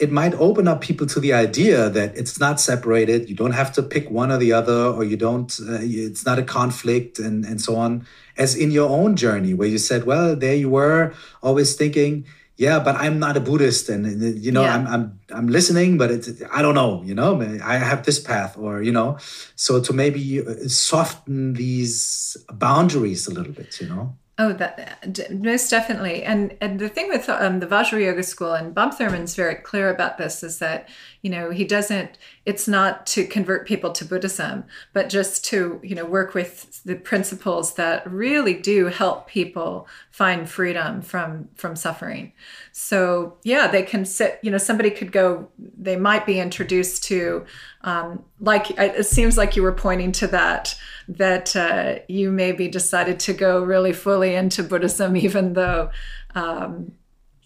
it 0.00 0.10
might 0.10 0.34
open 0.34 0.66
up 0.66 0.80
people 0.80 1.06
to 1.06 1.20
the 1.20 1.32
idea 1.32 1.88
that 1.88 2.16
it's 2.16 2.40
not 2.40 2.60
separated. 2.60 3.28
You 3.28 3.36
don't 3.36 3.52
have 3.52 3.72
to 3.74 3.82
pick 3.82 4.10
one 4.10 4.32
or 4.32 4.38
the 4.38 4.52
other, 4.52 4.86
or 4.86 5.04
you 5.04 5.16
don't. 5.16 5.52
Uh, 5.60 5.78
it's 5.80 6.26
not 6.26 6.38
a 6.38 6.42
conflict, 6.42 7.18
and 7.18 7.44
and 7.44 7.60
so 7.60 7.76
on. 7.76 8.06
As 8.36 8.56
in 8.56 8.70
your 8.70 8.90
own 8.90 9.14
journey, 9.14 9.54
where 9.54 9.68
you 9.68 9.78
said, 9.78 10.04
"Well, 10.04 10.34
there 10.34 10.56
you 10.56 10.70
were, 10.70 11.14
always 11.42 11.74
thinking." 11.74 12.24
Yeah 12.56 12.78
but 12.78 12.94
i'm 12.96 13.18
not 13.18 13.36
a 13.36 13.40
buddhist 13.40 13.88
and 13.88 14.04
you 14.42 14.52
know 14.52 14.62
yeah. 14.62 14.74
I'm, 14.74 14.86
I'm 14.86 15.20
i'm 15.30 15.48
listening 15.48 15.98
but 15.98 16.10
it's 16.10 16.30
i 16.52 16.62
don't 16.62 16.74
know 16.74 17.02
you 17.04 17.14
know 17.14 17.40
i 17.64 17.76
have 17.76 18.04
this 18.04 18.20
path 18.20 18.56
or 18.56 18.82
you 18.82 18.92
know 18.92 19.18
so 19.56 19.80
to 19.80 19.92
maybe 19.92 20.40
uh, 20.40 20.68
soften 20.68 21.54
these 21.54 22.36
boundaries 22.52 23.26
a 23.26 23.32
little 23.32 23.52
bit 23.52 23.80
you 23.80 23.88
know 23.88 24.16
Oh, 24.36 24.52
that 24.54 25.30
most 25.30 25.70
definitely. 25.70 26.24
And 26.24 26.56
and 26.60 26.80
the 26.80 26.88
thing 26.88 27.08
with 27.08 27.28
um, 27.28 27.60
the 27.60 27.68
Vajra 27.68 28.04
Yoga 28.04 28.24
School 28.24 28.52
and 28.52 28.74
Bob 28.74 28.94
Thurman's 28.94 29.36
very 29.36 29.54
clear 29.54 29.90
about 29.90 30.18
this 30.18 30.42
is 30.42 30.58
that 30.58 30.88
you 31.24 31.30
know 31.30 31.48
he 31.48 31.64
doesn't. 31.64 32.18
It's 32.44 32.68
not 32.68 33.06
to 33.06 33.26
convert 33.26 33.66
people 33.66 33.92
to 33.92 34.04
Buddhism, 34.04 34.64
but 34.92 35.08
just 35.08 35.42
to 35.46 35.80
you 35.82 35.94
know 35.94 36.04
work 36.04 36.34
with 36.34 36.82
the 36.84 36.96
principles 36.96 37.74
that 37.76 38.06
really 38.10 38.52
do 38.52 38.86
help 38.86 39.26
people 39.26 39.88
find 40.10 40.46
freedom 40.46 41.00
from 41.00 41.48
from 41.54 41.76
suffering. 41.76 42.34
So 42.72 43.38
yeah, 43.42 43.68
they 43.68 43.82
can 43.82 44.04
sit. 44.04 44.38
You 44.42 44.50
know, 44.50 44.58
somebody 44.58 44.90
could 44.90 45.12
go. 45.12 45.48
They 45.58 45.96
might 45.96 46.26
be 46.26 46.38
introduced 46.38 47.04
to, 47.04 47.46
um, 47.80 48.22
like 48.38 48.72
it 48.72 49.06
seems 49.06 49.38
like 49.38 49.56
you 49.56 49.62
were 49.62 49.72
pointing 49.72 50.12
to 50.12 50.26
that 50.26 50.78
that 51.08 51.56
uh, 51.56 52.00
you 52.06 52.30
maybe 52.30 52.68
decided 52.68 53.18
to 53.20 53.32
go 53.32 53.64
really 53.64 53.94
fully 53.94 54.34
into 54.34 54.62
Buddhism, 54.62 55.16
even 55.26 55.54
though, 55.54 55.88
um, 56.34 56.92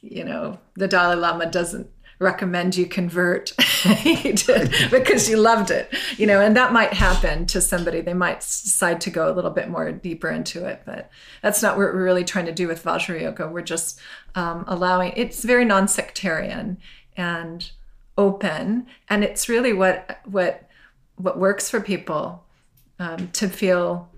you 0.01 0.25
know, 0.25 0.59
the 0.75 0.89
Dalai 0.89 1.15
Lama 1.15 1.47
doesn't 1.47 1.89
recommend 2.19 2.77
you 2.77 2.87
convert 2.87 3.53
because 4.91 5.29
you 5.29 5.37
loved 5.37 5.71
it 5.71 5.93
you 6.17 6.27
know 6.27 6.41
and 6.41 6.57
that 6.57 6.73
might 6.73 6.93
happen 6.93 7.47
to 7.47 7.61
somebody. 7.61 8.01
They 8.01 8.15
might 8.15 8.41
decide 8.41 9.01
to 9.03 9.11
go 9.11 9.31
a 9.31 9.35
little 9.35 9.51
bit 9.51 9.69
more 9.69 9.93
deeper 9.93 10.29
into 10.31 10.67
it 10.67 10.83
but 10.85 11.11
that's 11.43 11.63
not 11.63 11.77
what 11.77 11.87
we're 11.87 12.03
really 12.03 12.25
trying 12.25 12.47
to 12.47 12.53
do 12.53 12.67
with 12.67 12.83
vajra 12.83 13.21
yoga 13.21 13.49
we're 13.49 13.63
just 13.63 14.01
um, 14.35 14.65
allowing 14.67 15.13
it's 15.17 15.45
very 15.45 15.65
non-sectarian 15.65 16.79
and 17.17 17.71
open 18.17 18.87
and 19.09 19.23
it's 19.23 19.49
really 19.49 19.73
what 19.73 20.21
what 20.25 20.69
what 21.17 21.39
works 21.39 21.71
for 21.71 21.81
people 21.81 22.45
um, 22.99 23.29
to 23.29 23.49
feel 23.49 24.09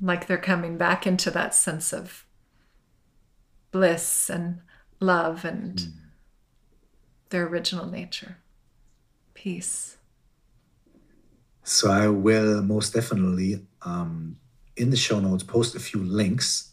like 0.00 0.26
they're 0.26 0.36
coming 0.36 0.76
back 0.76 1.06
into 1.06 1.30
that 1.30 1.54
sense 1.54 1.92
of 1.92 2.24
bliss 3.70 4.28
and 4.28 4.60
love 5.00 5.44
and 5.44 5.78
mm. 5.78 5.92
Their 7.32 7.46
original 7.46 7.86
nature, 7.86 8.36
peace. 9.34 9.96
So 11.64 11.90
I 11.90 12.06
will 12.08 12.62
most 12.62 12.94
definitely 12.94 13.66
um, 13.82 14.36
in 14.76 14.90
the 14.90 14.96
show 14.96 15.18
notes 15.20 15.42
post 15.42 15.74
a 15.74 15.80
few 15.80 16.00
links. 16.00 16.72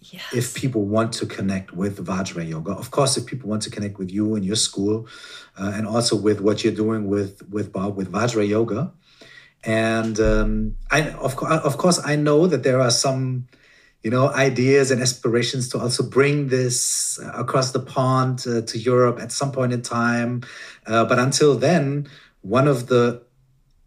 Yes. 0.00 0.22
If 0.32 0.54
people 0.54 0.86
want 0.86 1.12
to 1.20 1.26
connect 1.26 1.72
with 1.72 2.04
Vajra 2.04 2.48
Yoga, 2.48 2.72
of 2.72 2.90
course, 2.90 3.18
if 3.18 3.26
people 3.26 3.50
want 3.50 3.62
to 3.62 3.70
connect 3.70 3.98
with 3.98 4.10
you 4.10 4.34
and 4.34 4.44
your 4.44 4.56
school, 4.56 5.06
uh, 5.58 5.72
and 5.74 5.86
also 5.86 6.16
with 6.16 6.40
what 6.40 6.64
you're 6.64 6.72
doing 6.84 7.06
with 7.06 7.46
with 7.50 7.70
Bob 7.70 7.96
with 7.96 8.10
Vajra 8.10 8.48
Yoga, 8.48 8.92
and 9.62 10.18
um, 10.18 10.76
I, 10.90 11.10
of, 11.10 11.36
of 11.42 11.76
course, 11.76 12.00
I 12.02 12.16
know 12.16 12.46
that 12.46 12.62
there 12.62 12.80
are 12.80 12.90
some, 12.90 13.46
you 14.02 14.10
know, 14.10 14.28
ideas 14.30 14.90
and 14.90 15.02
aspirations 15.02 15.68
to 15.68 15.78
also 15.78 16.02
bring 16.02 16.48
this 16.48 17.18
across 17.34 17.72
the 17.72 17.80
pond 17.80 18.44
uh, 18.46 18.62
to 18.62 18.78
Europe 18.78 19.20
at 19.20 19.30
some 19.30 19.52
point 19.52 19.72
in 19.72 19.82
time. 19.82 20.42
Uh, 20.86 21.04
but 21.04 21.18
until 21.18 21.54
then, 21.54 22.08
one 22.40 22.66
of 22.66 22.86
the, 22.86 23.22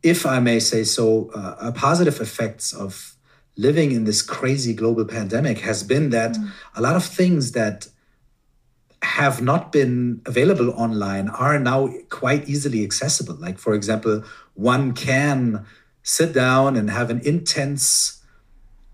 if 0.04 0.26
I 0.26 0.40
may 0.40 0.60
say 0.60 0.84
so, 0.84 1.32
uh, 1.34 1.72
positive 1.72 2.22
effects 2.22 2.74
of 2.74 3.16
living 3.58 3.92
in 3.92 4.04
this 4.04 4.22
crazy 4.22 4.74
global 4.74 5.06
pandemic 5.06 5.60
has 5.60 5.84
been 5.84 6.10
that 6.12 6.34
mm. 6.34 6.52
a 6.76 6.82
lot 6.82 6.96
of 6.96 7.04
things 7.04 7.54
that 7.54 7.88
have 9.02 9.42
not 9.42 9.72
been 9.72 10.22
available 10.26 10.72
online 10.72 11.30
are 11.30 11.60
now 11.60 11.90
quite 12.10 12.48
easily 12.48 12.84
accessible. 12.84 13.36
Like, 13.36 13.60
for 13.60 13.74
example, 13.74 14.24
one 14.54 14.94
can 14.94 15.66
sit 16.04 16.34
down 16.34 16.76
and 16.76 16.90
have 16.90 17.10
an 17.10 17.20
intense 17.22 18.23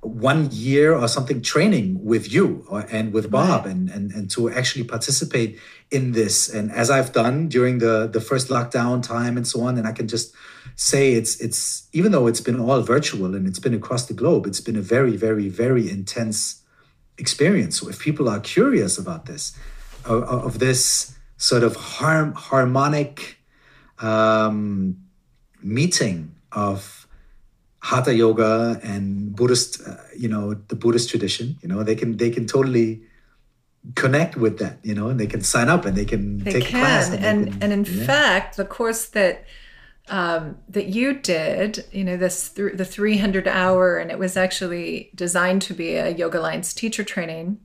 one 0.01 0.49
year 0.51 0.95
or 0.95 1.07
something 1.07 1.41
training 1.41 2.03
with 2.03 2.31
you 2.31 2.65
or, 2.69 2.85
and 2.89 3.11
with 3.11 3.29
Bob 3.29 3.65
right. 3.65 3.71
and, 3.73 3.89
and 3.89 4.11
and 4.11 4.31
to 4.31 4.49
actually 4.49 4.85
participate 4.85 5.59
in 5.91 6.13
this 6.13 6.47
and 6.47 6.71
as 6.71 6.89
I've 6.89 7.11
done 7.11 7.49
during 7.49 7.79
the 7.79 8.07
the 8.07 8.21
first 8.21 8.47
lockdown 8.47 9.03
time 9.03 9.35
and 9.35 9.45
so 9.45 9.61
on 9.61 9.77
and 9.77 9.85
I 9.85 9.91
can 9.91 10.07
just 10.07 10.33
say 10.75 11.13
it's 11.13 11.41
it's 11.41 11.87
even 11.91 12.13
though 12.13 12.27
it's 12.27 12.39
been 12.39 12.59
all 12.59 12.81
virtual 12.81 13.35
and 13.35 13.45
it's 13.45 13.59
been 13.59 13.73
across 13.73 14.05
the 14.05 14.13
globe 14.13 14.47
it's 14.47 14.61
been 14.61 14.77
a 14.77 14.81
very 14.81 15.17
very 15.17 15.49
very 15.49 15.89
intense 15.89 16.63
experience 17.17 17.77
so 17.77 17.89
if 17.89 17.99
people 17.99 18.29
are 18.29 18.39
curious 18.39 18.97
about 18.97 19.25
this 19.25 19.57
of, 20.05 20.23
of 20.23 20.59
this 20.59 21.17
sort 21.39 21.63
of 21.63 21.75
harm, 21.75 22.33
harmonic 22.33 23.37
um, 23.99 24.97
meeting 25.63 26.35
of 26.51 26.98
hatha 27.81 28.13
yoga 28.13 28.79
and 28.83 29.35
buddhist 29.35 29.81
uh, 29.87 29.95
you 30.17 30.27
know 30.27 30.53
the 30.53 30.75
buddhist 30.75 31.09
tradition 31.09 31.57
you 31.61 31.69
know 31.69 31.83
they 31.83 31.95
can 31.95 32.17
they 32.17 32.29
can 32.29 32.45
totally 32.45 33.01
connect 33.95 34.35
with 34.35 34.59
that 34.59 34.77
you 34.83 34.93
know 34.93 35.07
and 35.07 35.19
they 35.19 35.27
can 35.27 35.41
sign 35.41 35.69
up 35.69 35.85
and 35.85 35.95
they 35.95 36.05
can 36.05 36.39
they 36.39 36.53
take 36.53 36.65
can. 36.65 36.79
class 36.81 37.09
and 37.09 37.23
and, 37.25 37.53
can, 37.53 37.63
and 37.63 37.73
in 37.73 37.83
yeah. 37.85 38.05
fact 38.05 38.57
the 38.57 38.65
course 38.65 39.05
that 39.07 39.45
um, 40.09 40.57
that 40.67 40.87
you 40.87 41.13
did, 41.13 41.85
you 41.91 42.03
know, 42.03 42.17
this 42.17 42.49
th- 42.49 42.73
the 42.73 42.85
300 42.85 43.47
hour, 43.47 43.97
and 43.97 44.11
it 44.11 44.17
was 44.17 44.35
actually 44.35 45.11
designed 45.13 45.61
to 45.63 45.73
be 45.73 45.95
a 45.95 46.09
Yoga 46.09 46.39
Alliance 46.39 46.73
teacher 46.73 47.03
training. 47.03 47.59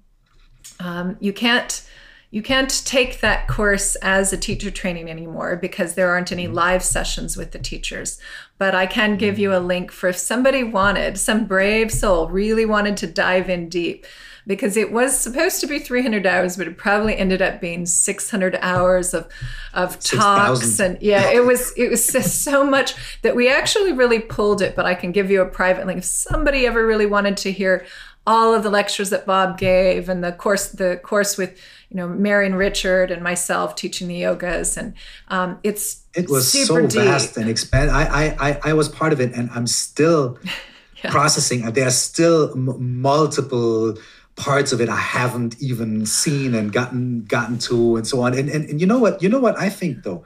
Um, 0.79 1.17
you 1.21 1.33
can't 1.33 1.89
you 2.35 2.43
can't 2.43 2.85
take 2.85 3.21
that 3.21 3.47
course 3.47 3.95
as 4.03 4.33
a 4.33 4.37
teacher 4.37 4.69
training 4.69 5.09
anymore 5.09 5.55
because 5.55 5.95
there 5.95 6.11
aren't 6.11 6.33
any 6.33 6.47
mm-hmm. 6.47 6.55
live 6.55 6.83
sessions 6.83 7.37
with 7.37 7.53
the 7.53 7.61
teachers. 7.61 8.19
But 8.59 8.75
I 8.75 8.87
can 8.87 9.17
give 9.17 9.39
you 9.39 9.53
a 9.53 9.59
mm-hmm. 9.59 9.69
link 9.69 9.93
for 9.93 10.09
if 10.09 10.17
somebody 10.17 10.65
wanted, 10.65 11.17
some 11.17 11.47
brave 11.47 11.93
soul 11.93 12.29
really 12.29 12.67
wanted 12.67 12.97
to 12.97 13.07
dive 13.07 13.49
in 13.49 13.69
deep 13.69 14.05
because 14.49 14.77
it 14.77 14.91
was 14.91 15.17
supposed 15.17 15.61
to 15.61 15.69
be 15.69 15.79
300 15.79 16.27
hours, 16.27 16.57
but 16.57 16.67
it 16.67 16.77
probably 16.77 17.17
ended 17.17 17.41
up 17.41 17.61
being 17.61 17.87
600 17.87 18.59
hours 18.61 19.15
of, 19.15 19.29
of 19.73 20.01
talks. 20.01 20.81
And 20.81 21.01
yeah, 21.01 21.31
it 21.31 21.45
was, 21.45 21.73
it 21.77 21.89
was 21.89 22.05
so 22.05 22.65
much 22.65 22.97
that 23.23 23.37
we 23.37 23.49
actually 23.49 23.93
really 23.93 24.19
pulled 24.19 24.61
it, 24.61 24.75
but 24.75 24.87
I 24.87 24.97
can 24.97 25.13
give 25.13 25.31
you 25.31 25.41
a 25.41 25.47
private 25.47 25.87
link. 25.87 25.99
If 25.99 26.05
somebody 26.05 26.67
ever 26.67 26.85
really 26.85 27.07
wanted 27.07 27.37
to 27.39 27.53
hear 27.53 27.87
all 28.27 28.55
of 28.55 28.63
the 28.63 28.71
lectures 28.71 29.11
that 29.11 29.27
Bob 29.27 29.59
gave 29.59 30.09
and 30.09 30.25
the 30.25 30.33
course, 30.33 30.69
the 30.69 30.99
course 31.03 31.37
with, 31.37 31.61
you 31.95 32.01
know, 32.01 32.09
Marion 32.09 32.57
Richard 32.57 33.13
and 33.13 33.23
myself 33.23 33.77
teaching 33.77 34.09
the 34.09 34.21
yogas. 34.21 34.77
And 34.77 34.95
um, 35.29 35.61
it's 35.63 36.03
it 36.13 36.29
was 36.29 36.51
so 36.51 36.89
deep. 36.89 37.05
vast 37.05 37.37
and 37.37 37.49
expand. 37.49 37.93
I, 37.93 38.35
I, 38.41 38.61
I 38.65 38.73
was 38.73 38.89
part 38.89 39.13
of 39.13 39.21
it 39.21 39.33
and 39.33 39.49
I'm 39.55 39.69
still 39.69 40.37
yeah. 41.05 41.11
processing. 41.13 41.63
There 41.71 41.87
are 41.87 41.91
still 41.91 42.51
m- 42.51 43.01
multiple 43.01 43.97
parts 44.35 44.73
of 44.73 44.81
it 44.81 44.89
I 44.89 44.97
haven't 44.97 45.63
even 45.63 46.05
seen 46.05 46.57
and 46.57 46.73
gotten 46.73 47.27
gotten 47.27 47.59
to 47.59 47.95
and 47.95 48.05
so 48.05 48.23
on. 48.23 48.37
And, 48.37 48.49
and 48.49 48.69
and 48.69 48.81
you 48.81 48.89
know 48.89 48.99
what? 48.99 49.23
You 49.23 49.29
know 49.29 49.39
what 49.39 49.57
I 49.57 49.69
think 49.69 50.03
though? 50.03 50.25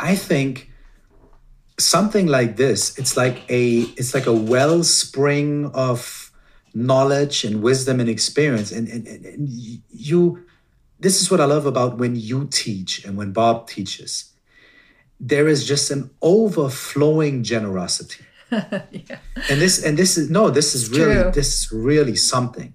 I 0.00 0.14
think 0.16 0.70
something 1.78 2.28
like 2.28 2.56
this, 2.56 2.98
it's 2.98 3.14
like 3.14 3.42
a 3.50 3.80
it's 3.98 4.14
like 4.14 4.24
a 4.24 4.32
wellspring 4.32 5.70
of 5.74 6.32
knowledge 6.72 7.44
and 7.44 7.62
wisdom 7.62 8.00
and 8.00 8.08
experience. 8.08 8.72
And, 8.72 8.88
and, 8.88 9.06
and 9.06 9.48
you 9.90 10.46
this 11.00 11.20
is 11.20 11.30
what 11.30 11.40
I 11.40 11.44
love 11.44 11.66
about 11.66 11.98
when 11.98 12.16
you 12.16 12.48
teach 12.50 13.04
and 13.04 13.16
when 13.16 13.32
Bob 13.32 13.68
teaches. 13.68 14.32
There 15.20 15.48
is 15.48 15.66
just 15.66 15.90
an 15.90 16.10
overflowing 16.22 17.42
generosity. 17.42 18.24
yeah. 18.50 19.18
And 19.50 19.60
this 19.60 19.84
and 19.84 19.98
this 19.98 20.16
is 20.16 20.30
no, 20.30 20.50
this 20.50 20.74
is 20.74 20.88
it's 20.88 20.98
really 20.98 21.22
true. 21.22 21.32
this 21.32 21.60
is 21.60 21.72
really 21.72 22.16
something 22.16 22.74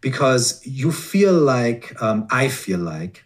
because 0.00 0.64
you 0.64 0.92
feel 0.92 1.34
like 1.34 2.00
um, 2.02 2.26
I 2.30 2.48
feel 2.48 2.78
like 2.78 3.24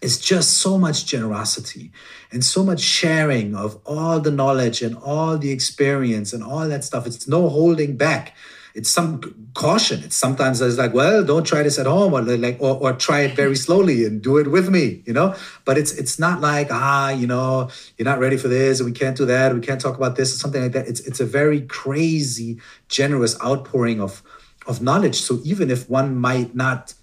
it's 0.00 0.18
just 0.18 0.58
so 0.58 0.78
much 0.78 1.06
generosity 1.06 1.92
and 2.32 2.44
so 2.44 2.64
much 2.64 2.80
sharing 2.80 3.54
of 3.54 3.80
all 3.86 4.18
the 4.18 4.32
knowledge 4.32 4.82
and 4.82 4.96
all 4.96 5.38
the 5.38 5.52
experience 5.52 6.32
and 6.32 6.42
all 6.42 6.68
that 6.68 6.82
stuff. 6.82 7.06
It's 7.06 7.28
no 7.28 7.48
holding 7.48 7.96
back. 7.96 8.34
It's 8.74 8.88
some 8.88 9.50
caution. 9.54 10.02
It's 10.02 10.16
sometimes 10.16 10.60
it's 10.60 10.78
like, 10.78 10.94
well, 10.94 11.24
don't 11.24 11.46
try 11.46 11.62
this 11.62 11.78
at 11.78 11.86
home, 11.86 12.14
or 12.14 12.22
like, 12.22 12.56
or, 12.60 12.76
or 12.76 12.92
try 12.94 13.20
it 13.20 13.36
very 13.36 13.56
slowly 13.56 14.04
and 14.04 14.22
do 14.22 14.38
it 14.38 14.50
with 14.50 14.70
me, 14.70 15.02
you 15.06 15.12
know. 15.12 15.34
But 15.64 15.78
it's 15.78 15.92
it's 15.92 16.18
not 16.18 16.40
like 16.40 16.68
ah, 16.70 17.10
you 17.10 17.26
know, 17.26 17.70
you're 17.96 18.06
not 18.06 18.18
ready 18.18 18.36
for 18.36 18.48
this, 18.48 18.80
and 18.80 18.86
we 18.86 18.92
can't 18.92 19.16
do 19.16 19.26
that, 19.26 19.54
we 19.54 19.60
can't 19.60 19.80
talk 19.80 19.96
about 19.96 20.16
this, 20.16 20.34
or 20.34 20.38
something 20.38 20.62
like 20.62 20.72
that. 20.72 20.88
It's 20.88 21.00
it's 21.00 21.20
a 21.20 21.26
very 21.26 21.60
crazy, 21.62 22.60
generous 22.88 23.40
outpouring 23.42 24.00
of 24.00 24.22
of 24.66 24.80
knowledge. 24.80 25.20
So 25.20 25.40
even 25.44 25.70
if 25.70 25.90
one 25.90 26.16
might 26.16 26.54
not 26.54 26.94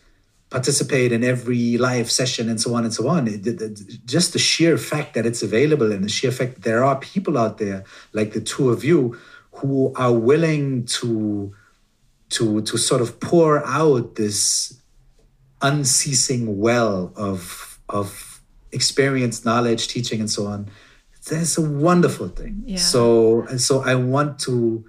participate 0.49 1.11
in 1.11 1.23
every 1.23 1.77
live 1.77 2.09
session 2.09 2.49
and 2.49 2.59
so 2.59 2.73
on 2.73 2.83
and 2.83 2.93
so 2.93 3.07
on. 3.07 3.27
It, 3.27 3.45
it, 3.45 3.61
it, 3.61 4.05
just 4.05 4.33
the 4.33 4.39
sheer 4.39 4.77
fact 4.77 5.13
that 5.13 5.25
it's 5.25 5.43
available 5.43 5.91
and 5.91 6.03
the 6.03 6.09
sheer 6.09 6.31
fact 6.31 6.63
there 6.63 6.83
are 6.83 6.99
people 6.99 7.37
out 7.37 7.59
there 7.59 7.83
like 8.13 8.33
the 8.33 8.41
two 8.41 8.69
of 8.69 8.83
you 8.83 9.19
who 9.53 9.93
are 9.95 10.13
willing 10.13 10.85
to 10.85 11.53
to 12.29 12.61
to 12.61 12.77
sort 12.77 13.01
of 13.01 13.19
pour 13.19 13.65
out 13.65 14.15
this 14.15 14.79
unceasing 15.61 16.59
well 16.59 17.11
of 17.15 17.79
of 17.89 18.41
experience, 18.71 19.43
knowledge, 19.45 19.87
teaching, 19.87 20.19
and 20.19 20.29
so 20.29 20.45
on. 20.45 20.69
That's 21.29 21.57
a 21.57 21.61
wonderful 21.61 22.29
thing. 22.29 22.63
Yeah. 22.65 22.77
So 22.77 23.45
so 23.57 23.81
I 23.81 23.95
want 23.95 24.39
to 24.39 24.85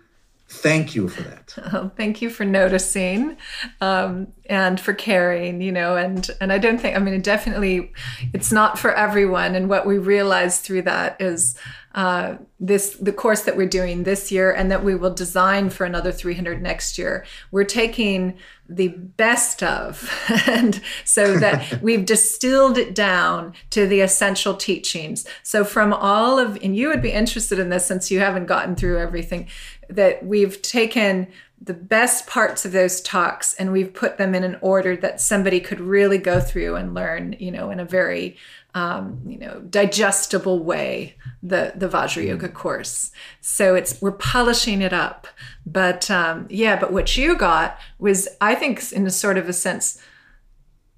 thank 0.51 0.97
you 0.97 1.09
for 1.09 1.23
that. 1.23 1.37
Oh, 1.73 1.91
thank 1.97 2.21
you 2.21 2.31
for 2.31 2.45
noticing 2.45 3.37
um, 3.81 4.29
and 4.47 4.81
for 4.81 4.93
caring, 4.93 5.61
you 5.61 5.71
know, 5.71 5.97
and, 5.97 6.29
and 6.41 6.53
I 6.53 6.59
don't 6.59 6.81
think, 6.81 6.97
I 6.97 6.99
mean, 6.99 7.15
it 7.15 7.23
definitely 7.23 7.93
it's 8.33 8.51
not 8.51 8.79
for 8.79 8.93
everyone. 8.93 9.55
And 9.55 9.69
what 9.69 9.87
we 9.87 9.99
realized 9.99 10.63
through 10.63 10.83
that 10.83 11.21
is 11.21 11.57
uh, 11.95 12.37
this, 12.61 12.97
the 12.97 13.13
course 13.13 13.43
that 13.43 13.57
we're 13.57 13.69
doing 13.69 14.05
this 14.05 14.31
year 14.31 14.53
and 14.53 14.71
that 14.71 14.85
we 14.85 14.95
will 14.95 15.13
design 15.13 15.71
for 15.71 15.85
another 15.85 16.13
300 16.13 16.63
next 16.63 16.97
year, 16.99 17.25
we're 17.51 17.65
taking 17.65 18.39
the 18.69 18.89
best 18.89 19.63
of. 19.63 20.09
and 20.47 20.81
so 21.05 21.37
that 21.39 21.79
we've 21.83 22.07
distilled 22.07 22.79
it 22.79 22.95
down 22.95 23.55
to 23.71 23.89
the 23.89 24.01
essential 24.01 24.55
teachings. 24.55 25.27
So 25.43 25.65
from 25.65 25.93
all 25.93 26.39
of, 26.39 26.63
and 26.63 26.77
you 26.77 26.89
would 26.89 27.03
be 27.03 27.13
interested 27.13 27.59
in 27.59 27.71
this 27.71 27.87
since 27.87 28.11
you 28.11 28.21
haven't 28.21 28.47
gotten 28.47 28.77
through 28.77 29.01
everything 29.01 29.49
that 29.89 30.25
we've 30.25 30.63
taken 30.63 31.27
the 31.63 31.75
best 31.75 32.27
parts 32.27 32.65
of 32.65 32.73
those 32.73 33.03
talks 33.03 33.53
and 33.55 33.71
we've 33.71 33.93
put 33.93 34.17
them 34.17 34.35
in 34.35 34.45
an 34.45 34.57
order 34.63 34.97
that 34.97 35.21
somebody 35.21 35.61
could 35.61 35.81
really 35.81 36.17
go 36.17 36.41
through 36.41 36.77
and 36.77 36.95
learn, 36.95 37.37
you 37.39 37.51
know, 37.51 37.71
in 37.71 37.79
a 37.79 37.85
very, 37.85 38.37
um, 38.75 39.21
you 39.27 39.39
know, 39.39 39.61
digestible 39.61 40.63
way, 40.63 41.17
the, 41.43 41.73
the 41.75 41.89
Vajra 41.89 42.27
Yoga 42.27 42.49
course. 42.49 43.11
So 43.41 43.75
it's, 43.75 44.01
we're 44.01 44.13
polishing 44.13 44.83
it 44.83 44.93
up. 44.93 45.27
But 45.67 46.11
um, 46.11 46.47
yeah, 46.51 46.79
but 46.79 46.93
what 46.93 47.17
you 47.17 47.37
got 47.37 47.79
was, 47.99 48.29
I 48.41 48.55
think, 48.55 48.93
in 48.93 49.07
a 49.07 49.11
sort 49.11 49.39
of 49.39 49.49
a 49.49 49.53
sense, 49.53 50.01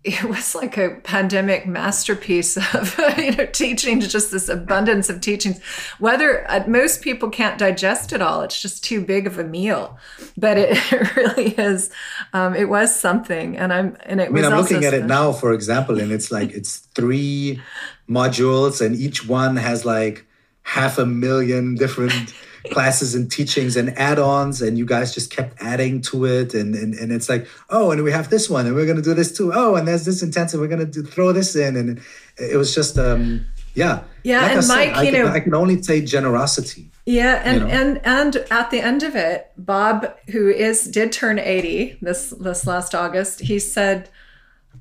it 0.04 0.24
was 0.24 0.54
like 0.54 0.76
a 0.76 0.96
pandemic 1.04 1.64
masterpiece 1.66 2.56
of 2.74 2.98
you 3.18 3.30
know 3.32 3.46
teachings 3.46 4.10
just 4.10 4.32
this 4.32 4.48
abundance 4.48 5.08
of 5.08 5.20
teachings 5.20 5.62
whether 5.98 6.48
uh, 6.50 6.64
most 6.66 7.02
people 7.02 7.30
can't 7.30 7.58
digest 7.58 8.12
it 8.12 8.20
all 8.20 8.42
it's 8.42 8.60
just 8.60 8.82
too 8.82 9.00
big 9.00 9.26
of 9.26 9.38
a 9.38 9.44
meal 9.44 9.96
but 10.36 10.58
it, 10.58 10.70
it 10.92 11.16
really 11.16 11.54
is 11.54 11.90
um, 12.32 12.54
it 12.54 12.68
was 12.68 12.94
something 12.94 13.56
and 13.56 13.72
i'm 13.72 13.96
and 14.04 14.20
it 14.20 14.28
I 14.28 14.32
mean, 14.32 14.44
i'm 14.44 14.58
looking 14.58 14.78
at 14.78 14.88
special. 14.90 15.04
it 15.04 15.06
now 15.06 15.32
for 15.32 15.52
example 15.52 16.00
and 16.00 16.10
it's 16.10 16.32
like 16.32 16.50
it's 16.50 16.78
three 16.78 17.60
modules 18.08 18.84
and 18.84 18.96
each 18.96 19.26
one 19.28 19.56
has 19.56 19.84
like 19.84 20.26
half 20.62 20.98
a 20.98 21.06
million 21.06 21.76
different 21.76 22.34
classes 22.70 23.14
and 23.14 23.30
teachings 23.30 23.76
and 23.76 23.97
add-ons 23.98 24.62
and 24.62 24.78
you 24.78 24.86
guys 24.86 25.12
just 25.12 25.30
kept 25.30 25.60
adding 25.60 26.01
to 26.01 26.24
it 26.24 26.55
and, 26.55 26.74
and 26.74 26.94
and 26.94 27.12
it's 27.12 27.28
like 27.28 27.47
oh 27.70 27.90
and 27.90 28.02
we 28.05 28.12
have 28.12 28.30
this 28.30 28.48
one 28.48 28.66
and 28.66 28.74
we're 28.74 28.84
going 28.84 28.97
to 28.97 29.02
do 29.02 29.14
this 29.14 29.36
too 29.36 29.52
oh 29.52 29.74
and 29.74 29.89
there's 29.89 30.05
this 30.05 30.22
intensive 30.22 30.60
we're 30.60 30.68
going 30.68 30.90
to 30.90 31.02
throw 31.02 31.32
this 31.32 31.56
in 31.56 31.76
and 31.76 32.01
it 32.39 32.56
was 32.56 32.74
just 32.74 32.98
um 32.98 33.44
yeah 33.74 34.02
yeah 34.22 34.43
like 34.43 34.51
and 34.52 34.64
I 34.64 34.68
mike 34.68 34.94
said, 34.94 35.06
you 35.06 35.12
know 35.12 35.28
i 35.28 35.40
can 35.40 35.55
only 35.55 35.82
say 35.82 36.01
generosity 36.02 36.90
yeah 37.05 37.43
and 37.44 37.62
you 37.62 37.66
know? 37.66 37.72
and 37.72 38.01
and 38.05 38.36
at 38.51 38.70
the 38.70 38.80
end 38.80 39.02
of 39.02 39.16
it 39.16 39.51
bob 39.56 40.14
who 40.30 40.48
is 40.48 40.84
did 40.84 41.10
turn 41.10 41.39
80 41.39 41.98
this 42.01 42.30
this 42.30 42.66
last 42.66 42.94
august 42.94 43.40
he 43.40 43.59
said 43.59 44.09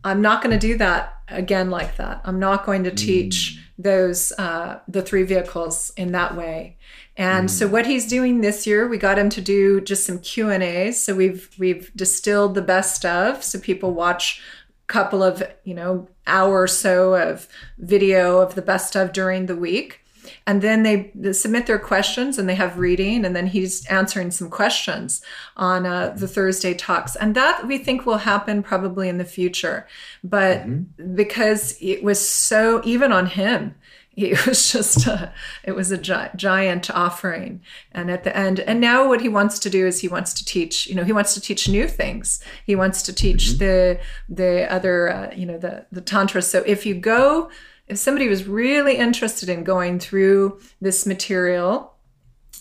i'm 0.04 0.22
not 0.22 0.44
going 0.44 0.58
to 0.58 0.68
do 0.68 0.78
that 0.78 1.16
again 1.30 1.72
like 1.72 1.98
that 1.98 2.22
i'm 2.26 2.40
not 2.40 2.64
going 2.66 2.84
to 2.84 2.92
teach 2.92 3.58
mm. 3.58 3.84
those 3.84 4.32
uh, 4.38 4.80
the 4.88 5.02
three 5.02 5.24
vehicles 5.24 5.92
in 5.98 6.12
that 6.12 6.36
way 6.36 6.78
and 7.22 7.50
mm. 7.50 7.52
so 7.52 7.68
what 7.68 7.86
he's 7.86 8.08
doing 8.08 8.42
this 8.42 8.66
year, 8.66 8.88
we 8.88 8.98
got 8.98 9.20
him 9.20 9.30
to 9.30 9.42
do 9.42 9.80
just 9.80 10.08
some 10.08 10.18
Q 10.18 10.50
and 10.50 10.64
A's. 10.64 11.06
So 11.06 11.14
we've 11.14 11.48
we've 11.60 11.92
distilled 11.96 12.56
the 12.56 12.64
best 12.64 13.06
of, 13.06 13.44
so 13.44 13.60
people 13.60 13.94
watch 13.94 14.42
a 14.84 14.92
couple 14.92 15.22
of 15.22 15.44
you 15.64 15.76
know 15.76 16.08
hour 16.26 16.64
or 16.64 16.68
so 16.68 17.14
of 17.14 17.48
video 17.78 18.40
of 18.40 18.56
the 18.56 18.64
best 18.64 18.96
of 18.96 19.14
during 19.14 19.46
the 19.46 19.56
week. 19.56 20.00
And 20.48 20.62
then 20.62 20.84
they, 20.84 21.12
they 21.14 21.34
submit 21.34 21.66
their 21.68 21.80
questions 21.80 22.40
and 22.40 22.48
they 22.48 22.56
have 22.56 22.80
reading, 22.80 23.26
and 23.26 23.36
then 23.36 23.48
he's 23.48 23.86
answering 23.88 24.32
some 24.32 24.50
questions 24.50 25.22
on 25.58 25.86
uh, 25.86 26.16
the 26.18 26.28
Thursday 26.28 26.74
talks. 26.74 27.16
And 27.16 27.36
that 27.36 27.68
we 27.68 27.78
think 27.78 28.06
will 28.06 28.18
happen 28.18 28.64
probably 28.64 29.10
in 29.10 29.18
the 29.18 29.26
future. 29.26 29.88
But 30.24 30.60
mm-hmm. 30.60 31.16
because 31.16 31.78
it 31.82 32.04
was 32.04 32.20
so, 32.28 32.82
even 32.84 33.12
on 33.12 33.28
him, 33.28 33.76
it 34.16 34.46
was 34.46 34.72
just 34.72 35.08
a, 35.08 35.34
it 35.64 35.74
was 35.74 35.92
a 35.92 35.98
gi- 35.98 36.30
giant 36.36 36.92
offering. 36.92 37.62
And 37.92 38.12
at 38.12 38.24
the 38.24 38.36
end 38.36 38.60
and 38.60 38.80
now 38.82 39.08
what 39.08 39.22
he 39.22 39.30
wants 39.30 39.60
to 39.60 39.70
do 39.70 39.88
is 39.88 40.02
he 40.02 40.08
wants 40.08 40.34
to 40.34 40.46
teach 40.46 40.88
you 40.88 40.96
know 40.96 41.04
he 41.04 41.14
wants 41.14 41.34
to 41.34 41.42
teach 41.42 41.68
new 41.68 41.88
things. 41.88 42.44
He 42.66 42.76
wants 42.76 43.02
to 43.04 43.14
teach 43.14 43.50
mm-hmm. 43.50 43.58
the 43.58 44.00
the 44.30 44.72
other 44.72 45.10
uh, 45.10 45.34
you 45.36 45.46
know 45.46 45.58
the 45.58 45.86
the 45.92 46.02
tantra 46.02 46.42
so 46.42 46.64
if 46.66 46.86
you 46.86 46.96
go 46.96 47.50
if 47.88 47.98
somebody 47.98 48.30
was 48.30 48.48
really 48.48 48.96
interested 48.96 49.50
in 49.50 49.66
going 49.66 50.00
through 50.00 50.60
this 50.80 51.06
material 51.06 51.92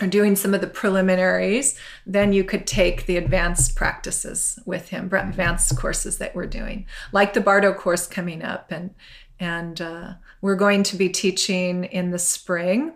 or 0.01 0.07
doing 0.07 0.35
some 0.35 0.55
of 0.55 0.61
the 0.61 0.67
preliminaries, 0.67 1.79
then 2.07 2.33
you 2.33 2.43
could 2.43 2.67
take 2.67 3.07
the 3.07 3.17
advanced 3.17 3.77
practices 3.77 4.59
with 4.65 4.89
him, 4.89 5.07
advanced 5.13 5.77
courses 5.77 6.19
that 6.19 6.35
we're 6.35 6.47
doing, 6.47 6.87
like 7.13 7.33
the 7.33 7.41
Bardo 7.41 7.73
course 7.73 8.07
coming 8.07 8.43
up, 8.43 8.71
and 8.73 8.95
and 9.41 9.81
uh, 9.81 10.13
we're 10.43 10.55
going 10.55 10.83
to 10.85 10.97
be 10.97 11.09
teaching 11.09 11.85
in 11.85 12.11
the 12.11 12.19
spring, 12.19 12.93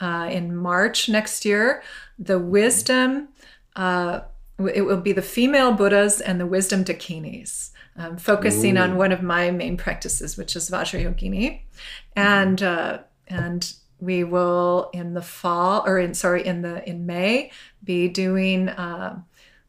uh, 0.00 0.28
in 0.30 0.56
March 0.56 1.08
next 1.08 1.44
year, 1.44 1.82
the 2.18 2.38
wisdom. 2.38 3.28
Uh, 3.76 4.20
it 4.58 4.82
will 4.82 5.00
be 5.00 5.12
the 5.12 5.22
female 5.22 5.72
Buddhas 5.72 6.20
and 6.20 6.40
the 6.40 6.46
wisdom 6.46 6.84
dakinis, 6.84 7.70
um, 7.96 8.16
focusing 8.16 8.76
Ooh. 8.76 8.82
on 8.82 8.96
one 8.96 9.12
of 9.12 9.22
my 9.22 9.50
main 9.50 9.76
practices, 9.76 10.36
which 10.36 10.54
is 10.54 10.70
Vajrayogini, 10.70 11.62
and 12.14 12.62
uh, 12.62 12.98
and 13.28 13.74
we 14.00 14.24
will 14.24 14.90
in 14.92 15.14
the 15.14 15.22
fall 15.22 15.82
or 15.86 15.98
in 15.98 16.14
sorry 16.14 16.46
in 16.46 16.62
the 16.62 16.86
in 16.88 17.06
May 17.06 17.50
be 17.82 18.08
doing 18.08 18.68
uh, 18.68 19.20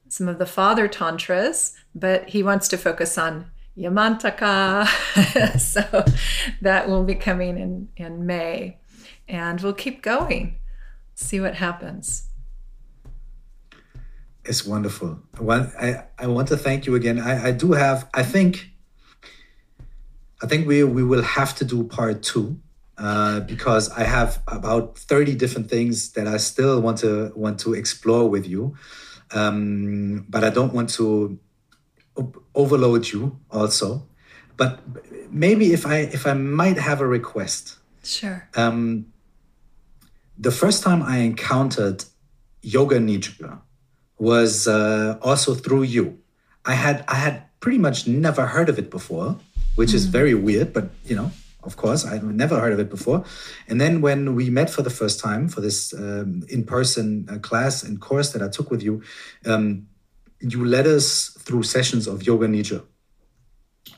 some 0.07 0.27
of 0.27 0.39
the 0.39 0.45
father 0.45 0.87
tantras, 0.87 1.73
but 1.95 2.29
he 2.29 2.43
wants 2.43 2.67
to 2.69 2.77
focus 2.77 3.17
on 3.17 3.49
Yamantaka. 3.77 4.87
so 5.59 6.05
that 6.61 6.89
will 6.89 7.03
be 7.03 7.15
coming 7.15 7.57
in, 7.57 7.89
in 7.97 8.25
May. 8.25 8.77
And 9.27 9.61
we'll 9.61 9.73
keep 9.73 10.01
going, 10.01 10.57
see 11.15 11.39
what 11.39 11.55
happens. 11.55 12.27
It's 14.43 14.65
wonderful. 14.65 15.19
Well, 15.39 15.71
I, 15.79 16.03
I 16.17 16.27
want 16.27 16.47
to 16.49 16.57
thank 16.57 16.85
you 16.85 16.95
again. 16.95 17.19
I, 17.19 17.47
I 17.47 17.51
do 17.51 17.73
have, 17.73 18.09
I 18.13 18.23
think, 18.23 18.71
I 20.41 20.47
think 20.47 20.67
we, 20.67 20.83
we 20.83 21.03
will 21.03 21.21
have 21.21 21.55
to 21.55 21.65
do 21.65 21.83
part 21.83 22.23
two 22.23 22.59
uh, 22.97 23.39
because 23.41 23.89
I 23.91 24.03
have 24.03 24.41
about 24.47 24.97
30 24.97 25.35
different 25.35 25.69
things 25.69 26.11
that 26.13 26.27
I 26.27 26.37
still 26.37 26.81
want 26.81 26.99
to 26.99 27.31
want 27.35 27.59
to 27.61 27.73
explore 27.73 28.29
with 28.29 28.47
you. 28.47 28.75
Um, 29.33 30.25
but 30.29 30.43
I 30.43 30.49
don't 30.49 30.73
want 30.73 30.89
to 30.91 31.39
overload 32.55 33.07
you 33.07 33.39
also. 33.49 34.07
But 34.57 34.79
maybe 35.29 35.73
if 35.73 35.85
I 35.85 35.97
if 35.97 36.27
I 36.27 36.33
might 36.33 36.77
have 36.77 37.01
a 37.01 37.07
request. 37.07 37.77
Sure. 38.03 38.47
Um, 38.55 39.07
the 40.37 40.51
first 40.51 40.83
time 40.83 41.03
I 41.03 41.17
encountered 41.17 42.03
yoga 42.61 42.99
nidra 42.99 43.61
was 44.17 44.67
uh, 44.67 45.17
also 45.21 45.53
through 45.53 45.83
you. 45.83 46.19
I 46.65 46.73
had 46.73 47.03
I 47.07 47.15
had 47.15 47.43
pretty 47.59 47.77
much 47.77 48.07
never 48.07 48.45
heard 48.47 48.69
of 48.69 48.77
it 48.79 48.89
before, 48.89 49.37
which 49.75 49.89
mm-hmm. 49.89 49.97
is 49.97 50.05
very 50.05 50.33
weird, 50.33 50.73
but 50.73 50.89
you 51.05 51.15
know, 51.15 51.31
of 51.63 51.77
course, 51.77 52.05
I'd 52.05 52.23
never 52.23 52.59
heard 52.59 52.73
of 52.73 52.79
it 52.79 52.89
before. 52.89 53.23
And 53.67 53.79
then 53.79 54.01
when 54.01 54.35
we 54.35 54.49
met 54.49 54.69
for 54.69 54.81
the 54.81 54.89
first 54.89 55.19
time 55.19 55.47
for 55.47 55.61
this 55.61 55.93
um, 55.93 56.43
in-person 56.49 57.27
uh, 57.29 57.37
class 57.37 57.83
and 57.83 58.01
course 58.01 58.31
that 58.33 58.41
I 58.41 58.49
took 58.49 58.71
with 58.71 58.81
you, 58.81 59.03
um, 59.45 59.87
you 60.41 60.65
led 60.65 60.87
us 60.87 61.29
through 61.39 61.63
sessions 61.63 62.07
of 62.07 62.25
yoga 62.25 62.47
nidra. 62.47 62.83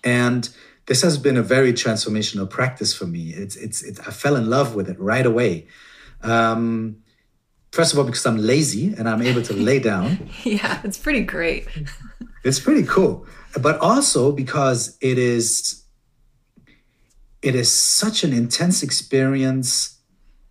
And 0.03 0.49
this 0.85 1.01
has 1.01 1.17
been 1.17 1.37
a 1.37 1.43
very 1.43 1.73
transformational 1.73 2.49
practice 2.49 2.93
for 2.93 3.05
me. 3.05 3.29
It's 3.29 3.55
it's 3.55 3.81
it, 3.83 3.99
i 4.07 4.11
fell 4.11 4.35
in 4.35 4.49
love 4.49 4.75
with 4.75 4.89
it 4.89 4.99
right 4.99 5.25
away. 5.25 5.67
Um, 6.21 6.97
first 7.71 7.91
of 7.91 7.99
all 7.99 8.05
because 8.05 8.25
i'm 8.25 8.37
lazy 8.37 8.93
and 8.93 9.09
i'm 9.09 9.21
able 9.21 9.41
to 9.41 9.53
lay 9.53 9.79
down. 9.79 10.29
Yeah 10.43 10.81
it's 10.83 10.97
pretty 10.97 11.23
great. 11.23 11.67
It's 12.45 12.59
pretty 12.59 12.83
cool. 12.83 13.25
But 13.61 13.79
also 13.79 14.33
because 14.33 14.97
it 14.99 15.17
is 15.17 15.85
it 17.41 17.55
is 17.55 17.71
such 17.71 18.25
an 18.25 18.33
intense 18.33 18.83
experience. 18.83 19.99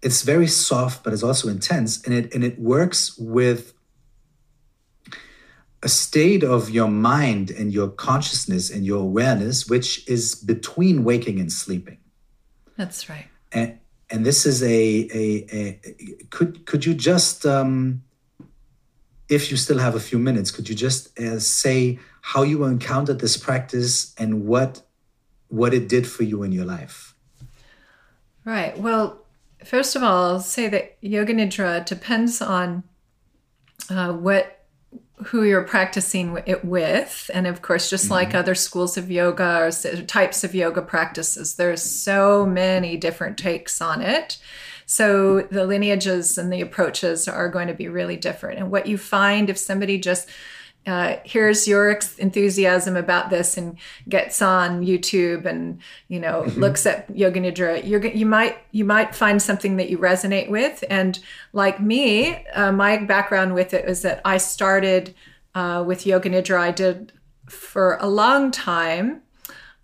It's 0.00 0.22
very 0.22 0.46
soft 0.46 1.04
but 1.04 1.12
it's 1.12 1.22
also 1.22 1.48
intense. 1.48 2.02
And 2.04 2.14
it 2.14 2.34
and 2.34 2.42
it 2.42 2.58
works 2.58 3.18
with 3.18 3.71
a 5.82 5.88
state 5.88 6.44
of 6.44 6.70
your 6.70 6.88
mind 6.88 7.50
and 7.50 7.72
your 7.72 7.88
consciousness 7.88 8.70
and 8.70 8.86
your 8.86 9.00
awareness, 9.00 9.68
which 9.68 10.08
is 10.08 10.34
between 10.34 11.02
waking 11.02 11.40
and 11.40 11.52
sleeping. 11.52 11.98
That's 12.76 13.08
right. 13.08 13.26
And 13.50 13.78
and 14.10 14.24
this 14.24 14.46
is 14.46 14.62
a 14.62 14.68
a, 14.68 15.46
a 15.52 15.80
could 16.30 16.66
could 16.66 16.86
you 16.86 16.94
just 16.94 17.44
um, 17.44 18.02
if 19.28 19.50
you 19.50 19.56
still 19.56 19.78
have 19.78 19.94
a 19.94 20.00
few 20.00 20.18
minutes, 20.18 20.50
could 20.50 20.68
you 20.68 20.74
just 20.74 21.18
uh, 21.18 21.38
say 21.38 21.98
how 22.20 22.42
you 22.42 22.64
encountered 22.64 23.20
this 23.20 23.36
practice 23.36 24.14
and 24.18 24.46
what 24.46 24.82
what 25.48 25.74
it 25.74 25.88
did 25.88 26.06
for 26.06 26.22
you 26.22 26.42
in 26.42 26.52
your 26.52 26.64
life? 26.64 27.14
Right. 28.44 28.76
Well, 28.78 29.24
first 29.64 29.96
of 29.96 30.02
all, 30.02 30.32
I'll 30.32 30.40
say 30.40 30.68
that 30.68 30.96
yoga 31.00 31.34
nidra 31.34 31.84
depends 31.84 32.40
on 32.40 32.84
uh, 33.90 34.12
what 34.12 34.61
who 35.26 35.42
you're 35.44 35.64
practicing 35.64 36.40
it 36.46 36.64
with. 36.64 37.30
And 37.32 37.46
of 37.46 37.62
course 37.62 37.90
just 37.90 38.04
mm-hmm. 38.04 38.14
like 38.14 38.34
other 38.34 38.54
schools 38.54 38.96
of 38.96 39.10
yoga 39.10 39.58
or 39.58 39.70
types 40.02 40.44
of 40.44 40.54
yoga 40.54 40.82
practices 40.82 41.54
there's 41.54 41.82
so 41.82 42.46
many 42.46 42.96
different 42.96 43.38
takes 43.38 43.80
on 43.80 44.02
it. 44.02 44.38
So 44.86 45.42
the 45.42 45.64
lineages 45.64 46.36
and 46.36 46.52
the 46.52 46.60
approaches 46.60 47.28
are 47.28 47.48
going 47.48 47.68
to 47.68 47.74
be 47.74 47.88
really 47.88 48.16
different. 48.16 48.58
And 48.58 48.70
what 48.70 48.86
you 48.86 48.98
find 48.98 49.48
if 49.48 49.56
somebody 49.56 49.98
just 49.98 50.28
uh, 50.86 51.16
here's 51.24 51.68
your 51.68 51.98
enthusiasm 52.18 52.96
about 52.96 53.30
this 53.30 53.56
and 53.56 53.78
gets 54.08 54.42
on 54.42 54.84
YouTube 54.84 55.46
and 55.46 55.80
you 56.08 56.18
know 56.18 56.42
mm-hmm. 56.42 56.60
looks 56.60 56.86
at 56.86 57.08
yoga 57.16 57.40
nidra. 57.40 57.86
You're 57.86 58.04
you 58.06 58.26
might 58.26 58.58
you 58.72 58.84
might 58.84 59.14
find 59.14 59.40
something 59.40 59.76
that 59.76 59.90
you 59.90 59.98
resonate 59.98 60.50
with. 60.50 60.82
And 60.90 61.18
like 61.52 61.80
me 61.80 62.44
uh, 62.48 62.72
my 62.72 62.96
background 62.98 63.54
with 63.54 63.74
it 63.74 63.86
was 63.86 64.02
that 64.02 64.20
I 64.24 64.38
started 64.38 65.14
uh, 65.54 65.84
with 65.86 66.04
yoga 66.04 66.30
nidra. 66.30 66.58
I 66.58 66.72
did 66.72 67.12
for 67.48 67.96
a 68.00 68.08
long 68.08 68.50
time. 68.50 69.22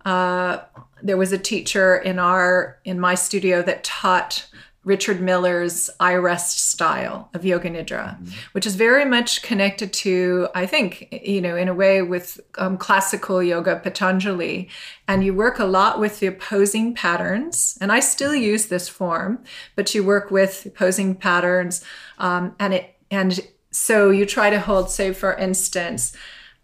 Uh, 0.03 0.59
there 1.01 1.17
was 1.17 1.31
a 1.31 1.37
teacher 1.37 1.95
in 1.95 2.19
our 2.19 2.77
in 2.83 2.99
my 2.99 3.15
studio 3.15 3.61
that 3.61 3.85
taught 3.85 4.47
Richard 4.89 5.21
Miller's 5.21 5.87
iRest 5.99 6.57
style 6.57 7.29
of 7.35 7.45
yoga 7.45 7.69
nidra, 7.69 8.19
mm-hmm. 8.19 8.31
which 8.53 8.65
is 8.65 8.75
very 8.75 9.05
much 9.05 9.43
connected 9.43 9.93
to, 9.93 10.47
I 10.55 10.65
think, 10.65 11.07
you 11.11 11.41
know, 11.41 11.55
in 11.55 11.67
a 11.67 11.75
way 11.75 12.01
with 12.01 12.41
um, 12.57 12.75
classical 12.75 13.43
yoga 13.43 13.79
Patanjali. 13.83 14.67
And 15.07 15.23
you 15.23 15.35
work 15.35 15.59
a 15.59 15.65
lot 15.65 15.99
with 15.99 16.19
the 16.19 16.25
opposing 16.25 16.95
patterns. 16.95 17.77
And 17.79 17.91
I 17.91 17.99
still 17.99 18.31
mm-hmm. 18.31 18.51
use 18.51 18.65
this 18.65 18.89
form, 18.89 19.43
but 19.75 19.93
you 19.93 20.03
work 20.03 20.31
with 20.31 20.65
opposing 20.65 21.13
patterns. 21.13 21.85
Um, 22.17 22.55
and 22.59 22.73
it, 22.73 22.95
and 23.11 23.39
so 23.69 24.09
you 24.09 24.25
try 24.25 24.49
to 24.49 24.59
hold, 24.59 24.89
say, 24.89 25.13
for 25.13 25.35
instance, 25.35 26.17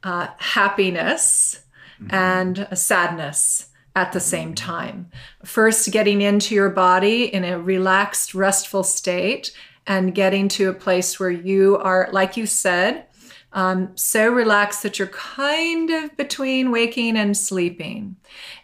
uh, 0.03 0.29
happiness 0.39 1.61
mm-hmm. 2.01 2.15
and 2.15 2.67
sadness 2.73 3.67
at 3.95 4.11
the 4.11 4.19
same 4.19 4.53
time. 4.53 5.09
First, 5.43 5.91
getting 5.91 6.21
into 6.21 6.53
your 6.53 6.69
body 6.69 7.33
in 7.33 7.43
a 7.43 7.59
relaxed, 7.59 8.35
restful 8.35 8.83
state, 8.83 9.51
and 9.87 10.13
getting 10.13 10.47
to 10.49 10.69
a 10.69 10.73
place 10.73 11.19
where 11.19 11.31
you 11.31 11.77
are, 11.77 12.09
like 12.11 12.35
you 12.35 12.45
said, 12.45 13.05
um, 13.53 13.95
so 13.95 14.29
relaxed 14.29 14.83
that 14.83 14.99
you're 14.99 15.07
kind 15.07 15.89
of 15.89 16.15
between 16.17 16.71
waking 16.71 17.15
and 17.15 17.37
sleeping. 17.37 18.17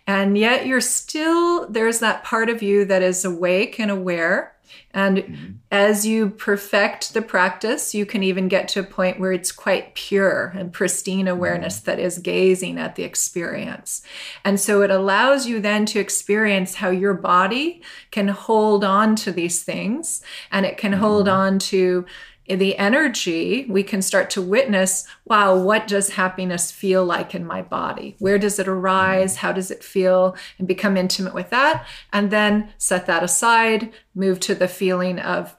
And 0.05 0.37
yet 0.37 0.65
you're 0.65 0.81
still, 0.81 1.69
there's 1.69 1.99
that 1.99 2.25
part 2.25 2.49
of 2.49 2.61
you 2.61 2.83
that 2.85 3.01
is 3.01 3.23
awake 3.23 3.79
and 3.79 3.89
aware. 3.89 4.50
And 4.93 5.18
mm-hmm. 5.18 5.52
as 5.72 6.06
you 6.06 6.30
perfect 6.30 7.14
the 7.14 7.22
practice, 7.22 7.95
you 7.95 8.06
can 8.06 8.23
even 8.23 8.48
get 8.48 8.68
to 8.69 8.81
a 8.81 8.84
point 8.84 9.19
where 9.19 9.31
it's 9.31 9.52
quite 9.52 9.95
pure 9.95 10.53
and 10.56 10.73
pristine 10.73 11.27
awareness 11.27 11.80
that 11.81 11.99
is 11.99 12.18
gazing 12.18 12.77
at 12.77 12.95
the 12.95 13.03
experience. 13.03 14.02
And 14.43 14.60
so 14.60 14.81
it 14.81 14.91
allows 14.91 15.48
you 15.48 15.60
then 15.60 15.85
to 15.88 15.99
experience 15.99 16.76
how 16.76 16.89
your 16.89 17.14
body 17.14 17.81
can 18.11 18.27
hold 18.27 18.84
on 18.84 19.15
to 19.18 19.31
these 19.31 19.64
things 19.64 20.22
and 20.52 20.65
it 20.65 20.77
can 20.77 20.91
mm-hmm. 20.91 21.02
hold 21.02 21.30
on 21.30 21.60
to 21.60 22.06
the 22.55 22.77
energy, 22.77 23.65
we 23.69 23.83
can 23.83 24.01
start 24.01 24.29
to 24.31 24.41
witness 24.41 25.07
wow, 25.25 25.55
what 25.57 25.87
does 25.87 26.09
happiness 26.09 26.71
feel 26.71 27.05
like 27.05 27.33
in 27.33 27.45
my 27.45 27.61
body? 27.61 28.15
Where 28.19 28.37
does 28.37 28.59
it 28.59 28.67
arise? 28.67 29.37
How 29.37 29.53
does 29.53 29.71
it 29.71 29.83
feel? 29.83 30.35
And 30.59 30.67
become 30.67 30.97
intimate 30.97 31.33
with 31.33 31.49
that. 31.51 31.85
And 32.11 32.31
then 32.31 32.73
set 32.77 33.05
that 33.05 33.23
aside, 33.23 33.93
move 34.13 34.39
to 34.41 34.55
the 34.55 34.67
feeling 34.67 35.19
of 35.19 35.55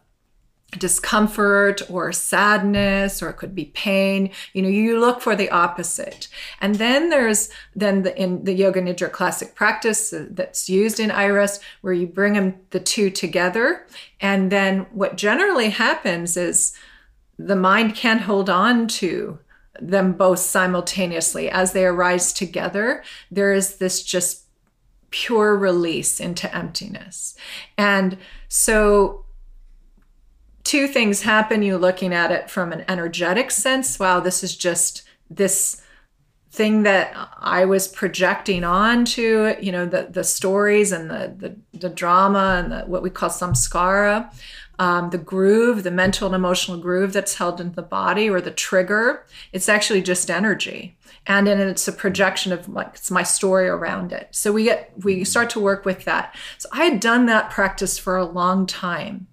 discomfort 0.79 1.83
or 1.91 2.13
sadness 2.13 3.23
or 3.23 3.31
it 3.31 3.37
could 3.37 3.55
be 3.55 3.67
pain. 3.67 4.31
You 4.53 4.63
know 4.63 4.69
you 4.69 4.99
look 4.99 5.21
for 5.21 5.37
the 5.37 5.51
opposite. 5.51 6.29
And 6.61 6.77
then 6.77 7.11
there's 7.11 7.51
then 7.77 8.03
the, 8.03 8.21
in 8.21 8.45
the 8.45 8.55
yoga 8.55 8.81
nidra 8.81 9.13
classic 9.13 9.55
practice 9.55 10.15
that's 10.31 10.69
used 10.69 10.99
in 10.99 11.11
iRest 11.11 11.61
where 11.83 11.93
you 11.93 12.07
bring 12.07 12.35
them 12.35 12.57
the 12.71 12.81
two 12.81 13.11
together. 13.11 13.87
And 14.21 14.51
then 14.51 14.87
what 14.93 15.17
generally 15.17 15.71
happens 15.71 16.37
is 16.37 16.73
the 17.39 17.57
mind 17.57 17.95
can't 17.95 18.23
hold 18.23 18.49
on 18.49 18.89
to 18.89 19.39
them 19.81 20.13
both 20.13 20.39
simultaneously. 20.39 21.51
As 21.51 21.73
they 21.73 21.85
arise 21.85 22.33
together 22.33 23.03
there 23.31 23.53
is 23.53 23.77
this 23.77 24.03
just 24.03 24.43
pure 25.11 25.55
release 25.57 26.19
into 26.19 26.53
emptiness. 26.57 27.37
And 27.77 28.17
so 28.49 29.22
two 30.65 30.87
things 30.87 31.23
happen. 31.23 31.63
You 31.63 31.79
looking 31.79 32.13
at 32.15 32.31
it 32.31 32.51
from 32.51 32.73
an 32.73 32.85
energetic 32.89 33.51
sense. 33.51 33.99
Wow 33.99 34.21
this 34.21 34.43
is 34.43 34.57
just 34.57 35.03
this 35.31 35.81
thing 36.51 36.83
that 36.83 37.17
i 37.39 37.65
was 37.65 37.89
projecting 37.89 38.63
onto 38.63 39.55
you 39.59 39.73
know 39.73 39.87
the 39.87 40.09
the 40.11 40.23
stories 40.23 40.93
and 40.93 41.09
the 41.09 41.35
the, 41.39 41.79
the 41.79 41.89
drama 41.89 42.61
and 42.63 42.71
the, 42.71 42.81
what 42.81 43.03
we 43.03 43.09
call 43.09 43.31
samskara 43.31 44.31
um, 44.79 45.11
the 45.11 45.19
groove 45.19 45.83
the 45.83 45.91
mental 45.91 46.27
and 46.27 46.35
emotional 46.35 46.77
groove 46.77 47.13
that's 47.13 47.37
held 47.37 47.61
in 47.61 47.73
the 47.73 47.83
body 47.83 48.29
or 48.29 48.41
the 48.41 48.51
trigger. 48.51 49.25
It's 49.53 49.69
actually 49.69 50.03
just 50.03 50.31
energy 50.31 50.97
and 51.27 51.47
then 51.47 51.61
it's 51.61 51.87
a 51.87 51.93
projection 51.93 52.53
of 52.53 52.69
like 52.69 52.89
it's 52.95 53.11
my 53.11 53.23
story 53.23 53.69
around 53.69 54.13
it. 54.13 54.29
So 54.33 54.53
we 54.53 54.65
get 54.65 54.93
we 55.05 55.25
start 55.25 55.51
to 55.51 55.61
work 55.61 55.85
with 55.85 56.05
that. 56.05 56.35
So 56.59 56.69
i 56.73 56.85
had 56.85 57.01
done 57.01 57.27
that 57.27 57.51
practice 57.51 57.99
for 57.99 58.17
a 58.17 58.25
long 58.25 58.67
time. 58.67 59.29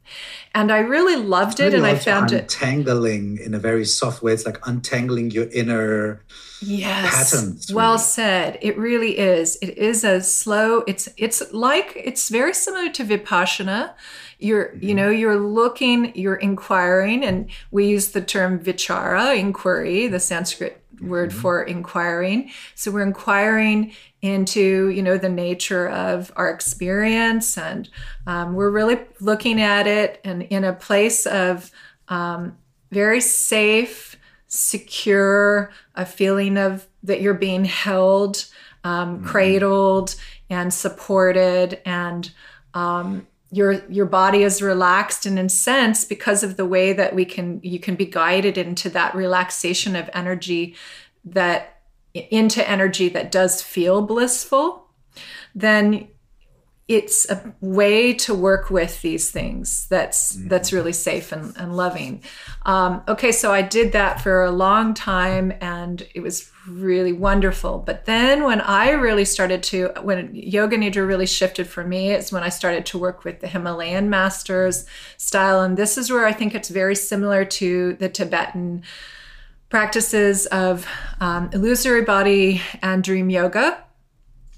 And 0.53 0.71
i 0.71 0.79
really 0.79 1.15
loved 1.15 1.59
it 1.59 1.73
and 1.73 1.85
i 1.85 1.95
found 1.95 2.31
it 2.31 2.41
untangling 2.41 3.39
in 3.39 3.53
a 3.55 3.59
very 3.59 3.85
soft 3.85 4.21
way. 4.21 4.33
It's 4.33 4.45
like 4.45 4.59
untangling 4.67 5.31
your 5.31 5.49
inner 5.49 6.23
yes. 6.61 7.31
patterns 7.31 7.73
well 7.73 7.97
said. 7.97 8.59
It 8.61 8.77
really 8.77 9.17
is. 9.17 9.57
It 9.59 9.75
is 9.77 10.03
a 10.03 10.21
slow 10.21 10.83
it's 10.85 11.09
it's 11.17 11.41
like 11.51 11.93
it's 11.95 12.29
very 12.29 12.53
similar 12.53 12.91
to 12.91 13.03
vipassana. 13.03 13.95
You're 14.37 14.65
mm-hmm. 14.67 14.85
you 14.85 14.93
know 14.93 15.09
you're 15.09 15.39
looking 15.39 16.15
you're 16.15 16.35
inquiring 16.35 17.23
and 17.25 17.49
we 17.71 17.87
use 17.87 18.09
the 18.09 18.21
term 18.21 18.59
vichara 18.59 19.35
inquiry 19.35 20.07
the 20.07 20.19
sanskrit 20.19 20.78
word 21.01 21.29
mm-hmm. 21.29 21.39
for 21.39 21.63
inquiring. 21.63 22.51
So 22.75 22.91
we're 22.91 23.03
inquiring 23.03 23.93
into 24.21 24.89
you 24.89 25.01
know 25.01 25.17
the 25.17 25.29
nature 25.29 25.89
of 25.89 26.31
our 26.35 26.49
experience, 26.49 27.57
and 27.57 27.89
um, 28.27 28.53
we're 28.53 28.69
really 28.69 28.99
looking 29.19 29.61
at 29.61 29.87
it 29.87 30.19
and 30.23 30.43
in 30.43 30.63
a 30.63 30.73
place 30.73 31.25
of 31.25 31.71
um, 32.07 32.57
very 32.91 33.21
safe, 33.21 34.17
secure, 34.47 35.71
a 35.95 36.05
feeling 36.05 36.57
of 36.57 36.87
that 37.03 37.21
you're 37.21 37.33
being 37.33 37.65
held, 37.65 38.45
um, 38.83 39.17
mm-hmm. 39.17 39.27
cradled, 39.27 40.15
and 40.49 40.73
supported, 40.73 41.79
and 41.85 42.31
um, 42.73 43.27
your 43.51 43.83
your 43.89 44.05
body 44.05 44.43
is 44.43 44.61
relaxed 44.61 45.25
and 45.25 45.39
in 45.39 45.49
sense 45.49 46.05
because 46.05 46.43
of 46.43 46.55
the 46.55 46.65
way 46.65 46.93
that 46.93 47.15
we 47.15 47.25
can 47.25 47.59
you 47.63 47.79
can 47.79 47.95
be 47.95 48.05
guided 48.05 48.57
into 48.57 48.89
that 48.89 49.15
relaxation 49.15 49.95
of 49.95 50.09
energy 50.13 50.75
that 51.25 51.81
into 52.13 52.67
energy 52.69 53.09
that 53.09 53.31
does 53.31 53.61
feel 53.61 54.01
blissful 54.01 54.87
then 55.55 56.07
it's 56.89 57.29
a 57.29 57.53
way 57.61 58.11
to 58.11 58.33
work 58.33 58.71
with 58.71 59.03
these 59.03 59.29
things 59.29 59.85
that's 59.87 60.35
mm-hmm. 60.35 60.47
that's 60.47 60.73
really 60.73 60.91
safe 60.91 61.31
and, 61.31 61.55
and 61.55 61.77
loving. 61.77 62.23
Um, 62.63 63.03
okay 63.07 63.31
so 63.31 63.53
i 63.53 63.61
did 63.61 63.93
that 63.93 64.19
for 64.19 64.43
a 64.43 64.51
long 64.51 64.93
time 64.93 65.53
and 65.61 66.05
it 66.13 66.21
was 66.21 66.51
really 66.67 67.13
wonderful. 67.13 67.79
But 67.79 68.05
then 68.05 68.43
when 68.43 68.59
i 68.61 68.89
really 68.89 69.25
started 69.25 69.61
to 69.63 69.91
when 70.01 70.33
yoga 70.33 70.77
nidra 70.77 71.07
really 71.07 71.27
shifted 71.27 71.67
for 71.67 71.83
me 71.83 72.11
it's 72.11 72.31
when 72.31 72.43
i 72.43 72.49
started 72.49 72.85
to 72.87 72.97
work 72.97 73.23
with 73.23 73.39
the 73.39 73.47
himalayan 73.47 74.09
masters 74.09 74.85
style. 75.17 75.61
And 75.61 75.77
this 75.77 75.97
is 75.97 76.11
where 76.11 76.25
i 76.25 76.33
think 76.33 76.55
it's 76.55 76.69
very 76.69 76.95
similar 76.95 77.45
to 77.45 77.93
the 77.93 78.09
tibetan 78.09 78.83
practices 79.69 80.47
of 80.47 80.87
um, 81.21 81.51
illusory 81.53 82.01
body 82.01 82.59
and 82.81 83.03
dream 83.03 83.29
yoga. 83.29 83.83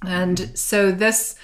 And 0.04 0.58
so 0.58 0.92
this 0.92 1.36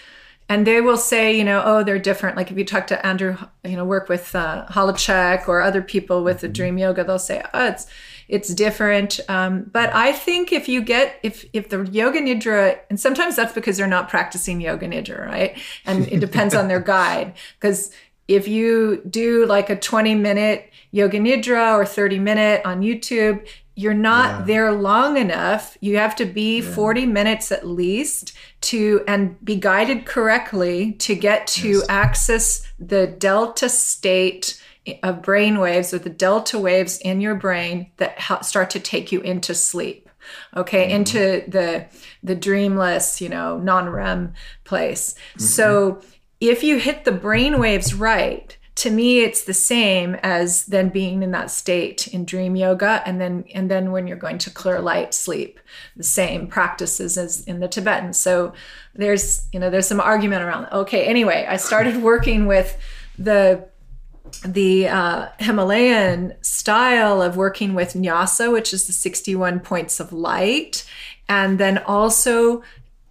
and 0.49 0.65
they 0.65 0.79
will 0.79 0.97
say, 0.97 1.37
you 1.37 1.43
know, 1.43 1.61
oh, 1.65 1.83
they're 1.83 1.99
different. 1.99 2.37
Like 2.37 2.51
if 2.51 2.57
you 2.57 2.63
talk 2.63 2.87
to 2.87 3.05
Andrew, 3.05 3.37
you 3.65 3.75
know, 3.75 3.83
work 3.83 4.07
with 4.07 4.33
uh, 4.33 4.65
Holecek 4.69 5.47
or 5.47 5.61
other 5.61 5.81
people 5.81 6.23
with 6.23 6.39
the. 6.41 6.47
Dream 6.47 6.77
Yoga, 6.77 7.03
they'll 7.03 7.19
say, 7.19 7.43
oh, 7.53 7.67
it's 7.67 7.85
it's 8.27 8.53
different. 8.53 9.19
Um, 9.29 9.69
but 9.71 9.93
I 9.93 10.11
think 10.11 10.51
if 10.51 10.67
you 10.67 10.81
get 10.81 11.19
if 11.23 11.45
if 11.53 11.69
the 11.69 11.83
yoga 11.91 12.19
nidra, 12.19 12.79
and 12.89 12.99
sometimes 12.99 13.35
that's 13.35 13.53
because 13.53 13.77
they're 13.77 13.87
not 13.87 14.09
practicing 14.09 14.61
yoga 14.61 14.87
nidra, 14.87 15.25
right? 15.25 15.57
And 15.85 16.07
it 16.07 16.19
depends 16.19 16.55
on 16.55 16.67
their 16.67 16.79
guide. 16.79 17.33
Because 17.59 17.91
if 18.27 18.47
you 18.47 19.01
do 19.09 19.45
like 19.45 19.69
a 19.69 19.75
20 19.75 20.15
minute 20.15 20.71
yoga 20.91 21.19
nidra 21.19 21.77
or 21.77 21.85
30 21.85 22.19
minute 22.19 22.61
on 22.65 22.81
YouTube, 22.81 23.47
you're 23.75 23.93
not 23.93 24.39
yeah. 24.39 24.45
there 24.45 24.71
long 24.71 25.17
enough. 25.17 25.77
You 25.81 25.97
have 25.97 26.15
to 26.17 26.25
be 26.25 26.59
yeah. 26.59 26.71
40 26.71 27.05
minutes 27.05 27.51
at 27.51 27.65
least 27.65 28.33
to 28.59 29.03
and 29.07 29.43
be 29.45 29.55
guided 29.55 30.05
correctly 30.05 30.93
to 30.93 31.15
get 31.15 31.47
to 31.47 31.69
yes. 31.69 31.85
access 31.89 32.67
the 32.79 33.07
delta 33.07 33.69
state 33.69 34.61
of 35.03 35.21
brain 35.21 35.59
waves 35.59 35.93
or 35.93 35.99
the 35.99 36.09
delta 36.09 36.57
waves 36.57 36.97
in 36.99 37.21
your 37.21 37.35
brain 37.35 37.91
that 37.97 38.19
start 38.43 38.69
to 38.69 38.79
take 38.79 39.11
you 39.11 39.21
into 39.21 39.53
sleep 39.53 40.09
okay 40.55 40.83
mm-hmm. 40.85 40.95
into 40.95 41.43
the 41.47 41.85
the 42.23 42.35
dreamless 42.35 43.21
you 43.21 43.29
know 43.29 43.57
non-rem 43.57 44.33
place 44.63 45.13
mm-hmm. 45.13 45.41
so 45.41 46.01
if 46.39 46.63
you 46.63 46.77
hit 46.77 47.05
the 47.05 47.11
brain 47.11 47.59
waves 47.59 47.93
right 47.93 48.56
to 48.77 48.91
me 48.91 49.21
it's 49.21 49.43
the 49.43 49.53
same 49.55 50.15
as 50.21 50.65
then 50.67 50.89
being 50.89 51.23
in 51.23 51.31
that 51.31 51.49
state 51.49 52.07
in 52.09 52.23
dream 52.23 52.55
yoga 52.55 53.01
and 53.07 53.19
then 53.19 53.43
and 53.53 53.71
then 53.71 53.91
when 53.91 54.07
you're 54.07 54.15
going 54.15 54.37
to 54.37 54.51
clear 54.51 54.79
light 54.79 55.13
sleep 55.13 55.59
the 55.95 56.03
same 56.03 56.47
practices 56.47 57.17
as 57.17 57.43
in 57.45 57.59
the 57.59 57.67
tibetan 57.67 58.13
so 58.13 58.53
there's 58.93 59.47
you 59.51 59.59
know 59.59 59.69
there's 59.71 59.87
some 59.87 59.99
argument 59.99 60.43
around 60.43 60.67
okay 60.71 61.05
anyway 61.05 61.45
i 61.49 61.57
started 61.57 61.97
working 62.03 62.45
with 62.45 62.77
the 63.17 63.67
the 64.45 64.87
uh, 64.89 65.29
Himalayan 65.39 66.33
style 66.41 67.21
of 67.21 67.37
working 67.37 67.73
with 67.73 67.93
nyasa, 67.93 68.51
which 68.51 68.73
is 68.73 68.85
the 68.85 68.91
61 68.91 69.61
points 69.61 70.01
of 70.01 70.11
light. 70.11 70.85
And 71.29 71.57
then 71.59 71.77
also, 71.79 72.61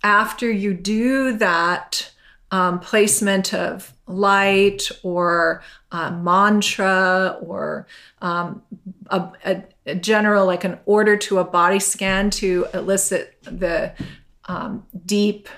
after 0.03 0.51
you 0.51 0.75
do 0.75 1.37
that 1.39 2.13
um, 2.51 2.81
placement 2.81 3.55
of 3.55 3.96
light 4.07 4.89
or 5.03 5.63
uh, 5.91 6.11
mantra 6.11 7.39
or 7.41 7.87
um, 8.23 8.63
a, 9.11 9.31
a, 9.45 9.63
a, 9.87 9.95
general, 9.95 10.47
like 10.47 10.65
an 10.65 10.79
order 10.87 11.17
to 11.17 11.39
a 11.39 11.45
body 11.45 11.81
scan 11.81 12.31
to 12.31 12.67
elicit 12.73 13.37
the 13.43 13.93
um, 14.47 14.87
deep 15.05 15.49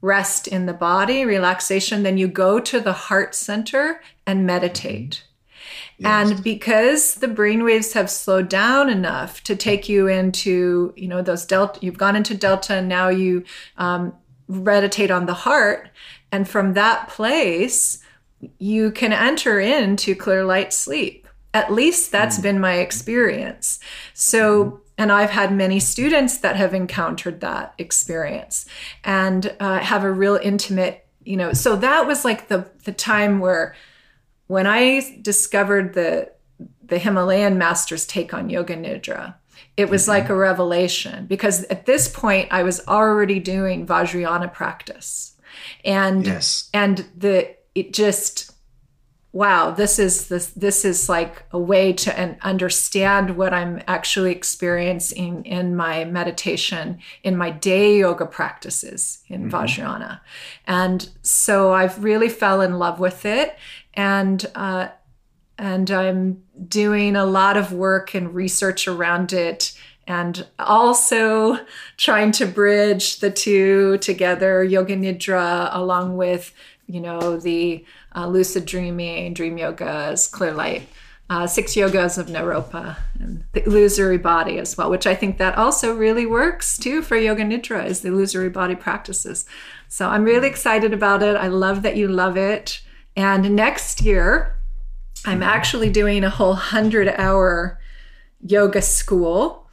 rest 0.00 0.46
in 0.46 0.66
the 0.66 0.74
body, 0.74 1.24
relaxation, 1.24 2.02
then 2.02 2.18
you 2.18 2.28
go 2.28 2.60
to 2.60 2.78
the 2.78 2.92
heart 2.92 3.34
center 3.34 4.02
and 4.26 4.46
meditate. 4.46 5.24
Yes. 5.96 6.30
And 6.30 6.44
because 6.44 7.14
the 7.16 7.28
brain 7.28 7.64
waves 7.64 7.94
have 7.94 8.10
slowed 8.10 8.48
down 8.48 8.90
enough 8.90 9.42
to 9.44 9.56
take 9.56 9.88
you 9.88 10.06
into, 10.06 10.92
you 10.96 11.08
know, 11.08 11.22
those 11.22 11.46
delta, 11.46 11.78
you've 11.82 11.98
gone 11.98 12.16
into 12.16 12.34
delta 12.34 12.74
and 12.74 12.88
now 12.88 13.08
you 13.08 13.44
um, 13.78 14.12
meditate 14.48 15.10
on 15.10 15.26
the 15.26 15.34
heart. 15.34 15.88
And 16.34 16.48
from 16.48 16.72
that 16.72 17.10
place, 17.10 18.00
you 18.58 18.90
can 18.90 19.12
enter 19.12 19.60
into 19.60 20.16
clear 20.16 20.44
light 20.44 20.72
sleep. 20.72 21.28
At 21.54 21.72
least 21.72 22.10
that's 22.10 22.40
mm. 22.40 22.42
been 22.42 22.58
my 22.58 22.74
experience. 22.78 23.78
So, 24.14 24.64
mm 24.64 24.80
and 24.96 25.10
I've 25.10 25.30
had 25.30 25.52
many 25.52 25.80
students 25.80 26.38
that 26.38 26.54
have 26.54 26.72
encountered 26.72 27.40
that 27.40 27.74
experience 27.78 28.64
and 29.02 29.52
uh, 29.58 29.80
have 29.80 30.04
a 30.04 30.12
real 30.12 30.36
intimate, 30.40 31.04
you 31.24 31.36
know. 31.36 31.52
So 31.52 31.74
that 31.74 32.06
was 32.06 32.24
like 32.24 32.46
the 32.46 32.70
the 32.84 32.92
time 32.92 33.40
where, 33.40 33.74
when 34.46 34.68
I 34.68 35.18
discovered 35.20 35.94
the 35.94 36.30
the 36.80 36.98
Himalayan 36.98 37.58
masters' 37.58 38.06
take 38.06 38.32
on 38.32 38.50
yoga 38.50 38.76
nidra, 38.76 39.34
it 39.76 39.88
was 39.88 40.02
mm-hmm. 40.02 40.10
like 40.12 40.28
a 40.28 40.36
revelation 40.36 41.26
because 41.26 41.64
at 41.64 41.86
this 41.86 42.06
point 42.06 42.46
I 42.52 42.62
was 42.62 42.86
already 42.86 43.40
doing 43.40 43.88
Vajrayana 43.88 44.52
practice, 44.52 45.33
and 45.84 46.26
yes. 46.26 46.68
and 46.72 47.06
the 47.16 47.54
it 47.74 47.92
just 47.92 48.52
wow 49.34 49.72
this 49.72 49.98
is 49.98 50.28
this 50.28 50.50
this 50.50 50.84
is 50.84 51.08
like 51.08 51.44
a 51.50 51.58
way 51.58 51.92
to 51.92 52.38
understand 52.42 53.36
what 53.36 53.52
i'm 53.52 53.82
actually 53.88 54.30
experiencing 54.30 55.44
in 55.44 55.74
my 55.74 56.04
meditation 56.04 56.98
in 57.24 57.36
my 57.36 57.50
day 57.50 57.98
yoga 57.98 58.24
practices 58.24 59.18
in 59.26 59.48
mm-hmm. 59.48 59.56
vajrayana 59.56 60.20
and 60.66 61.10
so 61.22 61.72
i've 61.72 62.02
really 62.02 62.28
fell 62.28 62.60
in 62.60 62.78
love 62.78 63.00
with 63.00 63.26
it 63.26 63.58
and 63.94 64.46
uh, 64.54 64.86
and 65.58 65.90
i'm 65.90 66.40
doing 66.68 67.16
a 67.16 67.26
lot 67.26 67.56
of 67.56 67.72
work 67.72 68.14
and 68.14 68.34
research 68.36 68.86
around 68.86 69.32
it 69.32 69.76
and 70.06 70.46
also 70.58 71.58
trying 71.96 72.32
to 72.32 72.46
bridge 72.46 73.20
the 73.20 73.30
two 73.30 73.98
together 73.98 74.62
yoga 74.62 74.96
nidra 74.96 75.68
along 75.72 76.16
with 76.16 76.52
you 76.86 77.00
know 77.00 77.36
the 77.38 77.84
uh, 78.14 78.26
lucid 78.26 78.64
dreaming, 78.64 79.34
dream 79.34 79.56
yogas, 79.56 80.30
clear 80.30 80.52
light, 80.52 80.88
uh, 81.30 81.46
six 81.46 81.74
yogas 81.74 82.18
of 82.18 82.26
Naropa, 82.26 82.96
and 83.18 83.44
the 83.52 83.64
illusory 83.64 84.18
body 84.18 84.58
as 84.58 84.76
well, 84.76 84.90
which 84.90 85.06
I 85.06 85.14
think 85.14 85.38
that 85.38 85.56
also 85.56 85.94
really 85.94 86.26
works 86.26 86.78
too 86.78 87.02
for 87.02 87.16
yoga 87.16 87.42
nidra 87.42 87.86
is 87.86 88.00
the 88.00 88.08
illusory 88.08 88.50
body 88.50 88.74
practices. 88.74 89.44
So 89.88 90.08
I'm 90.08 90.24
really 90.24 90.48
excited 90.48 90.92
about 90.92 91.22
it. 91.22 91.36
I 91.36 91.48
love 91.48 91.82
that 91.82 91.96
you 91.96 92.08
love 92.08 92.36
it. 92.36 92.80
And 93.16 93.54
next 93.54 94.02
year, 94.02 94.56
I'm 95.24 95.42
actually 95.42 95.88
doing 95.88 96.24
a 96.24 96.30
whole 96.30 96.54
hundred 96.54 97.08
hour 97.08 97.80
yoga 98.40 98.82
school. 98.82 99.63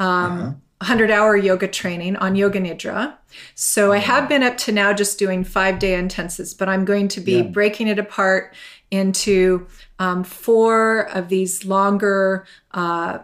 Um, 0.00 0.40
uh-huh 0.40 0.52
100 0.80 1.10
hour 1.10 1.36
yoga 1.36 1.68
training 1.68 2.16
on 2.16 2.34
yoga 2.34 2.58
nidra. 2.58 3.14
So 3.54 3.92
I 3.92 3.98
have 3.98 4.30
been 4.30 4.42
up 4.42 4.56
to 4.58 4.72
now 4.72 4.94
just 4.94 5.18
doing 5.18 5.44
five 5.44 5.78
day 5.78 5.92
intensives, 5.92 6.56
but 6.56 6.70
I'm 6.70 6.86
going 6.86 7.08
to 7.08 7.20
be 7.20 7.36
yeah. 7.36 7.42
breaking 7.42 7.86
it 7.86 7.98
apart 7.98 8.54
into 8.90 9.66
um, 9.98 10.24
four 10.24 11.10
of 11.10 11.28
these 11.28 11.66
longer 11.66 12.46
uh, 12.72 13.18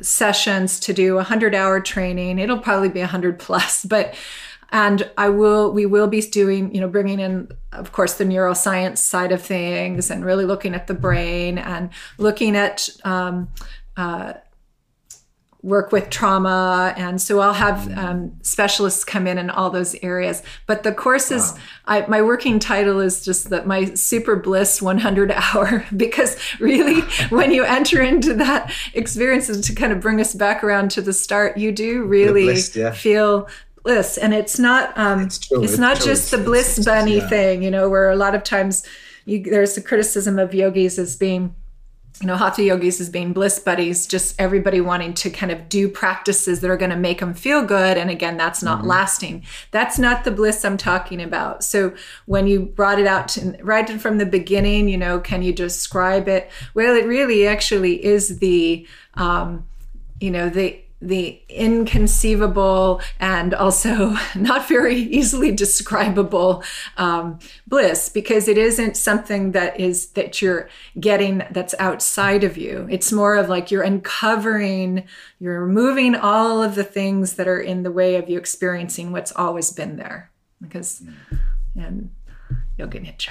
sessions 0.00 0.80
to 0.80 0.94
do 0.94 1.12
a 1.14 1.16
100 1.16 1.54
hour 1.54 1.80
training. 1.80 2.38
It'll 2.38 2.58
probably 2.58 2.88
be 2.88 3.00
100 3.00 3.38
plus, 3.38 3.84
but 3.88 4.14
and 4.72 5.08
I 5.18 5.28
will 5.28 5.70
we 5.70 5.84
will 5.84 6.08
be 6.08 6.22
doing 6.22 6.74
you 6.74 6.80
know 6.80 6.88
bringing 6.88 7.20
in 7.20 7.48
of 7.72 7.92
course 7.92 8.14
the 8.14 8.24
neuroscience 8.24 8.98
side 8.98 9.30
of 9.30 9.42
things 9.42 10.10
and 10.10 10.24
really 10.24 10.46
looking 10.46 10.74
at 10.74 10.86
the 10.86 10.94
brain 10.94 11.58
and 11.58 11.90
looking 12.16 12.56
at 12.56 12.88
um, 13.04 13.50
uh, 13.98 14.32
work 15.64 15.92
with 15.92 16.10
trauma 16.10 16.92
and 16.98 17.22
so 17.22 17.40
i'll 17.40 17.54
have 17.54 17.88
mm. 17.88 17.96
um, 17.96 18.32
specialists 18.42 19.02
come 19.02 19.26
in 19.26 19.38
in 19.38 19.48
all 19.48 19.70
those 19.70 19.94
areas 20.02 20.42
but 20.66 20.82
the 20.82 20.92
courses 20.92 21.52
wow. 21.52 21.58
I, 21.86 22.06
my 22.06 22.20
working 22.20 22.58
title 22.58 23.00
is 23.00 23.24
just 23.24 23.48
that 23.48 23.66
my 23.66 23.86
super 23.94 24.36
bliss 24.36 24.82
100 24.82 25.32
hour 25.32 25.86
because 25.96 26.36
really 26.60 27.00
when 27.30 27.50
you 27.50 27.64
enter 27.64 28.02
into 28.02 28.34
that 28.34 28.74
experience 28.92 29.48
and 29.48 29.64
to 29.64 29.74
kind 29.74 29.90
of 29.90 30.00
bring 30.00 30.20
us 30.20 30.34
back 30.34 30.62
around 30.62 30.90
to 30.92 31.02
the 31.02 31.14
start 31.14 31.56
you 31.56 31.72
do 31.72 32.04
really 32.04 32.44
bliss, 32.44 32.76
yeah. 32.76 32.90
feel 32.90 33.48
bliss 33.84 34.18
and 34.18 34.34
it's 34.34 34.58
not 34.58 34.96
um, 34.98 35.22
it's, 35.22 35.50
it's, 35.50 35.72
it's, 35.72 35.78
not 35.78 35.98
just 35.98 36.30
the 36.30 36.38
bliss 36.38 36.84
bunny 36.84 37.16
yeah. 37.16 37.28
thing 37.28 37.62
you 37.62 37.70
know 37.70 37.88
where 37.88 38.10
a 38.10 38.16
lot 38.16 38.34
of 38.34 38.44
times 38.44 38.84
you, 39.24 39.42
there's 39.42 39.78
a 39.78 39.82
criticism 39.82 40.38
of 40.38 40.52
yogis 40.52 40.98
as 40.98 41.16
being 41.16 41.54
you 42.20 42.28
know, 42.28 42.36
hatha 42.36 42.62
yogis 42.62 43.00
as 43.00 43.10
being 43.10 43.32
bliss 43.32 43.58
buddies, 43.58 44.06
just 44.06 44.40
everybody 44.40 44.80
wanting 44.80 45.14
to 45.14 45.30
kind 45.30 45.50
of 45.50 45.68
do 45.68 45.88
practices 45.88 46.60
that 46.60 46.70
are 46.70 46.76
going 46.76 46.90
to 46.90 46.96
make 46.96 47.18
them 47.18 47.34
feel 47.34 47.64
good. 47.64 47.98
And 47.98 48.08
again, 48.08 48.36
that's 48.36 48.62
not 48.62 48.78
mm-hmm. 48.78 48.88
lasting. 48.88 49.42
That's 49.72 49.98
not 49.98 50.22
the 50.22 50.30
bliss 50.30 50.64
I'm 50.64 50.76
talking 50.76 51.20
about. 51.20 51.64
So 51.64 51.92
when 52.26 52.46
you 52.46 52.60
brought 52.60 53.00
it 53.00 53.06
out 53.06 53.28
to, 53.28 53.56
right 53.62 53.88
from 54.00 54.18
the 54.18 54.26
beginning, 54.26 54.88
you 54.88 54.96
know, 54.96 55.18
can 55.18 55.42
you 55.42 55.52
describe 55.52 56.28
it? 56.28 56.50
Well, 56.72 56.94
it 56.94 57.04
really 57.04 57.48
actually 57.48 58.04
is 58.04 58.38
the, 58.38 58.86
um, 59.14 59.66
you 60.20 60.30
know, 60.30 60.48
the 60.48 60.83
the 61.08 61.40
inconceivable 61.48 63.00
and 63.20 63.54
also 63.54 64.16
not 64.34 64.66
very 64.68 64.96
easily 64.96 65.52
describable 65.52 66.64
um, 66.96 67.38
bliss 67.66 68.08
because 68.08 68.48
it 68.48 68.58
isn't 68.58 68.96
something 68.96 69.52
that 69.52 69.78
is 69.78 70.08
that 70.08 70.40
you're 70.40 70.68
getting 70.98 71.42
that's 71.50 71.74
outside 71.78 72.44
of 72.44 72.56
you. 72.56 72.86
It's 72.90 73.12
more 73.12 73.36
of 73.36 73.48
like 73.48 73.70
you're 73.70 73.82
uncovering 73.82 75.04
you're 75.38 75.64
removing 75.64 76.14
all 76.14 76.62
of 76.62 76.74
the 76.74 76.84
things 76.84 77.34
that 77.34 77.48
are 77.48 77.60
in 77.60 77.82
the 77.82 77.92
way 77.92 78.16
of 78.16 78.28
you 78.28 78.38
experiencing 78.38 79.12
what's 79.12 79.32
always 79.32 79.70
been 79.70 79.96
there 79.96 80.30
because 80.60 81.02
and 81.76 82.10
yoga 82.78 82.98
nidra 83.00 83.30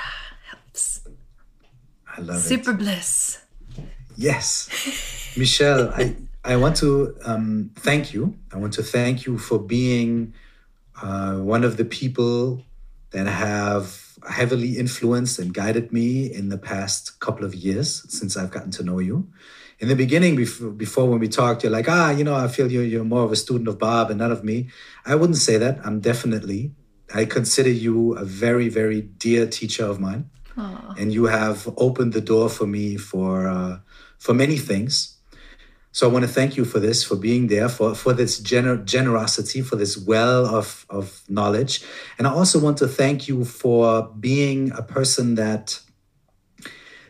helps. 0.49 1.01
I 2.15 2.21
love 2.21 2.37
it. 2.37 2.41
super 2.41 2.73
bliss. 2.73 3.41
Yes. 4.15 5.33
Michelle 5.35 5.89
i 5.95 6.15
I 6.45 6.55
want 6.57 6.75
to 6.77 7.15
um, 7.25 7.71
thank 7.75 8.13
you. 8.13 8.37
I 8.51 8.57
want 8.57 8.73
to 8.73 8.83
thank 8.83 9.25
you 9.25 9.37
for 9.37 9.59
being 9.59 10.33
uh, 11.01 11.35
one 11.35 11.63
of 11.63 11.77
the 11.77 11.85
people 11.85 12.63
that 13.11 13.27
have 13.27 14.17
heavily 14.29 14.77
influenced 14.77 15.39
and 15.39 15.53
guided 15.53 15.91
me 15.91 16.25
in 16.25 16.49
the 16.49 16.57
past 16.57 17.19
couple 17.19 17.45
of 17.45 17.55
years 17.55 18.05
since 18.09 18.35
I've 18.35 18.51
gotten 18.51 18.71
to 18.71 18.83
know 18.83 18.99
you. 18.99 19.27
in 19.79 19.89
the 19.89 19.95
beginning, 19.95 20.35
before, 20.35 20.69
before 20.69 21.09
when 21.09 21.19
we 21.19 21.27
talked, 21.27 21.63
you're 21.63 21.71
like, 21.71 21.89
ah, 21.89 22.11
you 22.11 22.23
know, 22.23 22.35
I 22.35 22.47
feel 22.47 22.71
you're, 22.71 22.83
you're 22.83 23.03
more 23.03 23.23
of 23.23 23.31
a 23.31 23.35
student 23.35 23.67
of 23.67 23.77
Bob 23.77 24.09
and 24.09 24.19
not 24.19 24.31
of 24.31 24.43
me. 24.43 24.69
I 25.05 25.15
wouldn't 25.15 25.37
say 25.37 25.57
that. 25.57 25.79
I'm 25.83 25.99
definitely, 25.99 26.71
I 27.13 27.25
consider 27.25 27.69
you 27.69 28.13
a 28.13 28.23
very, 28.23 28.69
very 28.69 29.01
dear 29.01 29.45
teacher 29.45 29.85
of 29.85 29.99
mine. 29.99 30.29
Aww. 30.55 30.97
And 30.99 31.11
you 31.11 31.25
have 31.25 31.67
opened 31.77 32.13
the 32.13 32.21
door 32.21 32.47
for 32.49 32.67
me 32.67 32.95
for, 32.95 33.47
uh, 33.47 33.79
for 34.19 34.33
many 34.33 34.57
things. 34.57 35.12
So 35.93 36.09
I 36.09 36.11
want 36.11 36.25
to 36.25 36.31
thank 36.31 36.57
you 36.57 36.65
for 36.65 36.79
this, 36.79 37.03
for 37.03 37.15
being 37.15 37.47
there, 37.47 37.69
for, 37.69 37.93
for 37.93 38.13
this 38.13 38.41
gener- 38.41 38.83
generosity, 38.83 39.61
for 39.61 39.75
this 39.75 39.95
well 39.95 40.43
of, 40.47 40.87
of 40.89 41.21
knowledge. 41.29 41.83
And 42.17 42.25
I 42.25 42.31
also 42.31 42.59
want 42.59 42.77
to 42.79 42.87
thank 42.87 43.27
you 43.27 43.45
for 43.45 44.09
being 44.19 44.71
a 44.71 44.81
person 44.81 45.35
that 45.35 45.79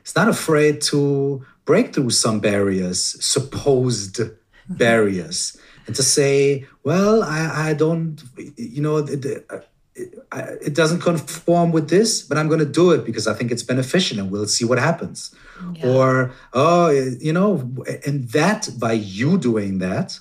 is 0.04 0.16
not 0.18 0.28
afraid 0.28 0.82
to 0.82 1.46
break 1.64 1.94
through 1.94 2.10
some 2.10 2.42
barriers, 2.42 3.02
supposed 3.24 4.18
mm-hmm. 4.18 4.74
barriers, 4.76 5.58
and 5.88 5.96
to 5.96 6.04
say, 6.04 6.68
well, 6.84 7.24
I, 7.24 7.70
I 7.70 7.74
don't, 7.74 8.22
you 8.58 8.82
know, 8.82 9.02
it, 9.96 10.14
it, 10.66 10.74
doesn't 10.74 11.02
conform 11.02 11.72
with 11.72 11.90
this, 11.90 12.22
but 12.22 12.38
I'm 12.38 12.48
going 12.48 12.60
to 12.60 12.66
do 12.66 12.92
it 12.92 13.06
because 13.06 13.28
I 13.28 13.34
think 13.34 13.52
it's 13.52 13.64
beneficial 13.64 14.20
and 14.20 14.32
we'll 14.32 14.48
see 14.48 14.66
what 14.66 14.80
happens. 14.80 15.34
Yeah. 15.76 15.88
Or, 15.88 16.34
oh, 16.54 16.90
you 16.90 17.32
know, 17.32 17.72
and 18.06 18.30
that 18.30 18.70
by 18.80 18.94
you 18.94 19.38
doing 19.38 19.78
that, 19.80 20.20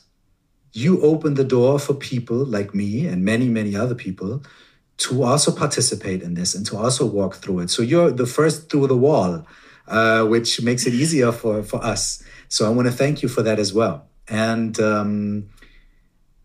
you 0.73 1.01
open 1.03 1.35
the 1.35 1.45
door 1.45 1.79
for 1.79 1.95
people 1.95 2.45
like 2.45 2.75
me 2.75 3.07
and 3.07 3.25
many, 3.25 3.49
many 3.49 3.75
other 3.77 3.95
people 3.95 4.43
to 4.99 5.23
also 5.23 5.51
participate 5.51 6.23
in 6.23 6.35
this 6.35 6.55
and 6.55 6.65
to 6.67 6.77
also 6.77 7.07
walk 7.07 7.37
through 7.37 7.61
it. 7.61 7.71
So 7.71 7.83
you're 7.83 8.11
the 8.11 8.27
first 8.27 8.71
through 8.71 8.87
the 8.87 8.97
wall 8.97 9.47
uh, 9.89 10.25
which 10.25 10.63
makes 10.63 10.87
it 10.87 10.95
easier 10.95 11.33
for, 11.41 11.63
for 11.63 11.83
us. 11.85 12.23
So 12.49 12.67
I 12.67 12.71
want 12.71 12.89
to 12.89 12.93
thank 12.93 13.23
you 13.23 13.29
for 13.29 13.43
that 13.43 13.59
as 13.59 13.73
well. 13.73 14.07
And 14.29 14.79
um, 14.81 15.49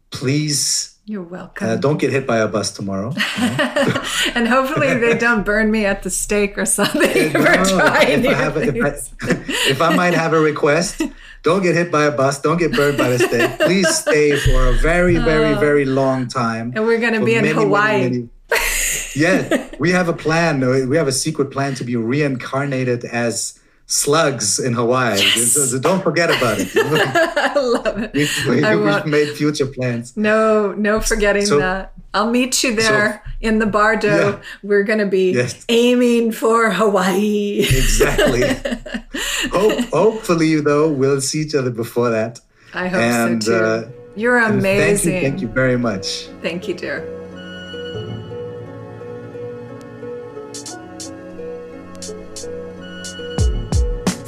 please. 0.10 0.97
You're 1.10 1.24
welcome. 1.24 1.70
Uh, 1.70 1.78
don't 1.78 2.00
get 2.00 2.12
hit 2.12 2.28
by 2.28 2.40
a 2.40 2.50
bus 2.50 2.70
tomorrow. 2.72 3.14
and 4.36 4.46
hopefully 4.46 4.94
they 4.96 5.18
don't 5.18 5.46
burn 5.46 5.72
me 5.72 5.86
at 5.86 6.04
the 6.04 6.10
stake 6.10 6.58
or 6.58 6.66
something 6.66 7.00
no, 7.34 7.40
if 7.40 8.26
I, 8.26 8.34
have 8.34 8.58
a, 8.58 8.62
if, 8.76 8.84
I, 8.84 9.36
if 9.70 9.82
I 9.82 9.96
might 9.96 10.14
have 10.14 10.34
a 10.34 10.40
request, 10.42 11.02
don't 11.44 11.64
get 11.64 11.76
hit 11.76 11.94
by 11.94 12.04
a 12.04 12.12
bus. 12.12 12.42
Don't 12.42 12.58
get 12.58 12.74
burned 12.74 12.98
by 12.98 13.08
the 13.08 13.20
stake. 13.20 13.58
Please 13.58 13.88
stay 13.88 14.36
for 14.36 14.68
a 14.68 14.74
very, 14.74 15.16
very, 15.16 15.54
oh. 15.54 15.60
very 15.60 15.86
long 15.86 16.28
time. 16.28 16.74
And 16.76 16.86
we're 16.86 17.00
going 17.00 17.14
to 17.14 17.24
be 17.24 17.36
in 17.36 17.46
many, 17.46 17.56
Hawaii. 17.56 18.02
Many, 18.02 18.18
many, 18.18 18.30
yeah, 19.16 19.70
we 19.80 19.92
have 19.92 20.10
a 20.10 20.14
plan. 20.14 20.60
We 20.90 20.98
have 20.98 21.08
a 21.08 21.14
secret 21.14 21.52
plan 21.52 21.74
to 21.76 21.86
be 21.86 21.96
reincarnated 21.96 23.06
as 23.06 23.58
slugs 23.88 24.60
in 24.60 24.74
Hawaii. 24.74 25.18
Yes. 25.18 25.54
So, 25.54 25.80
don't 25.80 26.04
forget 26.04 26.30
about 26.30 26.60
it. 26.60 26.70
I 26.76 27.60
love 27.60 28.10
it. 28.14 28.14
We, 28.14 28.62
have 28.62 29.08
made 29.08 29.36
future 29.36 29.66
plans. 29.66 30.16
No, 30.16 30.74
no 30.74 31.00
forgetting 31.00 31.46
so, 31.46 31.58
that. 31.58 31.94
I'll 32.14 32.30
meet 32.30 32.64
you 32.64 32.76
there 32.76 33.24
so, 33.24 33.32
in 33.42 33.60
the 33.60 33.66
bardo. 33.66 34.32
Yeah. 34.32 34.42
We're 34.62 34.84
going 34.84 35.00
to 35.00 35.06
be 35.06 35.32
yes. 35.32 35.66
aiming 35.70 36.34
for 36.34 36.72
Hawaii. 36.72 37.60
exactly. 37.60 38.44
Hope, 39.52 39.80
hopefully, 39.90 40.60
though, 40.62 40.92
we'll 40.92 41.22
see 41.22 41.42
each 41.42 41.56
other 41.56 41.72
before 41.72 42.10
that. 42.10 42.40
I 42.74 42.88
hope 42.88 43.00
and, 43.00 43.44
so 43.44 43.60
too. 43.60 43.66
Uh, 43.66 43.92
You're 44.16 44.40
amazing. 44.40 45.12
Thank 45.12 45.24
you, 45.24 45.30
thank 45.30 45.42
you 45.42 45.48
very 45.48 45.78
much. 45.78 46.28
Thank 46.42 46.68
you, 46.68 46.74
dear. 46.74 47.17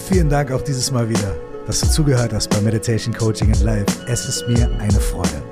Vielen 0.10 0.28
Dank 0.28 0.52
auch 0.52 0.64
dieses 0.64 0.92
Mal 0.92 1.08
wieder, 1.08 1.36
dass 1.68 1.82
du 1.82 1.88
zugehört 1.88 2.34
hast 2.34 2.50
bei 2.50 2.60
Meditation 2.62 3.14
Coaching 3.14 3.50
and 3.50 3.62
Life. 3.62 3.86
Es 4.08 4.28
ist 4.28 4.48
mir 4.48 4.68
eine 4.80 5.00
Freude. 5.00 5.44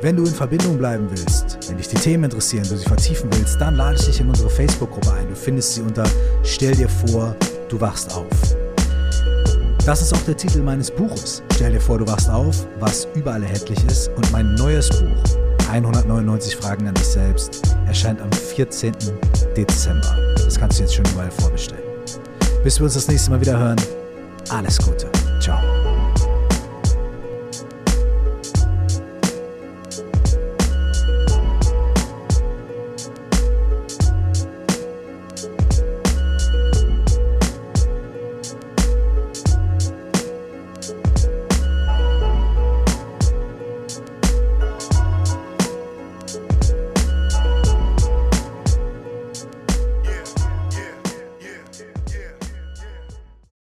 Wenn 0.00 0.16
du 0.16 0.24
in 0.24 0.32
Verbindung 0.32 0.78
bleiben 0.78 1.06
willst, 1.10 1.58
wenn 1.68 1.76
dich 1.76 1.88
die 1.88 1.96
Themen 1.96 2.24
interessieren, 2.24 2.66
du 2.66 2.78
sie 2.78 2.86
vertiefen 2.86 3.28
willst, 3.34 3.60
dann 3.60 3.76
lade 3.76 3.98
ich 4.00 4.06
dich 4.06 4.18
in 4.20 4.30
unsere 4.30 4.48
Facebook-Gruppe 4.48 5.12
ein. 5.12 5.28
Du 5.28 5.34
findest 5.34 5.74
sie 5.74 5.82
unter 5.82 6.04
Stell 6.42 6.74
dir 6.74 6.88
vor, 6.88 7.36
du 7.68 7.78
wachst 7.82 8.10
auf. 8.14 8.24
Das 9.84 10.00
ist 10.00 10.14
auch 10.14 10.22
der 10.22 10.38
Titel 10.38 10.62
meines 10.62 10.90
Buches. 10.90 11.42
Stell 11.56 11.72
dir 11.72 11.80
vor, 11.80 11.98
du 11.98 12.06
wachst 12.06 12.30
auf, 12.30 12.66
was 12.80 13.06
überall 13.14 13.42
erhältlich 13.42 13.84
ist. 13.84 14.08
Und 14.16 14.32
mein 14.32 14.54
neues 14.54 14.88
Buch, 14.88 15.38
199 15.70 16.56
Fragen 16.56 16.88
an 16.88 16.94
dich 16.94 17.08
selbst, 17.08 17.60
erscheint 17.86 18.22
am 18.22 18.32
14. 18.32 18.94
Dezember. 19.54 20.16
Das 20.34 20.58
kannst 20.58 20.78
du 20.78 20.84
jetzt 20.84 20.94
schon 20.94 21.04
überall 21.12 21.30
vorbestellen. 21.30 21.87
Bis 22.68 22.78
wir 22.78 22.84
uns 22.84 22.92
das 22.92 23.08
nächste 23.08 23.30
Mal 23.30 23.40
wieder 23.40 23.58
hören. 23.58 23.80
Alles 24.50 24.76
Gute. 24.76 25.10
Ciao. 25.40 25.77